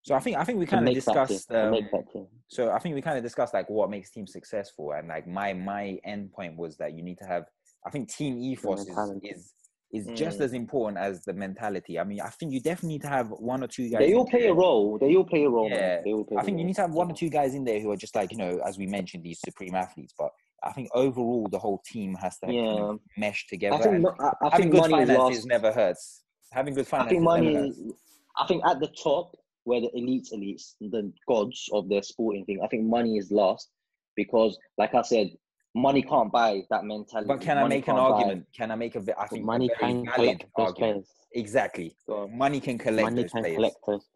So 0.03 0.15
I 0.15 0.21
think 0.21 0.37
I 0.37 0.45
think 0.45 0.59
we 0.59 0.67
to 0.67 0.71
kind 0.71 0.87
of 0.89 0.95
make 0.95 1.05
that 1.05 1.13
team? 1.15 1.27
discussed. 1.27 1.53
Um, 1.53 1.71
make 1.71 1.91
that 1.91 2.11
team. 2.13 2.27
so 2.49 2.71
I 2.71 2.79
think 2.79 2.95
we 2.95 3.03
kind 3.03 3.17
of 3.19 3.25
discussed 3.25 3.55
like 3.55 3.69
what 3.71 3.91
makes 3.91 4.11
teams 4.11 4.33
successful, 4.33 4.93
and 4.93 5.09
like 5.09 5.27
my 5.27 5.53
my 5.55 5.99
end 6.05 6.33
point 6.33 6.57
was 6.57 6.77
that 6.79 6.95
you 6.97 7.03
need 7.03 7.19
to 7.19 7.25
have. 7.27 7.45
I 7.87 7.91
think 7.91 8.09
team 8.09 8.39
ethos 8.39 8.81
is 8.81 8.87
mentality. 8.87 9.29
is 9.29 9.53
is 9.93 10.07
just 10.19 10.39
Mm. 10.41 10.45
as 10.47 10.53
important 10.55 10.99
as 10.99 11.23
the 11.25 11.33
mentality. 11.33 12.01
I 12.01 12.05
mean, 12.05 12.21
I 12.21 12.29
think 12.29 12.53
you 12.53 12.61
definitely 12.61 12.95
need 12.95 13.03
to 13.03 13.09
have 13.09 13.29
one 13.31 13.63
or 13.63 13.69
two 13.69 13.89
guys. 13.91 14.01
They 14.01 14.15
all 14.15 14.27
play 14.27 14.41
there. 14.43 14.51
a 14.51 14.55
role. 14.55 14.99
They 14.99 15.15
all 15.15 15.25
play 15.25 15.45
a 15.45 15.49
role. 15.49 15.69
man. 15.71 15.79
Yeah, 15.79 16.01
They 16.05 16.13
all 16.13 16.25
play 16.25 16.37
I 16.37 16.41
a 16.41 16.45
think 16.45 16.59
you 16.59 16.65
need 16.65 16.75
to 16.77 16.81
have 16.83 16.93
one 16.93 17.11
or 17.11 17.15
two 17.15 17.29
guys 17.29 17.55
in 17.55 17.63
there 17.65 17.79
who 17.81 17.91
are 17.93 17.97
just 17.97 18.15
like 18.17 18.33
you 18.33 18.39
know, 18.39 18.59
as 18.67 18.77
we 18.77 18.87
mentioned, 18.87 19.23
these 19.23 19.41
supreme 19.41 19.75
athletes. 19.77 20.13
But 20.19 20.31
I 20.65 20.73
think 20.73 20.89
overall, 20.95 21.47
the 21.49 21.59
whole 21.61 21.81
team 21.87 22.15
has 22.17 22.39
to 22.41 22.47
kind 22.47 22.59
of 22.81 23.01
mesh 23.17 23.47
together. 23.47 23.77
I 23.77 23.83
think. 23.83 23.95
and 23.97 24.07
I, 24.19 24.33
I 24.49 24.57
think 24.57 24.73
good 24.73 24.81
money 24.91 24.95
finances 25.07 25.39
last. 25.45 25.47
never 25.47 25.71
hurts. 25.73 26.24
Having 26.55 26.75
good 26.75 26.87
I 26.93 27.09
think 27.09 27.23
money. 27.23 27.53
never 27.53 27.67
hurts. 27.67 27.79
is- 27.79 27.93
I 28.37 28.47
think 28.47 28.63
at 28.67 28.81
the 28.81 28.89
top, 28.89 29.35
where 29.65 29.81
the 29.81 29.91
elites, 29.97 30.33
elites, 30.33 30.75
the 30.81 31.13
gods 31.29 31.69
of 31.73 31.89
the 31.89 32.03
sporting 32.03 32.45
thing, 32.45 32.61
I 32.63 32.67
think 32.69 32.85
money 32.85 33.17
is 33.17 33.31
last 33.31 33.71
because, 34.17 34.59
like 34.79 34.95
I 34.95 35.03
said, 35.03 35.31
money 35.75 36.03
can't 36.03 36.31
buy 36.33 36.63
that 36.71 36.85
mentality. 36.85 37.29
But 37.29 37.41
can 37.41 37.59
I 37.59 37.67
make 37.67 37.87
an 37.89 37.97
can't 37.97 37.99
buy- 37.99 38.03
argument? 38.17 38.47
Can 38.57 38.71
I 38.71 38.75
make 38.77 38.95
a? 38.97 39.03
I 39.21 39.27
think 39.29 39.45
money 39.45 39.69
can 39.81 40.05
collect 40.07 40.43
those 40.57 40.67
argument. 40.69 40.77
players. 40.95 41.11
Exactly. 41.33 41.97
On. 42.09 42.37
Money 42.37 42.61
can 42.61 42.79
collect 42.79 43.05
Money 43.05 43.23
those 43.23 43.33
can 43.33 43.43
players. 43.43 43.57
collect 43.57 43.77
those. 43.87 44.07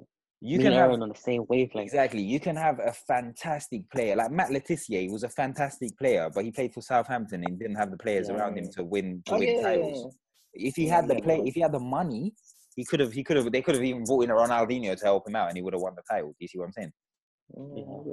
You 0.41 0.59
Me 0.59 0.65
can 0.65 0.73
have 0.75 0.93
on 0.93 1.01
the 1.01 1.15
same 1.17 1.45
wavelength. 1.49 1.87
exactly. 1.89 2.23
You 2.23 2.39
can 2.39 2.55
have 2.55 2.79
a 2.79 2.93
fantastic 2.93 3.91
player 3.91 4.15
like 4.15 4.31
Matt 4.31 4.53
Le 4.53 4.61
Tissier. 4.61 5.11
Was 5.11 5.25
a 5.25 5.29
fantastic 5.29 5.97
player, 5.99 6.31
but 6.33 6.45
he 6.45 6.53
played 6.53 6.73
for 6.73 6.81
Southampton 6.81 7.43
and 7.45 7.59
didn't 7.59 7.75
have 7.75 7.91
the 7.91 7.97
players 7.97 8.31
around 8.31 8.57
him 8.57 8.69
to 8.77 8.85
win 8.85 9.21
to 9.27 9.35
Oh, 9.35 9.39
win 9.41 9.49
yeah, 9.49 9.55
yeah, 9.57 9.63
titles. 9.63 10.17
Yeah. 10.55 10.69
If 10.69 10.77
he 10.77 10.87
Yeah, 10.87 10.97
had 10.97 11.09
the 11.09 11.15
yeah, 11.15 11.21
play, 11.21 11.43
if 11.45 11.55
he 11.55 11.61
had 11.61 11.73
the 11.73 11.81
money, 11.81 12.35
he 12.77 12.85
could 12.85 13.01
have. 13.01 13.13
He 13.13 13.25
could 13.25 13.37
have. 13.37 13.51
They 13.51 13.63
could 13.63 13.75
have 13.75 13.85
even 13.85 14.05
brought 14.05 14.25
in 14.25 14.31
a 14.31 14.35
Ronaldinho 14.35 14.97
to 14.97 15.05
help 15.05 15.29
him 15.29 15.37
out, 15.37 15.49
and 15.49 15.57
he 15.57 15.63
would 15.63 15.73
have 15.73 15.83
won 15.83 15.95
the 15.97 16.03
title. 16.09 16.31
Do 16.31 16.37
you 16.41 16.49
see 16.49 16.59
what 16.59 16.67
I'm 16.67 16.73
saying? 16.73 16.93
I 17.57 17.59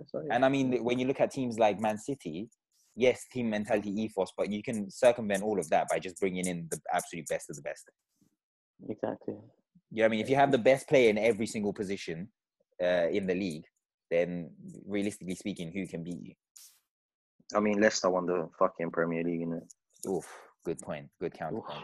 so, 0.08 0.24
yeah. 0.26 0.34
And 0.36 0.46
I 0.46 0.50
mean, 0.50 0.84
when 0.84 0.98
you 0.98 1.06
look 1.06 1.20
at 1.20 1.32
teams 1.32 1.60
like 1.60 1.80
Man 1.80 1.98
City, 1.98 2.50
yes, 2.96 3.26
team 3.32 3.50
mentality, 3.50 3.90
ethos, 3.90 4.32
but 4.38 4.50
you 4.52 4.64
can 4.64 4.90
circumvent 4.90 5.44
all 5.44 5.60
of 5.60 5.70
that 5.70 5.88
by 5.90 6.00
just 6.00 6.20
bringing 6.20 6.48
in 6.48 6.68
the 6.72 6.80
absolute 6.94 7.28
best 7.28 7.50
of 7.50 7.58
the 7.58 7.62
best. 7.62 7.90
Exactly. 8.90 9.36
You 9.92 10.02
know 10.02 10.06
I 10.06 10.08
mean? 10.10 10.20
If 10.20 10.30
you 10.30 10.36
have 10.36 10.52
the 10.52 10.58
best 10.58 10.88
player 10.88 11.10
in 11.10 11.18
every 11.18 11.46
single 11.46 11.74
position 11.74 12.30
uh, 12.82 13.08
in 13.10 13.28
the 13.28 13.36
league, 13.36 13.66
then 14.10 14.52
realistically 14.88 15.36
speaking, 15.36 15.72
who 15.72 15.86
can 15.88 16.04
beat 16.04 16.22
you? 16.22 16.34
I 17.56 17.60
mean, 17.60 17.80
Leicester 17.80 18.10
won 18.10 18.26
the 18.26 18.50
fucking 18.58 18.92
Premier 18.92 19.24
League, 19.24 19.42
innit? 19.42 19.68
Oof, 20.10 20.26
good 20.66 20.80
point. 20.80 21.08
Good 21.20 21.34
counterpoint. 21.34 21.84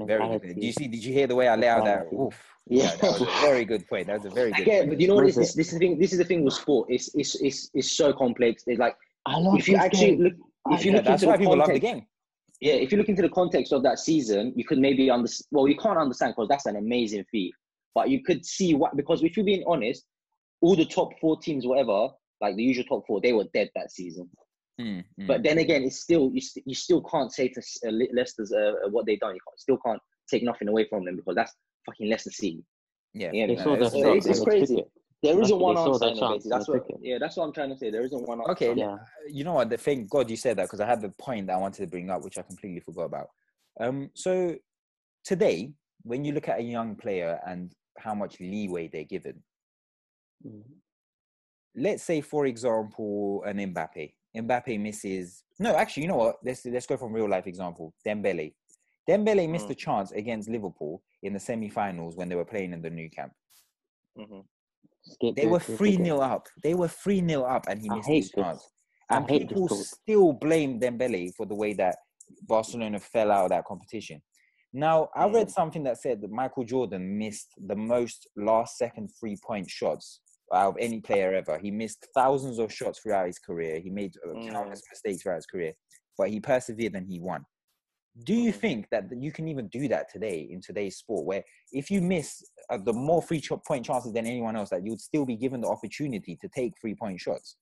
Oof. 0.00 0.06
Very 0.06 0.20
good. 0.20 0.30
Mentality. 0.30 0.60
Do 0.60 0.66
you 0.66 0.72
see? 0.72 0.88
Did 0.88 1.04
you 1.04 1.12
hear 1.12 1.26
the 1.26 1.34
way 1.34 1.48
I 1.48 1.56
lay 1.56 1.68
out 1.68 1.84
that? 1.84 2.06
Oof. 2.12 2.34
Yeah. 2.66 2.84
Yeah, 2.84 2.96
that 2.96 3.20
was 3.20 3.22
a 3.22 3.40
very 3.40 3.64
good 3.64 3.86
point. 3.88 4.06
That 4.06 4.22
was 4.22 4.24
a 4.24 4.30
very 4.30 4.52
good. 4.52 4.62
Again, 4.62 4.78
point. 4.80 4.90
but 4.90 5.00
you 5.00 5.08
know 5.08 5.16
what? 5.16 5.26
This, 5.26 5.36
Was 5.36 5.54
this, 5.54 5.54
this 5.54 5.66
is 5.68 5.72
the 5.74 5.78
thing. 5.78 5.98
This 5.98 6.12
is 6.12 6.18
the 6.18 6.24
thing 6.24 6.44
with 6.44 6.54
sport. 6.54 6.88
It's 6.90 7.14
it's 7.14 7.34
it's, 7.36 7.70
it's 7.74 7.90
so 7.92 8.12
complex. 8.12 8.64
It's 8.66 8.78
like 8.78 8.96
I 9.26 9.36
love 9.38 9.58
if 9.58 9.68
you 9.68 9.76
actually 9.76 10.16
game. 10.16 10.22
look, 10.22 10.34
if 10.70 10.84
you 10.84 10.92
Yeah, 10.92 10.96
look 10.98 11.06
that's 11.06 11.22
into 11.22 11.26
why 11.30 11.36
the 11.36 11.38
people 11.38 11.56
love 11.56 11.66
the 11.66 11.72
context, 11.80 11.94
game. 11.94 12.06
yeah, 12.60 12.74
if 12.74 12.92
you 12.92 12.98
look 12.98 13.08
into 13.08 13.22
the 13.22 13.28
context 13.28 13.72
of 13.72 13.82
that 13.82 13.98
season, 13.98 14.52
you 14.56 14.64
could 14.64 14.78
maybe 14.78 15.10
understand. 15.10 15.48
Well, 15.50 15.68
you 15.68 15.76
can't 15.76 15.98
understand 15.98 16.34
because 16.36 16.48
that's 16.48 16.66
an 16.66 16.76
amazing 16.76 17.24
feat. 17.30 17.54
But 17.94 18.08
you 18.08 18.22
could 18.22 18.46
see 18.46 18.74
what 18.74 18.96
because 18.96 19.22
if 19.22 19.36
you're 19.36 19.44
being 19.44 19.64
honest, 19.66 20.06
all 20.62 20.76
the 20.76 20.86
top 20.86 21.10
four 21.20 21.38
teams, 21.38 21.66
whatever, 21.66 22.08
like 22.40 22.56
the 22.56 22.62
usual 22.62 22.84
top 22.84 23.06
four, 23.06 23.20
they 23.20 23.32
were 23.32 23.44
dead 23.52 23.70
that 23.74 23.90
season. 23.90 24.30
Mm, 24.80 25.04
mm. 25.20 25.26
But 25.26 25.42
then 25.42 25.58
again, 25.58 25.82
it's 25.82 26.00
still 26.00 26.30
you, 26.32 26.40
st- 26.40 26.66
you 26.66 26.74
still 26.74 27.02
can't 27.02 27.32
say 27.32 27.48
to 27.48 27.58
S- 27.60 27.78
uh, 27.86 27.90
Leicester's 27.90 28.52
uh, 28.52 28.72
uh, 28.84 28.88
what 28.88 29.06
they 29.06 29.16
done. 29.16 29.34
You 29.34 29.40
can't, 29.46 29.60
still 29.60 29.78
can't 29.84 30.00
take 30.30 30.42
nothing 30.42 30.68
away 30.68 30.86
from 30.88 31.04
them 31.04 31.16
because 31.16 31.34
that's 31.34 31.52
fucking 31.86 32.08
Leicester 32.08 32.30
City. 32.30 32.64
yeah, 33.12 33.30
Yeah, 33.32 33.46
They 33.48 33.54
man, 33.56 33.64
saw 33.64 33.74
it's- 33.74 33.94
it's- 33.94 34.26
it's 34.26 34.40
crazy. 34.40 34.76
took. 34.76 34.90
There 35.22 35.40
isn't 35.40 35.56
one 35.58 35.76
they 35.76 35.82
saw 35.82 35.92
answer 35.92 35.98
their 36.00 36.08
in 36.08 36.16
it, 36.16 36.20
chance 36.20 36.48
That's 36.48 36.68
what. 36.68 36.88
took. 36.88 36.98
Yeah, 37.00 37.18
that's 37.20 37.36
what 37.36 37.44
I'm 37.44 37.52
trying 37.52 37.70
to 37.70 37.76
say. 37.76 37.90
There 37.90 38.02
isn't 38.04 38.26
one 38.26 38.40
answer. 38.40 38.50
Okay, 38.52 38.74
Yeah. 38.74 38.96
you 39.28 39.44
know 39.44 39.52
what? 39.54 39.70
The 39.70 39.76
thing, 39.76 40.08
God, 40.10 40.28
you 40.28 40.36
said 40.36 40.56
that 40.56 40.64
because 40.64 40.80
I 40.80 40.86
had 40.86 41.00
the 41.00 41.10
point 41.10 41.46
that 41.46 41.54
I 41.54 41.58
wanted 41.58 41.82
to 41.84 41.86
bring 41.86 42.10
up, 42.10 42.24
which 42.24 42.38
I 42.38 42.42
completely 42.42 42.80
forgot 42.80 43.04
about. 43.04 43.28
Um, 43.78 44.10
so 44.14 44.56
today, 45.24 45.72
when 46.02 46.24
you 46.24 46.32
look 46.32 46.48
at 46.48 46.58
a 46.58 46.62
young 46.62 46.96
player 46.96 47.38
and 47.46 47.72
how 47.98 48.14
much 48.14 48.40
leeway 48.40 48.88
they're 48.88 49.04
given, 49.04 49.42
Mm. 50.44 50.64
let's 51.76 52.02
say, 52.02 52.20
for 52.20 52.46
example, 52.46 53.44
an 53.44 53.58
Mbappe. 53.58 54.14
Mbappe 54.36 54.80
misses. 54.80 55.44
No, 55.58 55.76
actually, 55.76 56.04
you 56.04 56.08
know 56.08 56.16
what? 56.16 56.36
Let's 56.44 56.64
let's 56.66 56.86
go 56.86 56.96
from 56.96 57.12
real 57.12 57.28
life 57.28 57.46
example. 57.46 57.94
Dembele. 58.06 58.54
Dembele 59.08 59.48
missed 59.48 59.68
Mm. 59.68 59.72
a 59.72 59.74
chance 59.74 60.12
against 60.12 60.48
Liverpool 60.48 61.02
in 61.22 61.32
the 61.32 61.40
semi-finals 61.40 62.16
when 62.16 62.28
they 62.28 62.36
were 62.36 62.44
playing 62.44 62.72
in 62.72 62.80
the 62.82 62.90
Nou 62.90 63.08
Camp. 63.10 63.32
Mhm. 64.16 64.44
Skip 65.02 65.34
They 65.36 65.42
it, 65.42 65.48
were 65.50 65.58
skip 65.60 65.74
it, 65.74 65.78
three 65.78 65.92
skip 65.94 66.04
0 66.04 66.20
up. 66.20 66.48
They 66.62 66.74
were 66.74 66.88
three 66.88 67.20
0 67.26 67.42
up, 67.42 67.66
and 67.68 67.80
he 67.80 67.90
I 67.90 67.94
missed 67.96 68.08
hate 68.08 68.22
his 68.22 68.30
this. 68.30 68.44
chance. 68.44 68.68
And 69.10 69.26
people 69.26 69.68
still 69.68 70.32
blame 70.32 70.80
Dembele 70.80 71.34
for 71.34 71.44
the 71.44 71.54
way 71.54 71.74
that 71.74 71.96
Barcelona 72.42 72.98
fell 72.98 73.30
out 73.30 73.44
of 73.44 73.50
that 73.50 73.64
competition. 73.66 74.22
Now, 74.72 75.10
I 75.14 75.28
read 75.28 75.48
Mm. 75.48 75.52
something 75.52 75.82
that 75.82 75.98
said 75.98 76.22
that 76.22 76.30
Michael 76.30 76.64
Jordan 76.64 77.18
missed 77.18 77.52
the 77.58 77.76
most 77.76 78.26
last 78.36 78.78
second 78.78 79.08
three 79.20 79.36
point 79.44 79.68
shots 79.68 80.20
out 80.54 80.70
of 80.70 80.76
any 80.78 81.00
player 81.00 81.34
ever. 81.34 81.58
He 81.58 81.70
missed 81.70 82.06
thousands 82.14 82.58
of 82.58 82.72
shots 82.72 83.00
throughout 83.00 83.26
his 83.26 83.38
career. 83.38 83.80
He 83.80 83.90
made 83.90 84.14
uh, 84.24 84.34
Mm. 84.34 84.52
countless 84.52 84.82
mistakes 84.90 85.22
throughout 85.22 85.36
his 85.36 85.46
career, 85.46 85.72
but 86.18 86.30
he 86.30 86.40
persevered 86.40 86.94
and 86.94 87.06
he 87.06 87.20
won. 87.20 87.44
Do 88.24 88.34
you 88.34 88.52
Mhm. 88.52 88.60
think 88.60 88.88
that 88.90 89.04
you 89.16 89.32
can 89.32 89.48
even 89.48 89.68
do 89.68 89.88
that 89.88 90.10
today 90.10 90.40
in 90.50 90.60
today's 90.60 90.96
sport, 90.96 91.24
where 91.24 91.42
if 91.72 91.90
you 91.90 92.02
miss 92.02 92.42
uh, 92.68 92.78
the 92.78 92.92
more 92.92 93.22
free 93.22 93.42
point 93.66 93.86
chances 93.86 94.12
than 94.12 94.26
anyone 94.26 94.54
else, 94.56 94.70
that 94.70 94.84
you 94.84 94.90
would 94.90 95.00
still 95.00 95.24
be 95.24 95.36
given 95.36 95.62
the 95.62 95.68
opportunity 95.68 96.36
to 96.42 96.48
take 96.48 96.74
three 96.80 96.94
point 96.94 97.18
shots? 97.20 97.56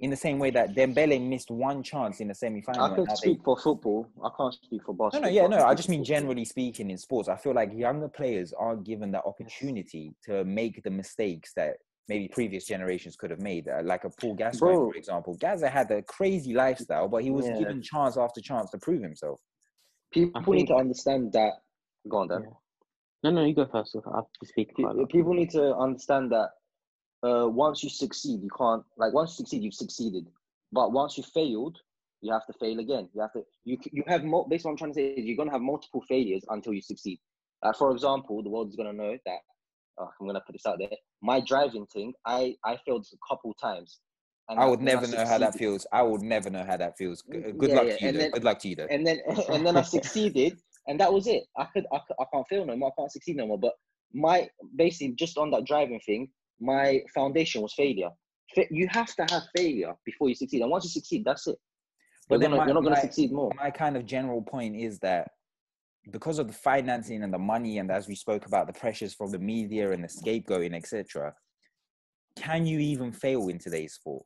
In 0.00 0.10
the 0.10 0.16
same 0.16 0.38
way 0.40 0.50
that 0.50 0.74
Dembele 0.74 1.20
missed 1.20 1.50
one 1.50 1.82
chance 1.82 2.20
in 2.20 2.28
the 2.28 2.34
semi 2.34 2.60
final. 2.62 2.84
I 2.84 2.94
could 2.96 3.16
speak 3.16 3.38
for 3.44 3.56
football. 3.56 4.06
I 4.24 4.30
can't 4.36 4.52
speak 4.54 4.82
for 4.84 4.92
No, 4.94 5.04
basketball. 5.04 5.30
no, 5.30 5.36
yeah, 5.36 5.46
no. 5.46 5.64
I 5.64 5.74
just 5.74 5.88
mean 5.88 6.02
generally 6.02 6.44
speaking 6.44 6.90
in 6.90 6.98
sports. 6.98 7.28
I 7.28 7.36
feel 7.36 7.54
like 7.54 7.70
younger 7.72 8.08
players 8.08 8.52
aren't 8.52 8.84
given 8.84 9.12
the 9.12 9.22
opportunity 9.22 10.14
to 10.24 10.44
make 10.44 10.82
the 10.82 10.90
mistakes 10.90 11.52
that 11.54 11.76
maybe 12.08 12.26
previous 12.28 12.66
generations 12.66 13.14
could 13.14 13.30
have 13.30 13.40
made. 13.40 13.68
Uh, 13.68 13.80
Like 13.84 14.02
a 14.04 14.10
Paul 14.10 14.34
Gascoigne, 14.34 14.74
Bro. 14.74 14.90
for 14.90 14.96
example. 14.96 15.36
Gazza 15.38 15.68
had 15.68 15.88
a 15.92 16.02
crazy 16.02 16.52
lifestyle, 16.52 17.06
but 17.06 17.22
he 17.22 17.30
was 17.30 17.46
Yeah. 17.46 17.58
given 17.58 17.80
chance 17.80 18.16
after 18.16 18.40
chance 18.40 18.70
to 18.72 18.78
prove 18.78 19.02
himself. 19.02 19.40
People 20.10 20.54
need 20.54 20.66
to 20.66 20.74
understand 20.74 21.32
that. 21.34 21.52
Go 22.08 22.18
on, 22.18 22.28
Dan. 22.28 22.42
Yeah. 22.42 22.50
No, 23.24 23.30
no, 23.30 23.44
you 23.44 23.54
go 23.54 23.66
first. 23.66 23.94
I 23.94 24.16
have 24.16 24.24
to 24.40 24.46
speak 24.46 24.74
Pe- 24.74 24.82
quite 24.82 24.96
a 24.96 24.98
lot. 24.98 25.10
People 25.10 25.32
need 25.32 25.50
to 25.50 25.74
understand 25.76 26.32
that 26.32 26.50
uh, 27.22 27.48
once 27.48 27.82
you 27.82 27.88
succeed, 27.90 28.42
you 28.42 28.50
can't 28.56 28.82
like 28.96 29.12
once 29.12 29.30
you 29.32 29.36
succeed, 29.36 29.62
you've 29.62 29.74
succeeded. 29.74 30.26
But 30.72 30.92
once 30.92 31.16
you 31.18 31.22
failed, 31.24 31.78
you 32.20 32.32
have 32.32 32.46
to 32.46 32.52
fail 32.54 32.78
again. 32.80 33.08
You 33.14 33.20
have 33.22 33.32
to 33.34 33.42
you 33.64 33.78
you 33.92 34.02
have 34.06 34.24
mo- 34.24 34.44
basically 34.48 34.68
what 34.68 34.72
I'm 34.72 34.76
trying 34.78 34.90
to 34.92 34.94
say 34.94 35.06
is 35.14 35.24
you're 35.26 35.36
gonna 35.36 35.50
have 35.52 35.60
multiple 35.60 36.02
failures 36.08 36.44
until 36.48 36.72
you 36.72 36.82
succeed. 36.82 37.18
For 37.78 37.92
example, 37.92 38.42
the 38.42 38.50
world 38.50 38.68
is 38.70 38.76
gonna 38.76 38.92
know 38.92 39.16
that 39.26 39.38
uh, 40.00 40.06
I'm 40.20 40.26
gonna 40.26 40.40
put 40.46 40.54
this 40.54 40.66
out 40.66 40.78
there. 40.78 40.88
My 41.20 41.40
driving 41.40 41.86
thing, 41.86 42.12
I 42.26 42.56
I 42.64 42.76
failed 42.84 43.06
a 43.12 43.16
couple 43.28 43.54
times. 43.54 44.00
And 44.48 44.58
I 44.58 44.66
would 44.66 44.80
never 44.80 45.06
know 45.06 45.24
how 45.24 45.38
that 45.38 45.54
feels. 45.54 45.86
I 45.92 46.02
would 46.02 46.20
never 46.22 46.50
know 46.50 46.64
how 46.64 46.76
that 46.76 46.98
feels. 46.98 47.22
Good 47.22 47.68
Yeah, 47.70 47.74
luck 47.76 47.86
yeah, 47.86 47.96
to 47.96 48.04
you, 48.06 48.12
then- 48.12 48.30
Good 48.32 48.44
luck 48.44 48.58
to 48.58 48.68
you, 48.68 48.74
though. 48.76 48.88
and 48.90 49.06
then 49.06 49.20
and 49.50 49.64
then 49.64 49.76
I 49.76 49.82
succeeded, 49.82 50.58
and 50.88 50.98
that 50.98 51.12
was 51.12 51.26
it. 51.28 51.44
I 51.56 51.64
could 51.66 51.86
I, 51.92 51.98
could, 52.06 52.16
I 52.20 52.24
can't 52.32 52.46
fail 52.48 52.66
no 52.66 52.76
more. 52.76 52.90
I 52.90 53.00
can't 53.00 53.12
succeed 53.12 53.36
no 53.36 53.46
more. 53.46 53.58
But 53.58 53.74
my 54.12 54.48
basically 54.76 55.14
just 55.14 55.38
on 55.38 55.50
that 55.52 55.64
driving 55.64 56.00
thing, 56.00 56.28
my 56.60 57.00
foundation 57.14 57.62
was 57.62 57.74
failure. 57.74 58.10
You 58.70 58.86
have 58.90 59.14
to 59.16 59.26
have 59.30 59.42
failure 59.56 59.94
before 60.04 60.28
you 60.28 60.34
succeed, 60.34 60.60
and 60.62 60.70
once 60.70 60.84
you 60.84 60.90
succeed, 60.90 61.24
that's 61.24 61.46
it. 61.46 61.56
But 62.28 62.34
You're, 62.40 62.50
then 62.50 62.58
my- 62.58 62.66
you're 62.66 62.74
not 62.74 62.84
gonna 62.84 63.00
succeed 63.00 63.32
more. 63.32 63.50
my 63.56 63.70
kind 63.70 63.96
of 63.96 64.04
general 64.06 64.42
point 64.42 64.76
is 64.76 64.98
that 65.00 65.28
because 66.12 66.38
of 66.38 66.46
the 66.48 66.52
financing 66.52 67.22
and 67.22 67.32
the 67.32 67.38
money 67.38 67.78
and 67.78 67.90
as 67.90 68.08
we 68.08 68.14
spoke 68.14 68.46
about 68.46 68.66
the 68.66 68.72
pressures 68.72 69.14
from 69.14 69.30
the 69.30 69.38
media 69.38 69.92
and 69.92 70.02
the 70.02 70.08
scapegoating 70.08 70.74
etc 70.74 71.32
can 72.36 72.66
you 72.66 72.78
even 72.80 73.12
fail 73.12 73.46
in 73.48 73.56
today's 73.58 73.94
sport 73.94 74.24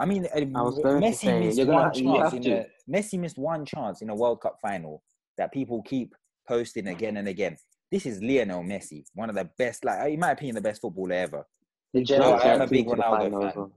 i 0.00 0.04
mean 0.04 0.26
I 0.34 0.40
was 0.62 0.76
to 0.78 0.82
messi 0.82 1.14
say- 1.14 1.38
missed 1.40 1.58
You're 1.58 1.66
gonna 1.66 1.82
one 1.90 1.94
you 1.94 2.04
chance 2.12 2.22
have 2.24 2.34
in 2.34 2.42
to. 2.42 2.50
a, 2.60 2.66
messi 2.90 3.18
missed 3.20 3.38
one 3.38 3.64
chance 3.64 4.02
in 4.02 4.10
a 4.10 4.14
world 4.14 4.40
cup 4.40 4.56
final 4.60 5.02
that 5.38 5.52
people 5.52 5.80
keep 5.82 6.12
posting 6.48 6.88
again 6.88 7.16
and 7.18 7.28
again 7.28 7.56
this 7.92 8.04
is 8.06 8.20
lionel 8.20 8.62
messi 8.64 9.04
one 9.14 9.28
of 9.28 9.36
the 9.36 9.48
best 9.58 9.84
like 9.84 10.12
in 10.12 10.18
my 10.18 10.32
opinion 10.32 10.56
the 10.56 10.60
best 10.60 10.80
footballer 10.80 11.14
ever 11.14 11.46
The 11.92 12.02
general 12.02 12.38
dragged 12.38 12.46
I 12.46 12.54
am 12.54 12.60
a 12.62 12.66
big 12.66 12.86
team 12.86 12.90
to 12.90 12.96
the 12.96 13.02
Ronaldo 13.02 13.54
fan. 13.54 13.70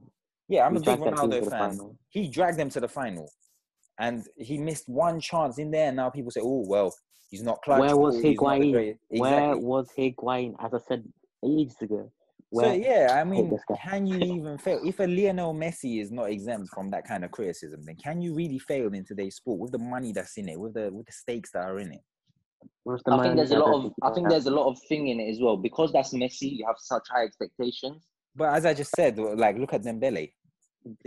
yeah 0.47 0.65
i'm 0.65 0.73
He 0.73 0.77
a 0.77 0.79
big 0.79 0.85
dragged 0.85 1.03
that 1.03 1.17
team 1.17 1.31
to 1.31 1.41
ronaldo 1.41 1.49
fan 1.49 1.97
he 2.09 2.29
dragged 2.29 2.57
them 2.59 2.69
to 2.69 2.79
the 2.79 2.87
final 2.87 3.29
and 3.99 4.25
he 4.37 4.57
missed 4.57 4.87
one 4.87 5.19
chance 5.19 5.57
in 5.57 5.71
there 5.71 5.87
and 5.87 5.95
now 5.97 6.09
people 6.09 6.31
say 6.31 6.41
oh 6.43 6.63
well 6.67 6.93
he's 7.29 7.43
not 7.43 7.61
clutch 7.63 7.79
Where 7.79 7.97
was 7.97 8.15
oh, 8.17 8.21
Higuain? 8.21 8.71
great-" 8.71 8.97
Where 9.09 9.39
Exactly. 9.51 9.63
was 9.65 9.89
Higuain? 9.97 10.55
As 10.63 10.73
I 10.73 10.79
said 10.87 11.03
ages 11.45 11.75
ago. 11.81 12.11
so 12.53 12.71
yeah 12.73 13.17
i 13.19 13.23
mean 13.23 13.51
can 13.83 14.05
you 14.07 14.17
even 14.17 14.57
fail 14.57 14.79
if 14.85 14.99
a 14.99 15.07
lionel 15.07 15.53
messi 15.53 16.01
is 16.01 16.11
not 16.11 16.29
exempt 16.29 16.69
from 16.73 16.89
that 16.89 17.05
kind 17.07 17.23
of 17.25 17.31
criticism 17.31 17.81
then 17.85 17.95
can 17.97 18.21
you 18.21 18.33
really 18.33 18.59
fail 18.59 18.93
in 18.93 19.03
today's 19.05 19.35
sport 19.35 19.59
with 19.59 19.71
the 19.71 19.77
money 19.95 20.11
that's 20.13 20.37
in 20.37 20.47
it 20.49 20.59
with 20.59 20.73
the 20.73 20.89
with 20.93 21.05
the 21.05 21.11
stakes 21.11 21.51
that 21.51 21.63
are 21.65 21.79
in 21.79 21.91
it 21.91 22.01
I 22.87 23.23
think 23.23 23.35
there's 23.35 23.51
a 23.51 23.59
lot 23.59 23.73
of 23.73 23.93
I 24.03 24.11
think 24.13 24.29
there's 24.29 24.45
a 24.45 24.51
lot 24.51 24.67
of 24.67 24.77
thing 24.87 25.07
in 25.07 25.19
it 25.19 25.29
as 25.29 25.39
well 25.39 25.57
because 25.57 25.91
that's 25.91 26.13
Messi. 26.13 26.57
You 26.57 26.65
have 26.67 26.75
such 26.79 27.03
high 27.09 27.23
expectations. 27.23 28.05
but 28.35 28.53
as 28.53 28.65
i 28.65 28.73
just 28.73 28.91
said 28.95 29.17
like 29.17 29.57
look 29.57 29.73
at 29.73 29.81
dembele 29.81 30.31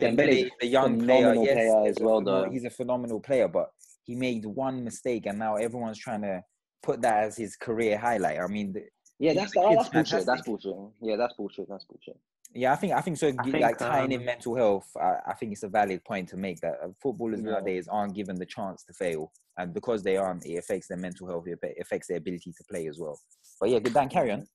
Dembele 0.01 0.16
Dembele, 0.16 0.51
the 0.61 0.66
young 0.66 0.99
player, 0.99 1.19
phenomenal 1.19 1.45
yes, 1.45 1.55
player 1.55 1.87
as 1.87 1.97
well, 2.01 2.20
though. 2.20 2.51
He's 2.51 2.65
a 2.65 2.70
phenomenal 2.70 3.20
player, 3.20 3.47
but 3.47 3.70
he 4.03 4.16
made 4.16 4.45
one 4.45 4.83
mistake, 4.83 5.27
and 5.27 5.39
now 5.39 5.55
everyone's 5.57 5.99
trying 5.99 6.23
to 6.23 6.43
put 6.83 7.01
that 7.03 7.25
as 7.25 7.37
his 7.37 7.55
career 7.57 7.97
highlight. 7.97 8.41
I 8.41 8.47
mean, 8.49 8.73
the, 8.73 8.85
Yeah, 9.19 9.35
The 9.35 9.41
that's 9.41 9.53
kid's 9.53 9.65
oh, 9.65 9.75
that's 9.75 9.89
bullshit. 9.89 9.93
That's 9.93 10.11
fantastic. 10.11 10.47
bullshit. 10.47 10.93
Yeah, 11.01 11.16
that's 11.16 11.35
bullshit. 11.35 11.69
That's 11.69 11.85
bullshit. 11.85 12.19
Yeah, 12.55 12.73
I 12.73 12.77
think 12.77 12.93
I 12.93 13.01
think 13.01 13.16
so. 13.19 13.29
I 13.39 13.43
think, 13.43 13.61
like 13.61 13.79
tying 13.79 14.12
in 14.12 14.20
um, 14.20 14.27
mental 14.27 14.55
health, 14.57 14.89
I, 15.01 15.16
I 15.29 15.35
think 15.35 15.53
it's 15.53 15.62
a 15.62 15.69
valid 15.69 16.05
point 16.05 16.29
to 16.31 16.37
make 16.37 16.61
that 16.61 16.75
uh, 16.83 16.89
footballers 17.03 17.43
Yeah. 17.43 17.53
nowadays 17.53 17.89
aren't 17.89 18.15
given 18.15 18.37
the 18.37 18.47
chance 18.47 18.85
to 18.85 18.93
fail, 18.93 19.33
and 19.59 19.75
because 19.75 20.03
they 20.03 20.16
aren't, 20.16 20.47
it 20.47 20.57
affects 20.57 20.89
their 20.89 20.99
mental 20.99 21.27
health. 21.29 21.47
It 21.47 21.59
affects 21.81 22.09
their 22.09 22.16
ability 22.19 22.53
to 22.57 22.65
play 22.70 22.87
as 22.89 22.99
well. 22.99 23.19
But 23.61 23.70
yeah, 23.70 23.79
good. 23.81 23.93
Dan, 23.95 24.09
carry 24.09 24.31
on. 24.33 24.47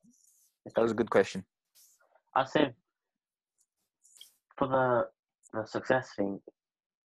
That 0.65 0.81
was 0.81 0.91
a 0.91 0.95
good 0.95 1.09
question. 1.09 1.45
I 2.35 2.45
said 2.45 2.73
for 4.57 4.67
the 4.67 5.07
the 5.53 5.65
success 5.67 6.09
thing, 6.15 6.39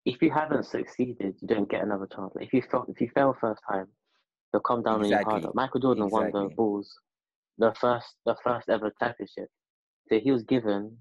if 0.06 0.22
you 0.22 0.30
haven't 0.32 0.66
succeeded, 0.66 1.36
you 1.42 1.48
don't 1.48 1.70
get 1.70 1.82
another 1.82 2.08
chance. 2.16 2.34
If 2.40 2.54
you 2.54 2.62
fail, 2.62 2.86
if 2.88 3.02
you 3.02 3.10
fail 3.16 3.36
first 3.42 3.62
time, 3.68 3.88
they'll 4.54 4.62
come 4.62 4.84
down 4.84 5.00
you 5.00 5.06
Exactly. 5.06 5.32
harder. 5.32 5.50
Michael 5.56 5.80
Jordan 5.80 6.10
won 6.10 6.32
the 6.32 6.50
Bulls, 6.56 6.94
the 7.58 7.74
first 7.82 8.08
the 8.26 8.36
first 8.44 8.70
ever 8.70 8.94
championship. 9.02 9.50
So 10.10 10.20
he 10.20 10.32
was 10.32 10.44
given 10.44 10.98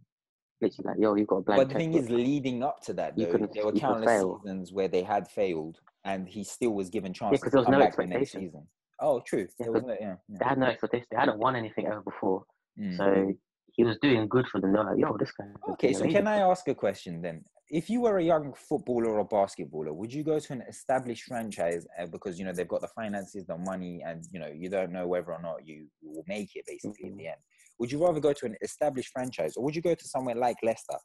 literally 0.60 0.90
like, 0.90 0.98
yo, 1.00 1.14
you've 1.14 1.28
got 1.28 1.36
a 1.36 1.42
blank 1.42 1.60
But 1.60 1.68
the 1.68 1.74
thing 1.74 1.94
is, 1.94 2.08
leading 2.10 2.62
up 2.62 2.80
to 2.82 2.94
that, 2.94 3.16
though, 3.16 3.46
there 3.52 3.64
were 3.66 3.72
countless 3.72 4.22
seasons 4.42 4.72
where 4.72 4.88
they 4.88 5.02
had 5.02 5.28
failed, 5.28 5.78
and 6.04 6.28
he 6.28 6.44
still 6.44 6.72
was 6.74 6.90
given 6.90 7.12
chances 7.12 7.40
'cause 7.42 7.50
because 7.50 7.52
there 7.52 7.60
was 7.60 7.68
no 7.68 7.78
back 7.84 7.96
the 7.96 8.06
next 8.06 8.34
expectation. 8.34 8.40
season. 8.40 8.68
Oh, 9.00 9.20
true. 9.20 9.46
Yeah, 9.58 9.66
There 9.66 9.76
it? 9.76 9.98
Yeah. 10.00 10.16
yeah. 10.28 10.38
they 10.38 10.44
had 10.44 10.58
no 10.58 10.66
expectation. 10.66 11.06
They 11.10 11.16
hadn't 11.16 11.38
won 11.38 11.56
anything 11.56 11.86
ever 11.86 12.00
before. 12.00 12.44
Mm. 12.78 12.96
So 12.96 13.32
he 13.72 13.84
was 13.84 13.98
doing 13.98 14.28
good 14.28 14.46
for 14.48 14.60
them. 14.60 14.72
They're 14.72 14.84
like, 14.84 14.98
yo, 14.98 15.16
this 15.18 15.32
guy. 15.32 15.46
Okay, 15.72 15.92
so 15.92 16.00
amazing 16.00 16.12
can 16.12 16.26
I 16.28 16.38
ask 16.38 16.66
a 16.68 16.74
question 16.74 17.20
then? 17.20 17.44
If 17.70 17.90
you 17.90 18.02
were 18.02 18.18
a 18.18 18.22
young 18.22 18.54
footballer 18.54 19.18
or 19.18 19.28
basketballer, 19.28 19.92
would 19.94 20.12
you 20.12 20.22
go 20.22 20.38
to 20.38 20.52
an 20.52 20.62
established 20.68 21.24
franchise 21.24 21.86
uh, 21.98 22.06
because 22.06 22.38
you 22.38 22.44
know 22.44 22.52
they've 22.52 22.68
got 22.68 22.82
the 22.82 22.88
finances, 22.88 23.46
the 23.46 23.56
money, 23.56 24.02
and 24.06 24.24
you 24.30 24.38
know 24.38 24.48
you 24.48 24.68
don't 24.68 24.92
know 24.92 25.08
whether 25.08 25.32
or 25.32 25.40
not 25.42 25.66
you 25.66 25.88
will 26.02 26.24
make 26.28 26.54
it 26.54 26.64
basically 26.66 27.08
in 27.08 27.16
the 27.16 27.28
end? 27.28 27.40
Would 27.78 27.90
you 27.90 28.04
rather 28.04 28.20
go 28.20 28.32
to 28.32 28.46
an 28.46 28.56
established 28.62 29.10
franchise 29.12 29.56
or 29.56 29.64
would 29.64 29.74
you 29.76 29.82
go 29.82 29.94
to 29.94 30.08
somewhere 30.08 30.34
like 30.36 30.56
Leicester, 30.62 30.98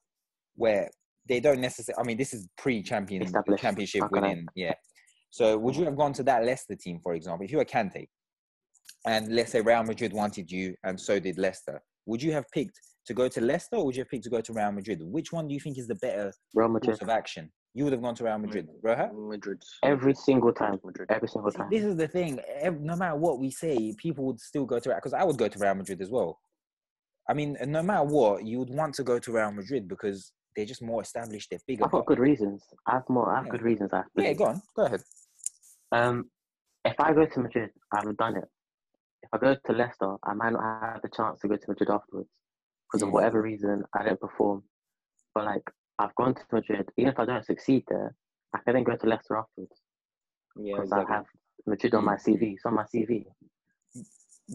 where 0.55 0.89
they 1.27 1.39
don't 1.39 1.59
necessarily? 1.61 2.01
I 2.01 2.05
mean, 2.05 2.17
this 2.17 2.33
is 2.33 2.47
pre-champion 2.57 3.23
Established. 3.23 3.61
championship 3.61 4.03
Okay. 4.03 4.19
winning, 4.19 4.45
yeah. 4.55 4.73
So 5.31 5.57
would 5.57 5.75
you 5.75 5.85
have 5.85 5.95
gone 5.97 6.13
to 6.13 6.23
that 6.23 6.43
Leicester 6.45 6.75
team, 6.75 6.99
for 7.01 7.13
example, 7.13 7.45
if 7.45 7.51
you 7.51 7.57
were 7.57 7.65
Kante, 7.65 8.07
and 9.05 9.33
let's 9.33 9.51
say 9.51 9.61
Real 9.61 9.83
Madrid 9.83 10.13
wanted 10.13 10.51
you, 10.51 10.75
and 10.83 10.99
so 10.99 11.19
did 11.19 11.37
Leicester? 11.37 11.81
Would 12.05 12.21
you 12.21 12.31
have 12.33 12.45
picked 12.51 12.79
to 13.05 13.13
go 13.13 13.27
to 13.27 13.41
Leicester 13.41 13.75
or 13.77 13.85
would 13.85 13.95
you 13.95 14.01
have 14.01 14.09
picked 14.09 14.23
to 14.25 14.29
go 14.29 14.41
to 14.41 14.53
Real 14.53 14.71
Madrid? 14.71 14.99
Which 15.01 15.31
one 15.31 15.47
do 15.47 15.53
you 15.53 15.59
think 15.59 15.77
is 15.77 15.87
the 15.87 15.95
better 15.95 16.31
Real 16.53 16.67
Madrid. 16.69 16.89
course 16.91 17.01
of 17.01 17.09
action? 17.09 17.51
You 17.75 17.83
would 17.83 17.93
have 17.93 18.01
gone 18.01 18.15
to 18.15 18.23
Real 18.23 18.39
Madrid, 18.39 18.67
Roja? 18.83 19.11
Madrid. 19.13 19.61
Every 19.83 20.15
single 20.15 20.51
time. 20.51 20.79
Madrid. 20.83 21.07
Every 21.11 21.27
single 21.27 21.51
time. 21.51 21.67
This 21.71 21.83
is 21.83 21.95
the 21.95 22.07
thing. 22.07 22.39
No 22.81 22.95
matter 22.95 23.15
what 23.15 23.39
we 23.39 23.51
say, 23.51 23.93
people 23.97 24.25
would 24.25 24.39
still 24.39 24.65
go 24.65 24.79
to 24.79 24.89
Real. 24.89 24.97
because 24.97 25.13
I 25.13 25.23
would 25.23 25.37
go 25.37 25.47
to 25.47 25.59
Real 25.59 25.75
Madrid 25.75 26.01
as 26.01 26.09
well. 26.09 26.39
I 27.29 27.33
mean, 27.35 27.55
no 27.67 27.83
matter 27.83 28.03
what, 28.03 28.43
you 28.43 28.57
would 28.57 28.71
want 28.71 28.95
to 28.95 29.03
go 29.03 29.19
to 29.19 29.31
Real 29.31 29.51
Madrid 29.51 29.87
because 29.87 30.33
they're 30.55 30.65
just 30.65 30.81
more 30.81 31.03
established. 31.03 31.51
They're 31.51 31.59
bigger. 31.67 31.85
I've 31.85 31.91
got 31.91 32.07
good 32.07 32.17
reasons. 32.17 32.63
I 32.87 32.93
have 32.93 33.07
more. 33.07 33.31
I 33.31 33.35
have 33.37 33.45
Yeah. 33.45 33.51
good 33.51 33.61
reasons. 33.61 33.93
I 33.93 34.03
Yeah, 34.15 34.33
go 34.33 34.45
on. 34.45 34.61
Go 34.75 34.85
ahead. 34.85 35.03
Um, 35.91 36.31
if 36.83 36.99
I 36.99 37.13
go 37.13 37.27
to 37.27 37.39
Madrid, 37.39 37.69
I 37.93 37.97
haven't 37.97 38.17
done 38.17 38.37
it. 38.37 38.45
If 39.21 39.29
I 39.31 39.37
go 39.37 39.55
to 39.63 39.71
Leicester, 39.73 40.15
I 40.23 40.33
might 40.33 40.53
not 40.53 40.63
have 40.93 41.01
the 41.03 41.09
chance 41.09 41.39
to 41.41 41.47
go 41.47 41.55
to 41.55 41.65
Madrid 41.67 41.89
afterwards 41.91 42.29
because 42.87 43.03
of 43.03 43.13
whatever 43.13 43.43
reason 43.43 43.83
I 43.93 44.03
didn't 44.03 44.21
perform. 44.21 44.63
But 45.35 45.45
like, 45.45 45.69
I've 45.99 46.15
gone 46.15 46.33
to 46.33 46.41
Madrid. 46.51 46.89
Even 46.97 47.13
if 47.13 47.19
I 47.19 47.25
don't 47.25 47.45
succeed 47.45 47.83
there, 47.89 48.15
I 48.55 48.59
can 48.65 48.73
then 48.73 48.83
go 48.83 48.95
to 48.95 49.05
Leicester 49.07 49.37
afterwards 49.37 49.79
Yeah, 50.55 50.77
because 50.77 50.85
exactly. 50.91 51.13
I 51.13 51.15
have 51.17 51.25
Madrid 51.67 51.93
on 51.93 52.05
my. 52.05 52.15
CV. 52.15 52.53
It's 52.53 52.65
on 52.65 52.73
my 52.73 52.85
CV. 52.85 53.25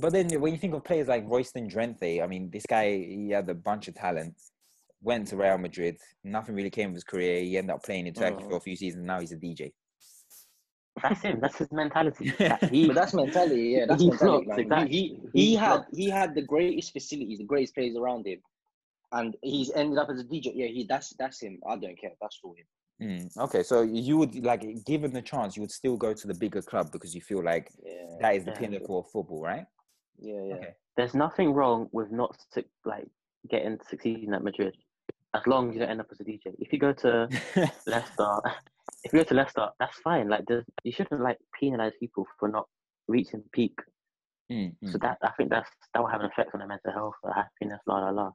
But 0.00 0.12
then 0.12 0.28
when 0.40 0.52
you 0.52 0.58
think 0.58 0.74
of 0.74 0.84
players 0.84 1.08
like 1.08 1.24
Royston 1.28 1.68
Drenthe, 1.68 2.22
I 2.22 2.26
mean, 2.26 2.50
this 2.50 2.66
guy, 2.66 2.96
he 2.98 3.30
had 3.30 3.48
a 3.48 3.54
bunch 3.54 3.88
of 3.88 3.94
talent, 3.94 4.34
went 5.00 5.28
to 5.28 5.36
Real 5.36 5.58
Madrid, 5.58 5.96
nothing 6.24 6.54
really 6.54 6.70
came 6.70 6.88
of 6.88 6.94
his 6.94 7.04
career. 7.04 7.40
He 7.42 7.56
ended 7.58 7.74
up 7.74 7.84
playing 7.84 8.06
in 8.06 8.14
Turkey 8.14 8.42
Mm. 8.42 8.48
for 8.48 8.56
a 8.56 8.60
few 8.60 8.76
seasons. 8.76 9.04
Now 9.06 9.20
he's 9.20 9.32
a 9.32 9.36
DJ. 9.36 9.72
That's 11.02 11.22
him. 11.22 11.40
That's 11.40 11.58
his 11.58 11.72
mentality. 11.72 12.32
That 12.38 12.64
he, 12.70 12.86
But 12.86 12.94
that's 12.94 13.14
mentality, 13.14 13.74
yeah. 13.76 13.86
That's 13.86 14.00
He 14.02 14.08
mentality. 14.08 14.46
flops, 14.46 14.46
man. 14.46 14.60
exactly. 14.60 14.88
He 14.96 15.02
he, 15.02 15.30
he 15.32 15.46
He 15.50 15.54
had 15.56 15.80
he 15.92 16.08
had 16.08 16.34
the 16.34 16.42
greatest 16.42 16.92
facilities, 16.92 17.38
the 17.38 17.44
greatest 17.44 17.74
players 17.74 17.96
around 17.96 18.26
him, 18.26 18.38
and 19.12 19.36
he's 19.42 19.70
ended 19.72 19.98
up 19.98 20.08
as 20.10 20.20
a 20.20 20.24
DJ. 20.24 20.52
Yeah, 20.54 20.66
he 20.66 20.86
that's 20.88 21.10
that's 21.18 21.40
him. 21.42 21.60
I 21.68 21.76
don't 21.76 21.98
care. 22.00 22.12
That's 22.20 22.36
for 22.36 22.54
him. 22.56 22.66
Mm, 23.02 23.36
Okay, 23.36 23.64
so 23.64 23.82
you 23.82 24.16
would 24.18 24.36
like, 24.44 24.84
given 24.84 25.12
the 25.12 25.20
chance, 25.20 25.56
you 25.56 25.62
would 25.62 25.72
still 25.72 25.96
go 25.96 26.14
to 26.14 26.26
the 26.28 26.34
bigger 26.34 26.62
club 26.62 26.92
because 26.92 27.12
you 27.12 27.20
feel 27.20 27.42
like 27.42 27.70
Yeah, 27.84 27.92
that 28.20 28.36
is 28.36 28.44
the 28.44 28.52
Yeah. 28.52 28.58
pinnacle 28.58 29.00
of 29.00 29.10
football, 29.10 29.42
right? 29.42 29.66
Yeah, 30.20 30.42
yeah. 30.44 30.54
Okay. 30.54 30.74
there's 30.96 31.14
nothing 31.14 31.52
wrong 31.52 31.88
with 31.92 32.10
not 32.10 32.36
like 32.84 33.08
getting 33.50 33.78
succeeding 33.88 34.32
at 34.34 34.42
Madrid, 34.42 34.74
as 35.34 35.46
long 35.46 35.68
as 35.68 35.74
you 35.74 35.80
don't 35.80 35.90
end 35.90 36.00
up 36.00 36.06
as 36.10 36.20
a 36.20 36.24
DJ. 36.24 36.54
If 36.58 36.72
you 36.72 36.78
go 36.78 36.92
to 36.92 37.28
Leicester, 37.86 38.38
if 39.04 39.12
you 39.12 39.18
go 39.20 39.24
to 39.24 39.34
Leicester, 39.34 39.68
that's 39.78 39.98
fine. 39.98 40.28
Like, 40.28 40.44
you 40.84 40.92
shouldn't 40.92 41.20
like 41.20 41.38
penalize 41.58 41.92
people 42.00 42.26
for 42.38 42.48
not 42.48 42.66
reaching 43.08 43.42
peak. 43.52 43.78
Mm, 44.52 44.74
So 44.84 44.98
that 44.98 45.18
I 45.22 45.30
think 45.36 45.50
that's 45.50 45.70
that 45.92 46.00
will 46.00 46.08
have 46.10 46.20
an 46.20 46.26
effect 46.26 46.50
on 46.54 46.58
their 46.58 46.68
mental 46.68 46.92
health, 46.92 47.14
their 47.22 47.32
happiness, 47.32 47.80
la 47.86 47.98
la 48.00 48.10
la. 48.10 48.30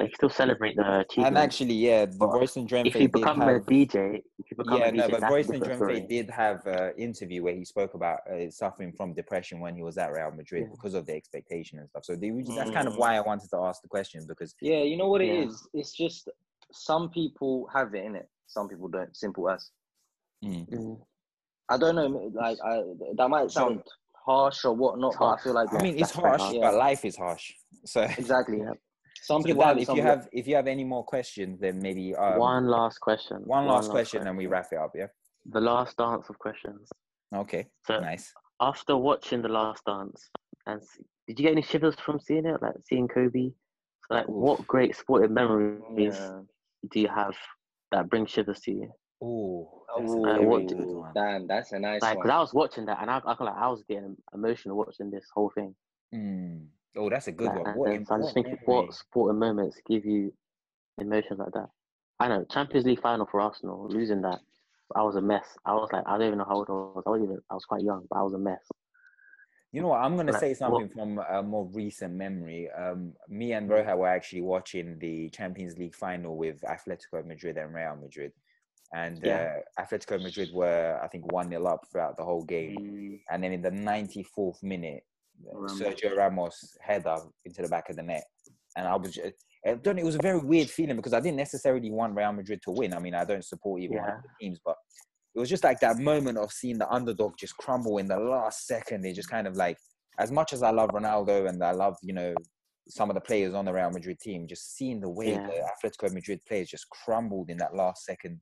Like, 0.00 0.08
you 0.08 0.14
still 0.16 0.28
celebrate 0.30 0.74
the 0.74 0.82
And 0.84 1.02
achievement. 1.02 1.36
actually, 1.36 1.74
yeah, 1.74 2.04
the 2.06 2.16
But 2.18 2.26
Royston 2.32 2.66
Drenthe 2.66 2.86
if 2.86 2.94
you 2.96 3.02
did 3.02 3.12
become 3.12 3.40
have, 3.40 3.48
a 3.48 3.60
DJ, 3.60 4.22
if 4.40 4.50
you 4.50 4.56
become 4.56 4.78
yeah, 4.80 4.88
a 4.88 4.92
DJ, 4.92 4.96
Yeah, 4.96 5.02
no, 5.02 5.08
but 5.08 5.20
that's 5.20 5.30
a 5.30 5.34
Royston 5.34 5.60
different 5.60 5.82
Drenthe 5.82 5.86
story. 5.96 6.00
did 6.08 6.30
have 6.30 6.66
an 6.66 6.92
interview 6.98 7.44
where 7.44 7.54
he 7.54 7.64
spoke 7.64 7.94
about 7.94 8.18
uh, 8.28 8.50
suffering 8.50 8.92
from 8.92 9.14
depression 9.14 9.60
when 9.60 9.76
he 9.76 9.82
was 9.84 9.96
at 9.96 10.10
Real 10.10 10.32
Madrid 10.32 10.62
Yeah. 10.64 10.68
because 10.72 10.94
of 10.94 11.06
the 11.06 11.14
expectation 11.14 11.78
and 11.78 11.88
stuff. 11.88 12.04
So 12.04 12.16
they, 12.16 12.30
that's 12.56 12.72
kind 12.72 12.88
of 12.88 12.94
Mm. 12.94 12.98
why 12.98 13.14
I 13.16 13.20
wanted 13.20 13.48
to 13.50 13.58
ask 13.58 13.82
the 13.82 13.88
question 13.88 14.26
because 14.26 14.52
Yeah, 14.60 14.82
you 14.82 14.96
know 14.96 15.08
what 15.08 15.20
it 15.20 15.28
is. 15.28 15.68
Yeah. 15.72 15.80
It's 15.82 15.92
just 15.92 16.28
some 16.72 17.08
people 17.10 17.68
have 17.72 17.94
it 17.94 18.04
in 18.04 18.16
it. 18.16 18.28
Some 18.48 18.68
people 18.68 18.88
don't. 18.88 19.16
Simple 19.16 19.48
as. 19.48 19.70
mm, 20.44 20.68
Mm. 20.70 21.00
I 21.68 21.78
don't 21.78 21.94
know. 21.94 22.08
Like 22.34 22.58
I, 22.64 22.82
that 23.16 23.28
might 23.30 23.50
sound 23.52 23.80
harsh 24.26 24.64
or 24.64 24.74
whatnot, 24.74 25.14
but 25.20 25.26
I 25.26 25.36
feel 25.40 25.54
like 25.54 25.72
I 25.72 25.80
mean, 25.82 25.94
it's 25.98 26.10
that's 26.10 26.16
very 26.20 26.38
harsh. 26.38 26.52
Yeah. 26.52 26.60
but 26.62 26.74
life 26.78 27.04
is 27.04 27.16
harsh. 27.16 27.52
So, 27.86 28.02
exactly. 28.02 28.60
Yeah. 29.24 29.34
Some 29.34 29.42
so 29.42 29.46
people 29.46 29.60
Dan, 29.62 29.68
have 29.68 29.78
if 29.78 29.86
some 29.86 29.96
you 29.96 30.02
people- 30.02 30.16
have 30.16 30.28
if 30.32 30.46
you 30.48 30.56
have 30.56 30.66
any 30.66 30.84
more 30.84 31.04
questions, 31.04 31.60
then 31.60 31.78
maybe 31.80 32.14
um, 32.14 32.38
one 32.38 32.66
last 32.66 32.98
question. 33.00 33.38
one 33.44 33.66
last 33.66 33.90
question, 33.90 34.26
and 34.26 34.36
we 34.36 34.46
wrap 34.46 34.66
it 34.72 34.78
up. 34.78 34.92
Yeah. 34.94 35.06
The 35.46 35.60
last 35.60 35.96
dance 35.96 36.28
of 36.30 36.38
questions. 36.38 36.88
Okay. 37.34 37.66
So 37.86 38.00
Nice. 38.00 38.32
after 38.60 38.96
watching 38.96 39.42
the 39.42 39.48
last 39.48 39.84
dance, 39.84 40.30
and 40.66 40.80
s- 40.80 40.98
did 41.26 41.38
you 41.38 41.44
get 41.44 41.52
any 41.52 41.62
shivers 41.62 41.96
from 41.96 42.18
seeing 42.20 42.46
it? 42.46 42.60
Like 42.62 42.74
seeing 42.88 43.08
Kobe? 43.08 43.50
So, 44.08 44.14
like, 44.14 44.28
Oof. 44.28 44.34
what 44.34 44.66
great 44.66 44.94
sporting 44.96 45.32
memories 45.32 46.16
Yeah. 46.18 46.40
do 46.90 47.00
you 47.00 47.08
have 47.08 47.34
that 47.92 48.08
bring 48.10 48.26
shivers 48.26 48.60
to 48.60 48.72
you? 48.72 48.92
Oh, 49.22 49.84
that's 49.96 50.12
a 50.12 50.16
Ooh, 50.16 50.20
Uh, 50.26 50.32
very 50.34 50.46
what 50.46 50.66
do- 50.68 50.98
one. 50.98 51.46
that's 51.46 51.72
a 51.72 51.78
nice 51.78 52.02
Like, 52.02 52.16
one. 52.16 52.24
because 52.24 52.34
I 52.36 52.40
was 52.40 52.52
watching 52.54 52.84
that, 52.86 52.98
and 53.00 53.10
I, 53.10 53.20
I 53.24 53.34
feel 53.36 53.46
like 53.46 53.56
I 53.56 53.68
was 53.68 53.82
getting 53.88 54.16
emotional 54.34 54.76
watching 54.76 55.10
this 55.10 55.26
whole 55.34 55.50
thing. 55.54 55.74
Mm. 56.14 56.66
Oh, 56.96 57.10
that's 57.10 57.26
a 57.28 57.32
good 57.32 57.46
Like, 57.48 57.64
one. 57.64 57.76
What, 57.76 57.90
I'm 57.90 58.04
what 58.04 58.20
just 58.20 58.34
thinking, 58.34 58.58
memory? 58.66 58.86
what 58.86 58.94
sporting 58.94 59.38
moments 59.38 59.80
give 59.86 60.04
you 60.04 60.32
emotions 60.98 61.40
like 61.40 61.52
that? 61.52 61.68
I 62.20 62.28
know 62.28 62.44
Champions 62.50 62.86
League 62.86 63.00
final 63.00 63.26
for 63.26 63.40
Arsenal, 63.40 63.88
losing 63.88 64.22
that, 64.22 64.38
I 64.94 65.02
was 65.02 65.16
a 65.16 65.20
mess. 65.20 65.44
I 65.64 65.72
was 65.74 65.88
like, 65.92 66.04
I 66.06 66.16
don't 66.16 66.26
even 66.28 66.38
know 66.38 66.44
how 66.44 66.56
old 66.56 66.68
I 66.68 66.72
was. 66.72 67.02
I 67.06 67.10
was 67.10 67.22
even, 67.22 67.38
I 67.50 67.54
was 67.54 67.64
quite 67.64 67.82
young, 67.82 68.06
but 68.08 68.18
I 68.18 68.22
was 68.22 68.34
a 68.34 68.38
mess. 68.38 68.60
You 69.72 69.82
know 69.82 69.88
what? 69.88 70.02
I'm 70.02 70.14
gonna 70.16 70.30
Like, 70.30 70.40
say 70.40 70.48
what- 70.50 70.56
something 70.58 70.88
from 70.88 71.18
a 71.28 71.42
more 71.42 71.66
recent 71.72 72.14
memory. 72.14 72.70
Um, 72.70 73.14
me 73.28 73.52
and 73.54 73.68
Roja 73.68 73.96
were 73.98 74.06
actually 74.06 74.42
watching 74.42 74.98
the 75.00 75.30
Champions 75.30 75.76
League 75.78 75.96
final 75.96 76.36
with 76.36 76.60
Atletico 76.60 77.26
Madrid 77.26 77.56
and 77.56 77.74
Real 77.74 77.96
Madrid, 77.96 78.32
and 78.92 79.24
Yeah. 79.24 79.60
uh, 79.78 79.82
Atletico 79.82 80.22
Madrid 80.22 80.52
were, 80.52 81.00
I 81.02 81.08
think, 81.08 81.26
one 81.26 81.48
0 81.50 81.66
up 81.66 81.88
throughout 81.90 82.16
the 82.16 82.24
whole 82.24 82.44
game. 82.44 82.78
Mm, 82.78 83.20
And 83.30 83.42
then 83.42 83.52
in 83.52 83.62
the 83.62 83.70
94th 83.72 84.62
minute, 84.62 85.02
Ramos. 85.42 85.80
Sergio 85.80 86.16
Ramos 86.16 86.76
header 86.80 87.16
into 87.44 87.62
the 87.62 87.68
back 87.68 87.88
of 87.90 87.96
the 87.96 88.02
net, 88.02 88.24
and 88.76 88.86
I 88.86 88.96
was. 88.96 89.14
Just, 89.14 89.34
I 89.66 89.74
don't 89.74 89.98
it 89.98 90.04
was 90.04 90.16
a 90.16 90.22
very 90.22 90.38
weird 90.38 90.68
feeling 90.68 90.96
because 90.96 91.14
I 91.14 91.20
didn't 91.20 91.38
necessarily 91.38 91.90
want 91.90 92.14
Real 92.14 92.32
Madrid 92.32 92.60
to 92.64 92.70
win. 92.70 92.92
I 92.92 92.98
mean, 92.98 93.14
I 93.14 93.24
don't 93.24 93.44
support 93.44 93.80
either 93.80 93.94
one 93.96 94.04
Yeah. 94.04 94.16
of 94.18 94.22
the 94.22 94.28
teams, 94.38 94.60
but 94.64 94.76
it 95.34 95.38
was 95.40 95.48
just 95.48 95.64
like 95.64 95.80
that 95.80 95.96
moment 95.98 96.36
of 96.36 96.52
seeing 96.52 96.76
the 96.78 96.88
underdog 96.90 97.32
just 97.38 97.56
crumble 97.56 97.96
in 97.98 98.06
the 98.06 98.18
last 98.18 98.66
second. 98.66 99.06
It 99.06 99.14
just 99.14 99.30
kind 99.30 99.46
of 99.46 99.56
like, 99.56 99.78
as 100.18 100.30
much 100.30 100.52
as 100.52 100.62
I 100.62 100.70
love 100.70 100.90
Ronaldo 100.90 101.48
and 101.48 101.64
I 101.64 101.70
love, 101.72 101.96
you 102.02 102.12
know, 102.12 102.34
some 102.88 103.08
of 103.08 103.14
the 103.14 103.22
players 103.22 103.54
on 103.54 103.64
the 103.64 103.72
Real 103.72 103.90
Madrid 103.90 104.20
team, 104.20 104.46
just 104.46 104.76
seeing 104.76 105.00
the 105.00 105.08
way 105.08 105.32
Yeah. 105.32 105.46
the 105.46 105.88
Atletico 105.88 106.12
Madrid 106.12 106.40
players 106.46 106.68
just 106.68 106.86
crumbled 106.90 107.48
in 107.48 107.56
that 107.56 107.74
last 107.74 108.04
second 108.04 108.40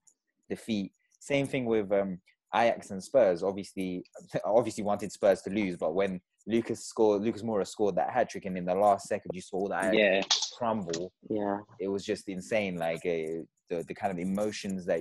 defeat. 0.50 0.92
Same 1.20 1.46
thing 1.46 1.66
with 1.66 1.92
um, 1.92 2.20
Ajax 2.52 2.90
and 2.90 3.02
Spurs. 3.02 3.44
Obviously, 3.44 4.04
obviously 4.44 4.82
wanted 4.82 5.12
Spurs 5.12 5.40
to 5.42 5.50
lose, 5.50 5.76
but 5.76 5.94
when 5.94 6.20
Lucas 6.46 6.84
scored, 6.84 7.22
Lucas 7.22 7.42
Moura 7.42 7.66
scored 7.66 7.96
that 7.96 8.10
hat 8.10 8.30
trick, 8.30 8.44
and 8.46 8.56
in 8.58 8.64
the 8.64 8.74
last 8.74 9.06
second 9.08 9.30
you 9.34 9.40
saw 9.40 9.68
that 9.68 9.94
yeah, 9.94 10.20
crumble 10.56 11.12
Yeah, 11.28 11.58
it 11.78 11.88
was 11.88 12.04
just 12.04 12.28
insane 12.28 12.76
like 12.76 13.04
uh, 13.06 13.44
the, 13.70 13.84
the 13.86 13.94
kind 13.94 14.12
of 14.12 14.18
emotions 14.18 14.84
that 14.86 15.00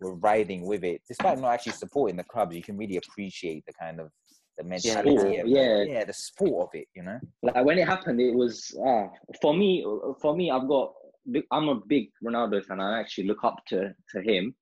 were 0.00 0.14
riding 0.16 0.64
with 0.66 0.84
it 0.84 1.02
despite 1.08 1.38
not 1.38 1.52
actually 1.52 1.72
supporting 1.72 2.16
the 2.16 2.24
clubs 2.24 2.54
you 2.54 2.62
can 2.62 2.78
really 2.78 2.96
appreciate 2.96 3.64
the 3.66 3.72
kind 3.72 4.00
of 4.00 4.08
the 4.56 4.64
mentality 4.64 5.36
and 5.36 5.48
the- 5.48 5.50
yeah. 5.50 5.84
yeah 5.86 6.04
the 6.04 6.12
sport 6.12 6.68
of 6.68 6.80
it 6.80 6.86
you 6.94 7.02
know 7.02 7.18
like 7.42 7.64
when 7.64 7.78
it 7.78 7.86
happened, 7.88 8.20
it 8.20 8.34
was 8.34 8.74
uh, 8.86 9.06
for 9.40 9.54
me. 9.54 9.84
For 10.20 10.36
me, 10.36 10.50
I've 10.50 10.68
got. 10.68 10.92
I'm 11.50 11.68
a 11.68 11.80
big 11.86 12.10
Ronaldo 12.24 12.64
fan. 12.64 12.80
I 12.80 13.00
actually 13.00 13.26
look 13.26 13.44
up 13.44 13.56
to 13.68 13.94
to 14.10 14.22
him. 14.22 14.54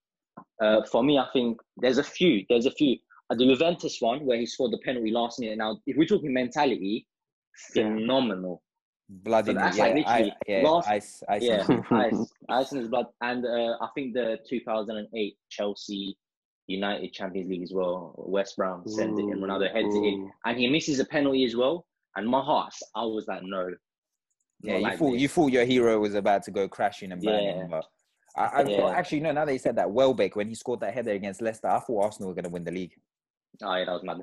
Uh, 0.63 0.83
for 0.85 1.03
me, 1.03 1.19
I 1.19 1.27
think 1.33 1.59
there's 1.77 1.99
a 1.99 2.05
few. 2.05 2.45
There's 2.49 2.67
a 2.67 2.71
few. 2.71 2.97
Uh, 3.31 3.35
the 3.37 3.47
Juventus 3.47 3.99
one 4.01 4.25
where 4.27 4.39
he 4.39 4.47
scored 4.47 4.73
the 4.73 4.79
penalty 4.79 5.11
last 5.13 5.39
minute. 5.39 5.59
Now, 5.59 5.79
if 5.87 5.97
we're 5.97 6.07
talking 6.07 6.33
mentality, 6.33 7.07
phenomenal. 7.73 8.63
blood 9.09 9.45
So 9.47 9.51
in 9.53 9.57
that's 9.59 9.77
yeah, 9.77 9.85
like 9.85 10.07
I, 10.07 10.33
yeah 10.47 10.63
last- 10.63 10.89
ice 10.89 11.23
ice 11.29 11.43
Yeah, 11.43 11.81
ice, 11.91 12.33
ice 12.49 12.73
in 12.73 12.79
his 12.79 12.89
blood, 12.89 13.07
and 13.21 13.45
uh, 13.45 13.77
I 13.81 13.89
think 13.95 14.15
the 14.15 14.39
2008 14.49 15.37
Chelsea 15.49 16.17
United 16.67 17.13
Champions 17.13 17.51
League 17.51 17.63
as 17.63 17.73
well. 17.73 18.15
Wes 18.17 18.55
Brown 18.55 18.87
sends 18.89 19.19
it 19.19 19.23
in, 19.25 19.41
Ronaldo 19.41 19.73
heads 19.73 19.95
it 19.95 20.05
in, 20.05 20.31
and 20.45 20.59
he 20.59 20.69
misses 20.69 21.01
a 21.01 21.05
penalty 21.05 21.45
as 21.45 21.57
well. 21.57 21.87
And 22.17 22.27
my 22.29 22.41
heart, 22.41 22.75
I 22.95 23.03
was 23.05 23.27
like, 23.29 23.43
no. 23.43 23.69
yeah 24.63 24.77
you 24.77 24.83
like 24.83 24.99
thought 24.99 25.15
you 25.19 25.29
thought 25.29 25.53
your 25.53 25.65
hero 25.65 25.99
was 25.99 26.15
about 26.15 26.43
to 26.45 26.51
go 26.51 26.69
crashing 26.69 27.13
and 27.13 27.23
burning 27.23 27.47
Yeah. 27.61 27.67
but 27.71 27.85
I, 28.37 28.45
I 28.63 28.63
Yeah. 28.69 28.89
actually 28.95 29.21
no 29.21 29.33
now 29.33 29.45
that 29.47 29.53
you 29.53 29.59
said 29.59 29.77
that 29.77 29.91
Welbeck 29.91 30.37
when 30.37 30.49
he 30.49 30.55
scored 30.55 30.81
that 30.81 30.93
header 30.95 31.13
against 31.13 31.41
Leicester 31.41 31.69
I 31.69 31.81
thought 31.81 32.05
Arsenal 32.05 32.29
were 32.29 32.35
going 32.35 32.45
to 32.45 32.51
win 32.51 32.65
the 32.65 32.71
league 32.71 32.93
Oh 33.63 33.75
yeah, 33.75 33.85
that 33.85 33.93
was 33.93 34.03
mad. 34.05 34.21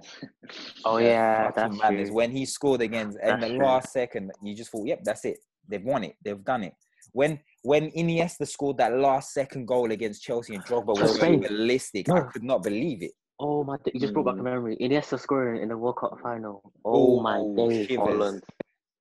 Oh 0.85 0.97
yeah, 1.09 1.51
that's 1.55 1.77
madness. 1.77 2.07
true. 2.09 2.15
When 2.15 2.31
he 2.31 2.45
scored 2.45 2.81
against 2.81 3.17
in 3.23 3.39
the 3.39 3.49
last 3.49 3.91
second, 3.93 4.31
you 4.41 4.55
just 4.55 4.71
thought, 4.71 4.87
"Yep, 4.87 5.01
that's 5.03 5.25
it. 5.25 5.37
They've 5.67 5.83
won 5.83 6.03
it. 6.03 6.15
They've 6.23 6.43
done 6.43 6.63
it." 6.63 6.73
When 7.13 7.39
when 7.63 7.91
Iniesta 7.91 8.47
scored 8.47 8.77
that 8.77 8.93
last 8.97 9.33
second 9.33 9.67
goal 9.67 9.91
against 9.91 10.23
Chelsea 10.23 10.55
and 10.55 10.63
Drogba 10.63 10.87
was 10.87 10.99
Just 10.99 11.19
going 11.19 11.41
saying. 11.43 11.57
ballistic, 11.57 12.09
I 12.09 12.21
could 12.21 12.43
not 12.43 12.63
believe 12.63 13.03
it. 13.03 13.11
Oh 13.39 13.63
my! 13.63 13.77
You 13.93 13.99
just 13.99 14.13
brought 14.13 14.25
back 14.25 14.35
a 14.35 14.39
Mm. 14.39 14.43
memory. 14.45 14.77
Iniesta 14.81 15.19
scoring 15.19 15.61
in 15.61 15.69
the 15.69 15.77
World 15.77 15.97
Cup 15.97 16.17
final. 16.23 16.73
Oh, 16.83 17.19
my 17.21 17.37
Oh, 17.37 17.55
days. 17.55 17.87
Holland. 17.95 18.43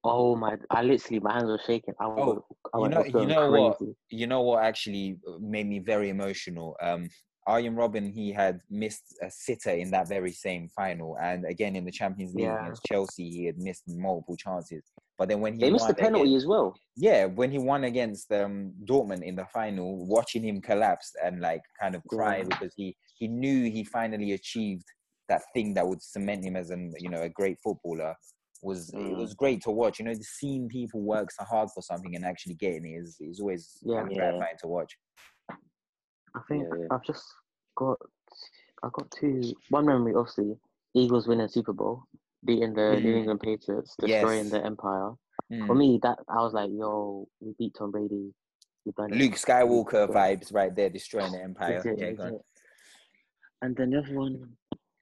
Oh 0.04 0.36
my! 0.36 0.56
I 0.70 0.82
literally 0.82 1.20
my 1.20 1.32
hands 1.32 1.48
were 1.48 1.60
shaking. 1.66 1.94
I 1.98 2.06
was, 2.06 2.42
I 2.74 2.78
you 2.78 2.88
know- 2.90 3.04
you 3.04 3.26
know 3.26 3.50
what? 3.50 3.78
You 4.10 4.26
know 4.26 4.42
what 4.42 4.62
actually 4.64 5.16
made 5.40 5.66
me 5.66 5.78
very 5.78 6.10
emotional? 6.10 6.76
Um, 6.82 7.08
Arjen 7.46 7.76
Robben, 7.76 8.12
he 8.12 8.32
had 8.32 8.60
missed 8.70 9.16
a 9.22 9.30
sitter 9.30 9.70
in 9.70 9.90
that 9.92 10.08
very 10.08 10.32
same 10.32 10.68
final, 10.68 11.16
and 11.18 11.44
again 11.46 11.76
in 11.76 11.84
the 11.84 11.92
Champions 11.92 12.34
League 12.34 12.44
Yeah. 12.46 12.60
against 12.62 12.82
Chelsea, 12.84 13.30
he 13.30 13.44
had 13.44 13.58
missed 13.58 13.84
multiple 13.86 14.36
chances. 14.36 14.82
But 15.18 15.28
then 15.28 15.40
when 15.40 15.54
he 15.54 15.60
They 15.60 15.70
missed 15.70 15.86
the 15.88 15.94
penalty 15.94 16.30
against- 16.30 16.44
as 16.44 16.46
well. 16.48 16.74
yeah, 16.96 17.24
when 17.26 17.50
he 17.50 17.58
won 17.58 17.84
against 17.84 18.30
um, 18.32 18.74
Dortmund 18.84 19.22
in 19.22 19.36
the 19.36 19.46
final, 19.46 20.04
watching 20.06 20.42
him 20.44 20.60
collapse 20.60 21.12
and 21.24 21.40
like 21.40 21.62
kind 21.80 21.94
of 21.94 22.02
cry 22.04 22.38
Yeah. 22.38 22.44
because 22.44 22.72
he 22.76 22.96
he 23.18 23.28
knew 23.28 23.70
he 23.70 23.82
finally 23.84 24.32
achieved 24.32 24.84
that 25.28 25.42
thing 25.54 25.72
that 25.74 25.86
would 25.88 26.02
cement 26.02 26.44
him 26.44 26.54
as 26.56 26.70
an 26.70 26.92
you 26.98 27.08
know 27.08 27.22
a 27.22 27.28
great 27.30 27.58
footballer 27.64 28.14
was 28.62 28.88
it 28.90 28.96
Mm. 28.96 29.16
was 29.18 29.34
great 29.34 29.60
to 29.62 29.70
watch. 29.70 29.98
You 29.98 30.04
know, 30.06 30.14
seeing 30.20 30.68
people 30.68 31.00
work 31.00 31.30
so 31.30 31.44
hard 31.44 31.68
for 31.74 31.82
something 31.82 32.14
and 32.16 32.24
actually 32.24 32.54
getting 32.54 32.84
it 32.86 32.96
is 33.02 33.16
is 33.20 33.38
always 33.40 33.78
Yeah. 33.82 34.02
of 34.02 34.10
Yeah. 34.10 34.16
gratifying 34.16 34.56
to 34.62 34.68
watch. 34.68 34.92
I 36.36 36.40
think 36.48 36.64
Yeah, 36.70 36.78
yeah. 36.80 36.86
I've 36.90 37.04
just 37.04 37.24
got 37.76 37.98
I 38.82 38.88
got 38.92 39.10
two 39.10 39.54
one 39.70 39.86
memory 39.86 40.14
obviously 40.14 40.54
Eagles 40.94 41.26
winning 41.26 41.48
Super 41.48 41.72
Bowl, 41.72 42.04
beating 42.44 42.74
the 42.74 43.00
New 43.00 43.14
Mhm. 43.14 43.18
England 43.18 43.40
Patriots, 43.40 43.96
destroying 43.98 44.44
Yes. 44.44 44.50
the 44.50 44.64
Empire. 44.64 45.12
Mm. 45.52 45.66
For 45.66 45.74
me, 45.74 45.98
that 46.02 46.18
I 46.28 46.42
was 46.42 46.52
like, 46.54 46.70
yo, 46.72 47.28
we 47.40 47.54
beat 47.58 47.74
Tom 47.74 47.90
Brady. 47.90 48.34
We 48.84 48.92
done 48.92 49.12
it. 49.12 49.16
Luke 49.16 49.34
Skywalker 49.34 50.08
vibes 50.08 50.52
right 50.54 50.74
there, 50.74 50.88
destroying 50.90 51.32
the 51.32 51.42
empire. 51.42 51.78
Legit, 51.84 51.98
Yeah, 51.98 52.12
go 52.12 52.22
on. 52.22 52.28
legit. 52.32 52.46
And 53.62 53.76
then 53.76 53.90
the 53.90 53.98
other 53.98 54.14
one 54.14 54.56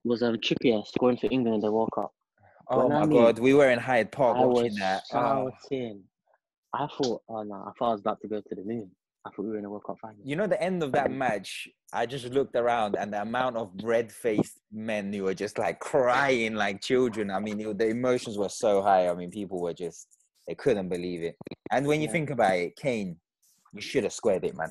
was 0.05 0.23
um 0.23 0.37
Trippier 0.37 0.87
scoring 0.87 1.17
for 1.17 1.29
England 1.31 1.57
in 1.57 1.61
the 1.61 1.73
World 1.73 1.91
Cup. 1.95 2.13
Oh 2.69 2.85
When 2.89 2.93
I 2.97 3.01
my 3.01 3.07
mean- 3.07 3.19
god, 3.23 3.39
we 3.39 3.55
were 3.55 3.69
in 3.71 3.79
Hyde 3.79 4.11
Park 4.13 4.37
I 4.37 4.45
watching 4.45 4.65
was 4.73 4.77
that. 4.79 5.03
Oh. 5.13 5.51
shouting. 5.71 6.05
I 6.73 6.87
thought, 6.89 7.23
oh 7.29 7.43
no, 7.43 7.55
I 7.55 7.73
thought 7.79 7.89
I 7.91 7.93
was 7.93 8.01
about 8.01 8.21
to 8.23 8.29
go 8.29 8.41
to 8.41 8.55
the 8.55 8.65
moon. 8.65 8.91
I 9.27 9.31
thought 9.31 9.45
we 9.45 9.51
were 9.53 9.59
in 9.59 9.65
a 9.65 9.71
World 9.71 9.85
Cup 9.87 9.99
final. 10.01 10.19
You 10.23 10.37
know, 10.37 10.47
the 10.47 10.63
end 10.63 10.83
of 10.83 10.93
that 10.93 11.11
match, 11.11 11.67
I 11.95 12.05
just 12.05 12.27
looked 12.27 12.55
around 12.57 12.95
and 12.97 13.13
the 13.13 13.23
amount 13.23 13.57
of 13.57 13.71
red 13.83 14.13
faced 14.13 14.61
men 14.71 15.11
who 15.13 15.23
were 15.25 15.35
just 15.35 15.57
like 15.59 15.79
crying 15.81 16.55
like 16.55 16.83
children. 16.83 17.31
I 17.31 17.41
mean, 17.41 17.59
it, 17.61 17.79
the 17.79 17.89
emotions 17.89 18.37
were 18.37 18.51
so 18.51 18.83
high. 18.83 19.09
I 19.09 19.15
mean, 19.15 19.31
people 19.31 19.61
were 19.63 19.73
just, 19.73 20.09
they 20.47 20.55
couldn't 20.55 20.91
believe 20.91 21.23
it. 21.23 21.37
And 21.73 21.87
when 21.87 22.01
you 22.03 22.07
Yeah. 22.07 22.13
think 22.13 22.31
about 22.31 22.55
it, 22.55 22.77
Kane, 22.77 23.17
you 23.73 23.81
should 23.81 24.05
have 24.05 24.13
squared 24.13 24.45
it, 24.45 24.55
man. 24.57 24.71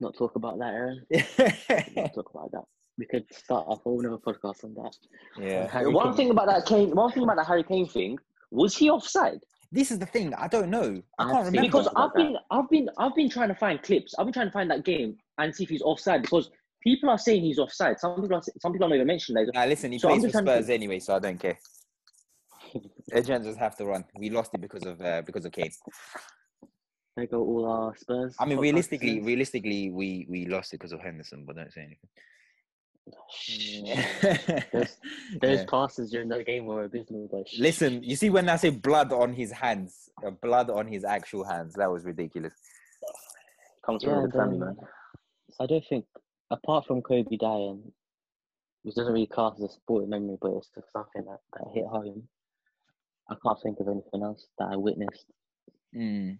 Not 0.00 0.16
talk 0.16 0.34
about 0.36 0.58
that, 0.58 0.72
Aaron. 0.72 1.04
Not 1.94 2.14
talk 2.14 2.30
about 2.34 2.50
that. 2.52 2.64
We 2.96 3.06
could 3.06 3.24
start 3.32 3.66
a 3.68 3.74
whole 3.74 3.98
other 4.06 4.16
podcast 4.16 4.64
on 4.64 4.74
that. 4.74 4.96
yeah. 5.38 5.68
Harry 5.70 5.92
one 5.92 6.08
Kane. 6.08 6.16
thing 6.16 6.30
about 6.30 6.46
that 6.46 6.64
Kane, 6.66 6.94
one 6.94 7.12
thing 7.12 7.22
about 7.22 7.36
the 7.36 7.44
Harry 7.44 7.62
Kane 7.64 7.86
thing, 7.88 8.18
was 8.50 8.74
he 8.76 8.88
offside? 8.90 9.40
This 9.72 9.90
is 9.90 9.98
the 9.98 10.06
thing. 10.06 10.34
I 10.34 10.48
don't 10.48 10.68
know. 10.68 11.00
I 11.18 11.24
can't 11.24 11.46
remember. 11.46 11.62
Because 11.62 11.88
I've 11.94 12.12
been, 12.14 12.36
I've 12.50 12.68
been, 12.68 12.88
I've 12.98 13.14
been 13.14 13.30
trying 13.30 13.48
to 13.48 13.54
find 13.54 13.80
clips. 13.82 14.14
I've 14.18 14.26
been 14.26 14.32
trying 14.32 14.48
to 14.48 14.52
find 14.52 14.70
that 14.70 14.84
game 14.84 15.16
and 15.38 15.54
see 15.54 15.62
if 15.62 15.70
he's 15.70 15.82
offside 15.82 16.22
because 16.22 16.50
people 16.82 17.08
are 17.08 17.18
saying 17.18 17.42
he's 17.42 17.58
offside. 17.58 18.00
Some 18.00 18.20
people 18.20 18.36
are, 18.36 18.42
some 18.60 18.72
people 18.72 18.86
are 18.86 18.88
not 18.88 18.96
even 18.96 19.06
mentioning 19.06 19.46
that. 19.46 19.54
Nah, 19.54 19.64
listen, 19.66 19.92
he 19.92 19.98
So 19.98 20.08
plays 20.08 20.24
for 20.24 20.30
trying 20.30 20.44
to 20.44 20.52
Spurs 20.52 20.70
anyway, 20.70 20.98
so 20.98 21.14
I 21.14 21.20
don't 21.20 21.38
care. 21.38 21.58
Legends 23.12 23.46
just 23.46 23.58
have 23.58 23.76
to 23.76 23.84
run. 23.84 24.04
We 24.18 24.30
lost 24.30 24.52
it 24.54 24.60
because 24.60 24.84
of 24.84 25.00
uh, 25.00 25.22
because 25.22 25.44
of 25.44 25.52
Kane. 25.52 25.70
They 27.16 27.26
go 27.26 27.40
all 27.40 27.66
our 27.66 27.96
Spurs. 27.96 28.34
I 28.40 28.46
mean, 28.46 28.58
realistically, 28.58 29.20
realistically, 29.20 29.90
we 29.90 30.26
we 30.28 30.46
lost 30.46 30.72
it 30.72 30.78
because 30.78 30.92
of 30.92 31.00
Henderson, 31.00 31.44
but 31.46 31.56
don't 31.56 31.72
say 31.72 31.82
anything. 31.82 32.08
Those- 33.06 34.96
those 35.40 35.58
Yeah. 35.60 35.64
passes 35.68 36.10
during 36.10 36.28
that 36.28 36.46
game 36.46 36.66
were 36.66 36.84
abysmal. 36.84 37.28
But 37.30 37.48
sh- 37.48 37.58
Listen, 37.58 38.02
you 38.02 38.16
see 38.16 38.30
when 38.30 38.48
I 38.48 38.56
say 38.56 38.70
blood 38.70 39.12
on 39.12 39.32
his 39.32 39.50
hands, 39.52 40.10
uh, 40.24 40.30
blood 40.30 40.70
on 40.70 40.86
his 40.86 41.04
actual 41.04 41.44
hands, 41.44 41.74
that 41.74 41.90
was 41.90 42.04
ridiculous. 42.04 42.54
Comes 43.84 44.04
from 44.04 44.24
the 44.26 44.32
family, 44.32 44.58
man. 44.58 44.76
So 45.50 45.64
I 45.64 45.66
don't 45.66 45.84
think, 45.88 46.06
apart 46.50 46.86
from 46.86 47.02
Kobe 47.02 47.36
dying, 47.36 47.92
which 48.82 48.94
doesn't 48.94 49.12
really 49.12 49.26
cast 49.26 49.58
as 49.58 49.70
a 49.70 49.72
sporting 49.74 50.10
memory, 50.10 50.36
but 50.40 50.52
it's 50.52 50.70
just 50.74 50.90
something 50.92 51.24
that, 51.24 51.40
that 51.54 51.68
hit 51.74 51.86
home. 51.86 52.28
I 53.30 53.34
can't 53.44 53.58
think 53.62 53.78
of 53.80 53.88
anything 53.88 54.22
else 54.22 54.46
that 54.58 54.68
I 54.72 54.76
witnessed. 54.76 55.26
Mm. 55.94 56.38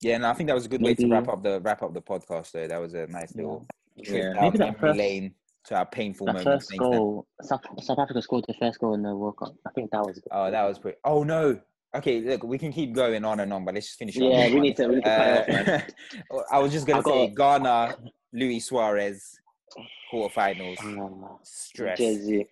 Yeah, 0.00 0.16
and 0.16 0.26
I 0.26 0.32
think 0.34 0.48
that 0.48 0.54
was 0.54 0.66
a 0.66 0.68
good 0.68 0.82
way 0.82 0.94
to 0.94 1.08
wrap 1.08 1.28
up 1.28 1.42
the 1.42 1.60
wrap 1.60 1.82
up 1.82 1.94
the 1.94 2.02
podcast. 2.02 2.52
Though 2.52 2.66
that 2.68 2.80
was 2.80 2.94
a 2.94 3.06
nice 3.06 3.34
little 3.34 3.60
trip 3.60 3.70
Yeah. 3.96 4.32
Maybe 4.40 4.58
that 4.58 4.78
first- 4.80 4.98
lane 4.98 5.34
to 5.66 5.76
our 5.76 5.86
painful 5.86 6.26
The 6.26 6.32
moments. 6.34 6.66
first 6.68 6.78
goal, 6.78 7.26
South, 7.42 7.62
South 7.80 7.98
Africa 7.98 8.20
scored 8.20 8.44
the 8.46 8.54
first 8.54 8.78
goal 8.80 8.94
in 8.94 9.02
the 9.02 9.14
World 9.16 9.36
Cup. 9.38 9.54
I 9.66 9.70
think 9.70 9.90
that 9.92 10.04
was. 10.04 10.16
Good. 10.18 10.28
Oh, 10.30 10.50
that 10.50 10.62
was 10.64 10.78
pretty. 10.78 10.98
Oh 11.04 11.22
no. 11.24 11.58
Okay, 11.96 12.20
look, 12.20 12.42
we 12.42 12.58
can 12.58 12.72
keep 12.72 12.92
going 12.92 13.24
on 13.24 13.38
and 13.40 13.52
on, 13.52 13.64
but 13.64 13.72
let's 13.72 13.86
just 13.86 13.98
finish. 13.98 14.16
Yeah, 14.16 14.48
we 14.52 14.58
need 14.60 14.76
to, 14.76 14.88
we 14.88 14.96
need 14.96 15.04
to 15.04 15.10
cut 15.10 15.38
off, 15.40 15.48
man. 15.66 15.84
Uh, 16.30 16.40
I 16.52 16.58
was 16.58 16.72
just 16.72 16.86
gonna 16.86 16.98
I 17.00 17.02
say 17.02 17.28
got- 17.28 17.62
Ghana, 17.62 17.96
Luis 18.32 18.64
Suarez, 18.66 19.38
quarterfinals, 20.12 20.76
Uh, 20.80 21.36
stress, 21.44 21.98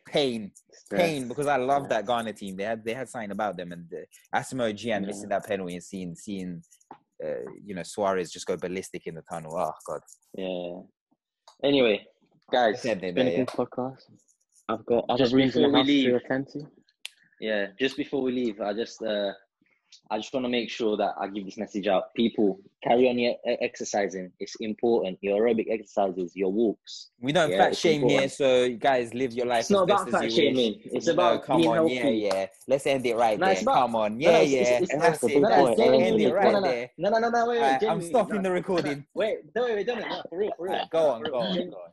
pain, 0.06 0.52
Stress. 0.73 1.01
pain, 1.02 1.28
because 1.28 1.47
I 1.48 1.56
love 1.56 1.89
that 1.89 2.06
Ghana 2.06 2.32
team. 2.35 2.56
They 2.56 2.64
had 2.64 2.85
they 2.85 2.94
had 2.94 3.09
something 3.09 3.32
about 3.32 3.56
them, 3.56 3.73
and 3.73 3.93
uh, 3.93 4.39
Asamoah 4.39 4.73
Gyan 4.74 4.86
Yeah. 4.86 4.98
missing 5.01 5.28
that 5.31 5.47
penalty 5.47 5.74
and 5.74 5.82
seeing 5.85 6.14
seeing, 6.14 6.62
uh, 7.24 7.51
you 7.64 7.74
know, 7.74 7.82
Suarez 7.82 8.31
just 8.31 8.47
go 8.47 8.56
ballistic 8.56 9.06
in 9.06 9.16
the 9.16 9.23
tunnel. 9.23 9.56
Oh 9.56 9.73
God, 9.86 10.01
Yeah. 10.36 10.81
Anyway, 11.62 12.06
guys. 12.51 12.72
Let's 12.74 12.86
end 12.86 13.05
it 13.05 13.09
it's 13.09 13.14
been 13.14 13.26
there, 13.26 13.34
a 13.34 13.39
yeah. 13.39 13.44
good 13.44 13.48
podcast. 13.48 14.02
I've 14.68 14.84
got 14.86 15.05
other 15.09 15.24
Just 15.24 15.34
rooms 15.34 15.55
before 15.55 15.70
we 15.70 15.82
leave- 15.84 16.20
Yeah, 17.40 17.66
just 17.78 17.97
before 17.97 18.22
we 18.22 18.32
leave, 18.32 18.60
I 18.60 18.72
just 18.72 19.02
uh, 19.02 19.32
I 20.10 20.19
just 20.19 20.32
want 20.32 20.44
to 20.44 20.51
make 20.51 20.70
sure 20.70 20.97
that 20.97 21.14
I 21.20 21.28
give 21.28 21.44
this 21.44 21.56
message 21.59 21.86
out. 21.86 22.14
People, 22.14 22.59
carry 22.82 23.09
on 23.09 23.19
your 23.19 23.35
exercising. 23.60 24.32
It's 24.40 24.55
important. 24.60 25.19
Your 25.23 25.40
aerobic 25.43 25.70
exercises, 25.70 26.32
your 26.35 26.52
walks. 26.52 27.10
We 27.20 27.32
don't 27.32 27.51
Yeah, 27.51 27.59
fat 27.59 27.77
shame 27.77 28.09
here, 28.09 28.28
so 28.28 28.64
you 28.64 28.77
guys 28.77 29.14
live 29.14 29.32
your 29.32 29.47
life. 29.47 29.60
It's 29.60 29.70
not 29.70 29.85
about 29.85 30.10
fat 30.10 30.23
you 30.23 30.27
wish. 30.27 30.35
shaming. 30.36 30.81
It's 30.85 31.06
No, 31.06 31.12
about 31.14 31.44
come 31.44 31.62
on, 31.66 31.74
healthy. 31.74 31.94
yeah, 31.94 32.09
yeah. 32.09 32.47
Let's 32.69 32.86
end 32.86 33.06
it 33.06 33.16
right 33.16 33.39
No, 33.39 33.47
there. 33.47 33.62
about- 33.62 33.74
come 33.74 33.97
on, 33.97 34.19
no, 34.19 34.31
yeah, 34.31 34.36
it's- 34.39 34.51
yeah. 34.51 34.60
it's- 34.60 34.82
it's- 34.82 35.01
That's 35.02 35.23
it. 35.24 35.36
about 35.39 35.77
That's. 35.77 35.81
End 35.81 36.20
it 36.20 36.28
No, 36.28 36.35
right 36.35 36.52
no, 36.52 36.60
no. 36.60 36.66
there. 36.69 36.90
No, 36.98 37.10
no, 37.10 37.19
no, 37.19 37.31
no, 37.31 37.47
wait, 37.48 37.60
wait. 37.60 37.89
I'm 37.89 38.02
stopping 38.02 38.43
the 38.43 38.51
recording. 38.51 39.05
Wait, 39.14 39.39
no, 39.55 39.64
wait, 39.64 39.74
wait, 39.77 39.86
don't? 39.86 40.01
No, 40.01 40.23
for 40.28 40.39
real, 40.39 40.52
for 40.56 40.69
real. 40.69 40.81
Go 40.90 41.10
on, 41.10 41.23
go 41.23 41.39
on, 41.40 41.55
go 41.70 41.77
on. 41.77 41.93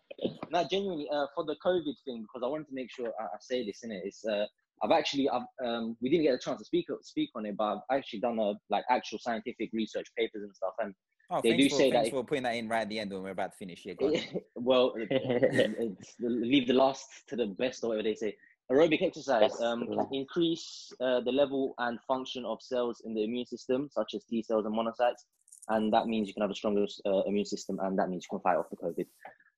No, 0.51 0.63
genuinely, 0.69 1.07
uh, 1.13 1.27
for 1.33 1.45
the 1.45 1.55
COVID 1.63 1.93
thing, 2.03 2.23
because 2.23 2.41
I 2.43 2.47
wanted 2.47 2.67
to 2.67 2.73
make 2.73 2.91
sure 2.91 3.13
I, 3.19 3.23
I 3.23 3.37
say 3.39 3.65
this 3.65 3.83
in 3.83 3.91
it. 3.91 4.01
It's 4.03 4.25
uh, 4.25 4.45
I've 4.83 4.91
actually, 4.91 5.29
I've, 5.29 5.41
um, 5.65 5.97
we 6.01 6.09
didn't 6.09 6.23
get 6.23 6.33
a 6.33 6.39
chance 6.39 6.59
to 6.59 6.65
speak 6.65 6.87
speak 7.01 7.29
on 7.35 7.45
it, 7.45 7.55
but 7.57 7.63
I've 7.91 7.97
actually 7.97 8.19
done 8.19 8.39
a 8.39 8.53
like 8.69 8.83
actual 8.89 9.19
scientific 9.19 9.69
research 9.73 10.07
papers 10.17 10.43
and 10.43 10.55
stuff. 10.55 10.73
And 10.79 10.93
Oh, 11.31 11.41
They 11.43 11.55
do 11.55 11.69
for, 11.69 11.75
say 11.75 11.91
that 11.91 11.95
thanks 11.97 12.07
if- 12.07 12.13
for 12.13 12.23
putting 12.23 12.43
that 12.43 12.55
in 12.55 12.67
right 12.67 12.81
at 12.81 12.89
the 12.89 12.97
end 12.99 13.11
when 13.11 13.21
we're 13.21 13.29
about 13.29 13.51
to 13.51 13.57
finish. 13.57 13.85
Yeah, 13.85 13.93
go 13.93 14.11
well, 14.55 14.93
it's, 14.97 16.15
leave 16.19 16.67
the 16.67 16.73
last 16.73 17.05
to 17.27 17.35
the 17.35 17.47
best, 17.47 17.83
or 17.83 17.89
whatever 17.89 18.03
they 18.03 18.15
say. 18.15 18.35
Aerobic 18.71 19.01
exercise 19.01 19.51
Best 19.51 19.61
um, 19.61 19.87
can 19.87 20.07
increase 20.11 20.91
uh, 21.01 21.21
the 21.21 21.31
level 21.31 21.73
and 21.79 21.99
function 22.07 22.45
of 22.45 22.61
cells 22.61 23.01
in 23.05 23.13
the 23.15 23.23
immune 23.23 23.45
system, 23.45 23.89
such 23.91 24.13
as 24.15 24.23
T 24.25 24.43
cells 24.43 24.65
and 24.65 24.75
monocytes, 24.75 25.25
and 25.69 25.93
that 25.93 26.07
means 26.07 26.27
you 26.27 26.33
can 26.33 26.41
have 26.41 26.51
a 26.51 26.55
stronger 26.55 26.85
uh, 27.05 27.21
immune 27.27 27.45
system, 27.45 27.79
and 27.81 27.97
that 27.97 28.09
means 28.09 28.25
you 28.25 28.37
can 28.37 28.41
fight 28.41 28.57
off 28.57 28.69
the 28.71 28.77
COVID. 28.77 29.05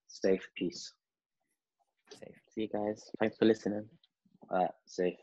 Safe, 0.07 0.45
peace. 0.57 0.93
Safe. 2.11 2.35
See 2.53 2.61
you 2.63 2.69
guys. 2.69 3.09
Thanks 3.19 3.37
for 3.37 3.45
listening. 3.45 3.85
Right, 4.51 4.71
safe. 4.85 5.17